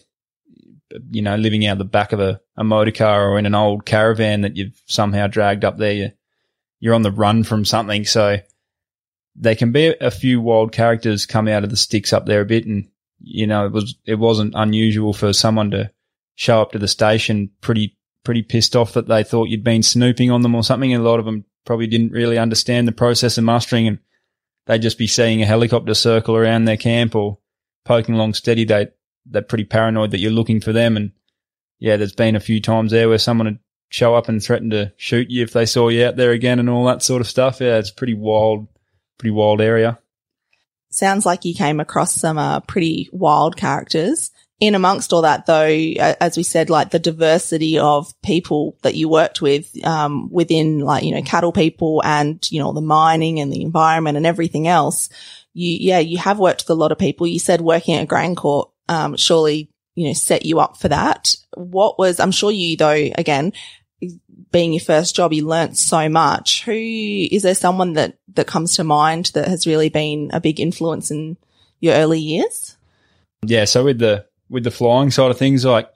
you 1.10 1.22
know, 1.22 1.36
living 1.36 1.66
out 1.66 1.76
the 1.78 1.84
back 1.84 2.12
of 2.12 2.20
a, 2.20 2.40
a 2.60 2.64
motor 2.64 2.90
car 2.90 3.30
or 3.30 3.38
in 3.38 3.46
an 3.46 3.54
old 3.54 3.86
caravan 3.86 4.42
that 4.42 4.54
you've 4.54 4.78
somehow 4.84 5.26
dragged 5.26 5.64
up 5.64 5.78
there, 5.78 5.94
you, 5.94 6.12
you're 6.78 6.94
on 6.94 7.00
the 7.00 7.10
run 7.10 7.42
from 7.42 7.64
something. 7.64 8.04
So 8.04 8.36
they 9.34 9.54
can 9.54 9.72
be 9.72 9.96
a 9.98 10.10
few 10.10 10.42
wild 10.42 10.70
characters 10.70 11.24
come 11.24 11.48
out 11.48 11.64
of 11.64 11.70
the 11.70 11.76
sticks 11.76 12.12
up 12.12 12.26
there 12.26 12.42
a 12.42 12.44
bit. 12.46 12.66
And, 12.66 12.88
you 13.18 13.46
know, 13.46 13.64
it 13.64 13.72
was, 13.72 13.96
it 14.04 14.16
wasn't 14.16 14.52
unusual 14.54 15.14
for 15.14 15.32
someone 15.32 15.70
to 15.70 15.90
show 16.34 16.60
up 16.60 16.72
to 16.72 16.78
the 16.78 16.86
station 16.86 17.48
pretty, 17.62 17.96
pretty 18.24 18.42
pissed 18.42 18.76
off 18.76 18.92
that 18.92 19.08
they 19.08 19.24
thought 19.24 19.48
you'd 19.48 19.64
been 19.64 19.82
snooping 19.82 20.30
on 20.30 20.42
them 20.42 20.54
or 20.54 20.62
something. 20.62 20.92
And 20.92 21.02
a 21.02 21.08
lot 21.08 21.18
of 21.18 21.24
them 21.24 21.46
probably 21.64 21.86
didn't 21.86 22.12
really 22.12 22.36
understand 22.36 22.86
the 22.86 22.92
process 22.92 23.38
of 23.38 23.44
mustering 23.44 23.88
and 23.88 24.00
they'd 24.66 24.82
just 24.82 24.98
be 24.98 25.06
seeing 25.06 25.40
a 25.40 25.46
helicopter 25.46 25.94
circle 25.94 26.36
around 26.36 26.66
their 26.66 26.76
camp 26.76 27.14
or 27.14 27.38
poking 27.86 28.16
along 28.16 28.34
steady. 28.34 28.66
They, 28.66 28.88
they're 29.24 29.40
pretty 29.40 29.64
paranoid 29.64 30.10
that 30.10 30.20
you're 30.20 30.30
looking 30.30 30.60
for 30.60 30.74
them. 30.74 30.98
And 30.98 31.12
yeah, 31.80 31.96
there's 31.96 32.12
been 32.12 32.36
a 32.36 32.40
few 32.40 32.60
times 32.60 32.92
there 32.92 33.08
where 33.08 33.18
someone 33.18 33.46
would 33.46 33.58
show 33.88 34.14
up 34.14 34.28
and 34.28 34.42
threaten 34.42 34.70
to 34.70 34.92
shoot 34.96 35.30
you 35.30 35.42
if 35.42 35.52
they 35.52 35.66
saw 35.66 35.88
you 35.88 36.04
out 36.04 36.14
there 36.14 36.30
again 36.30 36.60
and 36.60 36.70
all 36.70 36.84
that 36.84 37.02
sort 37.02 37.20
of 37.20 37.26
stuff. 37.26 37.60
Yeah, 37.60 37.78
it's 37.78 37.90
pretty 37.90 38.14
wild, 38.14 38.68
pretty 39.18 39.32
wild 39.32 39.60
area. 39.60 39.98
Sounds 40.90 41.24
like 41.24 41.44
you 41.44 41.54
came 41.54 41.80
across 41.80 42.14
some 42.14 42.38
uh, 42.38 42.60
pretty 42.60 43.08
wild 43.12 43.56
characters. 43.56 44.30
In 44.60 44.74
amongst 44.74 45.14
all 45.14 45.22
that, 45.22 45.46
though, 45.46 45.64
as 46.20 46.36
we 46.36 46.42
said, 46.42 46.68
like 46.68 46.90
the 46.90 46.98
diversity 46.98 47.78
of 47.78 48.12
people 48.20 48.76
that 48.82 48.94
you 48.94 49.08
worked 49.08 49.40
with 49.40 49.74
um, 49.86 50.30
within, 50.30 50.80
like 50.80 51.02
you 51.02 51.14
know, 51.14 51.22
cattle 51.22 51.50
people 51.50 52.02
and 52.04 52.46
you 52.50 52.60
know 52.60 52.74
the 52.74 52.82
mining 52.82 53.40
and 53.40 53.50
the 53.50 53.62
environment 53.62 54.18
and 54.18 54.26
everything 54.26 54.68
else. 54.68 55.08
You, 55.54 55.78
yeah, 55.80 56.00
you 56.00 56.18
have 56.18 56.38
worked 56.38 56.64
with 56.64 56.70
a 56.70 56.74
lot 56.74 56.92
of 56.92 56.98
people. 56.98 57.26
You 57.26 57.38
said 57.38 57.62
working 57.62 57.94
at 57.94 58.06
GrainCorp, 58.06 58.70
um, 58.90 59.16
surely 59.16 59.69
you 59.94 60.06
know 60.06 60.12
set 60.12 60.44
you 60.44 60.60
up 60.60 60.76
for 60.76 60.88
that. 60.88 61.34
What 61.54 61.98
was? 61.98 62.20
I'm 62.20 62.32
sure 62.32 62.50
you 62.50 62.76
though. 62.76 63.10
Again, 63.16 63.52
being 64.52 64.72
your 64.72 64.80
first 64.80 65.14
job, 65.14 65.32
you 65.32 65.46
learnt 65.46 65.76
so 65.76 66.08
much. 66.08 66.64
Who 66.64 66.72
is 66.72 67.42
there 67.42 67.54
someone 67.54 67.94
that 67.94 68.18
that 68.34 68.46
comes 68.46 68.76
to 68.76 68.84
mind 68.84 69.30
that 69.34 69.48
has 69.48 69.66
really 69.66 69.88
been 69.88 70.30
a 70.32 70.40
big 70.40 70.60
influence 70.60 71.10
in 71.10 71.36
your 71.80 71.94
early 71.94 72.20
years? 72.20 72.76
Yeah, 73.44 73.64
so 73.64 73.84
with 73.84 73.98
the 73.98 74.26
with 74.48 74.64
the 74.64 74.70
flying 74.70 75.10
side 75.10 75.30
of 75.30 75.38
things, 75.38 75.64
like 75.64 75.90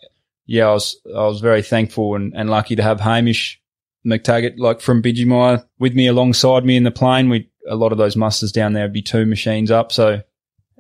yeah, 0.47 0.69
I 0.69 0.73
was 0.73 0.97
I 1.07 1.27
was 1.27 1.41
very 1.41 1.63
thankful 1.63 2.15
and, 2.15 2.33
and 2.35 2.51
lucky 2.51 2.77
to 2.77 2.83
have 2.83 3.01
Hamish 3.01 3.61
McTaggart 4.07 4.59
like 4.59 4.81
from 4.81 5.03
Bidgemia 5.03 5.67
with 5.79 5.95
me 5.95 6.07
alongside 6.07 6.65
me 6.65 6.77
in 6.77 6.85
the 6.85 6.91
plane. 6.91 7.29
We 7.31 7.51
a 7.69 7.77
lot 7.77 7.93
of 7.93 7.99
those 7.99 8.17
musters 8.17 8.53
down 8.53 8.75
there 8.75 8.85
would 8.85 8.93
be 8.93 9.03
two 9.03 9.27
machines 9.27 9.71
up, 9.71 9.93
so 9.93 10.21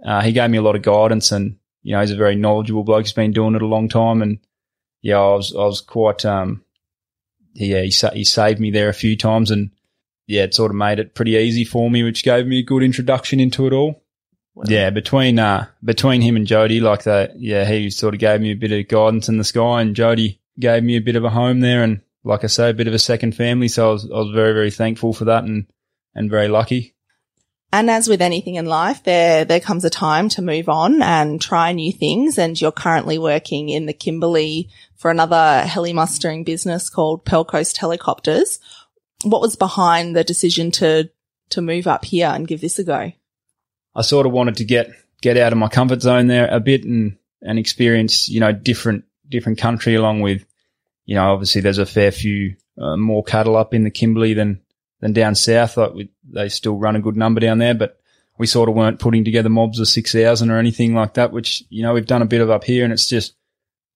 uh, 0.04 0.22
he 0.22 0.32
gave 0.32 0.50
me 0.50 0.58
a 0.58 0.62
lot 0.62 0.76
of 0.76 0.82
guidance 0.82 1.32
and 1.32 1.56
you 1.84 1.92
know 1.92 2.00
he's 2.00 2.10
a 2.10 2.16
very 2.16 2.34
knowledgeable 2.34 2.82
bloke. 2.82 3.04
He's 3.04 3.12
been 3.12 3.30
doing 3.30 3.54
it 3.54 3.62
a 3.62 3.66
long 3.66 3.88
time, 3.88 4.22
and 4.22 4.38
yeah, 5.02 5.18
I 5.18 5.34
was 5.34 5.54
I 5.54 5.64
was 5.64 5.80
quite 5.80 6.24
um 6.24 6.64
yeah 7.52 7.82
he 7.82 7.92
sa- 7.92 8.10
he 8.10 8.24
saved 8.24 8.58
me 8.58 8.72
there 8.72 8.88
a 8.88 8.94
few 8.94 9.16
times 9.16 9.52
and 9.52 9.70
yeah 10.26 10.42
it 10.42 10.54
sort 10.54 10.72
of 10.72 10.76
made 10.76 10.98
it 10.98 11.14
pretty 11.14 11.32
easy 11.32 11.64
for 11.64 11.88
me, 11.88 12.02
which 12.02 12.24
gave 12.24 12.46
me 12.46 12.58
a 12.58 12.64
good 12.64 12.82
introduction 12.82 13.38
into 13.38 13.68
it 13.68 13.72
all. 13.72 14.02
Yeah, 14.66 14.90
between 14.90 15.38
uh 15.38 15.66
between 15.84 16.22
him 16.22 16.36
and 16.36 16.46
Jody, 16.46 16.80
like 16.80 17.04
that, 17.04 17.38
yeah, 17.38 17.64
he 17.64 17.90
sort 17.90 18.14
of 18.14 18.20
gave 18.20 18.40
me 18.40 18.52
a 18.52 18.56
bit 18.56 18.72
of 18.72 18.88
guidance 18.88 19.28
in 19.28 19.36
the 19.36 19.44
sky, 19.44 19.82
and 19.82 19.94
Jody 19.94 20.40
gave 20.58 20.82
me 20.82 20.96
a 20.96 21.00
bit 21.00 21.16
of 21.16 21.24
a 21.24 21.30
home 21.30 21.60
there, 21.60 21.82
and 21.82 22.00
like 22.22 22.44
I 22.44 22.46
say, 22.46 22.70
a 22.70 22.74
bit 22.74 22.88
of 22.88 22.94
a 22.94 22.98
second 22.98 23.36
family. 23.36 23.68
So 23.68 23.90
I 23.90 23.92
was 23.92 24.04
I 24.04 24.16
was 24.16 24.30
very 24.32 24.54
very 24.54 24.70
thankful 24.70 25.12
for 25.12 25.26
that, 25.26 25.44
and 25.44 25.66
and 26.14 26.30
very 26.30 26.48
lucky. 26.48 26.93
And 27.74 27.90
as 27.90 28.06
with 28.06 28.22
anything 28.22 28.54
in 28.54 28.66
life, 28.66 29.02
there 29.02 29.44
there 29.44 29.58
comes 29.58 29.84
a 29.84 29.90
time 29.90 30.28
to 30.30 30.42
move 30.42 30.68
on 30.68 31.02
and 31.02 31.40
try 31.40 31.72
new 31.72 31.92
things. 31.92 32.38
And 32.38 32.58
you're 32.58 32.70
currently 32.70 33.18
working 33.18 33.68
in 33.68 33.86
the 33.86 33.92
Kimberley 33.92 34.70
for 34.94 35.10
another 35.10 35.62
heli 35.62 35.92
mustering 35.92 36.44
business 36.44 36.88
called 36.88 37.24
Pearl 37.24 37.44
Coast 37.44 37.76
Helicopters. 37.78 38.60
What 39.24 39.40
was 39.40 39.56
behind 39.56 40.14
the 40.14 40.22
decision 40.22 40.70
to 40.72 41.10
to 41.50 41.60
move 41.60 41.88
up 41.88 42.04
here 42.04 42.28
and 42.28 42.46
give 42.46 42.60
this 42.60 42.78
a 42.78 42.84
go? 42.84 43.10
I 43.96 44.02
sort 44.02 44.26
of 44.26 44.32
wanted 44.32 44.58
to 44.58 44.64
get 44.64 44.92
get 45.20 45.36
out 45.36 45.52
of 45.52 45.58
my 45.58 45.68
comfort 45.68 46.00
zone 46.00 46.28
there 46.28 46.46
a 46.46 46.60
bit 46.60 46.84
and 46.84 47.18
and 47.42 47.58
experience 47.58 48.28
you 48.28 48.38
know 48.38 48.52
different 48.52 49.02
different 49.28 49.58
country 49.58 49.96
along 49.96 50.20
with 50.20 50.46
you 51.06 51.16
know 51.16 51.32
obviously 51.32 51.60
there's 51.60 51.78
a 51.78 51.86
fair 51.86 52.12
few 52.12 52.54
uh, 52.80 52.96
more 52.96 53.24
cattle 53.24 53.56
up 53.56 53.74
in 53.74 53.82
the 53.82 53.90
Kimberley 53.90 54.32
than 54.32 54.60
than 55.04 55.12
down 55.12 55.34
south. 55.34 55.76
Like 55.76 55.92
we, 55.92 56.10
they 56.32 56.48
still 56.48 56.78
run 56.78 56.96
a 56.96 57.00
good 57.00 57.14
number 57.14 57.38
down 57.38 57.58
there, 57.58 57.74
but 57.74 58.00
we 58.38 58.46
sort 58.46 58.70
of 58.70 58.74
weren't 58.74 59.00
putting 59.00 59.22
together 59.22 59.50
mobs 59.50 59.78
of 59.78 59.86
six 59.86 60.12
thousand 60.12 60.50
or 60.50 60.58
anything 60.58 60.94
like 60.94 61.14
that. 61.14 61.30
Which 61.30 61.62
you 61.68 61.82
know 61.82 61.92
we've 61.92 62.06
done 62.06 62.22
a 62.22 62.26
bit 62.26 62.40
of 62.40 62.48
up 62.48 62.64
here, 62.64 62.84
and 62.84 62.92
it's 62.92 63.06
just 63.06 63.34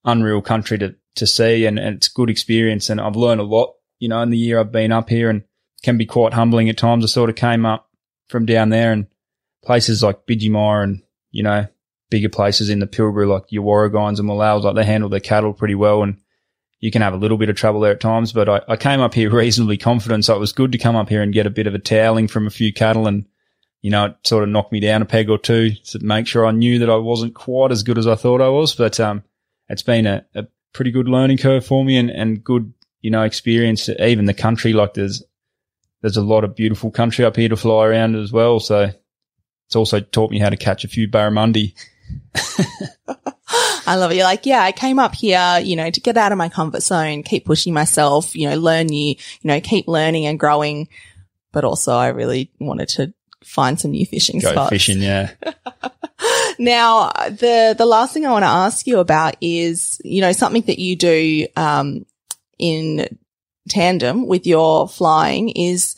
unreal 0.04 0.42
country 0.42 0.76
to 0.78 0.94
to 1.14 1.26
see, 1.26 1.64
and, 1.64 1.78
and 1.78 1.96
it's 1.96 2.08
good 2.08 2.28
experience. 2.28 2.90
And 2.90 3.00
I've 3.00 3.16
learned 3.16 3.40
a 3.40 3.44
lot, 3.44 3.72
you 3.98 4.10
know, 4.10 4.20
in 4.20 4.28
the 4.28 4.36
year 4.36 4.60
I've 4.60 4.70
been 4.70 4.92
up 4.92 5.08
here, 5.08 5.30
and 5.30 5.44
can 5.82 5.96
be 5.96 6.04
quite 6.04 6.34
humbling 6.34 6.68
at 6.68 6.76
times. 6.76 7.04
I 7.04 7.08
sort 7.08 7.30
of 7.30 7.36
came 7.36 7.64
up 7.64 7.88
from 8.28 8.44
down 8.44 8.68
there 8.68 8.92
and 8.92 9.06
places 9.64 10.02
like 10.02 10.26
Bidgemia 10.26 10.84
and, 10.84 11.02
you 11.30 11.42
know, 11.42 11.68
bigger 12.10 12.28
places 12.28 12.68
in 12.68 12.80
the 12.80 12.86
Pilbara 12.86 13.26
like 13.26 13.44
your 13.48 13.86
and 13.86 13.94
Malaws, 13.94 14.64
like 14.64 14.74
they 14.74 14.84
handle 14.84 15.08
their 15.08 15.20
cattle 15.20 15.54
pretty 15.54 15.74
well 15.74 16.02
and 16.02 16.20
you 16.80 16.90
can 16.90 17.02
have 17.02 17.14
a 17.14 17.18
little 17.18 17.38
bit 17.38 17.50
of 17.50 17.56
trouble 17.56 17.80
there 17.80 17.92
at 17.92 18.00
times. 18.00 18.32
But 18.32 18.48
I, 18.48 18.60
I 18.68 18.76
came 18.76 19.00
up 19.00 19.14
here 19.14 19.30
reasonably 19.34 19.76
confident, 19.76 20.24
so 20.24 20.34
it 20.34 20.40
was 20.40 20.52
good 20.52 20.72
to 20.72 20.78
come 20.78 20.96
up 20.96 21.08
here 21.08 21.22
and 21.22 21.32
get 21.32 21.46
a 21.46 21.50
bit 21.50 21.66
of 21.66 21.74
a 21.74 21.78
toweling 21.78 22.28
from 22.28 22.46
a 22.46 22.50
few 22.50 22.72
cattle 22.72 23.06
and, 23.06 23.26
you 23.82 23.90
know, 23.90 24.06
it 24.06 24.16
sort 24.24 24.42
of 24.42 24.48
knocked 24.50 24.72
me 24.72 24.80
down 24.80 25.02
a 25.02 25.06
peg 25.06 25.30
or 25.30 25.38
two 25.38 25.70
to 25.70 25.98
make 26.00 26.26
sure 26.26 26.46
I 26.46 26.50
knew 26.50 26.80
that 26.80 26.90
I 26.90 26.96
wasn't 26.96 27.34
quite 27.34 27.70
as 27.70 27.82
good 27.82 27.98
as 27.98 28.06
I 28.06 28.16
thought 28.16 28.40
I 28.40 28.48
was. 28.48 28.74
But 28.74 28.98
um 29.00 29.22
it's 29.68 29.82
been 29.82 30.06
a, 30.06 30.24
a 30.34 30.46
pretty 30.72 30.90
good 30.90 31.08
learning 31.08 31.38
curve 31.38 31.64
for 31.64 31.84
me 31.84 31.96
and, 31.96 32.10
and 32.10 32.42
good, 32.42 32.72
you 33.00 33.10
know, 33.10 33.22
experience. 33.22 33.88
Even 33.88 34.24
the 34.24 34.34
country, 34.34 34.72
like 34.72 34.94
there's 34.94 35.22
there's 36.00 36.16
a 36.16 36.22
lot 36.22 36.44
of 36.44 36.54
beautiful 36.54 36.90
country 36.90 37.24
up 37.24 37.36
here 37.36 37.48
to 37.48 37.56
fly 37.56 37.86
around 37.86 38.16
as 38.16 38.32
well. 38.32 38.60
So 38.60 38.90
it's 39.66 39.76
also 39.76 40.00
taught 40.00 40.30
me 40.30 40.38
how 40.38 40.50
to 40.50 40.56
catch 40.56 40.84
a 40.84 40.88
few 40.88 41.08
barramundi. 41.08 41.74
I 43.88 43.96
love 43.96 44.10
it. 44.10 44.16
You're 44.16 44.24
like, 44.24 44.44
yeah, 44.44 44.62
I 44.62 44.72
came 44.72 44.98
up 44.98 45.14
here, 45.14 45.60
you 45.62 45.74
know, 45.74 45.90
to 45.90 46.00
get 46.00 46.16
out 46.16 46.30
of 46.30 46.38
my 46.38 46.48
comfort 46.48 46.82
zone, 46.82 47.22
keep 47.22 47.46
pushing 47.46 47.72
myself, 47.72 48.36
you 48.36 48.48
know, 48.48 48.56
learn 48.56 48.86
new, 48.86 49.14
you 49.14 49.16
know, 49.44 49.60
keep 49.60 49.88
learning 49.88 50.26
and 50.26 50.38
growing. 50.38 50.88
But 51.52 51.64
also 51.64 51.94
I 51.94 52.08
really 52.08 52.50
wanted 52.60 52.88
to 52.90 53.14
find 53.42 53.80
some 53.80 53.92
new 53.92 54.04
fishing 54.04 54.40
Go 54.40 54.52
spots. 54.52 54.70
fishing, 54.70 55.00
yeah. 55.00 55.30
Now, 56.60 57.10
the, 57.28 57.76
the 57.78 57.86
last 57.86 58.12
thing 58.12 58.26
I 58.26 58.32
want 58.32 58.42
to 58.42 58.48
ask 58.48 58.84
you 58.88 58.98
about 58.98 59.36
is, 59.40 60.00
you 60.04 60.20
know, 60.20 60.32
something 60.32 60.62
that 60.62 60.80
you 60.80 60.96
do, 60.96 61.46
um, 61.54 62.04
in 62.58 63.16
tandem 63.68 64.26
with 64.26 64.44
your 64.46 64.88
flying 64.88 65.50
is 65.50 65.94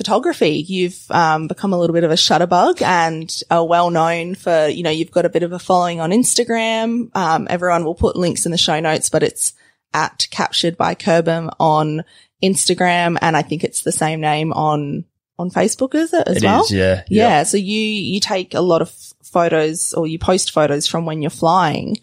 photography. 0.00 0.64
You've, 0.66 0.98
um, 1.10 1.46
become 1.46 1.74
a 1.74 1.78
little 1.78 1.92
bit 1.92 2.04
of 2.04 2.10
a 2.10 2.14
shutterbug 2.14 2.80
and 2.80 3.28
are 3.50 3.66
well 3.66 3.90
known 3.90 4.34
for, 4.34 4.66
you 4.68 4.82
know, 4.82 4.88
you've 4.90 5.10
got 5.10 5.26
a 5.26 5.28
bit 5.36 5.42
of 5.42 5.52
a 5.52 5.58
following 5.58 6.00
on 6.00 6.10
Instagram. 6.10 7.14
Um, 7.14 7.46
everyone 7.50 7.84
will 7.84 7.94
put 7.94 8.16
links 8.16 8.46
in 8.46 8.52
the 8.52 8.56
show 8.58 8.80
notes, 8.80 9.10
but 9.10 9.22
it's 9.22 9.52
at 9.92 10.26
captured 10.30 10.78
by 10.78 10.94
Kerbum 10.94 11.54
on 11.60 12.04
Instagram. 12.42 13.18
And 13.20 13.36
I 13.36 13.42
think 13.42 13.62
it's 13.62 13.82
the 13.82 13.92
same 13.92 14.20
name 14.22 14.52
on, 14.54 15.04
on 15.38 15.50
Facebook, 15.50 15.94
is 15.94 16.14
it 16.14 16.26
as 16.26 16.36
It 16.38 16.44
well? 16.44 16.64
is, 16.64 16.72
yeah. 16.72 17.02
Yeah. 17.08 17.42
So 17.42 17.58
you, 17.58 17.78
you 17.80 18.20
take 18.20 18.54
a 18.54 18.60
lot 18.62 18.80
of 18.80 18.90
photos 19.22 19.92
or 19.92 20.06
you 20.06 20.18
post 20.18 20.50
photos 20.52 20.86
from 20.86 21.04
when 21.04 21.20
you're 21.20 21.30
flying. 21.30 21.98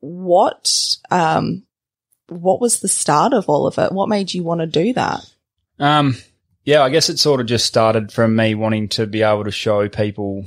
what 0.00 0.94
um, 1.10 1.64
what 2.28 2.60
was 2.60 2.80
the 2.80 2.88
start 2.88 3.32
of 3.32 3.48
all 3.48 3.66
of 3.66 3.78
it? 3.78 3.92
What 3.92 4.08
made 4.08 4.34
you 4.34 4.42
want 4.42 4.60
to 4.60 4.66
do 4.66 4.92
that? 4.94 5.20
Um, 5.78 6.16
yeah, 6.66 6.82
I 6.82 6.90
guess 6.90 7.08
it 7.08 7.20
sort 7.20 7.40
of 7.40 7.46
just 7.46 7.64
started 7.64 8.12
from 8.12 8.34
me 8.34 8.56
wanting 8.56 8.88
to 8.90 9.06
be 9.06 9.22
able 9.22 9.44
to 9.44 9.52
show 9.52 9.88
people 9.88 10.44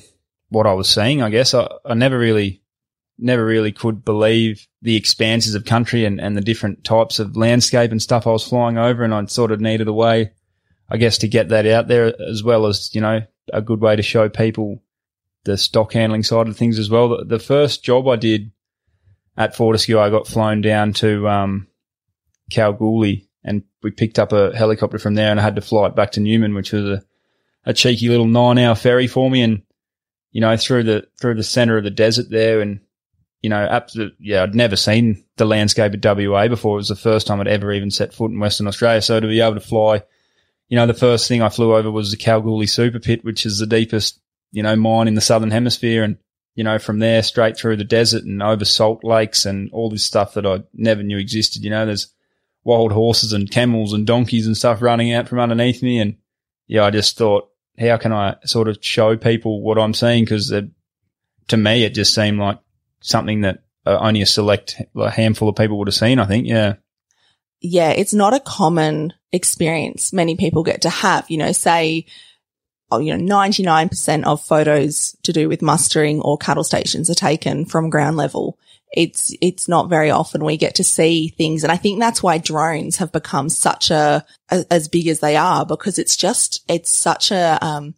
what 0.49 0.67
I 0.67 0.73
was 0.73 0.89
seeing. 0.89 1.21
I 1.21 1.29
guess 1.29 1.53
I, 1.53 1.69
I 1.85 1.93
never 1.93 2.19
really, 2.19 2.61
never 3.17 3.43
really 3.43 3.71
could 3.71 4.03
believe 4.03 4.67
the 4.81 4.97
expanses 4.97 5.55
of 5.55 5.63
country 5.63 6.03
and, 6.03 6.19
and 6.19 6.35
the 6.35 6.41
different 6.41 6.83
types 6.83 7.19
of 7.19 7.37
landscape 7.37 7.91
and 7.91 8.01
stuff 8.01 8.27
I 8.27 8.31
was 8.31 8.45
flying 8.45 8.77
over. 8.77 9.05
And 9.05 9.13
I 9.13 9.25
sort 9.27 9.53
of 9.53 9.61
needed 9.61 9.87
a 9.87 9.93
way, 9.93 10.33
I 10.89 10.97
guess, 10.97 11.19
to 11.19 11.29
get 11.29 11.49
that 11.49 11.65
out 11.65 11.87
there 11.87 12.13
as 12.29 12.43
well 12.43 12.65
as, 12.65 12.93
you 12.93 12.99
know, 12.99 13.21
a 13.53 13.61
good 13.61 13.79
way 13.79 13.95
to 13.95 14.03
show 14.03 14.27
people 14.27 14.83
the 15.45 15.57
stock 15.57 15.93
handling 15.93 16.23
side 16.23 16.49
of 16.49 16.57
things 16.57 16.79
as 16.79 16.89
well. 16.89 17.23
The, 17.25 17.39
first 17.39 17.81
job 17.81 18.09
I 18.09 18.17
did 18.17 18.51
at 19.37 19.55
Fortescue, 19.55 19.97
I 19.97 20.09
got 20.09 20.27
flown 20.27 20.59
down 20.59 20.91
to, 20.93 21.29
um, 21.29 21.67
Kalgoorlie 22.51 23.28
and 23.43 23.63
we 23.81 23.91
picked 23.91 24.19
up 24.19 24.31
a 24.33 24.55
helicopter 24.55 24.99
from 24.99 25.15
there 25.15 25.31
and 25.31 25.39
I 25.39 25.43
had 25.43 25.55
to 25.55 25.61
fly 25.61 25.87
it 25.87 25.95
back 25.95 26.11
to 26.11 26.19
Newman, 26.19 26.53
which 26.53 26.71
was 26.71 26.85
a, 26.85 27.03
a 27.65 27.73
cheeky 27.73 28.09
little 28.09 28.27
nine 28.27 28.57
hour 28.57 28.75
ferry 28.75 29.07
for 29.07 29.29
me. 29.29 29.41
And, 29.41 29.63
you 30.31 30.41
know, 30.41 30.55
through 30.57 30.83
the, 30.83 31.07
through 31.19 31.35
the 31.35 31.43
center 31.43 31.77
of 31.77 31.83
the 31.83 31.89
desert 31.89 32.29
there 32.29 32.61
and, 32.61 32.81
you 33.41 33.49
know, 33.49 33.57
absolutely, 33.57 34.17
yeah, 34.19 34.43
I'd 34.43 34.55
never 34.55 34.75
seen 34.75 35.23
the 35.37 35.45
landscape 35.45 35.93
of 35.93 36.03
WA 36.03 36.47
before. 36.49 36.75
It 36.75 36.81
was 36.81 36.89
the 36.89 36.95
first 36.95 37.25
time 37.25 37.39
I'd 37.39 37.47
ever 37.47 37.71
even 37.71 37.91
set 37.91 38.13
foot 38.13 38.31
in 38.31 38.39
Western 38.39 38.67
Australia. 38.67 39.01
So 39.01 39.19
to 39.19 39.27
be 39.27 39.39
able 39.39 39.53
to 39.53 39.61
fly, 39.61 40.03
you 40.67 40.75
know, 40.75 40.85
the 40.85 40.93
first 40.93 41.27
thing 41.27 41.41
I 41.41 41.49
flew 41.49 41.73
over 41.73 41.89
was 41.89 42.11
the 42.11 42.17
Kalgoorlie 42.17 42.67
Super 42.67 42.99
Pit, 42.99 43.23
which 43.23 43.45
is 43.45 43.59
the 43.59 43.65
deepest, 43.65 44.19
you 44.51 44.61
know, 44.61 44.75
mine 44.75 45.07
in 45.07 45.15
the 45.15 45.21
southern 45.21 45.51
hemisphere. 45.51 46.03
And, 46.03 46.17
you 46.55 46.65
know, 46.65 46.77
from 46.77 46.99
there 46.99 47.23
straight 47.23 47.57
through 47.57 47.77
the 47.77 47.85
desert 47.85 48.25
and 48.25 48.43
over 48.43 48.65
salt 48.65 49.05
lakes 49.05 49.45
and 49.45 49.71
all 49.71 49.89
this 49.89 50.03
stuff 50.03 50.33
that 50.33 50.45
I 50.45 50.63
never 50.73 51.01
knew 51.01 51.17
existed. 51.17 51.63
You 51.63 51.69
know, 51.69 51.85
there's, 51.85 52.13
wild 52.63 52.91
horses 52.91 53.33
and 53.33 53.49
camels 53.49 53.93
and 53.93 54.05
donkeys 54.05 54.47
and 54.47 54.57
stuff 54.57 54.81
running 54.81 55.13
out 55.13 55.27
from 55.27 55.39
underneath 55.39 55.81
me. 55.81 55.99
And 55.99 56.17
yeah, 56.67 56.85
I 56.85 56.91
just 56.91 57.17
thought, 57.17 57.49
how 57.79 57.97
can 57.97 58.11
I 58.11 58.35
sort 58.45 58.67
of 58.67 58.77
show 58.81 59.15
people 59.17 59.61
what 59.61 59.79
I'm 59.79 59.93
seeing? 59.93 60.25
Because 60.25 60.53
to 61.47 61.57
me, 61.57 61.83
it 61.83 61.93
just 61.93 62.13
seemed 62.13 62.39
like 62.39 62.59
something 63.01 63.41
that 63.41 63.63
uh, 63.85 63.97
only 63.99 64.21
a 64.21 64.25
select 64.25 64.81
a 64.95 65.09
handful 65.09 65.49
of 65.49 65.55
people 65.55 65.77
would 65.79 65.87
have 65.87 65.95
seen. 65.95 66.19
I 66.19 66.25
think, 66.25 66.47
yeah. 66.47 66.75
Yeah, 67.61 67.89
it's 67.91 68.13
not 68.13 68.33
a 68.33 68.39
common 68.39 69.13
experience 69.31 70.13
many 70.13 70.35
people 70.35 70.63
get 70.63 70.81
to 70.83 70.89
have. 70.89 71.29
You 71.29 71.37
know, 71.37 71.51
say, 71.51 72.05
oh, 72.91 72.99
you 72.99 73.15
know, 73.15 73.35
99% 73.35 74.23
of 74.25 74.41
photos 74.41 75.15
to 75.23 75.33
do 75.33 75.47
with 75.47 75.61
mustering 75.61 76.21
or 76.21 76.37
cattle 76.37 76.63
stations 76.63 77.09
are 77.09 77.15
taken 77.15 77.65
from 77.65 77.89
ground 77.89 78.17
level 78.17 78.57
it's 78.91 79.35
it's 79.41 79.67
not 79.67 79.89
very 79.89 80.09
often 80.09 80.43
we 80.43 80.57
get 80.57 80.75
to 80.75 80.83
see 80.83 81.29
things. 81.29 81.63
And 81.63 81.71
i 81.71 81.77
think 81.77 81.99
that's 81.99 82.23
why 82.23 82.37
drones 82.37 82.97
have 82.97 83.11
become 83.11 83.49
such 83.49 83.91
a, 83.91 84.25
a 84.49 84.65
as 84.71 84.87
big 84.87 85.07
as 85.07 85.19
they 85.19 85.35
are 85.35 85.65
because 85.65 85.99
it's 85.99 86.17
just 86.17 86.63
it's 86.67 86.91
such 86.91 87.31
a 87.31 87.57
um 87.61 87.93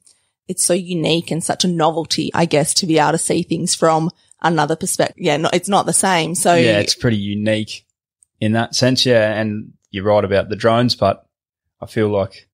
it's 0.47 0.63
so 0.63 0.73
unique 0.73 1.31
and 1.31 1.43
such 1.43 1.63
a 1.63 1.69
novelty 1.69 2.29
i 2.33 2.45
guess 2.45 2.73
to 2.73 2.85
be 2.85 2.99
able 2.99 3.13
to 3.13 3.17
see 3.17 3.43
things 3.43 3.73
from 3.73 4.09
another 4.41 4.75
perspective. 4.75 5.17
Yeah 5.19 5.37
no, 5.37 5.49
it's 5.53 5.69
not 5.69 5.85
the 5.85 5.93
same. 5.93 6.35
So 6.35 6.55
yeah 6.55 6.79
it's 6.79 6.95
pretty 6.95 7.17
unique 7.17 7.85
in 8.39 8.53
that 8.53 8.75
sense. 8.75 9.05
Yeah 9.05 9.39
and 9.39 9.73
you're 9.91 10.05
right 10.05 10.23
about 10.23 10.49
the 10.49 10.55
drones 10.55 10.95
but 10.95 11.25
i 11.81 11.85
feel 11.85 12.09
like 12.09 12.47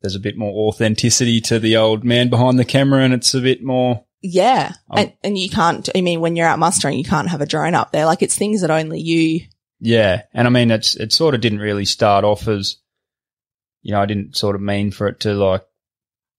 there's 0.00 0.16
a 0.16 0.20
bit 0.20 0.36
more 0.36 0.68
authenticity 0.68 1.40
to 1.42 1.58
the 1.58 1.76
old 1.76 2.04
man 2.04 2.30
behind 2.30 2.58
the 2.58 2.64
camera 2.64 3.02
and 3.02 3.12
it's 3.12 3.34
a 3.34 3.40
bit 3.40 3.62
more 3.62 4.04
yeah. 4.20 4.72
Um, 4.90 4.98
and, 4.98 5.12
and 5.22 5.38
you 5.38 5.48
can't, 5.48 5.88
I 5.94 6.00
mean, 6.00 6.20
when 6.20 6.36
you're 6.36 6.46
out 6.46 6.58
mustering, 6.58 6.98
you 6.98 7.04
can't 7.04 7.28
have 7.28 7.40
a 7.40 7.46
drone 7.46 7.74
up 7.74 7.92
there. 7.92 8.06
Like 8.06 8.22
it's 8.22 8.36
things 8.36 8.62
that 8.62 8.70
only 8.70 9.00
you. 9.00 9.40
Yeah. 9.80 10.22
And 10.34 10.46
I 10.46 10.50
mean, 10.50 10.70
it's, 10.70 10.96
it 10.96 11.12
sort 11.12 11.34
of 11.34 11.40
didn't 11.40 11.60
really 11.60 11.84
start 11.84 12.24
off 12.24 12.48
as, 12.48 12.76
you 13.82 13.92
know, 13.92 14.00
I 14.00 14.06
didn't 14.06 14.36
sort 14.36 14.56
of 14.56 14.60
mean 14.60 14.90
for 14.90 15.06
it 15.08 15.20
to 15.20 15.34
like 15.34 15.64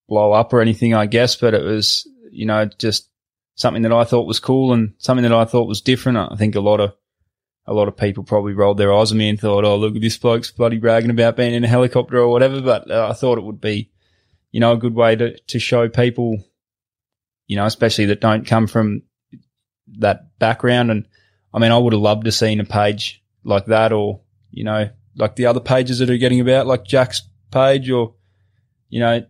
blow 0.07 0.33
up 0.33 0.51
or 0.53 0.61
anything, 0.61 0.93
I 0.93 1.05
guess, 1.05 1.35
but 1.35 1.53
it 1.53 1.63
was, 1.63 2.07
you 2.31 2.45
know, 2.45 2.65
just 2.65 3.09
something 3.55 3.83
that 3.83 3.93
I 3.93 4.03
thought 4.03 4.27
was 4.27 4.39
cool 4.39 4.73
and 4.73 4.93
something 4.97 5.23
that 5.23 5.33
I 5.33 5.45
thought 5.45 5.67
was 5.67 5.81
different. 5.81 6.17
I 6.17 6.35
think 6.35 6.55
a 6.55 6.61
lot 6.61 6.79
of, 6.79 6.93
a 7.65 7.73
lot 7.73 7.87
of 7.87 7.95
people 7.95 8.23
probably 8.23 8.53
rolled 8.53 8.77
their 8.77 8.93
eyes 8.93 9.11
at 9.11 9.17
me 9.17 9.29
and 9.29 9.39
thought, 9.39 9.63
oh, 9.63 9.77
look 9.77 9.95
at 9.95 10.01
this 10.01 10.17
bloke's 10.17 10.51
bloody 10.51 10.77
bragging 10.77 11.11
about 11.11 11.37
being 11.37 11.53
in 11.53 11.63
a 11.63 11.67
helicopter 11.67 12.17
or 12.17 12.29
whatever. 12.29 12.61
But 12.61 12.89
uh, 12.89 13.07
I 13.09 13.13
thought 13.13 13.37
it 13.37 13.43
would 13.43 13.61
be, 13.61 13.91
you 14.51 14.59
know, 14.59 14.71
a 14.71 14.77
good 14.77 14.95
way 14.95 15.15
to, 15.15 15.37
to 15.37 15.59
show 15.59 15.87
people 15.87 16.43
you 17.49 17.55
know, 17.55 17.65
especially 17.65 18.05
that 18.05 18.21
don't 18.21 18.45
come 18.45 18.67
from 18.67 19.01
that 19.97 20.37
background. 20.37 20.91
And 20.91 21.07
I 21.51 21.57
mean, 21.57 21.71
I 21.71 21.77
would 21.77 21.93
have 21.93 22.01
loved 22.01 22.25
to 22.25 22.31
seen 22.31 22.59
a 22.59 22.63
page 22.63 23.23
like 23.43 23.65
that 23.65 23.91
or, 23.91 24.21
you 24.51 24.63
know, 24.63 24.89
like 25.17 25.35
the 25.35 25.47
other 25.47 25.59
pages 25.59 25.97
that 25.97 26.11
are 26.11 26.17
getting 26.17 26.39
about, 26.39 26.67
like 26.67 26.85
Jack's 26.85 27.23
page 27.51 27.89
or, 27.89 28.13
you 28.87 28.99
know, 28.99 29.25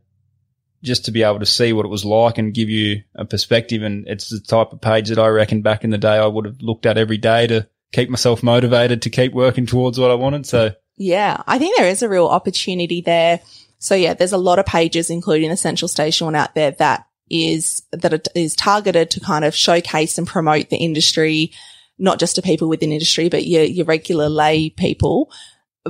just 0.84 1.06
to 1.06 1.12
be 1.12 1.24
able 1.24 1.40
to 1.40 1.46
see 1.46 1.72
what 1.72 1.86
it 1.86 1.90
was 1.90 2.04
like 2.04 2.38
and 2.38 2.54
give 2.54 2.70
you 2.70 3.04
a 3.16 3.24
perspective. 3.24 3.84
And 3.84 4.06
it's 4.06 4.30
the 4.30 4.42
type 4.42 4.74
of 4.74 4.82
page 4.82 5.08
that 5.08 5.18
I 5.18 5.28
reckon 5.28 5.62
back 5.62 5.86
in 5.86 5.90
the 5.90 5.98
day 5.98 6.18
I 6.18 6.28
would 6.28 6.46
have 6.46 6.62
looked 6.62 6.86
at 6.86 6.98
every 6.98 7.18
day 7.18 7.48
to 7.48 7.70
keep 7.94 8.10
myself 8.10 8.44
motivated 8.44 9.04
to 9.04 9.10
keep 9.10 9.34
working 9.34 9.66
towards 9.66 9.98
what 9.98 10.12
I 10.12 10.16
wanted. 10.16 10.46
So 10.46 10.74
yeah, 10.98 11.42
I 11.48 11.58
think 11.58 11.78
there 11.78 11.88
is 11.88 12.04
a 12.04 12.10
real 12.10 12.28
opportunity 12.28 13.00
there. 13.00 13.40
So 13.78 13.96
yeah, 13.96 14.14
there's 14.14 14.34
a 14.34 14.38
lot 14.38 14.60
of 14.60 14.66
pages, 14.66 15.10
including 15.10 15.50
the 15.50 15.56
Central 15.56 15.88
Station 15.88 16.26
one 16.26 16.36
out 16.36 16.54
there 16.54 16.72
that 16.72 17.06
is 17.30 17.84
that 17.92 18.14
it 18.14 18.28
is 18.36 18.56
targeted 18.56 19.12
to 19.12 19.20
kind 19.20 19.46
of 19.46 19.56
showcase 19.56 20.18
and 20.18 20.28
promote 20.28 20.70
the 20.70 20.78
industry, 20.78 21.52
not 21.98 22.20
just 22.20 22.36
to 22.36 22.42
people 22.42 22.68
within 22.68 22.92
industry, 22.92 23.30
but 23.30 23.46
your, 23.46 23.64
your 23.64 23.86
regular 23.86 24.30
lay 24.30 24.70
people. 24.70 25.32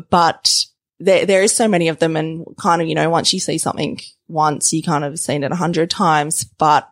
But 0.10 0.66
there, 1.00 1.26
there 1.26 1.42
is 1.42 1.56
so 1.56 1.68
many 1.68 1.88
of 1.88 2.00
them 2.00 2.16
and 2.16 2.46
kind 2.58 2.82
of, 2.82 2.88
you 2.88 2.96
know, 2.96 3.10
once 3.10 3.34
you 3.34 3.40
see 3.40 3.58
something 3.58 4.00
once, 4.28 4.74
you 4.74 4.84
kind 4.84 5.04
of 5.04 5.20
seen 5.20 5.44
it 5.44 5.52
a 5.52 5.56
hundred 5.56 5.90
times, 5.90 6.44
but 6.44 6.90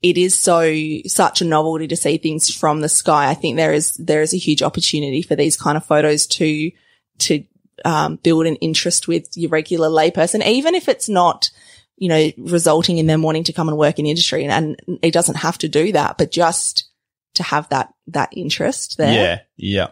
it 0.00 0.18
is 0.18 0.38
so 0.38 0.74
such 1.06 1.40
a 1.40 1.44
novelty 1.44 1.86
to 1.88 1.96
see 1.96 2.18
things 2.18 2.54
from 2.54 2.80
the 2.80 2.88
sky. 2.88 3.28
I 3.28 3.34
think 3.34 3.56
there 3.56 3.72
is, 3.72 3.94
there 3.94 4.22
is 4.22 4.34
a 4.34 4.38
huge 4.38 4.62
opportunity 4.62 5.22
for 5.22 5.36
these 5.36 5.56
kind 5.56 5.76
of 5.76 5.84
photos 5.84 6.26
to, 6.28 6.70
to, 7.18 7.44
um, 7.84 8.16
build 8.16 8.46
an 8.46 8.56
interest 8.56 9.08
with 9.08 9.36
your 9.36 9.50
regular 9.50 9.88
layperson, 9.88 10.44
even 10.46 10.74
if 10.74 10.88
it's 10.88 11.08
not, 11.08 11.50
you 11.96 12.08
know, 12.08 12.30
resulting 12.38 12.98
in 12.98 13.06
them 13.06 13.22
wanting 13.22 13.44
to 13.44 13.52
come 13.52 13.68
and 13.68 13.78
work 13.78 13.98
in 13.98 14.06
industry. 14.06 14.44
And, 14.44 14.76
and 14.88 14.98
it 15.02 15.12
doesn't 15.12 15.36
have 15.36 15.58
to 15.58 15.68
do 15.68 15.92
that, 15.92 16.18
but 16.18 16.30
just 16.32 16.88
to 17.34 17.42
have 17.42 17.68
that, 17.68 17.92
that 18.08 18.30
interest 18.32 18.98
there. 18.98 19.12
Yeah. 19.12 19.38
Yeah. 19.56 19.86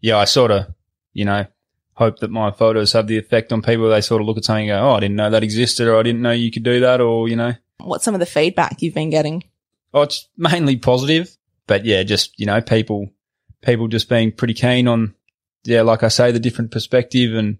Yeah. 0.00 0.18
I 0.18 0.24
sort 0.24 0.50
of, 0.50 0.66
you 1.12 1.24
know, 1.24 1.46
hope 1.94 2.18
that 2.20 2.30
my 2.30 2.50
photos 2.50 2.92
have 2.92 3.06
the 3.06 3.18
effect 3.18 3.52
on 3.52 3.62
people. 3.62 3.88
They 3.88 4.00
sort 4.00 4.20
of 4.20 4.26
look 4.26 4.38
at 4.38 4.44
something 4.44 4.70
and 4.70 4.80
go, 4.80 4.88
Oh, 4.88 4.94
I 4.94 5.00
didn't 5.00 5.16
know 5.16 5.30
that 5.30 5.42
existed 5.42 5.88
or 5.88 5.98
I 5.98 6.02
didn't 6.02 6.22
know 6.22 6.32
you 6.32 6.50
could 6.50 6.62
do 6.62 6.80
that 6.80 7.00
or, 7.00 7.28
you 7.28 7.36
know, 7.36 7.54
what's 7.78 8.04
some 8.04 8.14
of 8.14 8.20
the 8.20 8.26
feedback 8.26 8.82
you've 8.82 8.94
been 8.94 9.10
getting? 9.10 9.44
Oh, 9.94 10.02
it's 10.02 10.28
mainly 10.36 10.76
positive, 10.76 11.36
but 11.66 11.84
yeah, 11.84 12.02
just, 12.02 12.38
you 12.38 12.46
know, 12.46 12.60
people, 12.60 13.10
people 13.60 13.88
just 13.88 14.08
being 14.08 14.32
pretty 14.32 14.54
keen 14.54 14.88
on, 14.88 15.14
yeah, 15.64 15.82
like 15.82 16.02
I 16.02 16.08
say, 16.08 16.32
the 16.32 16.40
different 16.40 16.70
perspective 16.70 17.34
and, 17.34 17.58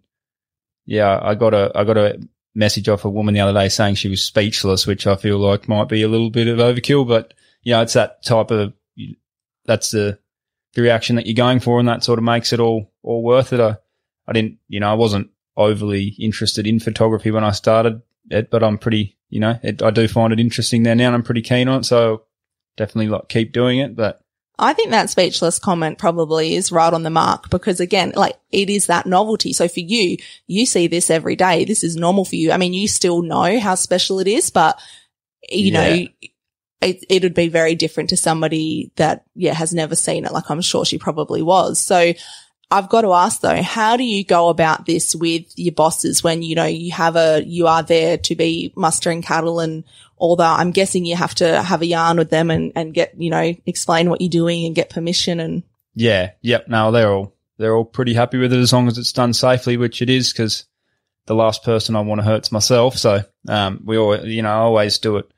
yeah, 0.86 1.18
I 1.22 1.34
got 1.34 1.55
a, 1.55 1.70
I 1.74 1.84
got 1.84 1.97
a 1.97 2.18
message 2.55 2.89
off 2.89 3.05
a 3.05 3.11
woman 3.11 3.35
the 3.35 3.41
other 3.41 3.59
day 3.59 3.69
saying 3.69 3.95
she 3.95 4.09
was 4.09 4.23
speechless, 4.23 4.87
which 4.87 5.07
I 5.07 5.17
feel 5.17 5.39
like 5.39 5.69
might 5.69 5.89
be 5.89 6.03
a 6.03 6.09
little 6.09 6.31
bit 6.31 6.49
of 6.49 6.59
overkill, 6.59 7.07
but 7.07 7.35
you 7.63 7.73
know, 7.73 7.83
it's 7.83 7.95
that 7.95 8.25
type 8.25 8.51
of, 8.51 8.73
that's 9.65 9.91
the, 9.91 10.19
the 10.75 10.83
reaction 10.83 11.17
that 11.17 11.27
you're 11.27 11.35
going 11.35 11.61
for. 11.61 11.79
And 11.79 11.89
that 11.89 12.03
sort 12.03 12.19
of 12.19 12.25
makes 12.25 12.53
it 12.53 12.61
all, 12.61 12.93
all 13.03 13.23
worth 13.23 13.53
it. 13.53 13.61
I, 13.61 13.77
I 14.27 14.33
didn't, 14.33 14.59
you 14.69 14.81
know, 14.81 14.91
I 14.91 14.95
wasn't 14.95 15.31
overly 15.57 16.17
interested 16.19 16.67
in 16.67 16.81
photography 16.81 17.31
when 17.31 17.45
I 17.45 17.53
started 17.53 18.03
it, 18.31 18.51
but 18.51 18.63
I'm 18.63 18.79
pretty, 18.79 19.17
you 19.29 19.41
know, 19.41 19.59
it, 19.63 19.83
I 19.83 19.91
do 19.91 20.09
find 20.09 20.33
it 20.33 20.41
interesting 20.41 20.83
there 20.83 20.95
now 20.95 21.07
and 21.07 21.15
I'm 21.15 21.23
pretty 21.23 21.43
keen 21.43 21.69
on 21.69 21.81
it. 21.81 21.85
So 21.85 22.25
definitely 22.77 23.09
like 23.09 23.29
keep 23.29 23.53
doing 23.53 23.79
it, 23.79 23.95
but 23.95 24.22
I 24.59 24.75
think 24.75 24.91
that 24.91 25.11
speechless 25.11 25.59
comment 25.59 25.99
probably 25.99 26.55
is 26.55 26.71
right 26.71 26.93
on 26.93 27.03
the 27.03 27.11
mark 27.11 27.51
because 27.51 27.81
again, 27.81 28.13
like 28.15 28.39
it 28.51 28.69
is 28.69 28.87
that 28.87 29.07
novelty. 29.07 29.53
So 29.53 29.67
for 29.67 29.81
you, 29.81 30.19
you 30.47 30.67
see 30.67 30.87
this 30.87 31.11
every 31.11 31.37
day. 31.37 31.65
This 31.65 31.83
is 31.83 31.97
normal 31.97 32.25
for 32.25 32.37
you. 32.37 32.53
I 32.53 32.59
mean, 32.59 32.75
you 32.75 32.87
still 32.87 33.23
know 33.23 33.59
how 33.59 33.75
special 33.75 34.21
it 34.21 34.29
is, 34.29 34.51
but 34.51 34.79
you 35.51 35.73
yeah. 35.73 35.81
know, 35.81 36.07
it, 36.83 37.05
it 37.09 37.23
would 37.23 37.35
be 37.35 37.49
very 37.49 37.75
different 37.75 38.11
to 38.11 38.17
somebody 38.17 38.93
that, 38.97 39.25
yeah, 39.35 39.55
has 39.55 39.73
never 39.73 39.97
seen 39.97 40.25
it. 40.25 40.33
Like 40.33 40.51
I'm 40.51 40.61
sure 40.61 40.85
she 40.85 40.99
probably 40.99 41.43
was. 41.43 41.81
So 41.81 42.13
I've 42.71 42.89
got 42.89 43.03
to 43.03 43.13
ask 43.13 43.41
though, 43.41 43.63
how 43.63 43.97
do 43.97 44.05
you 44.05 44.25
go 44.25 44.49
about 44.49 44.87
this 44.87 45.15
with 45.15 45.47
your 45.57 45.75
bosses 45.75 46.23
when, 46.23 46.43
you 46.43 46.55
know, 46.55 46.67
you 46.67 46.93
have 46.93 47.17
a, 47.17 47.43
you 47.45 47.67
are 47.67 47.83
there 47.83 48.19
to 48.19 48.35
be 48.35 48.73
mustering 48.77 49.23
cattle 49.23 49.61
and 49.61 49.85
although 50.23 50.45
I'm 50.45 50.70
guessing 50.70 51.05
you 51.05 51.16
have 51.16 51.35
to 51.37 51.61
have 51.61 51.83
a 51.83 51.87
yarn 51.87 52.16
with 52.16 52.31
them 52.31 52.49
and, 52.49 52.70
and 52.77 52.95
get, 52.95 53.20
you 53.20 53.29
know, 53.29 53.53
explain 53.66 54.09
what 54.09 54.20
you're 54.20 54.31
doing 54.31 54.64
and 54.64 54.75
get 54.75 54.89
permission 54.89 55.41
and. 55.41 55.64
Yeah. 55.95 56.31
Yep. 56.43 56.68
No, 56.68 56.93
they're 56.93 57.12
all, 57.12 57.35
they're 57.59 57.75
all 57.75 57.85
pretty 57.85 58.14
happy 58.14 58.39
with 58.39 58.53
it 58.53 58.61
as 58.61 58.73
long 58.73 58.87
as 58.87 58.99
it's 58.99 59.12
done 59.12 59.35
safely, 59.35 59.77
which 59.77 60.01
it 60.01 60.09
is 60.09 60.33
because 60.33 60.64
the 61.27 61.35
last 61.35 61.64
person 61.64 61.97
I 61.97 62.01
want 62.01 62.20
to 62.20 62.25
hurt's 62.25 62.53
myself. 62.53 62.97
So, 62.97 63.25
um, 63.49 63.83
we 63.85 63.99
all, 63.99 64.25
you 64.25 64.43
know, 64.43 64.51
I 64.51 64.59
always 64.59 64.99
do 64.99 65.16
it, 65.16 65.29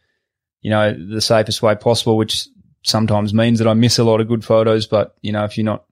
you 0.60 0.68
know, 0.70 0.92
the 0.92 1.22
safest 1.22 1.62
way 1.62 1.74
possible, 1.74 2.18
which 2.18 2.46
sometimes 2.82 3.32
means 3.32 3.58
that 3.60 3.68
I 3.68 3.72
miss 3.72 3.98
a 3.98 4.04
lot 4.04 4.20
of 4.20 4.28
good 4.28 4.44
photos. 4.44 4.86
But 4.86 5.16
you 5.22 5.32
know, 5.32 5.44
if 5.44 5.56
you're 5.56 5.64
not 5.64 5.84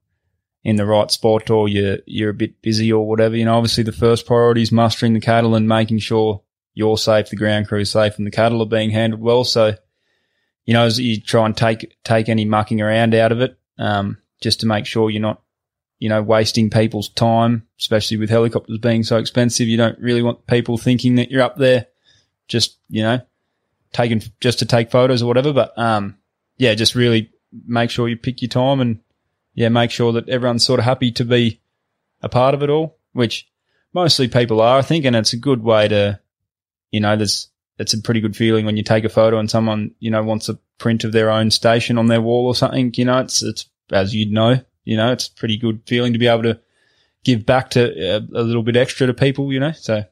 in 0.65 0.77
the 0.77 0.87
right 0.87 1.11
spot 1.11 1.51
or 1.51 1.67
you're 1.69 1.99
you're 2.07 2.31
a 2.31 2.35
bit 2.35 2.61
busy 2.63 2.93
or 2.93 3.09
whatever, 3.09 3.37
you 3.37 3.47
know, 3.47 3.57
obviously 3.57 3.85
the 3.85 3.91
first 3.91 4.27
priority 4.27 4.63
is 4.63 4.71
mustering 4.71 5.15
the 5.15 5.21
cattle 5.21 5.55
and 5.55 5.67
making 5.67 5.99
sure 5.99 6.43
you're 6.75 6.99
safe, 6.99 7.31
the 7.31 7.37
ground 7.37 7.69
crew's 7.69 7.91
safe, 7.91 8.17
and 8.19 8.27
the 8.27 8.31
cattle 8.31 8.63
are 8.63 8.67
being 8.67 8.91
handled 8.91 9.23
well. 9.23 9.45
So, 9.45 9.75
you 10.65 10.75
know, 10.75 10.85
as 10.85 10.99
you 10.99 11.21
try 11.21 11.47
and 11.47 11.57
take 11.57 11.97
take 12.05 12.29
any 12.29 12.45
mucking 12.45 12.81
around 12.81 13.15
out 13.15 13.33
of 13.33 13.41
it, 13.41 13.59
um, 13.79 14.19
just 14.41 14.61
to 14.61 14.67
make 14.67 14.87
sure 14.87 15.11
you're 15.11 15.21
not, 15.21 15.43
you 15.99 16.09
know, 16.09 16.23
wasting 16.23 16.71
people's 16.71 17.09
time, 17.09 17.67
especially 17.79 18.17
with 18.17 18.31
helicopters 18.31 18.79
being 18.79 19.03
so 19.03 19.17
expensive. 19.19 19.69
You 19.69 19.77
don't 19.77 19.99
really 19.99 20.23
want 20.23 20.47
people 20.47 20.79
thinking 20.79 21.17
that 21.17 21.31
you're 21.31 21.43
up 21.43 21.57
there 21.57 21.87
just, 22.49 22.79
you 22.89 23.03
know, 23.03 23.21
taking 23.93 24.23
just 24.41 24.59
to 24.61 24.67
take 24.67 24.91
photos 24.91 25.23
or 25.23 25.27
whatever. 25.27 25.53
But 25.53 25.77
um, 25.79 26.17
yeah, 26.57 26.75
just 26.75 26.95
really 26.95 27.31
make 27.67 27.91
sure 27.91 28.09
you 28.09 28.17
pick 28.17 28.41
your 28.41 28.49
time 28.49 28.81
and 28.81 29.01
yeah, 29.55 29.69
make 29.69 29.91
sure 29.91 30.13
that 30.13 30.29
everyone's 30.29 30.65
sort 30.65 30.81
of 30.81 30.85
happy 30.85 31.13
to 31.13 31.25
be 31.25 31.61
a 32.23 32.29
part 32.29 32.55
of 32.55 32.63
it 32.63 32.71
all, 32.71 32.97
which 33.13 33.49
mostly 33.93 34.29
people 34.29 34.61
are, 34.61 34.79
I 34.79 34.83
think, 34.83 35.05
and 35.05 35.15
it's 35.15 35.33
a 35.33 35.39
good 35.39 35.63
way 35.63 35.89
to, 35.89 36.21
you 36.93 37.01
know, 37.01 37.17
there's 37.17 37.49
it's 37.79 37.95
a 37.95 38.01
pretty 38.01 38.21
good 38.21 38.37
feeling 38.37 38.65
when 38.65 38.77
you 38.77 38.85
take 38.85 39.05
a 39.05 39.09
photo 39.09 39.39
and 39.39 39.51
someone, 39.51 39.93
you 39.99 40.11
know, 40.11 40.23
wants 40.23 40.49
a 40.49 40.59
print 40.79 41.03
of 41.05 41.13
their 41.13 41.31
own 41.31 41.51
station 41.51 41.99
on 41.99 42.07
their 42.07 42.21
wall 42.21 42.47
or 42.47 42.55
something, 42.55 42.93
you 42.97 43.05
know, 43.05 43.19
it's 43.19 43.43
it's 43.43 43.69
as 43.91 44.15
you'd 44.15 44.31
know, 44.31 44.61
you 44.85 44.97
know, 44.97 45.11
it's 45.11 45.29
pretty 45.29 45.57
good 45.57 45.83
feeling 45.87 46.13
to 46.13 46.19
be 46.19 46.29
able 46.29 46.45
to 46.45 46.61
give 47.25 47.45
back 47.47 47.71
to 47.71 47.83
a, 47.83 48.17
a 48.19 48.43
little 48.43 48.63
bit 48.63 48.77
extra 48.77 49.07
to 49.07 49.15
people, 49.15 49.53
you 49.53 49.61
know. 49.61 49.73
So 49.73 50.05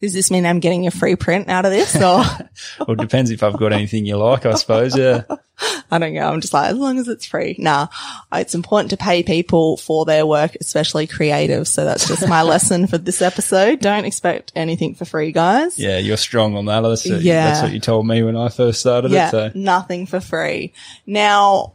Does 0.00 0.14
this 0.14 0.30
mean 0.30 0.46
I'm 0.46 0.60
getting 0.60 0.86
a 0.86 0.90
free 0.90 1.14
print 1.14 1.50
out 1.50 1.66
of 1.66 1.72
this 1.72 1.94
or 1.94 2.00
well, 2.80 2.90
it 2.92 2.98
depends 2.98 3.30
if 3.30 3.42
I've 3.42 3.58
got 3.58 3.72
anything 3.74 4.06
you 4.06 4.16
like, 4.16 4.46
I 4.46 4.54
suppose. 4.54 4.96
Yeah. 4.96 5.24
I 5.90 5.98
don't 5.98 6.14
know. 6.14 6.26
I'm 6.26 6.40
just 6.40 6.54
like, 6.54 6.70
as 6.70 6.78
long 6.78 6.98
as 6.98 7.06
it's 7.06 7.26
free. 7.26 7.54
Nah, 7.58 7.88
it's 8.32 8.54
important 8.54 8.90
to 8.90 8.96
pay 8.96 9.22
people 9.22 9.76
for 9.76 10.06
their 10.06 10.24
work, 10.24 10.56
especially 10.58 11.06
creative. 11.06 11.68
So 11.68 11.84
that's 11.84 12.08
just 12.08 12.26
my 12.26 12.42
lesson 12.44 12.86
for 12.86 12.96
this 12.96 13.20
episode. 13.20 13.80
Don't 13.80 14.06
expect 14.06 14.52
anything 14.56 14.94
for 14.94 15.04
free, 15.04 15.32
guys. 15.32 15.78
Yeah, 15.78 15.98
you're 15.98 16.16
strong 16.16 16.56
on 16.56 16.64
that. 16.64 16.80
That's, 16.80 17.06
what- 17.06 17.20
Yeah. 17.20 17.44
that's 17.44 17.62
what 17.62 17.72
you 17.72 17.80
told 17.80 18.06
me 18.06 18.22
when 18.22 18.36
I 18.36 18.48
first 18.48 18.80
started 18.80 19.10
yeah, 19.10 19.28
it. 19.28 19.30
So 19.32 19.50
nothing 19.54 20.06
for 20.06 20.20
free. 20.20 20.72
Now, 21.04 21.74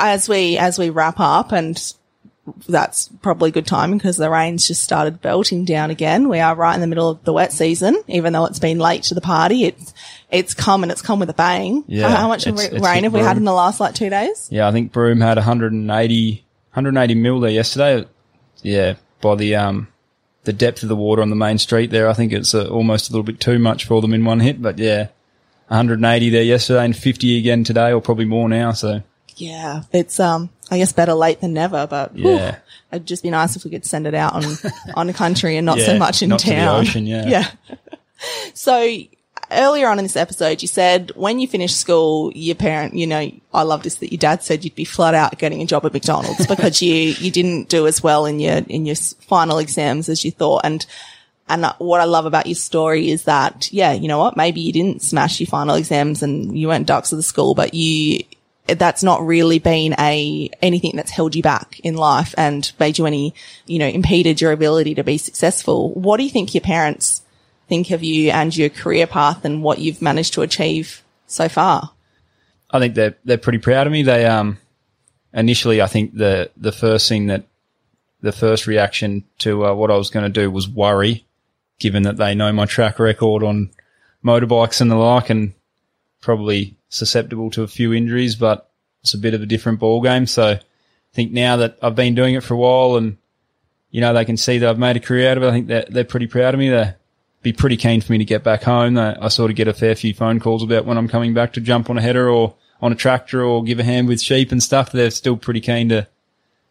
as 0.00 0.28
we 0.28 0.56
as 0.58 0.76
we 0.78 0.90
wrap 0.90 1.20
up, 1.20 1.52
and 1.52 1.80
that's 2.68 3.08
probably 3.22 3.50
good 3.50 3.66
timing 3.66 3.98
because 3.98 4.16
the 4.16 4.30
rain's 4.30 4.66
just 4.66 4.82
started 4.82 5.20
belting 5.20 5.64
down 5.64 5.90
again. 5.90 6.28
We 6.28 6.40
are 6.40 6.54
right 6.54 6.74
in 6.74 6.80
the 6.80 6.86
middle 6.86 7.08
of 7.10 7.22
the 7.24 7.32
wet 7.32 7.52
season, 7.52 8.02
even 8.08 8.32
though 8.32 8.46
it's 8.46 8.58
been 8.58 8.78
late 8.78 9.02
to 9.04 9.14
the 9.14 9.20
party. 9.20 9.64
It's 9.64 9.94
it's 10.30 10.54
come 10.54 10.82
and 10.82 10.90
it's 10.90 11.02
come 11.02 11.20
with 11.20 11.30
a 11.30 11.34
bang. 11.34 11.84
Yeah, 11.86 12.08
how, 12.08 12.16
how 12.22 12.28
much 12.28 12.46
it's- 12.46 12.70
ra- 12.70 12.76
it's 12.76 12.84
rain 12.84 12.94
hit 12.96 13.02
have 13.04 13.14
we 13.14 13.20
had 13.20 13.36
in 13.36 13.44
the 13.44 13.52
last 13.52 13.78
like 13.80 13.94
two 13.94 14.10
days? 14.10 14.48
yeah, 14.50 14.66
I 14.66 14.72
think 14.72 14.90
Broome 14.92 15.20
had 15.20 15.36
180, 15.36 16.32
180 16.72 17.14
mil 17.14 17.40
there 17.40 17.50
yesterday. 17.50 18.06
Yeah, 18.62 18.94
by 19.20 19.34
the 19.36 19.54
um 19.56 19.88
the 20.44 20.52
depth 20.52 20.82
of 20.82 20.88
the 20.88 20.96
water 20.96 21.20
on 21.22 21.30
the 21.30 21.36
main 21.36 21.58
street 21.58 21.90
there, 21.90 22.08
I 22.08 22.14
think 22.14 22.32
it's 22.32 22.54
uh, 22.54 22.66
almost 22.68 23.10
a 23.10 23.12
little 23.12 23.22
bit 23.24 23.38
too 23.40 23.58
much 23.58 23.84
for 23.84 24.00
them 24.00 24.14
in 24.14 24.24
one 24.24 24.40
hit. 24.40 24.60
But 24.62 24.78
yeah, 24.78 25.08
180 25.68 26.30
there 26.30 26.42
yesterday 26.42 26.84
and 26.84 26.96
50 26.96 27.38
again 27.38 27.62
today, 27.64 27.92
or 27.92 28.00
probably 28.00 28.24
more 28.24 28.48
now. 28.48 28.72
So 28.72 29.02
Yeah, 29.40 29.82
it's 29.92 30.20
um, 30.20 30.50
I 30.70 30.78
guess 30.78 30.92
better 30.92 31.14
late 31.14 31.40
than 31.40 31.52
never. 31.54 31.86
But 31.86 32.14
whew, 32.14 32.30
Yeah. 32.34 32.56
it'd 32.92 33.06
just 33.06 33.22
be 33.22 33.30
nice 33.30 33.56
if 33.56 33.64
we 33.64 33.70
could 33.70 33.84
send 33.86 34.06
it 34.06 34.14
out 34.14 34.34
on 34.34 34.44
on 34.94 35.06
the 35.06 35.12
country 35.12 35.56
and 35.56 35.64
not 35.66 35.78
so 35.78 35.98
much 35.98 36.22
in 36.22 36.28
not 36.28 36.40
to 36.40 36.50
town. 36.50 36.80
ocean, 36.82 37.06
yeah. 37.06 37.26
yeah. 37.28 37.50
so 38.54 38.96
earlier 39.50 39.88
on 39.88 39.98
in 39.98 40.04
this 40.04 40.16
episode, 40.16 40.62
you 40.62 40.68
said 40.68 41.10
when 41.16 41.40
you 41.40 41.48
finished 41.48 41.76
school, 41.78 42.30
your 42.34 42.54
parent, 42.54 42.94
you 42.94 43.06
know, 43.06 43.30
I 43.52 43.62
love 43.62 43.82
this 43.82 43.96
that 43.96 44.12
your 44.12 44.18
dad 44.18 44.42
said 44.42 44.64
you'd 44.64 44.74
be 44.74 44.84
flat 44.84 45.14
out 45.14 45.38
getting 45.38 45.62
a 45.62 45.66
job 45.66 45.84
at 45.86 45.92
McDonald's 45.92 46.46
because 46.46 46.80
you 46.82 46.94
you 47.18 47.30
didn't 47.30 47.68
do 47.68 47.86
as 47.86 48.02
well 48.02 48.26
in 48.26 48.38
your 48.40 48.58
in 48.68 48.86
your 48.86 48.96
final 48.96 49.58
exams 49.58 50.08
as 50.08 50.24
you 50.24 50.30
thought 50.30 50.62
and. 50.64 50.86
And 51.52 51.66
what 51.78 52.00
I 52.00 52.04
love 52.04 52.26
about 52.26 52.46
your 52.46 52.54
story 52.54 53.10
is 53.10 53.24
that, 53.24 53.72
yeah, 53.72 53.90
you 53.90 54.06
know 54.06 54.18
what? 54.20 54.36
Maybe 54.36 54.60
you 54.60 54.72
didn't 54.72 55.02
smash 55.02 55.40
your 55.40 55.48
final 55.48 55.74
exams 55.74 56.22
and 56.22 56.56
you 56.56 56.68
weren't 56.68 56.86
dux 56.86 57.10
of 57.10 57.16
the 57.16 57.24
school, 57.24 57.56
but 57.56 57.74
you, 57.74 58.20
that's 58.78 59.02
not 59.02 59.24
really 59.26 59.58
been 59.58 59.94
a, 59.98 60.50
anything 60.62 60.92
that's 60.94 61.10
held 61.10 61.34
you 61.34 61.42
back 61.42 61.80
in 61.80 61.94
life 61.94 62.34
and 62.36 62.70
made 62.78 62.98
you 62.98 63.06
any, 63.06 63.34
you 63.66 63.78
know, 63.78 63.86
impeded 63.86 64.40
your 64.40 64.52
ability 64.52 64.94
to 64.94 65.04
be 65.04 65.18
successful. 65.18 65.92
What 65.94 66.16
do 66.16 66.24
you 66.24 66.30
think 66.30 66.54
your 66.54 66.62
parents 66.62 67.22
think 67.68 67.90
of 67.90 68.02
you 68.02 68.30
and 68.30 68.56
your 68.56 68.68
career 68.68 69.06
path 69.06 69.44
and 69.44 69.62
what 69.62 69.78
you've 69.78 70.02
managed 70.02 70.34
to 70.34 70.42
achieve 70.42 71.02
so 71.26 71.48
far? 71.48 71.92
I 72.70 72.78
think 72.78 72.94
they're 72.94 73.16
they're 73.24 73.38
pretty 73.38 73.58
proud 73.58 73.86
of 73.86 73.92
me. 73.92 74.02
They 74.02 74.26
um 74.26 74.58
initially 75.32 75.82
I 75.82 75.86
think 75.86 76.14
the 76.14 76.50
the 76.56 76.72
first 76.72 77.08
thing 77.08 77.26
that 77.26 77.44
the 78.20 78.32
first 78.32 78.66
reaction 78.66 79.24
to 79.38 79.66
uh, 79.66 79.74
what 79.74 79.90
I 79.90 79.96
was 79.96 80.10
going 80.10 80.30
to 80.30 80.40
do 80.40 80.50
was 80.50 80.68
worry, 80.68 81.24
given 81.78 82.02
that 82.02 82.16
they 82.16 82.34
know 82.34 82.52
my 82.52 82.66
track 82.66 82.98
record 82.98 83.42
on 83.42 83.70
motorbikes 84.24 84.80
and 84.80 84.90
the 84.90 84.96
like, 84.96 85.30
and 85.30 85.54
probably 86.20 86.76
susceptible 86.88 87.50
to 87.52 87.62
a 87.62 87.68
few 87.68 87.92
injuries. 87.92 88.36
But 88.36 88.68
it's 89.02 89.14
a 89.14 89.18
bit 89.18 89.34
of 89.34 89.42
a 89.42 89.46
different 89.46 89.80
ball 89.80 90.00
game. 90.00 90.26
So 90.26 90.44
I 90.44 90.60
think 91.12 91.32
now 91.32 91.56
that 91.56 91.78
I've 91.82 91.94
been 91.94 92.14
doing 92.14 92.34
it 92.34 92.42
for 92.42 92.54
a 92.54 92.58
while, 92.58 92.96
and 92.96 93.16
you 93.90 94.00
know 94.00 94.12
they 94.12 94.24
can 94.24 94.36
see 94.36 94.58
that 94.58 94.68
I've 94.68 94.78
made 94.78 94.96
a 94.96 95.00
career 95.00 95.30
out 95.30 95.36
of 95.36 95.42
it. 95.42 95.48
I 95.48 95.52
think 95.52 95.66
that 95.68 95.90
they're 95.90 96.04
pretty 96.04 96.26
proud 96.26 96.54
of 96.54 96.60
me. 96.60 96.70
They'd 96.70 96.94
be 97.42 97.52
pretty 97.52 97.76
keen 97.76 98.00
for 98.00 98.12
me 98.12 98.18
to 98.18 98.24
get 98.24 98.44
back 98.44 98.62
home. 98.62 98.94
They, 98.94 99.02
I 99.02 99.28
sort 99.28 99.50
of 99.50 99.56
get 99.56 99.68
a 99.68 99.72
fair 99.72 99.94
few 99.94 100.14
phone 100.14 100.40
calls 100.40 100.62
about 100.62 100.84
when 100.84 100.98
I'm 100.98 101.08
coming 101.08 101.34
back 101.34 101.54
to 101.54 101.60
jump 101.60 101.90
on 101.90 101.98
a 101.98 102.02
header 102.02 102.28
or 102.28 102.54
on 102.82 102.92
a 102.92 102.96
tractor 102.96 103.42
or 103.42 103.62
give 103.62 103.78
a 103.78 103.84
hand 103.84 104.08
with 104.08 104.20
sheep 104.20 104.52
and 104.52 104.62
stuff. 104.62 104.92
They're 104.92 105.10
still 105.10 105.36
pretty 105.36 105.60
keen 105.60 105.88
to 105.90 106.06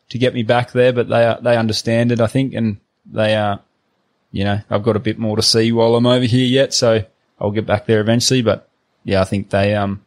to 0.10 0.18
get 0.18 0.34
me 0.34 0.44
back 0.44 0.72
there, 0.72 0.94
but 0.94 1.10
they 1.10 1.36
they 1.42 1.58
understand 1.58 2.12
it, 2.12 2.22
I 2.22 2.28
think, 2.28 2.54
and 2.54 2.78
they 3.06 3.36
are, 3.36 3.60
you 4.32 4.44
know, 4.44 4.62
I've 4.70 4.84
got 4.84 4.96
a 4.96 5.00
bit 5.00 5.20
more 5.20 5.36
to 5.36 5.42
see 5.42 5.72
while 5.72 5.96
I'm 5.96 6.06
over 6.06 6.26
here 6.26 6.48
yet, 6.48 6.74
so 6.74 7.04
I'll 7.40 7.52
get 7.52 7.66
back 7.66 7.86
there 7.86 8.02
eventually. 8.02 8.42
But 8.42 8.69
yeah, 9.10 9.22
I 9.22 9.26
think 9.26 9.50
they 9.50 9.76
um, 9.76 10.02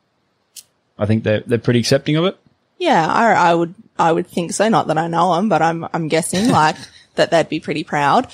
I 0.97 1.07
think 1.07 1.25
they're 1.25 1.43
they're 1.45 1.59
pretty 1.59 1.81
accepting 1.81 2.17
of 2.17 2.25
it. 2.25 2.39
Yeah, 2.79 3.07
I, 3.07 3.33
I 3.33 3.55
would, 3.55 3.75
I 3.99 4.11
would 4.11 4.27
think 4.27 4.53
so. 4.53 4.69
Not 4.69 4.87
that 4.89 4.99
I 4.99 5.07
know 5.07 5.35
them, 5.37 5.49
but 5.49 5.63
I'm, 5.63 5.87
I'm 5.93 6.09
guessing 6.09 6.51
like 6.61 6.77
that 7.15 7.31
they'd 7.31 7.49
be 7.49 7.61
pretty 7.61 7.85
proud. 7.85 8.27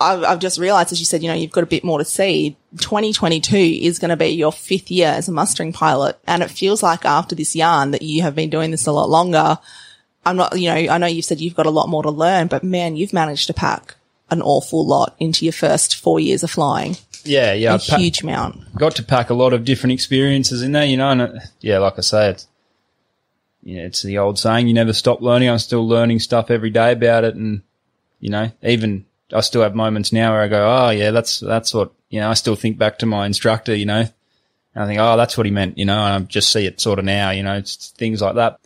I've, 0.00 0.24
I've 0.24 0.38
just 0.38 0.58
realized, 0.58 0.92
as 0.92 1.00
you 1.00 1.06
said, 1.06 1.22
you 1.22 1.28
know, 1.28 1.34
you've 1.34 1.50
got 1.50 1.64
a 1.64 1.66
bit 1.74 1.84
more 1.84 1.98
to 1.98 2.04
see. 2.04 2.56
2022 2.78 3.56
is 3.56 3.98
going 3.98 4.10
to 4.10 4.16
be 4.16 4.28
your 4.28 4.52
fifth 4.52 4.90
year 4.90 5.08
as 5.08 5.28
a 5.28 5.32
mustering 5.32 5.72
pilot. 5.72 6.18
And 6.26 6.42
it 6.42 6.50
feels 6.50 6.82
like 6.82 7.04
after 7.04 7.34
this 7.34 7.56
yarn 7.56 7.90
that 7.90 8.02
you 8.02 8.22
have 8.22 8.34
been 8.34 8.50
doing 8.50 8.70
this 8.70 8.86
a 8.86 8.92
lot 8.92 9.10
longer. 9.10 9.58
I'm 10.24 10.36
not, 10.36 10.58
you 10.58 10.68
know, 10.68 10.92
I 10.92 10.98
know 10.98 11.06
you've 11.06 11.24
said 11.24 11.40
you've 11.40 11.56
got 11.56 11.66
a 11.66 11.70
lot 11.70 11.88
more 11.88 12.02
to 12.02 12.10
learn, 12.10 12.46
but 12.46 12.62
man, 12.62 12.96
you've 12.96 13.12
managed 13.12 13.46
to 13.48 13.54
pack 13.54 13.96
an 14.30 14.42
awful 14.42 14.86
lot 14.86 15.16
into 15.18 15.44
your 15.44 15.52
first 15.52 15.96
four 15.96 16.20
years 16.20 16.42
of 16.42 16.50
flying. 16.50 16.96
Yeah, 17.24 17.52
yeah, 17.52 17.74
A 17.74 17.78
pa- 17.78 17.96
huge 17.96 18.22
amount. 18.22 18.74
got 18.74 18.96
to 18.96 19.02
pack 19.02 19.30
a 19.30 19.34
lot 19.34 19.52
of 19.52 19.64
different 19.64 19.92
experiences 19.92 20.62
in 20.62 20.72
there, 20.72 20.84
you 20.84 20.96
know, 20.96 21.10
and 21.10 21.20
it, 21.22 21.32
yeah, 21.60 21.78
like 21.78 21.98
I 21.98 22.00
say, 22.02 22.30
it's, 22.30 22.46
you 23.62 23.76
know, 23.76 23.84
it's 23.84 24.02
the 24.02 24.18
old 24.18 24.38
saying, 24.38 24.68
you 24.68 24.74
never 24.74 24.92
stop 24.92 25.20
learning. 25.20 25.50
I'm 25.50 25.58
still 25.58 25.86
learning 25.86 26.20
stuff 26.20 26.50
every 26.50 26.70
day 26.70 26.92
about 26.92 27.24
it. 27.24 27.34
And, 27.34 27.62
you 28.18 28.30
know, 28.30 28.50
even 28.62 29.04
I 29.32 29.40
still 29.40 29.62
have 29.62 29.74
moments 29.74 30.12
now 30.12 30.32
where 30.32 30.42
I 30.42 30.48
go, 30.48 30.66
oh 30.66 30.90
yeah, 30.90 31.10
that's, 31.10 31.40
that's 31.40 31.74
what, 31.74 31.92
you 32.08 32.20
know, 32.20 32.30
I 32.30 32.34
still 32.34 32.56
think 32.56 32.78
back 32.78 32.98
to 33.00 33.06
my 33.06 33.26
instructor, 33.26 33.74
you 33.74 33.86
know, 33.86 34.06
and 34.74 34.84
I 34.84 34.86
think, 34.86 34.98
oh, 35.00 35.16
that's 35.16 35.36
what 35.36 35.46
he 35.46 35.52
meant, 35.52 35.78
you 35.78 35.84
know, 35.84 36.02
and 36.02 36.24
I 36.24 36.26
just 36.26 36.50
see 36.50 36.64
it 36.64 36.80
sort 36.80 36.98
of 36.98 37.04
now, 37.04 37.30
you 37.30 37.42
know, 37.42 37.54
it's 37.54 37.90
things 37.90 38.22
like 38.22 38.36
that. 38.36 38.60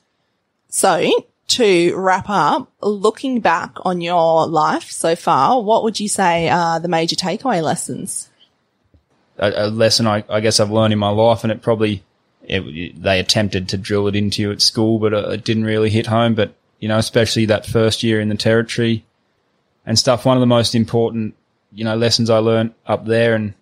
So 0.68 1.10
to 1.48 1.94
wrap 1.96 2.26
up, 2.28 2.72
looking 2.80 3.40
back 3.40 3.72
on 3.84 4.00
your 4.00 4.46
life 4.46 4.90
so 4.90 5.16
far, 5.16 5.60
what 5.62 5.82
would 5.82 6.00
you 6.00 6.08
say 6.08 6.48
are 6.48 6.80
the 6.80 6.88
major 6.88 7.16
takeaway 7.16 7.62
lessons? 7.62 8.30
A, 9.38 9.66
a 9.66 9.68
lesson 9.68 10.06
I, 10.06 10.24
I 10.28 10.40
guess 10.40 10.60
I've 10.60 10.70
learned 10.70 10.92
in 10.92 10.98
my 10.98 11.10
life, 11.10 11.44
and 11.44 11.52
it 11.52 11.62
probably 11.62 12.02
it, 12.42 13.02
they 13.02 13.18
attempted 13.18 13.68
to 13.68 13.78
drill 13.78 14.06
it 14.06 14.16
into 14.16 14.42
you 14.42 14.52
at 14.52 14.62
school, 14.62 14.98
but 14.98 15.12
it, 15.12 15.44
didn't 15.44 15.64
really 15.64 15.90
hit 15.90 16.06
home. 16.06 16.34
But 16.34 16.54
you 16.78 16.88
know, 16.88 16.98
especially 16.98 17.46
that 17.46 17.66
first 17.66 18.02
year 18.02 18.20
in 18.20 18.28
the 18.28 18.36
territory 18.36 19.04
and 19.86 19.98
stuff. 19.98 20.24
One 20.24 20.36
of 20.36 20.40
the 20.40 20.46
most 20.46 20.74
important 20.74 21.34
you 21.72 21.84
know 21.84 21.96
lessons 21.96 22.30
I 22.30 22.38
learned 22.38 22.74
up 22.86 23.06
there, 23.06 23.34
and 23.34 23.54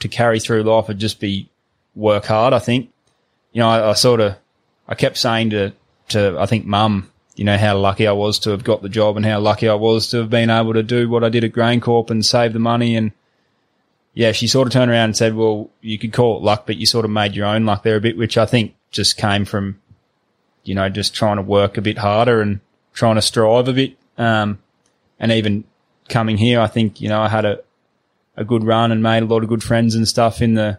to 0.00 0.08
carry 0.08 0.40
through 0.40 0.62
life 0.62 0.88
would 0.88 0.98
just 0.98 1.20
be 1.20 1.48
work 1.94 2.26
hard. 2.26 2.52
I 2.52 2.58
think 2.58 2.90
you 3.52 3.60
know 3.60 3.68
I, 3.68 3.90
I 3.90 3.92
sort 3.94 4.20
of 4.20 4.36
I 4.88 4.94
kept 4.94 5.18
saying 5.18 5.50
to 5.50 5.72
to 6.08 6.36
I 6.38 6.46
think 6.46 6.66
mum. 6.66 7.08
You 7.34 7.44
know 7.44 7.56
how 7.56 7.78
lucky 7.78 8.06
I 8.06 8.12
was 8.12 8.38
to 8.40 8.50
have 8.50 8.62
got 8.62 8.82
the 8.82 8.90
job, 8.90 9.16
and 9.16 9.24
how 9.24 9.40
lucky 9.40 9.66
I 9.66 9.74
was 9.74 10.08
to 10.08 10.18
have 10.18 10.28
been 10.28 10.50
able 10.50 10.74
to 10.74 10.82
do 10.82 11.08
what 11.08 11.24
I 11.24 11.30
did 11.30 11.44
at 11.44 11.52
GrainCorp 11.52 12.10
and 12.10 12.24
save 12.24 12.52
the 12.52 12.58
money 12.58 12.94
and 12.94 13.10
yeah, 14.14 14.32
she 14.32 14.46
sort 14.46 14.66
of 14.66 14.72
turned 14.72 14.90
around 14.90 15.04
and 15.04 15.16
said, 15.16 15.34
well, 15.34 15.70
you 15.80 15.98
could 15.98 16.12
call 16.12 16.36
it 16.36 16.42
luck, 16.42 16.66
but 16.66 16.76
you 16.76 16.86
sort 16.86 17.04
of 17.04 17.10
made 17.10 17.34
your 17.34 17.46
own 17.46 17.64
luck 17.64 17.82
there 17.82 17.96
a 17.96 18.00
bit, 18.00 18.18
which 18.18 18.36
I 18.36 18.44
think 18.44 18.74
just 18.90 19.16
came 19.16 19.44
from, 19.44 19.80
you 20.64 20.74
know, 20.74 20.88
just 20.88 21.14
trying 21.14 21.36
to 21.36 21.42
work 21.42 21.78
a 21.78 21.82
bit 21.82 21.98
harder 21.98 22.42
and 22.42 22.60
trying 22.92 23.14
to 23.14 23.22
strive 23.22 23.68
a 23.68 23.72
bit. 23.72 23.96
Um, 24.18 24.58
and 25.18 25.32
even 25.32 25.64
coming 26.08 26.36
here, 26.36 26.60
I 26.60 26.66
think, 26.66 27.00
you 27.00 27.08
know, 27.08 27.22
I 27.22 27.28
had 27.28 27.46
a, 27.46 27.60
a 28.36 28.44
good 28.44 28.64
run 28.64 28.92
and 28.92 29.02
made 29.02 29.22
a 29.22 29.26
lot 29.26 29.42
of 29.42 29.48
good 29.48 29.62
friends 29.62 29.94
and 29.94 30.06
stuff 30.06 30.42
in 30.42 30.54
the, 30.54 30.78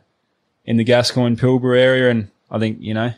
in 0.65 0.77
the 0.77 0.83
Gascoyne 0.83 1.35
Pilbara 1.35 1.79
area. 1.79 2.11
And 2.11 2.29
I 2.51 2.59
think, 2.59 2.77
you 2.81 2.93
know, 2.93 3.13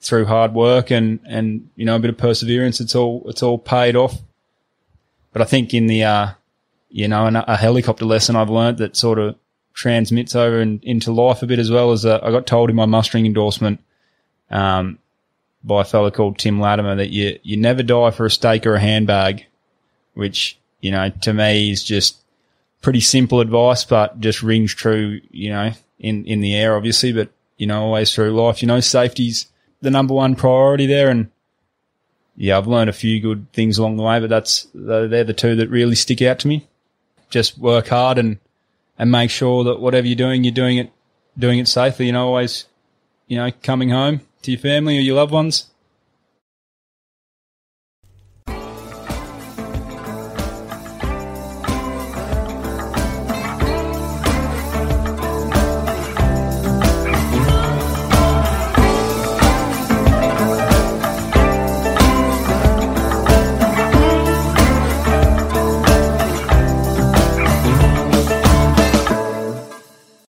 through 0.00 0.26
hard 0.26 0.54
work 0.54 0.90
and, 0.92 1.18
and, 1.26 1.68
you 1.74 1.84
know, 1.84 1.96
a 1.96 1.98
bit 1.98 2.10
of 2.10 2.18
perseverance, 2.18 2.80
it's 2.80 2.94
all, 2.94 3.24
it's 3.26 3.42
all 3.42 3.58
paid 3.58 3.96
off. 3.96 4.20
But 5.32 5.42
I 5.42 5.46
think 5.46 5.74
in 5.74 5.88
the, 5.88 6.04
uh, 6.04 6.30
you 6.92 7.08
know, 7.08 7.26
a, 7.26 7.44
a 7.48 7.56
helicopter 7.56 8.04
lesson 8.04 8.36
I've 8.36 8.50
learned 8.50 8.78
that 8.78 8.96
sort 8.96 9.18
of 9.18 9.36
transmits 9.74 10.36
over 10.36 10.60
in, 10.60 10.78
into 10.82 11.10
life 11.10 11.42
a 11.42 11.46
bit 11.46 11.58
as 11.58 11.70
well 11.70 11.92
as 11.92 12.04
uh, 12.04 12.20
I 12.22 12.30
got 12.30 12.46
told 12.46 12.70
in 12.70 12.76
my 12.76 12.86
mustering 12.86 13.26
endorsement, 13.26 13.80
um, 14.50 14.98
by 15.64 15.80
a 15.80 15.84
fellow 15.84 16.10
called 16.10 16.38
Tim 16.38 16.60
Latimer 16.60 16.96
that 16.96 17.10
you, 17.10 17.38
you 17.42 17.56
never 17.56 17.82
die 17.82 18.10
for 18.10 18.26
a 18.26 18.30
steak 18.30 18.66
or 18.66 18.74
a 18.74 18.80
handbag, 18.80 19.46
which, 20.14 20.58
you 20.80 20.90
know, 20.90 21.08
to 21.22 21.32
me 21.32 21.70
is 21.70 21.82
just 21.82 22.18
pretty 22.82 23.00
simple 23.00 23.40
advice, 23.40 23.84
but 23.84 24.20
just 24.20 24.42
rings 24.42 24.74
true, 24.74 25.20
you 25.30 25.50
know, 25.50 25.72
in, 25.98 26.24
in 26.26 26.40
the 26.40 26.54
air, 26.54 26.76
obviously, 26.76 27.12
but, 27.12 27.30
you 27.56 27.66
know, 27.66 27.80
always 27.80 28.12
through 28.12 28.32
life, 28.32 28.60
you 28.60 28.68
know, 28.68 28.80
safety's 28.80 29.46
the 29.80 29.90
number 29.90 30.12
one 30.12 30.34
priority 30.34 30.86
there. 30.86 31.08
And 31.08 31.30
yeah, 32.36 32.58
I've 32.58 32.66
learned 32.66 32.90
a 32.90 32.92
few 32.92 33.20
good 33.20 33.46
things 33.52 33.78
along 33.78 33.96
the 33.96 34.02
way, 34.02 34.18
but 34.20 34.28
that's, 34.28 34.66
they're 34.74 35.24
the 35.24 35.32
two 35.32 35.54
that 35.56 35.70
really 35.70 35.94
stick 35.94 36.20
out 36.20 36.40
to 36.40 36.48
me. 36.48 36.66
Just 37.32 37.58
work 37.58 37.88
hard 37.88 38.18
and, 38.18 38.38
and 38.98 39.10
make 39.10 39.30
sure 39.30 39.64
that 39.64 39.80
whatever 39.80 40.06
you're 40.06 40.14
doing, 40.14 40.44
you're 40.44 40.52
doing 40.52 40.78
it, 40.78 40.92
doing 41.36 41.58
it 41.58 41.66
safely, 41.66 42.06
you 42.06 42.12
know, 42.12 42.26
always, 42.26 42.66
you 43.26 43.36
know, 43.36 43.50
coming 43.62 43.88
home 43.88 44.20
to 44.42 44.50
your 44.50 44.60
family 44.60 44.98
or 44.98 45.00
your 45.00 45.16
loved 45.16 45.32
ones. 45.32 45.71